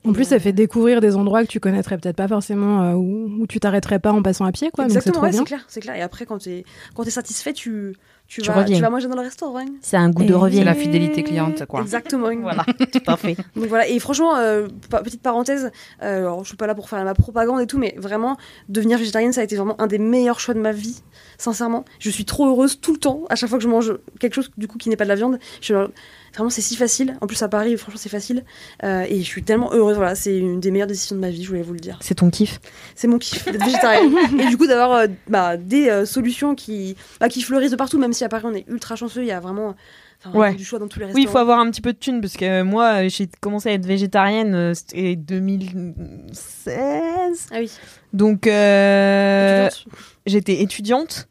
En 0.06 0.14
plus, 0.14 0.24
ça 0.26 0.40
fait 0.40 0.54
découvrir 0.54 1.02
des 1.02 1.16
endroits 1.18 1.44
que 1.44 1.50
tu 1.50 1.60
connaîtrais 1.60 1.98
peut-être 1.98 2.16
pas 2.16 2.30
forcément, 2.30 2.82
euh, 2.84 2.94
où, 2.94 3.42
où 3.42 3.48
tu 3.48 3.60
t'arrêterais 3.60 4.00
pas 4.00 4.14
en 4.14 4.22
passant 4.22 4.46
à 4.46 4.54
pied, 4.54 4.70
quoi. 4.72 4.86
Donc 4.86 4.92
c'est 4.92 5.00
Exactement, 5.00 5.26
ouais, 5.26 5.34
c'est 5.34 5.44
clair, 5.44 5.66
c'est 5.68 5.82
clair. 5.82 5.96
Et 5.96 6.02
après, 6.02 6.26
quand 6.26 6.38
t'es 6.38 6.64
quand 6.96 7.04
t'es 7.04 7.10
satisfait, 7.10 7.52
tu 7.52 7.94
tu, 8.28 8.42
Tu 8.42 8.48
vas, 8.50 8.56
reviens. 8.56 8.76
tu 8.76 8.82
vas 8.82 8.90
manger 8.90 9.08
dans 9.08 9.16
le 9.16 9.22
restaurant. 9.22 9.64
C'est 9.82 9.96
un 9.98 10.10
goût 10.10 10.24
de 10.26 10.34
revient. 10.34 10.58
C'est 10.58 10.64
la 10.66 10.76
fidélité 10.76 11.24
cliente, 11.24 11.66
quoi. 11.66 11.82
Exactement. 11.82 12.28
Voilà, 12.42 12.64
tout 12.92 13.00
à 13.08 13.16
fait. 13.18 13.36
Donc 13.56 13.66
voilà, 13.68 13.88
et 13.88 14.00
franchement, 14.00 14.36
euh, 14.36 14.68
pa- 14.90 15.02
petite 15.02 15.22
parenthèse, 15.22 15.72
euh, 16.04 16.20
alors, 16.20 16.44
je 16.44 16.50
suis 16.50 16.58
pas 16.58 16.68
là 16.68 16.76
pour 16.76 16.90
faire 16.90 17.04
ma 17.04 17.14
propagande 17.14 17.60
et 17.62 17.68
tout, 17.68 17.78
mais 17.78 17.96
vraiment, 17.98 18.38
devenir 18.70 18.98
végétarienne, 18.98 19.32
ça 19.34 19.42
a 19.42 19.44
été 19.46 19.56
vraiment 19.56 19.80
un 19.82 19.88
des 19.88 19.98
meilleurs 19.98 20.40
choix 20.42 20.54
de 20.54 20.60
ma 20.60 20.72
vie, 20.74 21.02
sincèrement. 21.38 21.86
Je 22.00 22.10
suis 22.10 22.26
trop 22.26 22.48
heureuse 22.48 22.80
tout 22.80 22.94
le 22.94 23.00
temps, 23.00 23.24
à 23.30 23.36
chaque 23.36 23.50
fois 23.50 23.58
que 23.58 23.64
je 23.64 23.70
mange 23.70 23.94
quelque 24.20 24.34
chose 24.34 24.52
du 24.58 24.68
coup 24.68 24.78
qui 24.78 24.90
n'est 24.90 24.96
pas 24.96 25.04
de 25.04 25.10
la 25.10 25.16
viande. 25.16 25.40
Je 25.60 25.66
suis 25.66 25.74
genre, 25.74 25.90
vraiment, 26.34 26.50
c'est 26.50 26.62
si 26.62 26.76
facile. 26.76 27.18
En 27.22 27.28
plus, 27.28 27.42
à 27.42 27.50
Paris, 27.50 27.78
franchement, 27.78 28.00
c'est 28.02 28.10
facile. 28.10 28.44
Euh, 28.84 29.06
et 29.08 29.20
je 29.20 29.26
suis 29.26 29.44
tellement 29.44 29.74
heureuse, 29.74 29.98
voilà, 29.98 30.16
c'est 30.16 30.38
une 30.38 30.60
des 30.60 30.72
meilleures 30.72 30.88
décisions 30.88 31.16
de 31.16 31.22
ma 31.22 31.30
vie, 31.30 31.44
je 31.44 31.50
voulais 31.50 31.62
vous 31.62 31.74
le 31.74 31.80
dire. 31.80 31.98
C'est 32.02 32.16
ton 32.16 32.30
kiff? 32.30 32.60
C'est 32.96 33.08
mon 33.08 33.18
kiff 33.18 33.46
d'être 33.46 33.64
végétarienne. 33.64 34.14
et 34.40 34.48
du 34.48 34.58
coup, 34.58 34.68
d'avoir 34.68 34.94
euh, 34.94 35.08
bah, 35.28 35.58
des 35.58 35.90
euh, 35.90 36.06
solutions 36.06 36.56
qui, 36.56 36.96
bah, 37.20 37.30
qui 37.30 37.42
fleurissent 37.42 37.72
de 37.72 37.76
partout, 37.76 37.98
même 37.98 38.14
si 38.14 38.24
à 38.24 38.30
Paris, 38.30 38.46
on 38.46 38.54
est 38.54 38.66
ultra 38.68 38.96
chanceux, 38.96 39.22
il 39.22 39.28
y 39.28 39.32
a 39.32 39.40
vraiment. 39.40 39.76
Enfin, 40.26 40.38
Ouais. 40.38 40.54
du 40.56 40.64
choix 40.66 40.80
dans 40.80 40.88
tous 40.88 41.00
les 41.00 41.06
restaurants. 41.06 41.22
Oui, 41.24 41.28
il 41.28 41.32
faut 41.32 41.38
avoir 41.38 41.60
un 41.60 41.70
petit 41.72 41.82
peu 41.82 41.94
de 41.94 41.98
thunes 41.98 42.22
parce 42.22 42.36
que 42.38 42.46
euh, 42.46 42.64
moi, 42.64 43.04
euh, 43.06 43.10
j'ai 43.10 43.28
commencé 43.42 43.70
à 43.70 43.74
être 43.74 43.86
végétarienne, 43.86 44.54
euh, 44.56 44.74
c'était 44.74 45.16
2016. 45.16 47.48
Ah 47.52 47.58
oui. 47.60 47.72
Donc, 48.14 48.48
euh, 48.48 49.70
j'étais 50.26 50.62
étudiante. 50.62 51.28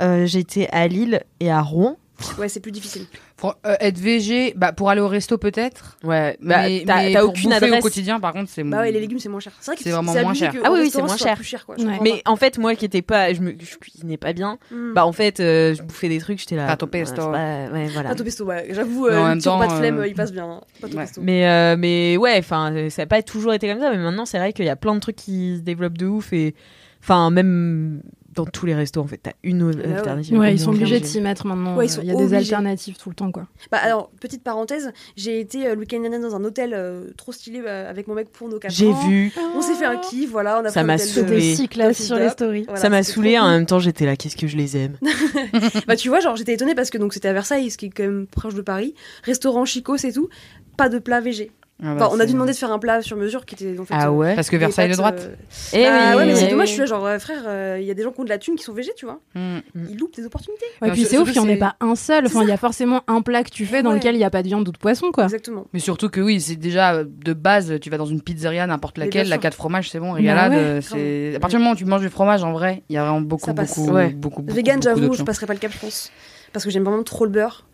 Euh, 0.00 0.26
j'étais 0.26 0.68
à 0.72 0.88
Lille 0.88 1.22
et 1.40 1.50
à 1.50 1.60
Rouen. 1.62 1.96
Ouais, 2.38 2.48
c'est 2.48 2.60
plus 2.60 2.72
difficile. 2.72 3.06
Pour, 3.36 3.56
euh, 3.66 3.76
être 3.80 3.98
VG, 3.98 4.54
bah, 4.56 4.72
pour 4.72 4.90
aller 4.90 5.00
au 5.00 5.08
resto 5.08 5.38
peut-être. 5.38 5.96
Ouais, 6.04 6.36
mais 6.40 6.84
t'as 6.86 7.02
mais 7.02 7.12
t'as 7.12 7.20
pour 7.20 7.30
aucune 7.30 7.50
bouffer 7.50 7.64
adresse. 7.66 7.80
au 7.80 7.82
quotidien, 7.82 8.20
par 8.20 8.32
contre, 8.32 8.50
c'est. 8.50 8.64
Bah 8.64 8.80
ouais, 8.80 8.92
les 8.92 9.00
légumes, 9.00 9.18
c'est 9.18 9.28
moins 9.28 9.40
cher. 9.40 9.52
C'est 9.60 9.70
vrai 9.72 9.76
que 9.76 9.82
C'est 9.82 9.90
vraiment 9.90 10.12
moins 10.12 10.34
cher. 10.34 10.52
Ah 10.64 10.70
oui, 10.72 10.80
oui, 10.82 10.90
c'est 10.90 11.02
moins 11.02 11.16
cher. 11.16 11.34
plus 11.36 11.44
cher 11.44 11.66
quoi. 11.66 11.76
Ouais. 11.78 11.98
Mais 12.02 12.22
en 12.26 12.36
fait, 12.36 12.58
moi 12.58 12.74
qui 12.74 12.84
étais 12.84 13.02
pas, 13.02 13.32
je, 13.32 13.40
me, 13.40 13.52
je 13.58 13.76
cuisinais 13.76 14.16
pas 14.16 14.32
bien. 14.32 14.58
Hmm. 14.70 14.92
Bah 14.94 15.04
en 15.06 15.12
fait, 15.12 15.40
euh, 15.40 15.74
je 15.74 15.82
bouffais 15.82 16.08
des 16.08 16.18
trucs, 16.18 16.38
j'étais 16.38 16.56
là. 16.56 16.66
Pâte 16.66 16.82
au 16.82 16.86
pesto. 16.86 17.30
Ouais, 17.30 17.68
ouais, 17.72 17.88
voilà. 17.92 18.10
Pâte 18.10 18.20
au 18.20 18.24
pesto, 18.24 18.44
ouais. 18.44 18.68
J'avoue, 18.70 19.06
euh, 19.06 19.38
temps, 19.40 19.58
pas 19.58 19.66
de 19.66 19.72
flemme, 19.72 19.98
euh, 19.98 20.06
il 20.06 20.14
passe 20.14 20.32
bien. 20.32 20.44
hein. 20.44 20.60
Pâte 20.80 20.92
au 20.92 20.96
ouais. 20.96 21.02
pesto. 21.04 21.20
Mais 21.22 21.48
euh, 21.48 21.76
mais 21.78 22.16
ouais, 22.16 22.36
enfin, 22.38 22.88
ça 22.90 23.02
a 23.02 23.06
pas 23.06 23.22
toujours 23.22 23.52
été 23.54 23.68
comme 23.68 23.80
ça. 23.80 23.90
Mais 23.90 23.98
maintenant, 23.98 24.24
c'est 24.26 24.38
vrai 24.38 24.52
qu'il 24.52 24.64
y 24.64 24.70
a 24.70 24.76
plein 24.76 24.94
de 24.94 25.00
trucs 25.00 25.16
qui 25.16 25.56
se 25.56 25.62
développent 25.62 25.98
de 25.98 26.06
ouf 26.06 26.32
et 26.32 26.54
enfin 27.02 27.30
même 27.30 28.00
dans 28.34 28.44
tous 28.46 28.66
les 28.66 28.74
restos 28.74 29.00
en 29.00 29.06
fait, 29.06 29.18
t'as 29.18 29.32
une 29.42 29.62
autre 29.62 29.78
ouais. 29.78 29.94
alternative. 29.94 30.38
Ouais, 30.38 30.54
ils 30.54 30.60
sont 30.60 30.70
obligés 30.70 31.00
de 31.00 31.04
s'y 31.04 31.20
mettre 31.20 31.46
maintenant. 31.46 31.76
Ouais, 31.76 31.86
ils 31.86 31.90
sont 31.90 32.02
Il 32.02 32.08
y 32.08 32.10
a 32.10 32.14
des 32.14 32.34
alternatives 32.34 32.96
tout 32.96 33.08
le 33.08 33.14
temps, 33.14 33.30
quoi. 33.30 33.46
Bah 33.70 33.78
alors, 33.82 34.10
petite 34.20 34.42
parenthèse, 34.42 34.92
j'ai 35.16 35.40
été 35.40 35.66
euh, 35.66 35.74
le 35.74 35.80
week-end 35.80 36.00
dernier 36.00 36.18
dans 36.18 36.34
un 36.34 36.44
hôtel 36.44 36.72
euh, 36.74 37.10
trop 37.16 37.32
stylé 37.32 37.62
euh, 37.64 37.88
avec 37.88 38.08
mon 38.08 38.14
mec 38.14 38.30
pour 38.30 38.48
nos 38.48 38.58
4 38.58 38.72
J'ai 38.72 38.92
vu, 39.06 39.32
On 39.56 39.62
s'est 39.62 39.74
fait 39.74 39.84
un 39.84 39.96
kiff, 39.96 40.30
voilà. 40.30 40.60
On 40.60 40.64
a 40.64 40.70
Ça 40.70 40.82
m'a 40.82 40.98
saoulé. 40.98 41.40
Fils 41.54 42.06
sur 42.06 42.16
les 42.16 42.28
stories. 42.28 42.64
Voilà, 42.64 42.80
ça 42.80 42.88
m'a 42.88 43.02
saoulé. 43.02 43.38
En 43.38 43.48
même 43.48 43.66
temps, 43.66 43.78
j'étais 43.78 44.06
là, 44.06 44.16
qu'est-ce 44.16 44.36
que 44.36 44.46
je 44.46 44.56
les 44.56 44.76
aime. 44.76 44.98
Bah 45.86 45.96
tu 45.96 46.08
vois, 46.08 46.20
genre 46.20 46.36
j'étais 46.36 46.54
étonnée 46.54 46.74
parce 46.74 46.90
que 46.90 46.98
donc 46.98 47.14
c'était 47.14 47.28
à 47.28 47.32
Versailles, 47.32 47.70
ce 47.70 47.76
qui 47.76 47.86
est 47.86 47.90
quand 47.90 48.04
même 48.04 48.26
proche 48.26 48.54
de 48.54 48.62
Paris. 48.62 48.94
Restaurant 49.24 49.64
chicos 49.64 50.04
et 50.04 50.12
tout. 50.12 50.28
Pas 50.76 50.88
de 50.88 50.98
plat 50.98 51.20
végé. 51.20 51.50
Ah 51.82 51.94
bah, 51.96 52.06
Enfin, 52.06 52.16
on 52.16 52.20
a 52.20 52.26
dû 52.26 52.32
demander 52.34 52.52
de 52.52 52.56
faire 52.56 52.70
un 52.70 52.78
plat 52.78 53.02
sur 53.02 53.16
mesure 53.16 53.44
qui 53.44 53.56
était 53.56 53.78
en 53.78 53.84
fait. 53.84 53.94
Ah 53.96 54.06
euh, 54.06 54.10
ouais. 54.10 54.34
Parce 54.36 54.48
que 54.48 54.56
Versailles 54.56 54.88
de 54.90 54.94
droite. 54.94 55.20
euh, 55.28 55.34
Eh 55.72 55.82
Bah 55.84 56.10
oui, 56.10 56.16
ouais, 56.16 56.26
mais 56.26 56.34
c'est 56.36 56.46
eh 56.46 56.50
dommage. 56.50 56.68
oui. 56.68 56.68
Je 56.68 56.72
suis 56.72 56.80
là, 56.80 56.86
genre 56.86 57.04
euh, 57.04 57.18
frère, 57.18 57.42
euh, 57.46 57.78
il 57.80 57.86
y 57.86 57.90
a 57.90 57.94
des 57.94 58.04
gens 58.04 58.12
qui 58.12 58.20
ont 58.20 58.24
de 58.24 58.28
la 58.28 58.38
thune 58.38 58.54
qui 58.54 58.62
sont 58.62 58.72
végés, 58.72 58.92
tu 58.96 59.06
vois. 59.06 59.20
Hmm. 59.34 59.58
Ils 59.90 59.98
loupent 59.98 60.14
des 60.14 60.24
opportunités. 60.24 60.64
Ouais, 60.80 60.88
Non, 60.88 60.94
puis 60.94 61.04
c'est 61.04 61.18
ouf 61.18 61.32
qu'il 61.32 61.42
n'y 61.42 61.48
en 61.48 61.50
ait 61.50 61.56
pas 61.56 61.74
un 61.80 61.96
seul. 61.96 62.26
Enfin, 62.26 62.42
il 62.42 62.48
y 62.48 62.52
a 62.52 62.56
forcément 62.56 63.02
un 63.08 63.22
plat 63.22 63.42
que 63.42 63.50
tu 63.50 63.66
fais 63.66 63.82
dans 63.82 63.92
lequel 63.92 64.14
il 64.14 64.18
n'y 64.18 64.24
a 64.24 64.30
pas 64.30 64.42
de 64.42 64.48
viande 64.48 64.68
ou 64.68 64.72
de 64.72 64.78
poisson, 64.78 65.10
quoi. 65.12 65.24
Exactement. 65.24 65.66
Mais 65.72 65.80
surtout 65.80 66.08
que 66.08 66.20
oui, 66.20 66.40
c'est 66.40 66.56
déjà 66.56 67.02
de 67.02 67.32
base, 67.32 67.74
tu 67.80 67.90
vas 67.90 67.98
dans 67.98 68.06
une 68.06 68.22
pizzeria, 68.22 68.66
n'importe 68.68 68.96
laquelle, 68.98 69.28
la 69.28 69.36
sûr. 69.36 69.42
4 69.42 69.54
fromages, 69.54 69.90
c'est 69.90 69.98
bon, 69.98 70.12
régalade. 70.12 70.52
ouais, 70.52 70.58
euh, 70.58 70.80
c'est... 70.80 71.34
À 71.34 71.40
partir 71.40 71.58
du 71.58 71.64
moment 71.64 71.74
où 71.74 71.76
tu 71.76 71.84
manges 71.84 72.02
du 72.02 72.08
fromage, 72.08 72.44
en 72.44 72.52
vrai, 72.52 72.84
il 72.88 72.94
y 72.94 72.98
a 72.98 73.02
vraiment 73.02 73.20
beaucoup, 73.20 73.52
beaucoup, 73.52 73.90
beaucoup, 74.14 74.44
Vegan, 74.46 74.80
j'avoue, 74.80 75.12
je 75.14 75.24
passerai 75.24 75.46
pas 75.46 75.54
le 75.54 75.58
cap, 75.58 75.72
je 75.72 75.78
pense. 75.78 76.12
Parce 76.52 76.64
que 76.64 76.70
j'aime 76.70 76.84
vraiment 76.84 77.02
trop 77.02 77.24
le 77.24 77.32
beurre. 77.32 77.66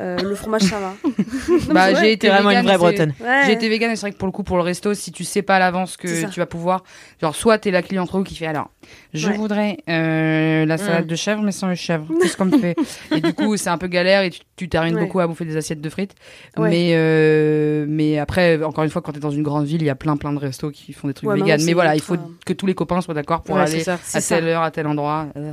Euh, 0.00 0.16
le 0.18 0.34
fromage, 0.34 0.62
ça 0.62 0.80
va. 0.80 0.94
Bah, 1.72 1.94
j'ai 1.94 2.12
été 2.12 2.28
vraiment 2.28 2.50
une 2.50 2.62
vraie 2.62 2.76
bretonne. 2.78 3.14
Ouais. 3.20 3.42
J'ai 3.46 3.52
été 3.52 3.68
vegan 3.68 3.90
et 3.92 3.96
c'est 3.96 4.00
vrai 4.02 4.12
que 4.12 4.16
pour 4.16 4.26
le 4.26 4.32
coup, 4.32 4.42
pour 4.42 4.56
le 4.56 4.62
resto, 4.62 4.92
si 4.94 5.12
tu 5.12 5.22
sais 5.24 5.42
pas 5.42 5.56
à 5.56 5.58
l'avance 5.60 5.96
que 5.96 6.28
tu 6.30 6.40
vas 6.40 6.46
pouvoir, 6.46 6.82
genre, 7.20 7.34
soit 7.34 7.58
t'es 7.58 7.70
la 7.70 7.82
cliente 7.82 8.10
relou 8.10 8.24
qui 8.24 8.34
fait 8.34 8.46
alors, 8.46 8.70
je 9.12 9.28
Ouais. 9.28 9.36
voudrais 9.36 9.78
euh, 9.88 10.66
la 10.66 10.78
salade 10.78 11.04
Mm. 11.04 11.08
de 11.08 11.14
chèvre, 11.16 11.42
mais 11.42 11.52
sans 11.52 11.68
le 11.68 11.74
chèvre. 11.76 12.06
Qu'est-ce 12.20 12.36
qu'on 12.36 12.46
me 12.46 12.58
fait 12.58 12.74
Et 13.14 13.20
du 13.20 13.32
coup, 13.34 13.56
c'est 13.56 13.70
un 13.70 13.78
peu 13.78 13.86
galère 13.86 14.22
et 14.22 14.30
tu, 14.30 14.40
tu 14.56 14.68
termines 14.68 14.96
Ouais. 14.96 15.02
beaucoup 15.02 15.20
à 15.20 15.26
bouffer 15.28 15.44
des 15.44 15.56
assiettes 15.56 15.80
de 15.80 15.88
frites. 15.90 16.14
Ouais. 16.56 16.70
Mais, 16.70 16.90
euh, 16.94 17.86
mais 17.88 18.18
après, 18.18 18.62
encore 18.64 18.82
une 18.84 18.90
fois, 18.90 19.00
quand 19.02 19.12
t'es 19.12 19.20
dans 19.20 19.30
une 19.30 19.42
grande 19.44 19.64
ville, 19.66 19.82
il 19.82 19.86
y 19.86 19.90
a 19.90 19.94
plein, 19.94 20.16
plein 20.16 20.32
de 20.32 20.38
restos 20.38 20.70
qui 20.70 20.92
font 20.92 21.06
des 21.08 21.14
trucs 21.14 21.28
Ouais, 21.28 21.36
vegan. 21.36 21.50
maintenant, 21.50 21.66
Mais 21.66 21.72
voilà, 21.72 21.94
il 21.94 22.00
faut 22.02 22.14
ultra- 22.14 22.28
que 22.44 22.52
tous 22.52 22.66
les 22.66 22.74
copains 22.74 23.00
soient 23.00 23.14
d'accord 23.14 23.42
pour 23.42 23.54
Ouais, 23.56 23.62
aller 23.62 23.88
à 23.88 23.96
ça. 23.98 24.20
telle 24.20 24.48
heure, 24.48 24.62
à 24.62 24.70
tel 24.70 24.86
endroit. 24.88 25.26
Euh. 25.36 25.52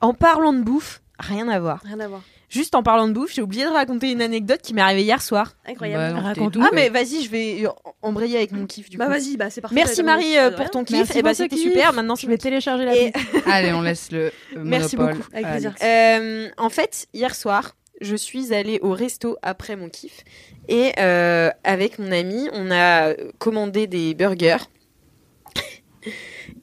En 0.00 0.14
parlant 0.14 0.52
de 0.54 0.62
bouffe, 0.62 1.02
rien 1.18 1.46
à 1.48 1.60
voir. 1.60 1.80
Rien 1.84 2.00
à 2.00 2.08
voir. 2.08 2.22
Juste 2.50 2.74
en 2.74 2.82
parlant 2.82 3.06
de 3.08 3.12
bouffe, 3.12 3.32
j'ai 3.32 3.42
oublié 3.42 3.62
de 3.64 3.68
raconter 3.70 4.10
une 4.10 4.20
anecdote 4.20 4.60
qui 4.60 4.74
m'est 4.74 4.80
arrivée 4.82 5.02
hier 5.04 5.22
soir. 5.22 5.54
Incroyable. 5.66 6.20
Bah, 6.20 6.32
tout, 6.50 6.60
Ah 6.62 6.68
mais- 6.74 6.88
vas-y, 6.88 7.22
je 7.24 7.30
vais 7.30 7.64
euh, 7.64 7.70
embrayer 8.02 8.36
avec 8.38 8.50
mon 8.52 8.66
kiff 8.66 8.90
du 8.90 8.96
Bah 8.96 9.06
coup. 9.06 9.12
vas-y, 9.12 9.36
bah 9.36 9.50
c'est 9.50 9.60
parfait. 9.60 9.76
Merci 9.76 10.02
Marie 10.02 10.36
euh, 10.36 10.50
Bah, 10.50 10.56
pour 10.56 10.70
ton 10.70 10.82
kiff. 10.84 10.96
Merci 10.96 11.18
Et 11.18 11.22
bah 11.22 11.30
pour 11.30 11.36
ce 11.36 11.42
c'était 11.44 11.56
super. 11.56 11.92
Maintenant 11.92 12.16
Je 12.16 12.26
vais 12.26 12.36
télécharger 12.38 12.84
la 12.84 12.96
Et- 12.96 13.12
Allez, 13.46 13.72
on 13.72 13.80
laisse 13.82 14.10
le 14.10 14.32
Merci 14.56 14.96
beaucoup. 14.96 15.22
Avec 15.32 15.46
plaisir. 15.46 15.74
Euh, 15.82 16.48
en 16.58 16.68
fait, 16.70 17.06
hier 17.14 17.34
soir, 17.36 17.76
je 18.00 18.16
suis 18.16 18.52
allée 18.52 18.80
au 18.82 18.90
resto 18.94 19.36
après 19.42 19.76
mon 19.76 19.88
kiff 19.88 20.24
et 20.68 20.92
euh, 20.98 21.50
avec 21.62 22.00
mon 22.00 22.10
ami, 22.10 22.48
on 22.52 22.70
a 22.72 23.14
commandé 23.38 23.86
des 23.86 24.14
burgers. 24.14 24.56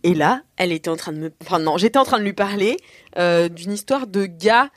Et 0.04 0.14
là, 0.14 0.42
elle 0.58 0.72
était 0.72 0.90
en 0.90 0.96
train 0.98 1.14
de 1.14 1.18
me, 1.20 1.32
enfin 1.44 1.60
non, 1.60 1.78
j'étais 1.78 2.00
en 2.00 2.04
train 2.06 2.18
de 2.20 2.24
lui 2.24 2.34
parler 2.34 2.78
euh, 3.18 3.50
d'une 3.50 3.72
histoire 3.72 4.08
de 4.08 4.26
gars, 4.26 4.70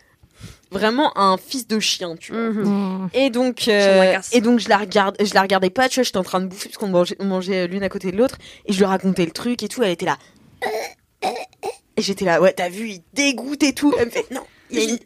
vraiment 0.71 1.17
un 1.19 1.37
fils 1.37 1.67
de 1.67 1.79
chien, 1.81 2.17
tu 2.17 2.33
vois. 2.33 2.41
Mhm. 2.51 2.63
Mmh. 2.65 3.11
Et 3.15 3.31
donc, 3.31 3.69
euh, 3.69 4.19
et 4.33 4.41
donc 4.41 4.61
je 4.61 4.69
la 4.69 4.79
regarde, 4.79 5.17
je 5.21 5.35
la 5.35 5.43
regardais 5.43 5.71
pas, 5.71 5.89
tu 5.89 5.97
vois, 5.97 6.05
j'étais 6.05 6.17
en 6.19 6.23
train 6.25 6.41
de 6.41 6.47
bouffer 6.47 6.69
parce 6.69 6.79
qu'on 6.79 7.25
mangeait, 7.25 7.67
l'une 7.67 7.83
à 7.83 7.89
côté 7.89 8.13
de 8.13 8.17
l'autre, 8.17 8.37
et 8.67 8.73
je 8.73 8.79
lui 8.79 8.85
racontais 8.85 9.25
le 9.25 9.33
truc 9.33 9.63
et 9.63 9.69
tout, 9.69 9.83
elle 9.83 9.91
était 9.91 10.07
là. 10.07 10.19
Et 11.97 12.03
j'étais 12.03 12.25
là, 12.25 12.41
ouais, 12.41 12.53
t'as 12.53 12.69
vu, 12.69 12.89
il 12.89 13.03
dégoûte 13.13 13.63
et 13.63 13.75
tout. 13.75 13.93
Elle 13.99 14.07
me 14.07 14.11
fait, 14.11 14.31
non, 14.31 14.43
il 14.71 14.79
y, 14.79 14.81
a 14.81 14.85
une- 14.91 14.99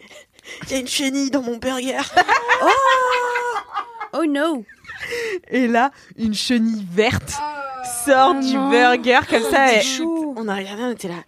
il 0.67 0.71
y 0.71 0.75
a 0.75 0.79
une 0.79 0.87
chenille 0.89 1.31
dans 1.31 1.43
mon 1.43 1.57
burger. 1.57 1.99
Oh 4.17 4.25
no. 4.27 4.65
Et 5.51 5.67
là, 5.67 5.91
une 6.17 6.35
chenille 6.35 6.87
verte 6.93 7.33
sort 8.07 8.35
Oh 8.37 8.41
du 8.41 8.55
non. 8.55 8.71
burger 8.71 9.19
comme 9.29 9.43
ça. 9.51 9.67
c'est 9.69 9.81
et-. 9.99 10.03
On 10.03 10.47
a 10.47 10.55
regardé, 10.55 10.83
on 10.85 10.91
était 10.93 11.09
là. 11.09 11.25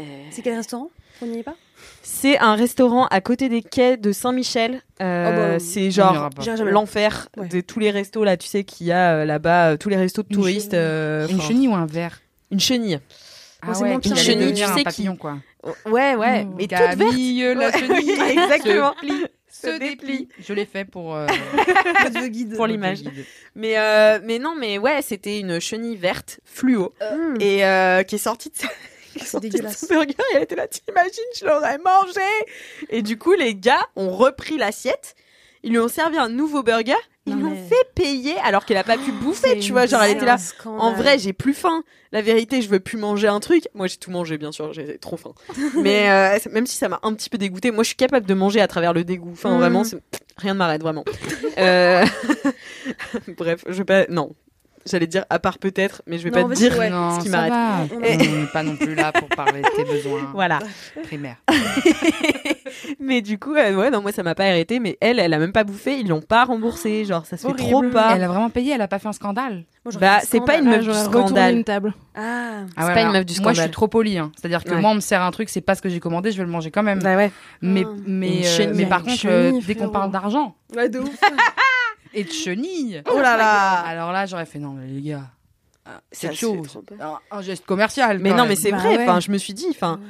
Euh, 0.00 0.02
C'est 0.32 0.42
quel 0.42 0.56
restaurant? 0.56 0.90
On 1.22 1.26
n'y 1.26 1.38
est 1.38 1.42
pas? 1.44 1.54
C'est 2.06 2.38
un 2.38 2.54
restaurant 2.54 3.06
à 3.06 3.20
côté 3.20 3.48
des 3.48 3.62
quais 3.62 3.96
de 3.96 4.12
Saint-Michel. 4.12 4.82
Euh, 5.00 5.26
Oh 5.28 5.36
bah, 5.36 5.58
c'est 5.58 5.90
genre 5.90 6.28
l'enfer 6.64 7.28
Ouais. 7.36 7.48
de 7.48 7.60
tous 7.60 7.80
les 7.80 7.90
restos 7.90 8.22
là, 8.24 8.36
tu 8.36 8.46
sais 8.46 8.62
qu'il 8.62 8.86
y 8.86 8.92
a 8.92 9.14
euh, 9.16 9.24
là-bas, 9.24 9.70
euh, 9.72 9.76
tous 9.76 9.88
les 9.88 9.96
restos 9.96 10.22
de 10.22 10.28
Une 10.30 10.36
touristes. 10.36 10.70
chenille. 10.72 10.80
euh, 10.84 11.26
Une 11.28 11.40
chenille 11.40 11.68
ou 11.68 11.74
un 11.74 11.86
verre 11.86 12.20
Une 12.50 12.60
chenille. 12.60 13.00
Ah 13.62 13.72
c'est 13.72 13.82
ouais, 13.84 13.94
allait 14.12 14.22
Chenille, 14.22 14.54
tu 14.54 14.62
un 14.62 14.76
sais, 14.76 14.84
papillon, 14.84 15.12
qui- 15.14 15.18
quoi. 15.18 15.38
Ouais, 15.86 16.14
ouais, 16.14 16.44
Mmh. 16.44 16.54
mais 16.58 16.62
toute 16.64 16.70
verte. 16.98 17.54
La 17.54 17.68
Ouais, 17.70 17.72
chenille, 17.78 18.10
exactement. 18.10 18.92
se 18.92 18.98
plie, 19.00 19.24
se 19.48 19.66
Se 19.72 19.78
déplie. 19.78 20.28
Je 20.38 20.52
l'ai 20.52 20.66
fait 20.66 20.84
pour, 20.84 21.14
euh, 21.16 21.26
guide. 22.28 22.54
Pour 22.56 22.66
l'image. 22.66 22.98
Mais, 23.54 23.78
euh, 23.78 24.18
mais 24.22 24.38
non, 24.38 24.54
mais 24.60 24.76
ouais, 24.76 25.00
c'était 25.00 25.40
une 25.40 25.58
chenille 25.60 25.96
verte 25.96 26.40
fluo 26.44 26.92
et 27.40 27.64
euh, 27.64 28.02
qui 28.02 28.16
est 28.16 28.18
sortie 28.18 28.50
de, 28.50 28.54
C'est 29.22 29.40
dégueulasse. 29.40 29.78
son 29.80 29.86
burger. 29.86 30.14
Et 30.32 30.36
elle 30.36 30.42
était 30.42 30.56
là, 30.56 30.66
t'imagines, 30.68 31.12
je 31.38 31.44
l'aurais 31.46 31.78
mangé. 31.78 32.20
Et 32.90 33.02
du 33.02 33.18
coup, 33.18 33.32
les 33.34 33.54
gars 33.54 33.86
ont 33.96 34.10
repris 34.10 34.56
l'assiette. 34.58 35.14
Ils 35.62 35.70
lui 35.70 35.78
ont 35.78 35.88
servi 35.88 36.18
un 36.18 36.28
nouveau 36.28 36.62
burger. 36.62 36.92
Ils 37.26 37.32
Non, 37.32 37.38
lui 37.38 37.44
ont 37.46 37.50
mais- 37.52 37.68
fait 37.68 37.88
payer 37.94 38.34
alors 38.44 38.66
qu'elle 38.66 38.76
a 38.76 38.84
pas 38.84 38.98
pu 38.98 39.10
bouffer, 39.10 39.48
c'est 39.54 39.58
tu 39.58 39.72
vois. 39.72 39.86
Genre, 39.86 40.02
elle 40.02 40.16
était 40.16 40.26
là. 40.26 40.36
En 40.66 40.92
vrai, 40.92 41.18
j'ai 41.18 41.32
plus 41.32 41.54
faim. 41.54 41.82
La 42.12 42.20
vérité, 42.20 42.60
je 42.60 42.68
veux 42.68 42.80
plus 42.80 42.98
manger 42.98 43.28
un 43.28 43.40
truc. 43.40 43.64
Moi, 43.72 43.86
j'ai 43.86 43.96
tout 43.96 44.10
mangé, 44.10 44.36
bien 44.36 44.52
sûr. 44.52 44.74
J'ai 44.74 44.98
trop 44.98 45.16
faim. 45.16 45.32
Mais 45.82 46.10
euh, 46.10 46.38
même 46.52 46.66
si 46.66 46.76
ça 46.76 46.90
m'a 46.90 47.00
un 47.02 47.14
petit 47.14 47.30
peu 47.30 47.38
dégoûté, 47.38 47.70
moi, 47.70 47.82
je 47.82 47.88
suis 47.88 47.96
capable 47.96 48.26
de 48.26 48.34
manger 48.34 48.60
à 48.60 48.68
travers 48.68 48.92
le 48.92 49.04
dégoût. 49.04 49.30
Enfin, 49.32 49.54
Mm. 49.54 49.58
vraiment, 49.58 49.84
c'est- 49.84 49.96
rien 50.36 50.52
ne 50.52 50.58
m'arrête 50.58 50.82
vraiment. 50.82 51.04
Euh, 51.56 52.04
Bref, 53.38 53.64
je 53.66 53.72
vais 53.78 53.84
pas. 53.84 54.06
Non, 54.10 54.34
j'allais 54.86 55.06
dire 55.06 55.24
à 55.30 55.38
part 55.38 55.58
peut-être, 55.58 56.02
mais 56.06 56.18
je 56.18 56.24
vais 56.24 56.30
Non, 56.30 56.48
pas 56.48 56.54
te 56.54 56.58
dire 56.58 56.78
ouais. 56.78 56.90
Non, 56.90 57.18
ce 57.18 57.24
qui 57.24 57.30
m'arrête. 57.30 57.50
va. 57.52 57.86
On 57.94 58.00
n'est 58.00 58.46
pas 58.52 58.62
non 58.62 58.76
plus 58.76 58.94
là 58.94 59.12
pour 59.12 59.28
parler 59.28 59.62
de 59.62 59.68
tes 59.76 59.84
besoins 59.84 60.30
Voilà. 60.34 60.58
primaires. 61.04 61.36
mais 63.00 63.22
du 63.22 63.38
coup, 63.38 63.54
euh, 63.54 63.74
ouais, 63.76 63.90
non, 63.90 64.00
moi, 64.02 64.12
ça 64.12 64.22
m'a 64.22 64.34
pas 64.34 64.44
arrêté. 64.44 64.80
Mais 64.80 64.96
elle, 65.00 65.18
elle 65.18 65.32
a 65.34 65.38
même 65.38 65.52
pas 65.52 65.64
bouffé. 65.64 65.98
Ils 65.98 66.08
l'ont 66.08 66.20
pas 66.20 66.44
remboursé. 66.44 67.04
Genre, 67.04 67.24
ça 67.26 67.36
se 67.36 67.46
fait 67.46 67.54
trop 67.54 67.82
pas. 67.82 68.12
Elle 68.16 68.22
a 68.24 68.28
vraiment 68.28 68.50
payé, 68.50 68.72
elle 68.74 68.82
a 68.82 68.88
pas 68.88 68.98
fait 68.98 69.08
un 69.08 69.12
scandale. 69.12 69.64
Moi, 69.84 69.92
Bah, 70.00 70.18
c'est 70.22 70.40
pas 70.44 70.56
une 70.58 70.64
meuf 70.64 70.82
du 70.82 70.90
retourné 70.90 71.26
scandale. 71.26 71.54
une 71.56 71.64
table. 71.64 71.94
Ah. 72.14 72.20
Ah 72.22 72.64
C'est 72.78 72.84
ouais, 72.86 72.94
pas 72.94 73.02
une 73.02 73.12
meuf 73.12 73.26
du 73.26 73.40
Moi, 73.40 73.52
je 73.52 73.60
suis 73.62 73.70
trop 73.70 73.88
polie. 73.88 74.18
hein. 74.18 74.32
C'est-à-dire 74.36 74.64
que 74.64 74.70
Ouais. 74.70 74.80
moi, 74.80 74.90
on 74.90 74.94
me 74.94 75.00
sert 75.00 75.22
un 75.22 75.30
truc, 75.30 75.48
c'est 75.48 75.60
pas 75.60 75.74
ce 75.74 75.82
que 75.82 75.88
j'ai 75.88 76.00
commandé, 76.00 76.32
je 76.32 76.38
vais 76.38 76.44
le 76.44 76.50
manger 76.50 76.70
quand 76.70 76.82
même. 76.82 77.00
Bah 77.02 77.16
ouais. 77.16 77.30
Mais, 77.60 77.84
Ah. 77.86 77.90
mais, 78.06 78.42
euh, 78.60 78.72
mais 78.74 78.86
par 78.86 79.02
contre, 79.02 79.22
euh, 79.26 79.52
dès 79.66 79.74
qu'on 79.74 79.88
parle 79.90 80.10
d'argent 80.10 80.54
Ouais, 80.74 80.88
de 80.88 81.00
ouf. 81.00 81.08
et 82.14 82.24
de 82.24 82.30
chenilles, 82.32 83.02
Oh 83.12 83.18
là 83.20 83.36
là. 83.36 83.80
alors 83.80 84.12
là, 84.12 84.26
j'aurais 84.26 84.46
fait 84.46 84.58
non, 84.58 84.70
mais 84.72 84.86
les 84.86 85.02
gars, 85.02 85.30
Ça 85.84 86.00
c'est 86.12 86.34
chaud. 86.34 86.62
Un, 87.30 87.42
geste 87.42 87.66
commercial. 87.66 88.18
Mais 88.18 88.30
quand 88.30 88.36
non, 88.36 88.42
même. 88.44 88.50
mais 88.50 88.56
c'est 88.56 88.70
Bah 88.70 88.78
vrai. 88.78 88.96
ouais. 88.96 89.02
Enfin, 89.02 89.20
je 89.20 89.30
me 89.30 89.38
suis 89.38 89.52
dit, 89.54 89.66
enfin, 89.70 90.00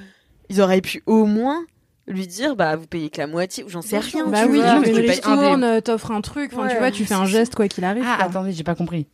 ils 0.48 0.60
auraient 0.60 0.81
pu 0.81 1.02
au 1.06 1.24
moins 1.26 1.64
lui 2.06 2.26
dire 2.26 2.55
bah 2.55 2.76
vous 2.76 2.86
payez 2.86 3.09
que 3.09 3.18
la 3.18 3.26
moitié 3.26 3.64
ou 3.64 3.68
j'en 3.70 3.81
sais 3.81 3.98
rien. 3.98 4.28
Bah 4.28 4.44
tu 4.44 4.51
oui, 4.52 4.59
vois. 4.60 4.78
mais 4.81 4.89
tu 4.89 4.93
payes 4.94 5.05
un 5.24 5.36
ristourne, 5.36 5.64
euh, 5.64 5.81
t'offres 5.81 6.10
un 6.10 6.20
truc, 6.20 6.52
enfin, 6.55 6.68
tu 6.68 6.76
vois, 6.76 6.90
tu 6.90 7.05
fais 7.06 7.14
un 7.14 7.24
geste 7.24 7.55
quoi 7.55 7.66
qu'il 7.66 7.82
arrive. 7.85 8.05
Ah, 8.06 8.16
quoi. 8.18 8.26
attendez, 8.26 8.52
j'ai 8.52 8.62
pas 8.64 8.74
compris. 8.74 9.06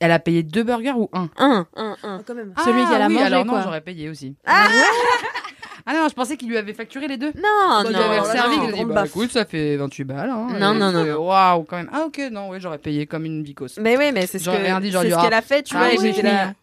Elle 0.00 0.10
a 0.10 0.18
payé 0.18 0.42
deux 0.42 0.64
burgers 0.64 0.94
ou 0.96 1.08
un? 1.12 1.30
Un, 1.38 1.68
un, 1.76 1.96
un. 2.02 2.18
Ah, 2.18 2.20
quand 2.26 2.34
même. 2.34 2.52
Celui 2.64 2.80
Ah, 2.84 2.88
qu'elle 2.90 3.02
a 3.02 3.06
oui, 3.06 3.14
mangé, 3.14 3.26
alors 3.26 3.44
non, 3.44 3.62
j'aurais 3.62 3.80
payé 3.80 4.08
aussi. 4.10 4.34
Ah, 4.44 4.66
Ah 5.86 5.94
non, 5.94 6.08
je 6.08 6.14
pensais 6.14 6.36
qu'il 6.36 6.48
lui 6.48 6.56
avait 6.56 6.72
facturé 6.74 7.08
les 7.08 7.16
deux. 7.16 7.32
non, 7.34 7.42
Quand 7.82 7.84
non, 7.84 7.90
non, 7.92 8.24
servi, 8.24 8.56
non. 8.56 8.62
il 8.64 8.68
a 8.68 8.72
dit, 8.72 8.78
grande 8.78 8.88
bah 8.94 9.04
écoute, 9.06 9.30
ça 9.32 9.44
fait 9.44 9.76
28 9.76 10.04
balles. 10.04 10.30
Hein. 10.30 10.48
Non, 10.60 10.74
non, 10.74 10.92
non. 10.92 11.16
Waouh, 11.26 11.64
quand 11.64 11.76
même. 11.76 11.90
Ah 11.92 12.04
ok, 12.06 12.20
non, 12.30 12.48
ouais, 12.50 12.60
j'aurais 12.60 12.78
payé 12.78 13.06
comme 13.06 13.24
une 13.24 13.42
vicose. 13.42 13.78
Mais 13.80 13.96
oui, 13.96 14.10
mais 14.12 14.26
c'est 14.26 14.38
ce 14.38 14.44
J'aurais 14.44 14.58
que- 14.58 14.64
rien 14.64 14.80
dit, 14.80 14.90
j'aurais 14.90 15.04
c'est 15.06 15.10
dit, 15.10 15.16
ce 15.18 15.24
qu'elle 15.24 15.34
ah. 15.34 15.38
a 15.38 15.42
fait, 15.42 15.62
tu 15.62 15.74
Ah 15.76 15.78
vois. 15.80 15.92
et 15.94 15.98
oui, 15.98 16.12
j'étais 16.14 16.22
là. 16.22 16.54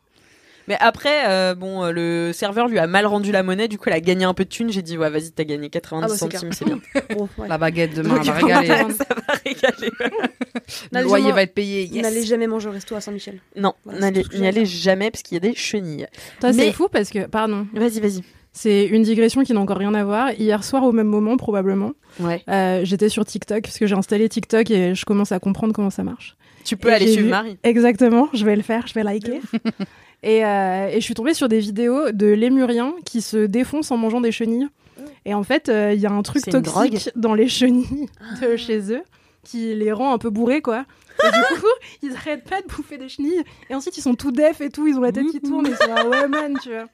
Mais 0.67 0.77
après, 0.79 1.27
euh, 1.27 1.55
bon, 1.55 1.83
euh, 1.83 1.91
le 1.91 2.31
serveur 2.31 2.67
lui 2.67 2.77
a 2.77 2.85
mal 2.85 3.07
rendu 3.07 3.31
la 3.31 3.41
monnaie, 3.41 3.67
du 3.67 3.79
coup, 3.79 3.85
elle 3.87 3.95
a 3.95 3.99
gagné 4.01 4.23
un 4.25 4.35
peu 4.35 4.43
de 4.43 4.49
thunes. 4.49 4.69
J'ai 4.71 4.83
dit, 4.83 4.99
ouais, 4.99 5.09
vas-y, 5.09 5.31
t'as 5.31 5.43
gagné 5.43 5.67
90 5.71 6.05
Ah 6.05 6.07
bah, 6.07 6.15
centimes, 6.15 6.51
c'est 6.53 6.65
bien. 6.65 6.79
Bon, 7.17 7.27
ouais. 7.39 7.47
La 7.47 7.57
baguette 7.57 7.95
demain, 7.95 8.17
Donc, 8.17 8.27
elle 8.27 8.33
va 8.33 8.39
il 8.41 8.47
va- 8.47 8.59
régaler. 8.59 8.93
ça 8.93 9.05
va 9.09 9.33
régaler. 9.43 9.91
Le 10.91 11.01
loyer 11.01 11.23
jamais- 11.23 11.33
va 11.35 11.41
être 11.41 11.53
payé. 11.55 11.85
Yes. 11.85 12.03
N'allez 12.03 12.23
jamais 12.23 12.45
manger 12.45 12.69
au 12.69 12.71
resto 12.71 12.95
à 12.95 13.01
Saint-Michel. 13.01 13.39
Non, 13.55 13.73
Voilà, 13.83 14.11
n'y 14.11 14.47
allez 14.47 14.65
jamais 14.67 15.09
parce 15.09 15.23
qu'il 15.23 15.35
y 15.35 15.37
a 15.37 15.39
des 15.39 15.55
chenilles. 15.55 16.05
Toi, 16.39 16.51
Mais- 16.53 16.65
c'est 16.65 16.71
fou 16.71 16.87
parce 16.87 17.09
que, 17.09 17.25
pardon, 17.25 17.65
Vas-y, 17.73 17.99
vas-y. 17.99 18.23
C'est 18.61 18.85
une 18.87 19.03
digression 19.03 19.43
qui 19.43 19.53
n'a 19.53 19.59
encore 19.61 19.77
rien 19.77 19.93
à 19.93 20.03
voir. 20.03 20.31
Hier 20.33 20.63
soir, 20.63 20.83
au 20.83 20.91
même 20.91 21.07
moment, 21.07 21.37
probablement, 21.37 21.93
Ouais. 22.19 22.43
euh, 22.49 22.81
j'étais 22.83 23.07
sur 23.09 23.23
TikTok 23.23 23.61
parce 23.63 23.77
que 23.77 23.87
j'ai 23.87 23.95
installé 23.95 24.27
TikTok 24.27 24.69
et 24.71 24.95
je 24.95 25.05
commence 25.05 25.31
à 25.31 25.39
comprendre 25.39 25.73
comment 25.73 25.89
ça 25.89 26.03
marche. 26.03 26.35
Tu 26.65 26.75
peux 26.75 26.89
Et 26.89 26.93
aller 26.93 27.07
suivre 27.07 27.23
vu- 27.25 27.29
Marie. 27.29 27.57
Exactement, 27.63 28.27
je 28.33 28.43
vais 28.43 28.55
le 28.57 28.61
faire, 28.61 28.85
je 28.87 28.93
vais 28.93 29.03
liker. 29.03 29.39
et, 30.23 30.43
euh, 30.45 30.87
et 30.89 30.95
je 30.95 30.99
suis 30.99 31.13
tombée 31.13 31.33
sur 31.33 31.47
des 31.47 31.59
vidéos 31.59 32.11
de 32.11 32.27
lémuriens 32.27 32.93
qui 33.05 33.21
se 33.21 33.37
défoncent 33.45 33.91
en 33.91 33.97
mangeant 33.97 34.19
des 34.21 34.31
chenilles. 34.33 34.67
Et 35.25 35.33
en 35.33 35.43
fait, 35.43 35.69
euh, 35.69 35.93
il 35.93 36.01
y 36.01 36.05
a 36.05 36.11
un 36.11 36.21
truc 36.21 36.43
toxique 36.43 37.09
dans 37.15 37.33
les 37.33 37.47
chenilles 37.47 38.07
de 38.41 38.57
chez 38.57 38.91
eux 38.93 39.01
qui 39.43 39.73
les 39.73 39.93
rend 39.93 40.13
un 40.13 40.17
peu 40.17 40.29
bourrés, 40.29 40.61
quoi. 40.61 40.83
Et 41.23 41.27
du 41.55 41.59
coup, 41.61 41.67
ils 42.03 42.15
arrêtent 42.15 42.43
pas 42.49 42.61
de 42.61 42.67
bouffer 42.67 42.97
des 42.97 43.09
chenilles. 43.09 43.43
Et 43.69 43.75
ensuite, 43.75 43.97
ils 43.97 44.01
sont 44.01 44.15
tout 44.15 44.31
def 44.31 44.61
et 44.61 44.69
tout, 44.69 44.87
ils 44.87 44.95
ont 44.97 45.01
la 45.01 45.11
tête 45.11 45.27
qui 45.31 45.41
tourne. 45.41 45.67
Et 45.67 45.71
c'est 45.79 45.91
ouais, 45.91 46.27
man, 46.27 46.57
tu 46.61 46.69
vois. 46.69 46.85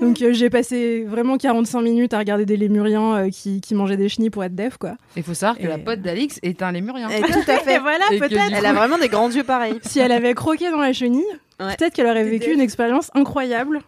Donc 0.00 0.20
euh, 0.22 0.32
j'ai 0.32 0.48
passé 0.50 1.04
vraiment 1.04 1.36
45 1.36 1.80
minutes 1.82 2.14
à 2.14 2.18
regarder 2.18 2.46
des 2.46 2.56
lémuriens 2.56 3.14
euh, 3.14 3.30
qui, 3.30 3.60
qui 3.60 3.74
mangeaient 3.74 3.96
des 3.98 4.08
chenilles 4.08 4.30
pour 4.30 4.42
être 4.42 4.54
def, 4.54 4.76
quoi. 4.78 4.94
Il 5.16 5.22
faut 5.22 5.34
savoir 5.34 5.56
que 5.58 5.64
Et- 5.64 5.68
la 5.68 5.78
pote 5.78 6.00
d'Alix 6.00 6.38
est 6.42 6.62
un 6.62 6.72
lémurien. 6.72 7.08
Eh, 7.10 7.20
tout 7.20 7.38
à 7.46 7.58
fait. 7.58 7.74
Et 7.74 7.78
voilà, 7.78 8.04
Et 8.10 8.18
peut-être. 8.18 8.52
Elle 8.54 8.66
a 8.66 8.72
vraiment 8.72 8.98
des 8.98 9.08
grands 9.08 9.30
yeux 9.30 9.44
pareils. 9.44 9.78
Si 9.82 10.00
elle 10.00 10.12
avait 10.12 10.34
croqué 10.34 10.70
dans 10.70 10.78
la 10.80 10.92
chenille, 10.92 11.22
Ouais. 11.60 11.76
peut-être 11.76 11.94
qu'elle 11.94 12.06
aurait 12.06 12.24
vécu 12.24 12.50
une 12.52 12.60
expérience 12.60 13.10
incroyable. 13.14 13.80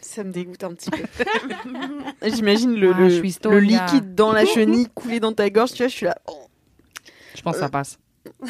Ça 0.00 0.22
me 0.24 0.32
dégoûte 0.32 0.62
un 0.64 0.74
petit 0.74 0.90
peu. 0.90 0.98
J'imagine 2.28 2.74
le, 2.74 2.92
Ah, 2.92 3.58
liquide 3.60 4.14
dans 4.14 4.32
la 4.32 4.44
chenille 4.44 4.88
couler 4.94 5.20
dans 5.20 5.32
ta 5.32 5.48
gorge, 5.48 5.70
tu 5.72 5.78
vois, 5.78 5.88
je 5.88 5.94
suis 5.94 6.06
là. 6.06 6.18
oh. 6.26 6.34
Je 7.34 7.42
pense 7.42 7.54
que 7.54 7.60
ça 7.60 7.68
passe. 7.68 7.98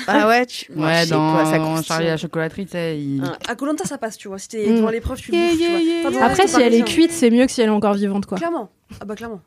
Ah 0.06 0.28
ouais, 0.28 0.44
tu... 0.46 0.70
moi, 0.72 0.88
je 0.88 0.92
Ouais, 0.92 1.04
sais 1.06 1.10
pas, 1.14 1.44
ça 1.46 1.59
dans 1.59 1.64
croustille. 1.64 1.84
Charlie 1.86 2.06
la 2.09 2.16
chocolaterie, 2.18 2.66
tu 2.66 2.72
sais, 2.72 2.98
il... 3.00 3.22
Ah. 3.24 3.38
À 3.52 3.54
Colanta, 3.54 3.84
ça 3.84 3.96
passe, 3.96 4.18
tu 4.18 4.28
vois. 4.28 4.38
Si 4.38 4.48
t'es 4.48 4.66
Mm. 4.66 4.76
devant 4.76 4.90
l'épreuve, 4.90 5.18
tu 5.18 5.30
le 5.32 5.38
Yeah, 5.38 5.46
bouffes, 5.48 5.56
tu 5.59 5.62
yeah, 5.62 5.70
vois. 5.70 5.80
yeah, 5.80 6.20
dans 6.20 6.26
Après, 6.26 6.46
si 6.46 6.60
elle 6.60 6.74
est 6.74 6.82
cuite, 6.84 7.10
c'est 7.10 7.30
mieux 7.30 7.46
que 7.46 7.52
si 7.52 7.62
elle 7.62 7.68
est 7.68 7.72
encore 7.72 7.94
vivante, 7.94 8.26
quoi. 8.26 8.36
Clairement. 8.36 8.70
Ah 9.00 9.04
bah 9.06 9.14
clairement. 9.16 9.40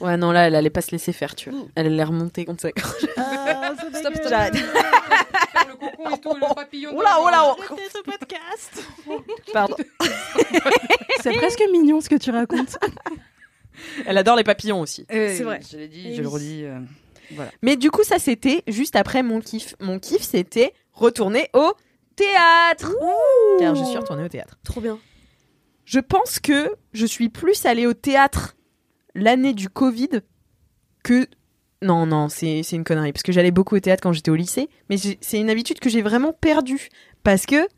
Ouais, 0.00 0.16
non, 0.16 0.30
là, 0.32 0.46
elle 0.46 0.54
allait 0.54 0.70
pas 0.70 0.80
se 0.80 0.90
laisser 0.92 1.12
faire, 1.12 1.34
tu 1.34 1.50
vois. 1.50 1.60
Elle 1.74 1.86
allait 1.86 2.04
remonter 2.04 2.44
contre 2.46 2.62
sa 2.62 2.70
gorge. 2.70 2.94
Stop, 3.92 4.14
stop. 4.14 4.26
J'arrête. 4.28 4.54
le 4.54 5.74
cocon 5.78 6.14
et 6.14 6.18
tout, 6.20 6.34
le 6.34 6.54
papillon. 6.54 6.96
Oula, 6.96 7.20
oula, 7.22 7.42
oh. 7.58 7.76
ce 7.92 8.02
podcast. 8.02 8.86
Pardon. 9.52 9.76
C'est 11.20 11.32
presque 11.34 11.62
mignon 11.72 12.00
ce 12.00 12.08
que 12.08 12.14
tu 12.14 12.30
racontes. 12.30 12.78
Elle 14.06 14.16
adore 14.16 14.36
les 14.36 14.44
papillons 14.44 14.80
aussi. 14.80 15.04
C'est 15.10 15.42
vrai. 15.42 15.60
Je 15.70 15.76
l'ai 15.76 15.88
dit, 15.88 16.14
je 16.14 16.22
le 16.22 16.28
redis. 16.28 16.64
Voilà. 17.32 17.50
Mais 17.62 17.76
du 17.76 17.90
coup, 17.90 18.02
ça, 18.04 18.18
c'était 18.18 18.62
juste 18.66 18.96
après 18.96 19.22
mon 19.22 19.40
kiff. 19.40 19.74
Mon 19.80 19.98
kiff, 19.98 20.22
c'était 20.22 20.72
retourner 20.92 21.48
au 21.54 21.72
théâtre. 22.14 22.92
Car 23.58 23.74
je 23.74 23.84
suis 23.84 23.96
retournée 23.98 24.24
au 24.24 24.28
théâtre. 24.28 24.58
Trop 24.64 24.80
bien. 24.80 24.98
Je 25.84 26.00
pense 26.00 26.38
que 26.40 26.74
je 26.92 27.06
suis 27.06 27.28
plus 27.28 27.64
allée 27.66 27.86
au 27.86 27.94
théâtre 27.94 28.56
l'année 29.14 29.52
du 29.54 29.68
Covid 29.68 30.20
que. 31.04 31.26
Non, 31.82 32.06
non, 32.06 32.28
c'est 32.28 32.62
c'est 32.62 32.74
une 32.76 32.84
connerie. 32.84 33.12
Parce 33.12 33.22
que 33.22 33.32
j'allais 33.32 33.50
beaucoup 33.50 33.76
au 33.76 33.80
théâtre 33.80 34.02
quand 34.02 34.12
j'étais 34.12 34.30
au 34.30 34.34
lycée. 34.34 34.68
Mais 34.88 34.96
c'est 34.96 35.38
une 35.38 35.50
habitude 35.50 35.78
que 35.78 35.90
j'ai 35.90 36.02
vraiment 36.02 36.32
perdue. 36.32 36.88
Parce 37.22 37.46
que. 37.46 37.68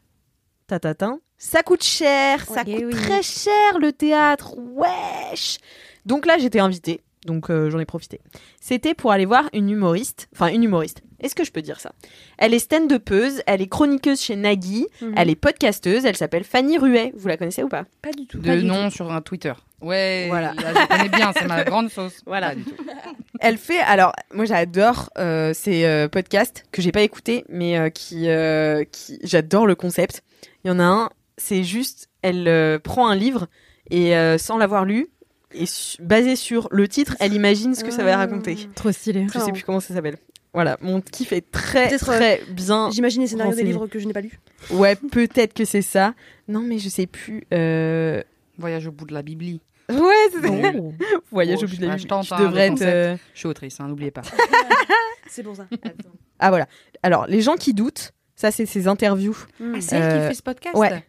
Tatatin. 0.66 1.20
Ça 1.36 1.62
coûte 1.62 1.82
cher. 1.82 2.44
Ça 2.46 2.62
Ouais, 2.64 2.74
coûte 2.76 2.84
oui. 2.86 2.90
très 2.92 3.22
cher 3.22 3.78
le 3.80 3.92
théâtre. 3.92 4.54
Wesh. 4.58 5.58
Donc 6.06 6.26
là, 6.26 6.36
j'étais 6.38 6.60
invitée. 6.60 7.00
Donc 7.28 7.50
euh, 7.50 7.68
j'en 7.70 7.78
ai 7.78 7.84
profité. 7.84 8.20
C'était 8.60 8.94
pour 8.94 9.12
aller 9.12 9.26
voir 9.26 9.48
une 9.52 9.68
humoriste. 9.70 10.28
Enfin, 10.34 10.48
une 10.48 10.64
humoriste. 10.64 11.02
Est-ce 11.20 11.34
que 11.34 11.44
je 11.44 11.52
peux 11.52 11.62
dire 11.62 11.78
ça? 11.78 11.92
Elle 12.38 12.54
est 12.54 12.58
stand-upeuse, 12.58 13.42
elle 13.46 13.60
est 13.60 13.66
chroniqueuse 13.66 14.20
chez 14.20 14.34
Nagui, 14.36 14.86
Mhm. 15.02 15.14
elle 15.16 15.28
est 15.30 15.34
podcasteuse, 15.36 16.04
elle 16.06 16.16
s'appelle 16.16 16.44
Fanny 16.44 16.78
Ruet. 16.78 17.12
Vous 17.16 17.28
la 17.28 17.36
connaissez 17.36 17.62
ou 17.62 17.68
pas? 17.68 17.84
Pas 18.02 18.12
du 18.12 18.26
tout. 18.26 18.38
De 18.38 18.60
nom 18.62 18.88
sur 18.90 19.12
un 19.12 19.20
Twitter. 19.20 19.52
Ouais, 19.82 20.26
Voilà. 20.28 20.54
là, 20.54 20.72
je 20.74 20.86
connais 20.88 21.08
bien, 21.08 21.32
c'est 21.36 21.46
ma 21.46 21.64
grande 21.64 21.90
sauce. 21.90 22.22
Voilà. 22.26 22.48
Pas 22.50 22.54
du 22.56 22.64
tout. 22.64 22.74
Elle 23.40 23.58
fait, 23.58 23.78
alors, 23.78 24.12
moi 24.32 24.44
j'adore 24.46 25.10
euh, 25.18 25.52
ces 25.54 25.84
euh, 25.84 26.08
podcasts 26.08 26.64
que 26.72 26.80
j'ai 26.82 26.92
pas 26.92 27.02
écoutés, 27.02 27.44
mais 27.48 27.76
euh, 27.78 27.90
qui, 27.90 28.28
euh, 28.28 28.84
qui 28.90 29.18
j'adore 29.22 29.66
le 29.66 29.74
concept. 29.74 30.22
Il 30.64 30.68
y 30.68 30.70
en 30.70 30.80
a 30.80 30.84
un, 30.84 31.10
c'est 31.36 31.62
juste, 31.62 32.08
elle 32.22 32.48
euh, 32.48 32.78
prend 32.80 33.06
un 33.08 33.14
livre 33.14 33.46
et 33.90 34.16
euh, 34.16 34.38
sans 34.38 34.56
l'avoir 34.58 34.84
lu, 34.84 35.08
et 35.54 35.66
su- 35.66 36.00
basé 36.02 36.36
sur 36.36 36.68
le 36.70 36.86
titre, 36.88 37.16
elle 37.20 37.32
imagine 37.34 37.74
ce 37.74 37.84
que 37.84 37.90
ça 37.90 38.04
va 38.04 38.16
raconter. 38.16 38.56
Trop 38.74 38.92
stylé. 38.92 39.26
Je 39.32 39.38
sais 39.38 39.52
plus 39.52 39.62
comment 39.64 39.80
ça 39.80 39.94
s'appelle. 39.94 40.16
Voilà, 40.54 40.76
mon 40.80 41.00
kiff 41.02 41.32
est 41.32 41.50
très 41.50 41.88
Peut-être, 41.88 42.06
très 42.06 42.42
bien. 42.50 42.90
J'imagine 42.90 43.20
les 43.22 43.28
scénarios 43.28 43.50
des 43.52 43.56
renseigné. 43.56 43.72
livres 43.72 43.86
que 43.86 43.98
je 43.98 44.06
n'ai 44.06 44.12
pas 44.14 44.22
lus. 44.22 44.40
Ouais, 44.70 44.96
peut-être 44.96 45.52
que 45.52 45.64
c'est 45.64 45.82
ça. 45.82 46.14
Non, 46.48 46.60
mais 46.60 46.78
je 46.78 46.88
sais 46.88 47.06
plus. 47.06 47.44
Euh... 47.52 48.22
Voyage 48.58 48.86
au 48.86 48.90
bout 48.92 49.04
de 49.06 49.12
la 49.14 49.22
Bibli. 49.22 49.60
Ouais, 49.90 49.96
c'est 50.32 50.48
Oh. 50.48 50.92
Voyage 51.30 51.58
Oh, 51.60 51.64
au 51.64 51.68
bout 51.68 51.76
de 51.76 51.86
la 51.86 51.96
vie. 51.96 52.06
je 52.08 52.14
hein, 52.34 52.38
devrais 52.40 52.68
être. 52.68 52.82
euh, 52.82 53.16
Je 53.34 53.38
suis 53.38 53.48
autrice, 53.48 53.78
hein, 53.78 53.88
n'oubliez 53.88 54.10
pas. 54.10 54.22
C'est 55.28 55.42
pour 55.42 55.54
ça. 55.56 55.66
Ah 56.40 56.50
voilà. 56.50 56.66
Alors, 57.02 57.26
les 57.26 57.40
gens 57.42 57.56
qui 57.56 57.74
doutent, 57.74 58.12
ça 58.36 58.50
c'est 58.52 58.64
ses 58.64 58.86
interviews. 58.88 59.36
Mm. 59.60 59.80
c'est 59.80 59.96
elle 59.96 60.02
Euh, 60.02 60.22
qui 60.22 60.28
fait 60.28 60.34
ce 60.34 60.42
podcast 60.42 60.76
ouais. 60.76 61.04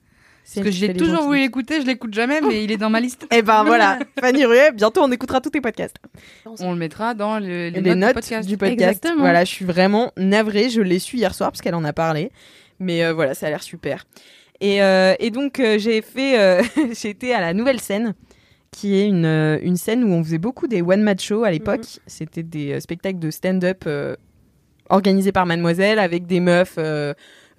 Parce 0.55 0.65
que 0.65 0.71
j'ai 0.71 0.93
toujours 0.93 1.23
voulu 1.23 1.39
l'écouter, 1.39 1.81
je 1.81 1.85
l'écoute 1.85 2.13
jamais, 2.13 2.41
mais 2.41 2.63
il 2.63 2.71
est 2.71 2.77
dans 2.77 2.89
ma 2.89 2.99
liste. 2.99 3.27
Eh 3.31 3.41
ben 3.41 3.63
voilà, 3.63 3.99
Fanny 4.19 4.45
Ruet, 4.45 4.71
bientôt 4.71 5.01
on 5.03 5.11
écoutera 5.11 5.41
tous 5.41 5.49
tes 5.51 5.61
podcasts. 5.61 5.97
On 6.59 6.71
le 6.71 6.77
mettra 6.77 7.13
dans 7.13 7.39
le- 7.39 7.69
les, 7.69 7.71
Les, 7.81 7.95
notes, 7.95 8.15
notes, 8.15 8.45
du 8.45 8.57
podcast. 8.57 8.81
Exactement. 8.81 9.21
Voilà, 9.21 9.45
je 9.45 9.49
suis 9.51 9.65
vraiment 9.65 10.11
navrée. 10.17 10.69
Je 10.69 10.81
l'ai 10.81 10.99
su 10.99 11.17
hier 11.17 11.33
soir 11.35 11.51
parce 11.51 11.61
qu'elle 11.61 11.75
en 11.75 11.83
a 11.83 11.93
parlé. 11.93 12.31
Mais 12.79 13.03
euh, 13.03 13.13
voilà, 13.13 13.33
ça 13.33 13.47
a 13.47 13.49
l'air 13.49 13.61
super. 13.61 14.05
Et, 14.61 14.81
euh, 14.81 15.13
et 15.19 15.29
donc, 15.31 15.59
euh, 15.59 15.77
j'ai 15.77 16.01
fait. 16.01 16.61
j'ai 16.99 17.09
été 17.09 17.33
à 17.33 17.41
la 17.41 17.53
nouvelle 17.53 17.79
scène, 17.79 18.13
qui 18.71 18.95
est 18.95 19.07
une, 19.07 19.25
une 19.61 19.75
scène 19.77 20.03
où 20.03 20.07
on 20.13 20.23
faisait 20.23 20.37
beaucoup 20.37 20.67
des 20.67 20.81
one-match 20.81 21.25
shows 21.27 21.43
à 21.43 21.51
l'époque. 21.51 21.85
C'était 22.07 22.43
des 22.43 22.79
spectacles 22.79 23.19
de 23.19 23.31
stand-up 23.31 23.87
organisés 24.89 25.31
par 25.31 25.45
Mademoiselle 25.45 25.99
avec 25.99 26.25
des 26.25 26.39
meufs. 26.39 26.77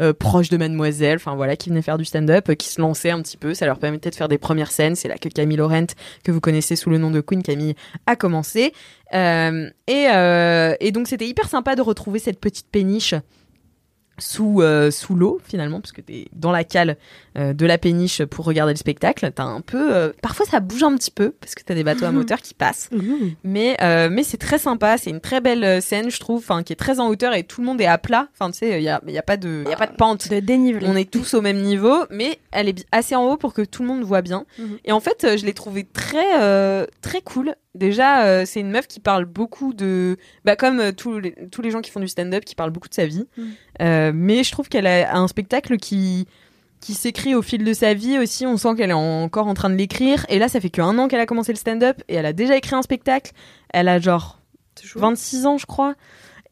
Euh, 0.01 0.13
proches 0.13 0.49
de 0.49 0.57
Mademoiselle, 0.57 1.17
enfin 1.17 1.35
voilà, 1.35 1.57
qui 1.57 1.69
venaient 1.69 1.83
faire 1.83 1.99
du 1.99 2.05
stand-up, 2.05 2.49
euh, 2.49 2.55
qui 2.55 2.69
se 2.69 2.81
lançaient 2.81 3.11
un 3.11 3.21
petit 3.23 3.37
peu, 3.37 3.55
ça 3.55 3.67
leur 3.67 3.79
permettait 3.79 4.11
de 4.11 4.15
faire 4.15 4.29
des 4.29 4.39
premières 4.39 4.71
scènes. 4.71 4.97
C'est 4.97 5.09
là 5.09 5.19
que 5.19 5.29
Camille 5.29 5.57
Laurent, 5.57 5.87
que 6.25 6.33
vous 6.33 6.41
connaissez 6.41 6.77
sous 6.77 6.91
le 6.91 6.99
nom 6.99 7.11
de 7.11 7.21
Queen 7.21 7.43
Camille, 7.43 7.75
a 8.07 8.17
commencé. 8.17 8.73
Euh, 9.13 9.69
et, 9.87 10.07
et 10.81 10.93
donc 10.93 11.09
c'était 11.09 11.27
hyper 11.27 11.49
sympa 11.49 11.75
de 11.77 11.83
retrouver 11.83 12.19
cette 12.19 12.41
petite 12.41 12.69
péniche 12.71 13.15
sous, 14.21 14.61
euh, 14.63 14.91
sous 14.91 15.15
l'eau 15.15 15.41
finalement, 15.45 15.81
parce 15.81 15.93
que 15.93 16.01
t'es 16.01 16.29
dans 16.33 16.53
la 16.53 16.65
cale 16.65 16.97
euh, 17.37 17.53
de 17.53 17.67
la 17.67 17.79
péniche 17.79 18.25
pour 18.25 18.45
regarder 18.45 18.73
le 18.73 18.79
spectacle. 18.79 19.31
T'as 19.35 19.45
un 19.45 19.61
peu, 19.61 19.95
euh, 19.95 20.13
parfois 20.23 20.47
ça 20.47 20.61
bouge 20.61 20.83
un 20.83 20.95
petit 20.97 21.11
peu 21.11 21.31
parce 21.41 21.55
que 21.55 21.63
t'as 21.65 21.75
des 21.75 21.85
bateaux 21.85 22.05
à 22.05 22.11
moteur 22.13 22.41
qui 22.41 22.55
passent, 22.55 22.91
mais 23.43 23.77
euh, 23.83 24.09
mais 24.11 24.23
c'est 24.23 24.37
très 24.37 24.59
sympa. 24.59 24.99
C'est 24.99 25.11
une 25.11 25.21
très 25.21 25.41
belle 25.41 25.65
euh, 25.65 25.81
scène, 25.81 26.11
je 26.11 26.21
trouve, 26.21 26.39
enfin 26.39 26.63
qui 26.63 26.73
est 26.73 26.77
très 26.77 27.01
en 27.01 27.09
hauteur 27.09 27.35
et 27.35 27.45
tout 27.45 27.61
le 27.61 27.67
monde 27.67 27.81
est 27.81 27.87
à 27.87 27.99
plat. 27.99 28.29
Enfin 28.39 28.51
tu 28.51 28.59
sais, 28.59 28.79
il 28.81 28.85
y 28.85 28.89
a, 28.89 29.01
il 29.07 29.13
y 29.13 29.19
a 29.19 29.23
pas 29.23 29.37
de, 29.37 29.65
y 29.69 29.73
a 29.73 29.77
pas 29.77 29.87
de 29.87 29.97
pente. 29.97 30.29
De 30.29 30.41
dénivelé. 30.41 30.87
On 30.89 30.97
est 30.97 31.11
tous 31.11 31.35
au 31.35 31.41
même 31.41 31.61
niveau, 31.63 32.05
mais 32.11 32.39
elle 32.53 32.69
est 32.69 32.87
assez 32.93 33.15
en 33.15 33.25
haut 33.25 33.37
pour 33.37 33.55
que 33.55 33.63
tout 33.63 33.83
le 33.83 33.89
monde 33.89 34.03
voit 34.03 34.23
bien. 34.23 34.45
Mhm. 34.59 34.79
Et 34.85 34.93
en 34.93 35.01
fait, 35.01 35.25
euh, 35.25 35.37
je 35.37 35.47
l'ai 35.47 35.55
trouvée 35.55 35.85
très, 35.85 36.41
euh, 36.41 36.87
très 37.03 37.21
cool. 37.23 37.55
Déjà, 37.81 38.27
euh, 38.27 38.43
c'est 38.45 38.61
une 38.61 38.71
meuf 38.71 38.87
qui 38.87 39.01
parle 39.01 39.25
beaucoup 39.25 39.73
de, 39.73 40.19
bah 40.45 40.55
comme 40.55 40.81
euh, 40.81 40.93
tous 40.93 41.19
les 41.19 41.35
tous 41.51 41.63
les 41.63 41.71
gens 41.71 41.81
qui 41.81 41.91
font 41.91 41.99
du 41.99 42.09
stand-up, 42.09 42.45
qui 42.45 42.55
parlent 42.55 42.73
beaucoup 42.73 42.91
de 42.91 42.95
sa 42.95 43.07
vie. 43.07 43.27
Mhm. 43.39 43.53
Euh, 43.81 44.13
mais 44.15 44.45
je 44.45 44.53
trouve 44.53 44.69
qu'elle 44.69 44.87
a 44.87 45.17
un 45.17 45.27
spectacle 45.29 45.79
qui 45.79 46.29
qui 46.83 46.93
s'écrit 46.93 47.35
au 47.35 47.41
fil 47.41 47.65
de 47.65 47.73
sa 47.73 47.95
vie 47.95 48.19
aussi. 48.19 48.45
On 48.47 48.59
sent 48.59 48.75
qu'elle 48.77 48.91
est 48.91 48.93
encore 48.93 49.47
en 49.47 49.55
train 49.55 49.71
de 49.71 49.77
l'écrire. 49.77 50.27
Et 50.29 50.39
là, 50.39 50.49
ça 50.49 50.61
fait 50.61 50.69
qu'un 50.69 50.99
an 50.99 51.09
qu'elle 51.09 51.21
a 51.21 51.27
commencé 51.27 51.53
le 51.53 51.59
stand-up 51.59 52.03
et 52.09 52.17
elle 52.17 52.27
a 52.27 52.35
déjà 52.35 52.55
écrit 52.55 52.75
un 52.75 52.83
spectacle. 52.83 53.33
Elle 53.73 53.89
a 53.89 53.99
genre 53.99 54.39
26 54.95 55.47
ans, 55.47 55.57
je 55.57 55.65
crois. 55.65 55.95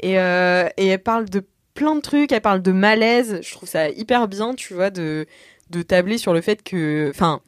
Et, 0.00 0.12
et 0.12 0.86
elle 0.86 1.02
parle 1.02 1.28
de 1.28 1.44
plein 1.74 1.94
de 1.94 2.00
trucs. 2.00 2.32
Elle 2.32 2.40
parle 2.40 2.62
de 2.62 2.72
malaise. 2.72 3.40
Je 3.42 3.52
trouve 3.52 3.68
ça 3.68 3.90
hyper 3.90 4.28
bien, 4.28 4.54
tu 4.54 4.72
vois, 4.72 4.88
de, 4.88 5.26
de 5.68 5.82
tabler 5.82 6.16
sur 6.16 6.32
le 6.32 6.40
fait 6.40 6.62
que. 6.62 7.10
Enfin, 7.10 7.42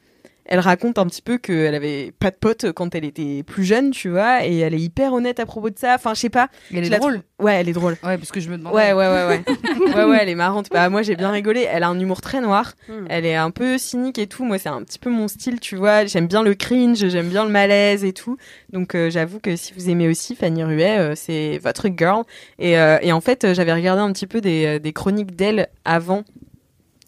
elle 0.45 0.59
raconte 0.59 0.97
un 0.97 1.05
petit 1.05 1.21
peu 1.21 1.37
qu'elle 1.37 1.75
avait 1.75 2.13
pas 2.19 2.31
de 2.31 2.35
potes 2.35 2.71
quand 2.71 2.95
elle 2.95 3.05
était 3.05 3.43
plus 3.43 3.63
jeune, 3.63 3.91
tu 3.91 4.09
vois, 4.09 4.45
et 4.45 4.57
elle 4.59 4.73
est 4.73 4.79
hyper 4.79 5.13
honnête 5.13 5.39
à 5.39 5.45
propos 5.45 5.69
de 5.69 5.77
ça. 5.77 5.95
Enfin, 5.95 6.13
je 6.13 6.19
sais 6.19 6.29
pas. 6.29 6.49
Elle 6.73 6.85
est 6.85 6.97
drôle. 6.97 7.21
Ouais, 7.39 7.55
elle 7.55 7.69
est 7.69 7.73
drôle. 7.73 7.93
Ouais, 8.03 8.17
parce 8.17 8.31
que 8.31 8.39
je 8.39 8.49
me 8.49 8.57
demande. 8.57 8.73
Ouais, 8.73 8.93
ouais, 8.93 9.07
ouais, 9.07 9.27
ouais. 9.27 9.43
ouais, 9.95 10.03
ouais, 10.03 10.17
elle 10.21 10.29
est 10.29 10.35
marrante. 10.35 10.67
Bah, 10.71 10.89
moi, 10.89 11.01
j'ai 11.01 11.15
bien 11.15 11.31
rigolé. 11.31 11.67
Elle 11.69 11.83
a 11.83 11.89
un 11.89 11.99
humour 11.99 12.21
très 12.21 12.41
noir. 12.41 12.73
Hmm. 12.87 13.05
Elle 13.09 13.25
est 13.25 13.35
un 13.35 13.51
peu 13.51 13.77
cynique 13.77 14.19
et 14.19 14.27
tout. 14.27 14.43
Moi, 14.43 14.57
c'est 14.57 14.69
un 14.69 14.83
petit 14.83 14.99
peu 14.99 15.09
mon 15.09 15.27
style, 15.27 15.59
tu 15.59 15.75
vois. 15.75 16.05
J'aime 16.05 16.27
bien 16.27 16.43
le 16.43 16.53
cringe, 16.53 17.07
j'aime 17.07 17.29
bien 17.29 17.43
le 17.45 17.51
malaise 17.51 18.03
et 18.05 18.13
tout. 18.13 18.37
Donc, 18.71 18.95
euh, 18.95 19.09
j'avoue 19.09 19.39
que 19.39 19.55
si 19.55 19.73
vous 19.73 19.89
aimez 19.89 20.07
aussi 20.07 20.35
Fanny 20.35 20.63
Ruet, 20.63 20.99
euh, 20.99 21.13
c'est 21.15 21.59
votre 21.59 21.87
girl. 21.95 22.23
Et, 22.59 22.77
euh, 22.77 22.97
et 23.01 23.11
en 23.11 23.21
fait, 23.21 23.53
j'avais 23.53 23.73
regardé 23.73 24.01
un 24.01 24.11
petit 24.11 24.27
peu 24.27 24.41
des, 24.41 24.79
des 24.79 24.93
chroniques 24.93 25.35
d'elle 25.35 25.67
avant 25.85 26.23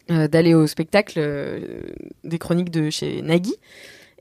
d'aller 0.09 0.53
au 0.53 0.67
spectacle, 0.67 1.13
euh, 1.17 1.81
des 2.23 2.37
chroniques 2.37 2.71
de 2.71 2.89
chez 2.89 3.21
Nagui. 3.21 3.55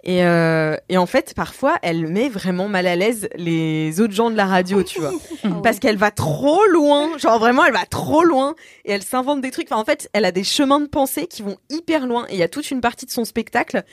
Et, 0.04 0.24
euh, 0.24 0.76
et 0.88 0.98
en 0.98 1.06
fait, 1.06 1.32
parfois, 1.36 1.76
elle 1.82 2.08
met 2.08 2.28
vraiment 2.28 2.66
mal 2.68 2.88
à 2.88 2.96
l'aise 2.96 3.28
les 3.36 4.00
autres 4.00 4.12
gens 4.14 4.30
de 4.30 4.36
la 4.36 4.46
radio, 4.46 4.82
tu 4.82 4.98
vois. 5.00 5.12
Parce 5.62 5.78
qu'elle 5.78 5.96
va 5.96 6.10
trop 6.10 6.64
loin. 6.66 7.16
Genre 7.18 7.38
vraiment, 7.38 7.64
elle 7.64 7.72
va 7.72 7.86
trop 7.86 8.24
loin. 8.24 8.56
Et 8.84 8.90
elle 8.90 9.04
s'invente 9.04 9.40
des 9.42 9.52
trucs. 9.52 9.68
Enfin, 9.70 9.80
en 9.80 9.84
fait, 9.84 10.10
elle 10.12 10.24
a 10.24 10.32
des 10.32 10.42
chemins 10.42 10.80
de 10.80 10.86
pensée 10.88 11.28
qui 11.28 11.42
vont 11.42 11.56
hyper 11.70 12.06
loin. 12.06 12.26
Et 12.30 12.32
il 12.32 12.38
y 12.38 12.42
a 12.42 12.48
toute 12.48 12.70
une 12.72 12.80
partie 12.80 13.06
de 13.06 13.12
son 13.12 13.24
spectacle 13.24 13.84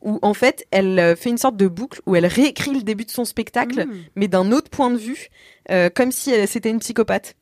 où, 0.00 0.18
en 0.22 0.32
fait, 0.32 0.66
elle 0.70 0.98
euh, 0.98 1.16
fait 1.16 1.28
une 1.28 1.38
sorte 1.38 1.56
de 1.58 1.68
boucle 1.68 2.00
où 2.06 2.16
elle 2.16 2.26
réécrit 2.26 2.72
le 2.72 2.82
début 2.82 3.04
de 3.04 3.10
son 3.10 3.26
spectacle, 3.26 3.84
Mm. 3.86 3.92
mais 4.16 4.28
d'un 4.28 4.52
autre 4.52 4.70
point 4.70 4.90
de 4.90 4.96
vue, 4.96 5.28
euh, 5.70 5.90
comme 5.94 6.12
si 6.12 6.32
c'était 6.46 6.70
une 6.70 6.78
psychopathe. 6.80 7.36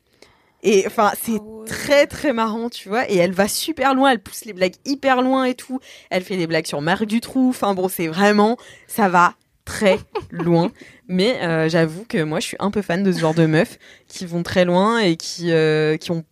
Et 0.63 0.83
enfin, 0.85 1.11
c'est 1.21 1.39
très 1.65 2.07
très 2.07 2.33
marrant, 2.33 2.69
tu 2.69 2.89
vois. 2.89 3.09
Et 3.09 3.17
elle 3.17 3.33
va 3.33 3.47
super 3.47 3.93
loin, 3.95 4.11
elle 4.11 4.21
pousse 4.21 4.45
les 4.45 4.53
blagues 4.53 4.75
hyper 4.85 5.21
loin 5.21 5.45
et 5.45 5.55
tout. 5.55 5.79
Elle 6.09 6.23
fait 6.23 6.37
des 6.37 6.47
blagues 6.47 6.67
sur 6.67 6.81
Marc 6.81 7.05
Dutroux. 7.05 7.49
Enfin 7.49 7.73
bon, 7.73 7.87
c'est 7.87 8.07
vraiment, 8.07 8.57
ça 8.87 9.09
va 9.09 9.35
très 9.65 9.99
loin. 10.31 10.71
Mais 11.07 11.41
euh, 11.43 11.69
j'avoue 11.69 12.05
que 12.07 12.23
moi, 12.23 12.39
je 12.39 12.47
suis 12.47 12.57
un 12.59 12.71
peu 12.71 12.81
fan 12.81 13.03
de 13.03 13.11
ce 13.11 13.19
genre 13.19 13.33
de 13.33 13.45
meufs 13.45 13.79
qui 14.07 14.25
vont 14.25 14.43
très 14.43 14.65
loin 14.65 14.99
et 14.99 15.15
qui 15.17 15.51
qui, 15.51 15.99
qui 15.99 16.11
ont, 16.11 16.23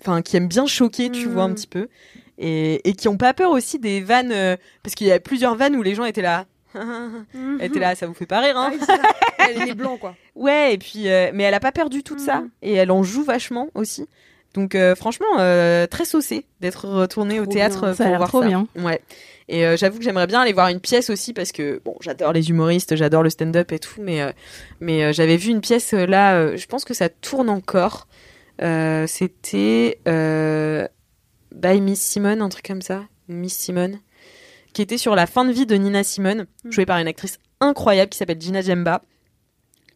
enfin, 0.00 0.22
qui 0.22 0.36
aiment 0.36 0.48
bien 0.48 0.66
choquer, 0.66 1.10
tu 1.10 1.26
vois 1.28 1.44
un 1.44 1.52
petit 1.52 1.66
peu, 1.66 1.88
et, 2.38 2.88
et 2.88 2.92
qui 2.92 3.08
ont 3.08 3.16
pas 3.16 3.34
peur 3.34 3.50
aussi 3.50 3.78
des 3.78 4.00
vannes, 4.00 4.32
euh, 4.32 4.56
parce 4.82 4.94
qu'il 4.94 5.06
y 5.06 5.12
a 5.12 5.20
plusieurs 5.20 5.56
vannes 5.56 5.76
où 5.76 5.82
les 5.82 5.94
gens 5.94 6.04
étaient 6.04 6.22
là. 6.22 6.46
Étaient 7.60 7.78
là, 7.80 7.94
ça 7.94 8.06
vous 8.06 8.14
fait 8.14 8.26
pas 8.26 8.40
rire, 8.40 8.56
hein 8.56 8.72
Ah 8.88 8.94
oui. 9.48 9.54
Elle 9.56 9.68
est 9.70 9.74
blanc, 9.74 9.96
quoi. 9.96 10.14
Ouais, 10.34 10.74
et 10.74 10.78
puis, 10.78 11.08
euh, 11.08 11.30
mais 11.34 11.44
elle 11.44 11.54
a 11.54 11.60
pas 11.60 11.72
perdu 11.72 12.02
tout 12.02 12.14
de 12.14 12.20
ça, 12.20 12.40
Mhm. 12.40 12.50
et 12.62 12.74
elle 12.74 12.90
en 12.90 13.02
joue 13.02 13.24
vachement 13.24 13.68
aussi. 13.74 14.06
Donc 14.54 14.74
euh, 14.74 14.94
franchement, 14.94 15.26
euh, 15.38 15.86
très 15.86 16.04
saucée 16.06 16.46
d'être 16.60 16.88
retournée 16.88 17.38
au 17.38 17.46
théâtre 17.46 17.80
bien. 17.80 17.88
euh, 17.90 17.94
Ça 17.94 18.04
a 18.04 18.06
pour 18.06 18.10
l'air 18.10 18.18
voir 18.18 18.28
trop 18.28 18.42
ça. 18.42 18.48
bien. 18.48 18.66
Ouais. 18.76 19.00
Et 19.48 19.66
euh, 19.66 19.76
j'avoue 19.76 19.98
que 19.98 20.04
j'aimerais 20.04 20.26
bien 20.26 20.40
aller 20.40 20.52
voir 20.54 20.68
une 20.68 20.80
pièce 20.80 21.10
aussi 21.10 21.32
parce 21.34 21.52
que 21.52 21.80
bon, 21.84 21.96
j'adore 22.00 22.32
les 22.32 22.48
humoristes, 22.50 22.96
j'adore 22.96 23.22
le 23.22 23.30
stand-up 23.30 23.72
et 23.72 23.78
tout, 23.78 24.00
mais 24.00 24.22
euh, 24.22 24.30
mais 24.80 25.04
euh, 25.04 25.12
j'avais 25.12 25.36
vu 25.36 25.50
une 25.50 25.60
pièce 25.60 25.92
euh, 25.94 26.06
là, 26.06 26.36
euh, 26.36 26.56
je 26.56 26.66
pense 26.66 26.84
que 26.84 26.94
ça 26.94 27.08
tourne 27.08 27.48
encore. 27.50 28.06
Euh, 28.62 29.06
C'était 29.06 30.00
euh, 30.08 30.86
by 31.54 31.80
Miss 31.80 32.00
Simone, 32.00 32.40
un 32.42 32.48
truc 32.48 32.66
comme 32.66 32.82
ça, 32.82 33.02
Miss 33.28 33.56
Simone, 33.56 34.00
qui 34.78 34.82
était 34.82 34.96
sur 34.96 35.16
la 35.16 35.26
fin 35.26 35.44
de 35.44 35.50
vie 35.50 35.66
de 35.66 35.74
Nina 35.74 36.04
Simone, 36.04 36.46
jouée 36.70 36.86
par 36.86 36.98
une 36.98 37.08
actrice 37.08 37.40
incroyable 37.58 38.10
qui 38.10 38.16
s'appelle 38.16 38.40
Gina 38.40 38.60
Jemba. 38.60 39.02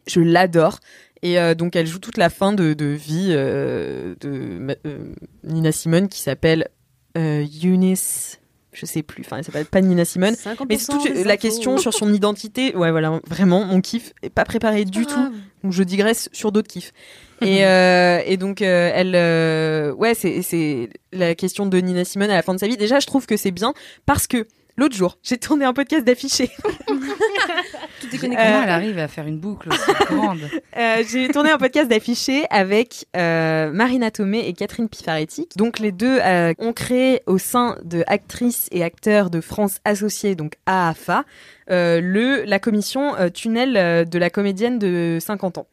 Je 0.09 0.19
l'adore. 0.19 0.81
Et 1.23 1.39
euh, 1.39 1.55
donc 1.55 1.77
elle 1.77 1.87
joue 1.87 2.01
toute 2.01 2.17
la 2.17 2.31
fin 2.31 2.53
de, 2.53 2.75
de 2.75 2.87
vie 2.87 3.29
euh, 3.31 4.17
de 4.21 4.77
euh, 4.85 5.15
Nina 5.45 5.71
Simone 5.71 6.09
qui 6.09 6.19
s'appelle 6.19 6.67
Eunice, 7.15 8.41
je 8.73 8.87
sais 8.87 9.05
plus, 9.05 9.23
enfin 9.25 9.37
elle 9.37 9.45
s'appelle 9.45 9.67
pas 9.67 9.81
Nina 9.81 10.05
Simone. 10.05 10.35
50% 10.35 10.67
Mais 10.69 10.79
c'est 10.79 10.91
toute 10.91 11.05
la 11.05 11.35
infos. 11.35 11.39
question 11.41 11.79
sur 11.79 11.95
son 11.95 12.13
identité, 12.13 12.75
ouais 12.75 12.91
voilà, 12.91 13.21
vraiment 13.29 13.65
mon 13.65 13.81
kiff 13.81 14.13
est 14.23 14.31
pas 14.31 14.45
préparé 14.45 14.85
du 14.85 15.07
tout. 15.07 15.33
Donc 15.63 15.73
je 15.73 15.85
digresse 15.85 16.29
sur 16.33 16.51
d'autres 16.51 16.69
kiffs. 16.69 16.93
Et, 17.43 17.65
euh, 17.67 18.21
et 18.25 18.37
donc 18.37 18.63
euh, 18.63 18.93
elle, 18.95 19.15
euh, 19.17 19.93
ouais, 19.95 20.15
c'est 20.15 20.43
c'est 20.43 20.91
la 21.13 21.35
question 21.35 21.67
de 21.67 21.77
Nina 21.79 22.05
Simone 22.05 22.31
à 22.31 22.35
la 22.35 22.43
fin 22.43 22.55
de 22.55 22.61
sa 22.61 22.69
vie. 22.69 22.77
Déjà, 22.77 23.01
je 23.01 23.07
trouve 23.09 23.27
que 23.27 23.37
c'est 23.37 23.51
bien 23.51 23.75
parce 24.07 24.29
que 24.29 24.47
l'autre 24.77 24.97
jour, 24.97 25.19
j'ai 25.23 25.39
tourné 25.39 25.65
un 25.65 25.73
podcast 25.73 26.05
d'affichés. 26.05 26.51
Tout 26.87 28.07
est 28.07 28.19
Comment 28.19 28.35
connecté. 28.35 28.45
elle 28.65 28.69
arrive 28.71 28.99
à 28.99 29.09
faire 29.09 29.27
une 29.27 29.39
boucle 29.39 29.69
aussi 29.71 29.93
grande 30.11 30.41
Euh, 30.77 31.05
j'ai 31.09 31.29
tourné 31.29 31.51
un 31.51 31.59
podcast 31.59 31.89
d'affichés 31.89 32.45
avec 32.51 33.07
euh, 33.17 33.71
Marina 33.71 34.11
Tomé 34.11 34.49
et 34.49 34.53
Catherine 34.55 34.89
Pifaretti. 34.89 35.49
Donc 35.57 35.79
les 35.79 35.93
deux 35.93 36.19
euh, 36.21 36.53
ont 36.59 36.73
créé 36.73 37.23
au 37.27 37.39
sein 37.39 37.77
de 37.85 38.03
actrices 38.07 38.69
et 38.73 38.83
acteurs 38.83 39.31
de 39.31 39.41
France 39.41 39.79
Associés, 39.85 40.35
donc 40.35 40.55
AAFA, 40.67 41.25
euh, 41.71 42.01
le 42.01 42.43
la 42.45 42.59
commission 42.59 43.15
euh, 43.17 43.29
tunnel 43.29 43.77
euh, 43.77 44.05
de 44.05 44.19
la 44.19 44.31
comédienne 44.31 44.79
de 44.79 45.19
50 45.21 45.59
ans, 45.59 45.67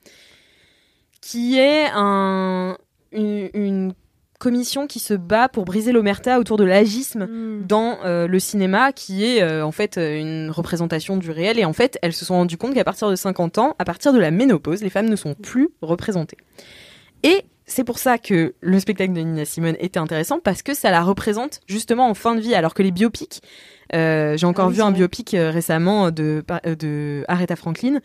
qui 1.22 1.58
est 1.58 1.86
un 1.94 2.78
une, 3.12 3.50
une 3.54 3.94
commission 4.40 4.88
qui 4.88 5.00
se 5.00 5.14
bat 5.14 5.50
pour 5.50 5.66
briser 5.66 5.92
l'omerta 5.92 6.40
autour 6.40 6.58
de 6.58 6.64
l'agisme 6.64 7.28
Mm. 7.28 7.68
dans 7.68 8.00
euh, 8.06 8.28
le 8.28 8.40
cinéma 8.40 8.92
qui 8.94 9.26
est 9.26 9.42
euh, 9.42 9.64
en 9.66 9.72
fait 9.72 9.98
euh, 9.98 10.18
une 10.20 10.50
représentation 10.50 11.18
du 11.18 11.30
réel 11.30 11.60
et 11.60 11.66
en 11.66 11.74
fait 11.74 12.00
elles 12.02 12.14
se 12.14 12.26
sont 12.26 12.36
rendues 12.36 12.58
compte 12.58 12.74
qu'à 12.74 12.84
partir 12.84 13.10
de 13.10 13.16
50 13.16 13.58
ans, 13.58 13.76
à 13.80 13.86
partir 13.86 14.14
de 14.14 14.20
la 14.20 14.32
ménopause, 14.32 14.82
les 14.82 14.90
femmes 14.90 15.10
ne 15.10 15.16
sont 15.16 15.36
plus 15.36 15.70
représentées. 15.82 16.38
Et 17.24 17.44
c'est 17.66 17.84
pour 17.84 18.00
ça 18.00 18.18
que 18.18 18.56
le 18.62 18.80
spectacle 18.80 19.14
de 19.14 19.20
Nina 19.20 19.46
Simone 19.46 19.76
était 19.80 20.00
intéressant 20.00 20.40
parce 20.40 20.64
que 20.64 20.74
ça 20.74 20.90
la 20.90 21.02
représente 21.02 21.60
justement 21.68 22.10
en 22.10 22.14
fin 22.14 22.34
de 22.34 22.40
vie 22.40 22.56
alors 22.56 22.74
que 22.74 22.82
les 22.82 22.92
biopics 22.92 23.42
euh, 23.94 24.38
j'ai 24.38 24.46
encore 24.46 24.68
Ah 24.68 24.72
vu 24.72 24.82
un 24.82 24.92
biopic 24.92 25.32
récemment 25.32 26.12
de, 26.12 26.44
de 26.64 27.26
Aretha 27.28 27.56
Franklin. 27.56 28.00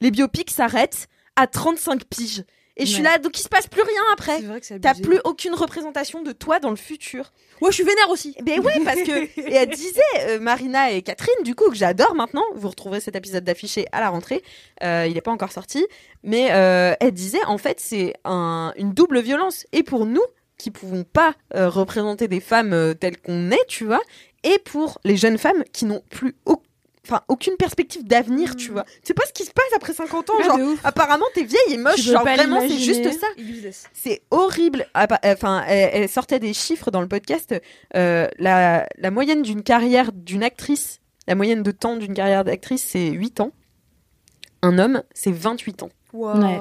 Les 0.00 0.10
biopics 0.10 0.50
s'arrêtent 0.50 1.08
à 1.36 1.46
35 1.46 2.04
piges. 2.04 2.44
Et 2.80 2.86
je 2.86 2.92
suis 2.94 3.02
là, 3.02 3.18
donc 3.18 3.38
il 3.38 3.42
se 3.42 3.48
passe 3.48 3.66
plus 3.66 3.82
rien 3.82 4.00
après. 4.12 4.38
C'est 4.38 4.46
vrai 4.46 4.60
que 4.60 4.66
c'est 4.66 4.80
T'as 4.80 4.94
plus 4.94 5.20
aucune 5.24 5.54
représentation 5.54 6.22
de 6.22 6.32
toi 6.32 6.58
dans 6.60 6.70
le 6.70 6.76
futur. 6.76 7.32
Ouais, 7.60 7.70
je 7.70 7.74
suis 7.76 7.84
vénère 7.84 8.08
aussi. 8.10 8.34
Ben 8.42 8.58
ouais, 8.60 8.80
parce 8.84 9.02
que 9.02 9.40
et 9.40 9.54
elle 9.54 9.68
disait 9.68 10.00
euh, 10.20 10.40
Marina 10.40 10.90
et 10.92 11.02
Catherine, 11.02 11.42
du 11.44 11.54
coup 11.54 11.68
que 11.70 11.76
j'adore 11.76 12.14
maintenant. 12.14 12.44
Vous 12.54 12.68
retrouverez 12.68 13.00
cet 13.00 13.16
épisode 13.16 13.44
d'affiché 13.44 13.86
à 13.92 14.00
la 14.00 14.08
rentrée. 14.08 14.42
Euh, 14.82 15.04
il 15.06 15.14
n'est 15.14 15.20
pas 15.20 15.30
encore 15.30 15.52
sorti, 15.52 15.86
mais 16.24 16.48
euh, 16.52 16.94
elle 17.00 17.12
disait 17.12 17.44
en 17.46 17.58
fait 17.58 17.80
c'est 17.80 18.14
un, 18.24 18.72
une 18.76 18.92
double 18.92 19.20
violence 19.20 19.66
et 19.72 19.82
pour 19.82 20.06
nous 20.06 20.22
qui 20.56 20.70
pouvons 20.70 21.04
pas 21.04 21.34
représenter 21.54 22.28
des 22.28 22.40
femmes 22.40 22.94
telles 23.00 23.18
qu'on 23.18 23.50
est, 23.50 23.66
tu 23.66 23.86
vois, 23.86 24.00
et 24.44 24.58
pour 24.58 24.98
les 25.04 25.16
jeunes 25.16 25.38
femmes 25.38 25.64
qui 25.72 25.86
n'ont 25.86 26.02
plus 26.10 26.34
au- 26.44 26.62
Enfin, 27.06 27.22
aucune 27.28 27.56
perspective 27.56 28.04
d'avenir, 28.04 28.56
tu 28.56 28.70
vois. 28.70 28.84
C'est 29.02 29.14
pas 29.14 29.24
ce 29.26 29.32
qui 29.32 29.44
se 29.44 29.50
passe 29.50 29.72
après 29.74 29.94
50 29.94 30.30
ans. 30.30 30.34
Ah, 30.40 30.44
genre, 30.44 30.58
apparemment, 30.84 31.24
t'es 31.34 31.44
vieille 31.44 31.72
et 31.72 31.76
moche. 31.78 31.94
Tu 31.96 32.02
Genre, 32.02 32.22
vraiment, 32.22 32.60
c'est 32.60 32.78
juste 32.78 33.04
ça. 33.18 33.26
C'est 33.94 34.22
horrible. 34.30 34.86
Ah 34.94 35.06
bah, 35.06 35.18
Enfin, 35.24 35.64
elle, 35.66 35.90
elle 36.02 36.08
sortait 36.08 36.38
des 36.38 36.52
chiffres 36.52 36.90
dans 36.90 37.00
le 37.00 37.08
podcast. 37.08 37.54
Euh, 37.96 38.28
la, 38.38 38.86
la 38.98 39.10
moyenne 39.10 39.42
d'une 39.42 39.62
carrière 39.62 40.12
d'une 40.12 40.42
actrice, 40.42 41.00
la 41.26 41.34
moyenne 41.34 41.62
de 41.62 41.70
temps 41.70 41.96
d'une 41.96 42.12
carrière 42.14 42.44
d'actrice, 42.44 42.82
c'est 42.86 43.08
8 43.10 43.40
ans. 43.40 43.52
Un 44.62 44.78
homme, 44.78 45.02
c'est 45.14 45.32
28 45.32 45.84
ans. 45.84 45.90
Ouais. 46.12 46.58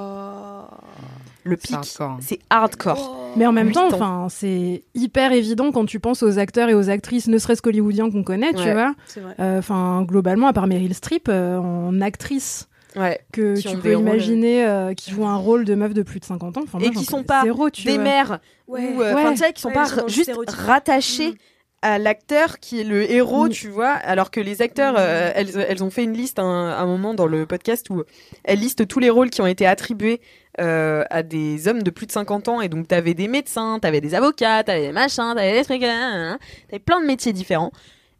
Le 1.45 1.55
C'est 1.59 1.67
pic, 1.67 1.75
hardcore. 1.75 2.17
c'est 2.21 2.39
hardcore. 2.49 3.33
Mais 3.35 3.45
en 3.45 3.51
même 3.51 3.71
temps, 3.71 3.87
enfin, 3.91 4.27
c'est 4.29 4.83
hyper 4.93 5.31
évident 5.31 5.71
quand 5.71 5.85
tu 5.85 5.99
penses 5.99 6.21
aux 6.23 6.37
acteurs 6.39 6.69
et 6.69 6.73
aux 6.73 6.89
actrices, 6.89 7.27
ne 7.27 7.37
serait-ce 7.37 7.61
qu'hollywoodiens 7.61 8.09
qu'on 8.11 8.23
connaît, 8.23 8.53
tu 8.53 8.71
vois. 8.71 8.93
Euh, 9.39 9.59
Enfin, 9.59 10.03
globalement, 10.03 10.47
à 10.47 10.53
part 10.53 10.67
Meryl 10.67 10.93
Streep, 10.93 11.27
euh, 11.29 11.57
en 11.57 12.01
actrice 12.01 12.67
Ouais. 12.95 13.19
que 13.31 13.59
tu 13.59 13.77
peux 13.77 13.93
imaginer, 13.93 14.65
euh, 14.65 14.93
qui 14.95 15.11
jouent 15.11 15.27
un 15.27 15.35
rôle 15.37 15.63
de 15.63 15.75
meuf 15.75 15.93
de 15.93 16.01
plus 16.01 16.19
de 16.19 16.25
50 16.25 16.57
ans. 16.57 16.61
Enfin, 16.63 16.79
Et 16.79 16.89
qui 16.89 17.05
sont 17.05 17.23
pas 17.23 17.43
zéro, 17.43 17.69
tu 17.69 17.83
Des 17.85 17.93
vois. 17.95 18.03
mères, 18.03 18.39
Ouais. 18.67 18.93
ou 18.95 19.01
euh, 19.01 19.13
enfin, 19.13 19.29
Ouais. 19.35 19.53
qui 19.53 19.61
sont 19.61 19.67
Ouais, 19.69 19.73
pas 19.75 19.85
sont 19.85 20.07
juste 20.07 20.31
rattachés 20.47 21.29
Mm. 21.31 21.35
à 21.83 21.97
l'acteur 21.99 22.59
qui 22.59 22.81
est 22.81 22.83
le 22.83 23.09
héros, 23.11 23.45
Mm. 23.45 23.49
tu 23.49 23.67
vois, 23.69 23.89
alors 23.91 24.31
que 24.31 24.39
les 24.41 24.61
acteurs, 24.63 24.95
euh, 24.97 25.31
elles, 25.35 25.51
elles 25.69 25.83
ont 25.83 25.89
fait 25.91 26.03
une 26.03 26.13
liste 26.13 26.39
un, 26.39 26.43
un 26.45 26.85
moment 26.87 27.13
dans 27.13 27.27
le 27.27 27.45
podcast 27.45 27.89
où 27.91 28.03
elles 28.43 28.59
listent 28.59 28.87
tous 28.87 28.99
les 28.99 29.09
rôles 29.11 29.29
qui 29.29 29.41
ont 29.41 29.47
été 29.47 29.65
attribués 29.67 30.19
euh, 30.59 31.03
à 31.09 31.23
des 31.23 31.67
hommes 31.67 31.83
de 31.83 31.89
plus 31.89 32.05
de 32.05 32.11
50 32.11 32.47
ans, 32.49 32.61
et 32.61 32.69
donc 32.69 32.87
t'avais 32.87 33.13
des 33.13 33.27
médecins, 33.27 33.79
t'avais 33.79 34.01
des 34.01 34.15
avocats, 34.15 34.63
t'avais 34.63 34.87
des 34.87 34.91
machins, 34.91 35.33
t'avais 35.35 35.53
des 35.59 35.63
trucs, 35.63 35.83
hein, 35.83 35.89
hein, 35.91 36.31
hein. 36.33 36.39
t'avais 36.69 36.79
plein 36.79 37.01
de 37.01 37.05
métiers 37.05 37.33
différents. 37.33 37.71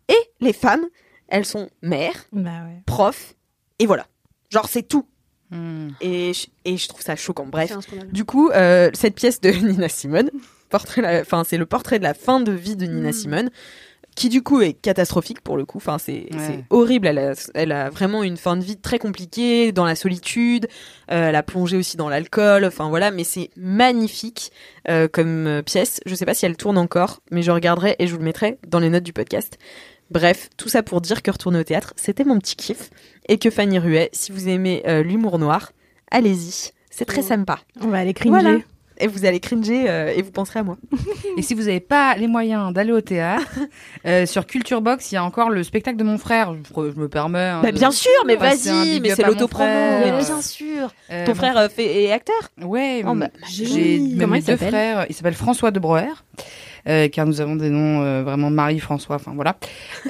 Et 0.08 0.18
les 0.42 0.54
femmes, 0.54 0.86
elles 1.28 1.46
sont 1.46 1.70
mères, 1.82 2.26
Bah 2.32 2.50
ouais. 2.66 2.82
profs, 2.86 3.36
et 3.80 3.86
voilà. 3.86 4.08
Genre 4.50 4.68
c'est 4.68 4.84
tout. 4.84 5.06
Hmm. 5.52 5.90
Et 6.02 6.34
je, 6.34 6.48
et 6.66 6.78
je 6.78 6.88
trouve 6.88 7.02
ça 7.02 7.16
choquant. 7.16 7.46
Bref. 7.48 7.72
Du 8.12 8.24
coup, 8.26 8.50
euh, 8.52 8.90
cette 8.94 9.16
pièce 9.16 9.42
de 9.42 9.50
Nina 9.68 9.90
Simone, 9.90 10.30
portrait, 10.70 11.02
la- 11.02 11.22
enfin 11.22 11.44
c'est 11.44 11.58
le 11.58 11.66
portrait 11.66 11.98
de 12.00 12.04
la 12.04 12.14
fin 12.14 12.40
de 12.40 12.52
vie 12.52 12.76
de 12.76 12.86
Nina 12.86 13.10
Mm. 13.10 13.14
Simone, 13.14 13.50
qui 14.20 14.28
du 14.28 14.44
coup 14.44 14.60
est 14.60 14.74
catastrophique 14.74 15.40
pour 15.40 15.56
le 15.56 15.64
coup. 15.64 15.78
Enfin 15.78 15.98
c'est 15.98 16.28
Ouais. 16.36 16.66
horrible. 16.70 17.08
Elle 17.08 17.20
a, 17.20 17.34
elle 17.54 17.72
a 17.72 17.90
vraiment 17.90 18.22
une 18.22 18.36
fin 18.36 18.58
de 18.58 18.62
vie 18.64 18.76
très 18.76 19.00
compliquée, 19.00 19.72
dans 19.72 19.86
la 19.86 19.96
solitude. 19.96 20.68
Euh, 21.10 21.30
elle 21.30 21.36
a 21.36 21.42
plongé 21.44 21.78
aussi 21.78 21.96
dans 21.96 22.10
l'alcool. 22.10 22.66
Enfin 22.66 22.90
voilà, 22.90 23.12
mais 23.12 23.24
c'est 23.24 23.50
magnifique 23.56 24.52
euh, 24.90 25.08
comme 25.08 25.48
euh, 25.48 25.62
pièce. 25.62 26.02
Je 26.06 26.14
sais 26.16 26.26
pas 26.26 26.34
si 26.34 26.46
elle 26.46 26.58
tourne 26.58 26.78
encore, 26.78 27.22
mais 27.32 27.42
je 27.42 27.52
regarderai 27.52 27.96
et 27.98 28.08
je 28.08 28.12
vous 28.12 28.20
le 28.20 28.26
mettrai 28.26 28.60
dans 28.68 28.80
les 28.80 28.90
notes 28.90 29.04
du 29.06 29.14
podcast 29.14 29.58
Bref, 30.12 30.50
tout 30.58 30.68
ça 30.68 30.84
pour 30.84 31.00
dire 31.02 31.22
que 31.22 31.32
retourner 31.32 31.60
au 31.60 31.64
théâtre, 31.64 31.94
c'était 31.96 32.26
mon 32.26 32.40
petit 32.40 32.56
kiff. 32.58 32.90
Et 33.30 33.38
que 33.38 33.50
Fanny 33.50 33.80
Ruet, 33.80 34.10
si 34.12 34.32
vous 34.34 34.50
aimez 34.50 34.84
euh, 34.88 35.02
l'humour 35.02 35.40
noir, 35.40 35.72
allez-y. 36.12 36.72
C'est 36.90 37.06
très 37.06 37.22
sympa. 37.22 37.60
On 37.80 37.88
va 37.88 38.00
aller 38.00 38.14
cringer. 38.14 38.42
Voilà. 38.42 38.58
Et 39.02 39.08
vous 39.08 39.26
allez 39.26 39.40
cringer 39.40 39.90
euh, 39.90 40.14
et 40.14 40.22
vous 40.22 40.32
penserez 40.32 40.60
à 40.60 40.64
moi. 40.64 40.78
Et 41.38 41.42
si 41.42 41.54
vous 41.54 41.64
n'avez 41.64 41.80
pas 41.80 42.16
les 42.16 42.28
moyens 42.28 42.74
d'aller 42.74 42.92
au 42.92 43.00
théâtre, 43.02 43.48
euh, 44.06 44.26
sur 44.26 44.46
Culture 44.46 44.82
Box, 44.82 45.12
il 45.12 45.16
y 45.16 45.18
a 45.18 45.24
encore 45.24 45.50
le 45.50 45.64
spectacle 45.64 45.98
de 45.98 46.04
mon 46.04 46.18
frère. 46.18 46.54
Je, 46.54 46.92
je 46.92 47.00
me 47.00 47.08
permets. 47.08 47.40
hein, 47.40 47.62
Bah, 47.64 47.72
de- 47.72 47.78
bien 47.78 47.92
sûr, 47.92 48.12
mais 48.28 48.36
vas-y, 48.36 49.00
mais 49.00 49.12
c'est 49.16 49.24
l'autopromo. 49.24 49.66
Mais 49.70 50.12
bien 50.18 50.42
sûr. 50.42 50.94
Euh, 51.12 51.26
Ton 51.26 51.34
frère 51.36 51.58
euh, 51.58 51.70
fait, 51.70 52.04
est 52.04 52.12
acteur? 52.12 52.36
Ouais, 52.62 53.04
Oh, 53.08 53.14
bah, 53.16 53.30
j'ai 53.50 54.00
mes 54.00 54.00
il 54.00 54.18
deux 54.18 54.42
s'appelle? 54.42 54.68
frères. 54.70 55.06
Il 55.10 55.16
s'appelle 55.16 55.34
François 55.34 55.72
de 55.72 55.80
Breuer, 55.80 56.12
euh, 56.88 57.08
car 57.08 57.26
nous 57.26 57.40
avons 57.42 57.56
des 57.56 57.70
noms 57.70 58.02
euh, 58.04 58.24
vraiment 58.24 58.50
Marie-François. 58.50 59.16
Enfin 59.16 59.32
voilà. 59.34 59.56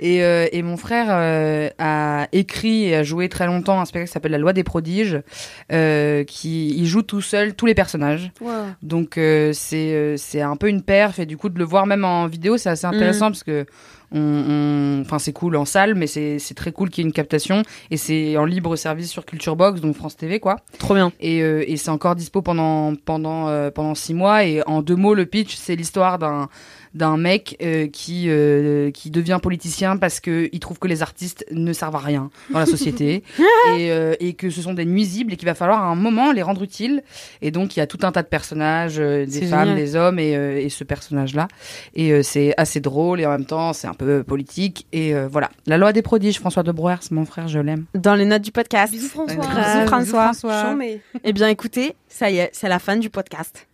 Euh, 0.00 0.12
et, 0.12 0.22
euh, 0.24 0.46
et 0.52 0.62
mon 0.62 0.76
frère 0.76 1.06
euh, 1.10 1.68
a 1.78 2.28
écrit 2.32 2.84
et 2.84 2.96
a 2.96 3.02
joué 3.02 3.28
très 3.28 3.46
longtemps 3.46 3.80
un 3.80 3.84
spectacle 3.84 4.08
qui 4.08 4.12
s'appelle 4.12 4.32
La 4.32 4.38
Loi 4.38 4.52
des 4.52 4.64
prodiges, 4.64 5.20
euh, 5.72 6.24
qui 6.24 6.76
il 6.76 6.86
joue 6.86 7.02
tout 7.02 7.20
seul 7.22 7.54
tous 7.54 7.66
les 7.66 7.74
personnages. 7.74 8.30
Donc 8.82 9.14
c'est 9.16 10.16
c'est 10.16 10.40
un 10.40 10.56
peu 10.56 10.68
une 10.68 10.82
perf 10.82 11.18
et 11.18 11.26
du 11.26 11.36
coup 11.36 11.48
de 11.48 11.58
le 11.58 11.64
voir 11.64 11.86
même 11.86 12.04
en 12.04 12.26
vidéo 12.26 12.56
c'est 12.56 12.70
assez 12.70 12.86
intéressant 12.86 13.26
parce 13.30 13.44
que 13.44 13.66
on, 14.14 15.00
enfin 15.00 15.18
c'est 15.18 15.32
cool 15.32 15.56
en 15.56 15.64
salle 15.64 15.94
mais 15.94 16.06
c'est 16.06 16.38
c'est 16.38 16.54
très 16.54 16.72
cool 16.72 16.90
qu'il 16.90 17.02
y 17.02 17.06
ait 17.06 17.08
une 17.08 17.14
captation 17.14 17.62
et 17.90 17.96
c'est 17.96 18.36
en 18.36 18.44
libre 18.44 18.76
service 18.76 19.10
sur 19.10 19.24
Culture 19.24 19.56
Box 19.56 19.80
donc 19.80 19.96
France 19.96 20.16
TV 20.16 20.38
quoi. 20.38 20.56
Trop 20.78 20.94
bien. 20.94 21.12
Et, 21.20 21.42
euh, 21.42 21.64
et 21.66 21.76
c'est 21.76 21.90
encore 21.90 22.14
dispo 22.14 22.42
pendant 22.42 22.94
pendant 22.94 23.48
euh, 23.48 23.70
pendant 23.70 23.94
six 23.94 24.14
mois 24.14 24.44
et 24.44 24.62
en 24.66 24.82
deux 24.82 24.96
mots 24.96 25.14
le 25.14 25.26
pitch 25.26 25.56
c'est 25.56 25.76
l'histoire 25.76 26.18
d'un 26.18 26.48
d'un 26.94 27.16
mec 27.16 27.56
euh, 27.62 27.86
qui 27.88 28.24
euh, 28.28 28.90
qui 28.90 29.10
devient 29.10 29.38
politicien 29.42 29.96
parce 29.96 30.20
que 30.20 30.48
il 30.52 30.60
trouve 30.60 30.78
que 30.78 30.88
les 30.88 31.02
artistes 31.02 31.44
ne 31.50 31.72
servent 31.72 31.96
à 31.96 32.00
rien 32.00 32.30
dans 32.50 32.58
la 32.58 32.66
société 32.66 33.22
et, 33.76 33.90
euh, 33.90 34.14
et 34.20 34.34
que 34.34 34.50
ce 34.50 34.62
sont 34.62 34.74
des 34.74 34.84
nuisibles 34.84 35.32
et 35.32 35.36
qu'il 35.36 35.46
va 35.48 35.54
falloir 35.54 35.82
à 35.82 35.86
un 35.86 35.94
moment 35.94 36.32
les 36.32 36.42
rendre 36.42 36.62
utiles 36.62 37.02
et 37.40 37.50
donc 37.50 37.76
il 37.76 37.80
y 37.80 37.82
a 37.82 37.86
tout 37.86 37.98
un 38.02 38.12
tas 38.12 38.22
de 38.22 38.28
personnages 38.28 38.96
euh, 38.98 39.24
des 39.26 39.42
femmes 39.46 39.68
génial. 39.68 39.76
des 39.76 39.96
hommes 39.96 40.18
et, 40.18 40.36
euh, 40.36 40.58
et 40.60 40.68
ce 40.68 40.84
personnage 40.84 41.34
là 41.34 41.48
et 41.94 42.12
euh, 42.12 42.22
c'est 42.22 42.54
assez 42.56 42.80
drôle 42.80 43.20
et 43.20 43.26
en 43.26 43.30
même 43.30 43.46
temps 43.46 43.72
c'est 43.72 43.86
un 43.86 43.94
peu 43.94 44.22
politique 44.22 44.86
et 44.92 45.14
euh, 45.14 45.28
voilà 45.28 45.50
la 45.66 45.78
loi 45.78 45.92
des 45.92 46.02
prodiges 46.02 46.38
François 46.38 46.62
de 46.62 46.72
Brouwer 46.72 46.96
c'est 47.00 47.12
mon 47.12 47.24
frère 47.24 47.48
je 47.48 47.58
l'aime 47.58 47.84
Dans 47.94 48.14
les 48.14 48.24
notes 48.24 48.42
du 48.42 48.52
podcast. 48.52 48.92
Bisous 48.92 49.08
François. 49.08 49.36
Bisous 49.46 49.86
François. 49.86 50.32
Chant, 50.62 50.76
mais 50.76 51.00
Eh 51.24 51.32
bien, 51.32 51.48
écoutez, 51.48 51.94
ça 52.08 52.30
y 52.30 52.38
est, 52.38 52.50
c'est 52.52 52.68
la 52.68 52.78
fin 52.78 52.96
du 52.96 53.10
podcast. 53.10 53.66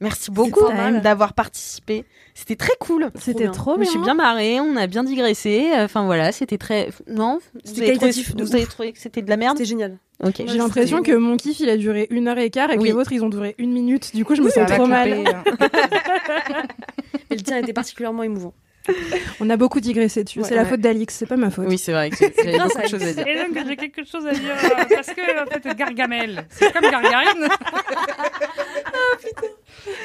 Merci 0.00 0.30
beaucoup 0.30 0.66
d'avoir 1.02 1.32
participé. 1.32 2.04
C'était 2.34 2.56
très 2.56 2.74
cool. 2.80 3.10
C'était 3.14 3.44
bien. 3.44 3.52
trop 3.52 3.74
Je 3.74 3.78
me 3.78 3.82
bien. 3.84 3.90
suis 3.90 4.00
bien 4.00 4.14
marrée, 4.14 4.60
on 4.60 4.76
a 4.76 4.86
bien 4.86 5.04
digressé. 5.04 5.70
Enfin 5.74 6.04
voilà, 6.04 6.32
c'était 6.32 6.58
très. 6.58 6.90
Non 7.08 7.38
C'était 7.64 7.72
trouvé- 7.72 7.86
qualitatif 7.86 8.36
de 8.36 8.44
Vous 8.44 8.54
avez 8.54 8.66
trouvé 8.66 8.92
que 8.92 8.98
c'était 8.98 9.22
de 9.22 9.30
la 9.30 9.38
merde? 9.38 9.56
C'était 9.56 9.68
génial. 9.70 9.98
J'ai 10.46 10.58
l'impression 10.58 11.02
que 11.02 11.12
mon 11.12 11.36
kiff 11.36 11.60
il 11.60 11.68
a 11.70 11.76
duré 11.78 12.06
une 12.10 12.28
heure 12.28 12.38
et 12.38 12.50
quart 12.50 12.70
et 12.70 12.76
que 12.76 12.80
Oui. 12.82 12.88
les 12.88 12.92
vôtres 12.92 13.12
ils 13.12 13.22
ont 13.24 13.28
duré 13.30 13.54
une 13.58 13.72
minute. 13.72 14.14
Du 14.14 14.24
coup, 14.24 14.34
je 14.34 14.42
me 14.42 14.50
sens 14.50 14.68
trop 14.70 14.86
mal. 14.86 15.12
hein. 15.12 15.44
Et 17.30 17.36
le 17.36 17.42
tien 17.42 17.56
était 17.58 17.72
particulièrement 17.72 18.22
émouvant. 18.22 18.54
On 19.40 19.50
a 19.50 19.56
beaucoup 19.56 19.80
digressé 19.80 20.22
dessus. 20.22 20.40
Ouais. 20.40 20.48
c'est 20.48 20.54
la 20.54 20.64
faute 20.64 20.80
d'Alix, 20.80 21.12
c'est 21.14 21.26
pas 21.26 21.36
ma 21.36 21.50
faute. 21.50 21.66
Oui, 21.68 21.76
c'est 21.76 21.90
vrai 21.92 22.10
que 22.10 22.16
j'avais 22.18 22.56
beaucoup 22.58 22.78
à 22.78 22.82
de 22.82 22.88
choses 22.88 23.02
à 23.02 23.12
dire. 23.14 23.26
Et 23.26 23.34
donc 23.44 23.66
j'ai 23.66 23.76
quelque 23.76 24.04
chose 24.04 24.24
à 24.26 24.32
dire 24.32 24.54
euh, 24.62 24.84
parce 24.94 25.08
que 25.08 25.42
en 25.42 25.46
fait 25.46 25.76
Gargamel, 25.76 26.46
c'est 26.50 26.72
comme 26.72 26.88
Gargarine. 26.88 27.48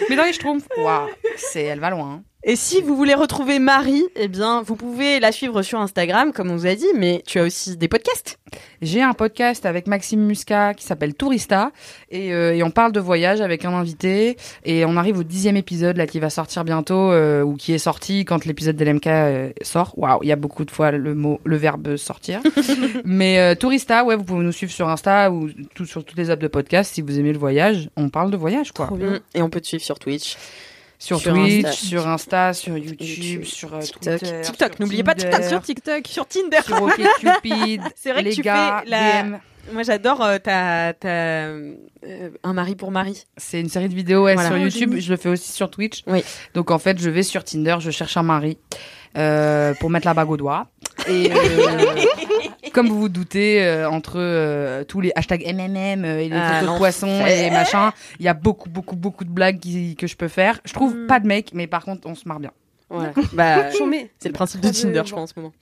Mais 0.10 0.16
dans 0.16 0.24
les 0.24 0.34
Schtroumpfs, 0.34 0.68
waouh, 0.78 1.10
c'est 1.38 1.64
elle 1.64 1.80
va 1.80 1.90
loin. 1.90 2.24
Et 2.44 2.56
si 2.56 2.82
vous 2.82 2.96
voulez 2.96 3.14
retrouver 3.14 3.60
Marie, 3.60 4.04
eh 4.16 4.28
bien, 4.28 4.64
vous 4.64 4.76
pouvez 4.76 5.20
la 5.20 5.32
suivre 5.32 5.62
sur 5.62 5.80
Instagram, 5.80 6.34
comme 6.34 6.50
on 6.50 6.56
vous 6.56 6.66
a 6.66 6.74
dit, 6.74 6.88
mais 6.96 7.22
tu 7.28 7.40
as 7.40 7.44
aussi 7.44 7.78
des 7.78 7.88
podcasts. 7.88 8.40
J'ai 8.82 9.04
un 9.04 9.14
podcast 9.14 9.68
avec 9.68 9.86
Maxime 9.86 10.22
Muscat 10.22 10.74
qui 10.74 10.84
s'appelle 10.84 11.14
Tourista 11.14 11.72
et, 12.10 12.34
euh, 12.34 12.56
et 12.56 12.64
on 12.64 12.72
parle 12.72 12.94
de 12.94 13.00
voyage 13.00 13.42
avec 13.42 13.64
un 13.64 13.74
invité 13.74 14.38
et 14.66 14.86
on 14.86 14.98
arrive 14.98 15.20
au 15.20 15.24
dixième 15.24 15.56
épisode 15.56 15.98
là 15.98 16.08
qui 16.08 16.20
va 16.20 16.32
sortir 16.32 16.64
bientôt 16.64 17.12
euh, 17.12 17.44
ou 17.44 17.56
qui 17.56 17.74
est 17.74 17.78
sorti 17.78 18.26
quand 18.26 18.44
l'épisode 18.46 18.76
d'LMK 18.76 19.08
euh, 19.08 19.52
sort. 19.62 19.94
Waouh, 19.98 20.24
il 20.24 20.30
y 20.30 20.32
a 20.32 20.36
beaucoup 20.36 20.66
de 20.66 20.72
fois 20.72 20.90
le 20.90 21.14
mot, 21.14 21.40
le 21.44 21.58
verbe 21.58 21.96
sortir. 21.96 22.42
Mais 23.06 23.38
euh, 23.38 23.54
Tourista, 23.54 24.04
ouais, 24.04 24.16
vous 24.16 24.24
pouvez 24.24 24.44
nous 24.44 24.52
suivre 24.52 24.72
sur 24.72 24.90
Insta 24.90 25.32
ou 25.32 25.48
tout, 25.76 25.86
sur 25.86 26.04
toutes 26.04 26.18
les 26.18 26.32
apps 26.32 26.42
de 26.42 26.48
podcast 26.48 26.96
si 26.96 27.04
vous 27.04 27.20
aimez 27.20 27.34
le 27.34 27.40
voyage. 27.40 27.90
On 27.98 28.10
parle 28.10 28.32
de 28.32 28.38
voyage 28.38 28.72
quoi. 28.72 28.90
Et 29.36 29.44
on 29.44 29.50
peut 29.52 29.62
te 29.62 29.68
suivre 29.68 29.84
sur 29.84 30.00
Twitch. 30.00 30.38
Sur, 31.04 31.20
Sur 31.20 31.34
Twitch, 31.34 31.66
Insta. 31.66 31.72
sur 31.72 32.08
Insta, 32.08 32.54
sur 32.54 32.78
YouTube, 32.78 33.02
YouTube, 33.02 33.44
sur 33.46 33.74
euh, 33.74 33.80
TikTok. 33.80 34.20
Twitter, 34.20 34.42
TikTok, 34.44 34.80
n'oubliez 34.80 35.04
pas 35.04 35.16
TikTok, 35.16 35.44
sur 35.46 35.60
TikTok, 35.64 36.08
sur 36.08 36.28
Tinder. 36.28 36.60
sur 36.64 36.80
OkCupid. 36.84 37.82
C'est 37.96 38.12
vrai 38.12 38.22
que 38.24 38.30
les 38.30 38.36
tu 38.36 38.44
gars, 38.44 38.82
fais 38.84 38.90
la- 38.92 39.24
DM. 39.24 39.36
Moi, 39.74 39.82
j'adore 39.82 40.22
euh, 40.24 40.38
ta, 40.38 40.94
ta, 40.94 41.08
euh, 41.08 41.74
un 42.44 42.54
mari 42.54 42.76
pour 42.76 42.92
Marie. 42.92 43.24
C'est 43.36 43.60
une 43.60 43.70
série 43.70 43.90
de 43.90 43.96
vidéos 43.96 44.26
ouais, 44.26 44.36
Voilà. 44.36 44.50
sur 44.50 44.58
Oh, 44.60 44.62
YouTube. 44.64 44.96
Je 45.00 45.10
le 45.10 45.18
fais 45.18 45.30
aussi 45.30 45.52
sur 45.52 45.72
Twitch. 45.72 46.04
Oui. 46.06 46.24
Donc 46.54 46.70
en 46.70 46.78
fait, 46.78 47.00
je 47.00 47.10
vais 47.10 47.24
sur 47.24 47.44
Tinder, 47.44 47.78
je 47.80 47.90
cherche 47.90 48.16
un 48.18 48.24
mari 48.24 48.60
euh, 49.18 49.74
pour 49.80 49.90
mettre 49.90 50.06
la 50.06 50.14
bague 50.14 50.30
au 50.30 50.38
doigt. 50.38 50.68
Et 51.08 51.32
euh, 51.32 52.06
comme 52.74 52.88
vous 52.88 53.00
vous 53.00 53.10
doutez, 53.10 53.64
euh, 53.64 53.90
entre 53.90 54.14
euh, 54.18 54.84
tous 54.84 55.02
les 55.02 55.12
hashtags 55.16 55.44
MMM 55.46 56.06
et 56.06 56.30
les 56.30 56.36
Ah, 56.36 56.60
photos 56.60 56.74
de 56.74 56.78
poissons 56.78 57.26
et 57.26 57.50
machin, 57.52 57.92
il 58.20 58.26
y 58.26 58.30
a 58.30 58.34
beaucoup, 58.34 58.70
beaucoup, 58.70 58.96
beaucoup 58.96 59.24
de 59.24 59.30
blagues 59.32 59.60
qui- 59.60 59.96
que 59.96 60.08
je 60.08 60.16
peux 60.16 60.28
faire. 60.28 60.60
Je 60.66 60.74
trouve 60.74 60.96
Mm. 60.96 61.08
pas 61.08 61.20
de 61.20 61.28
mec, 61.28 61.52
mais 61.54 61.68
par 61.68 61.84
contre, 61.86 62.08
on 62.08 62.16
se 62.16 62.28
marre 62.28 62.40
bien. 62.40 62.52
Voilà. 62.90 63.14
bah, 63.34 63.70
c'est 64.20 64.30
le 64.30 64.34
principe 64.34 64.62
de 64.62 64.70
Tinder, 64.70 65.02
je 65.06 65.12
crois, 65.12 65.24
en 65.24 65.28
ce 65.28 65.34
moment. 65.38 65.54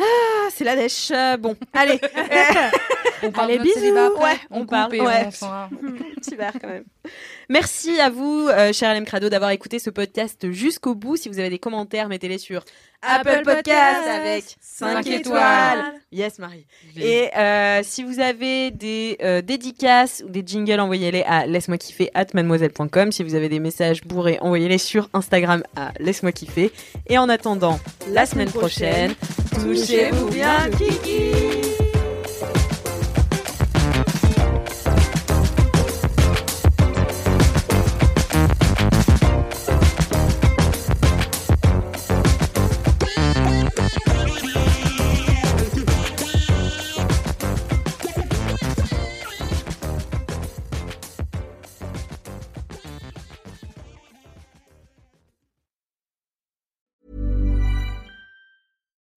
Ah, 0.00 0.48
c'est 0.54 0.64
la 0.64 0.76
dèche. 0.76 1.10
Euh, 1.12 1.36
Bon, 1.36 1.56
allez. 1.74 2.00
On 3.24 3.32
parle 3.32 3.50
Allez, 3.50 3.58
de 3.58 3.64
notre 3.64 3.80
bisous. 3.80 3.96
après. 3.98 4.24
Ouais, 4.32 4.38
on 4.52 4.60
coupe 4.60 4.70
parle, 4.70 4.94
et 4.94 5.00
ouais. 5.00 5.24
on 5.26 5.30
s'en 5.32 5.48
va. 5.48 5.68
Super 6.22 6.52
quand 6.60 6.68
même. 6.68 6.84
Merci 7.48 7.98
à 7.98 8.10
vous, 8.10 8.46
euh, 8.48 8.72
cher 8.72 8.94
LM 8.94 9.04
Crado, 9.04 9.28
d'avoir 9.30 9.50
écouté 9.50 9.78
ce 9.78 9.88
podcast 9.88 10.50
jusqu'au 10.50 10.94
bout. 10.94 11.16
Si 11.16 11.28
vous 11.28 11.38
avez 11.38 11.48
des 11.48 11.58
commentaires, 11.58 12.08
mettez-les 12.08 12.36
sur 12.36 12.62
Apple, 13.00 13.42
Podcast 13.42 14.06
avec 14.06 14.44
5 14.60 15.04
Cinq 15.04 15.06
étoiles. 15.06 15.94
Yes, 16.12 16.38
Marie. 16.38 16.66
Et 16.96 17.30
euh, 17.36 17.80
si 17.82 18.02
vous 18.02 18.20
avez 18.20 18.70
des 18.70 19.16
euh, 19.22 19.40
dédicaces 19.40 20.22
ou 20.26 20.30
des 20.30 20.42
jingles, 20.44 20.80
envoyez-les 20.80 21.22
à 21.22 21.46
laisse-moi 21.46 21.78
kiffer 21.78 22.10
at 22.14 22.26
mademoiselle.com. 22.34 23.12
Si 23.12 23.22
vous 23.22 23.34
avez 23.34 23.48
des 23.48 23.60
messages 23.60 24.02
bourrés, 24.04 24.38
envoyez-les 24.40 24.78
sur 24.78 25.08
Instagram 25.14 25.62
à 25.76 25.92
laisse-moi 26.00 26.32
kiffer. 26.32 26.70
Et 27.06 27.16
en 27.16 27.28
attendant, 27.28 27.78
la 28.08 28.26
semaine 28.26 28.50
prochaine, 28.50 29.14
touchez-vous 29.54 30.28
bien, 30.28 30.68
Kiki 30.76 31.67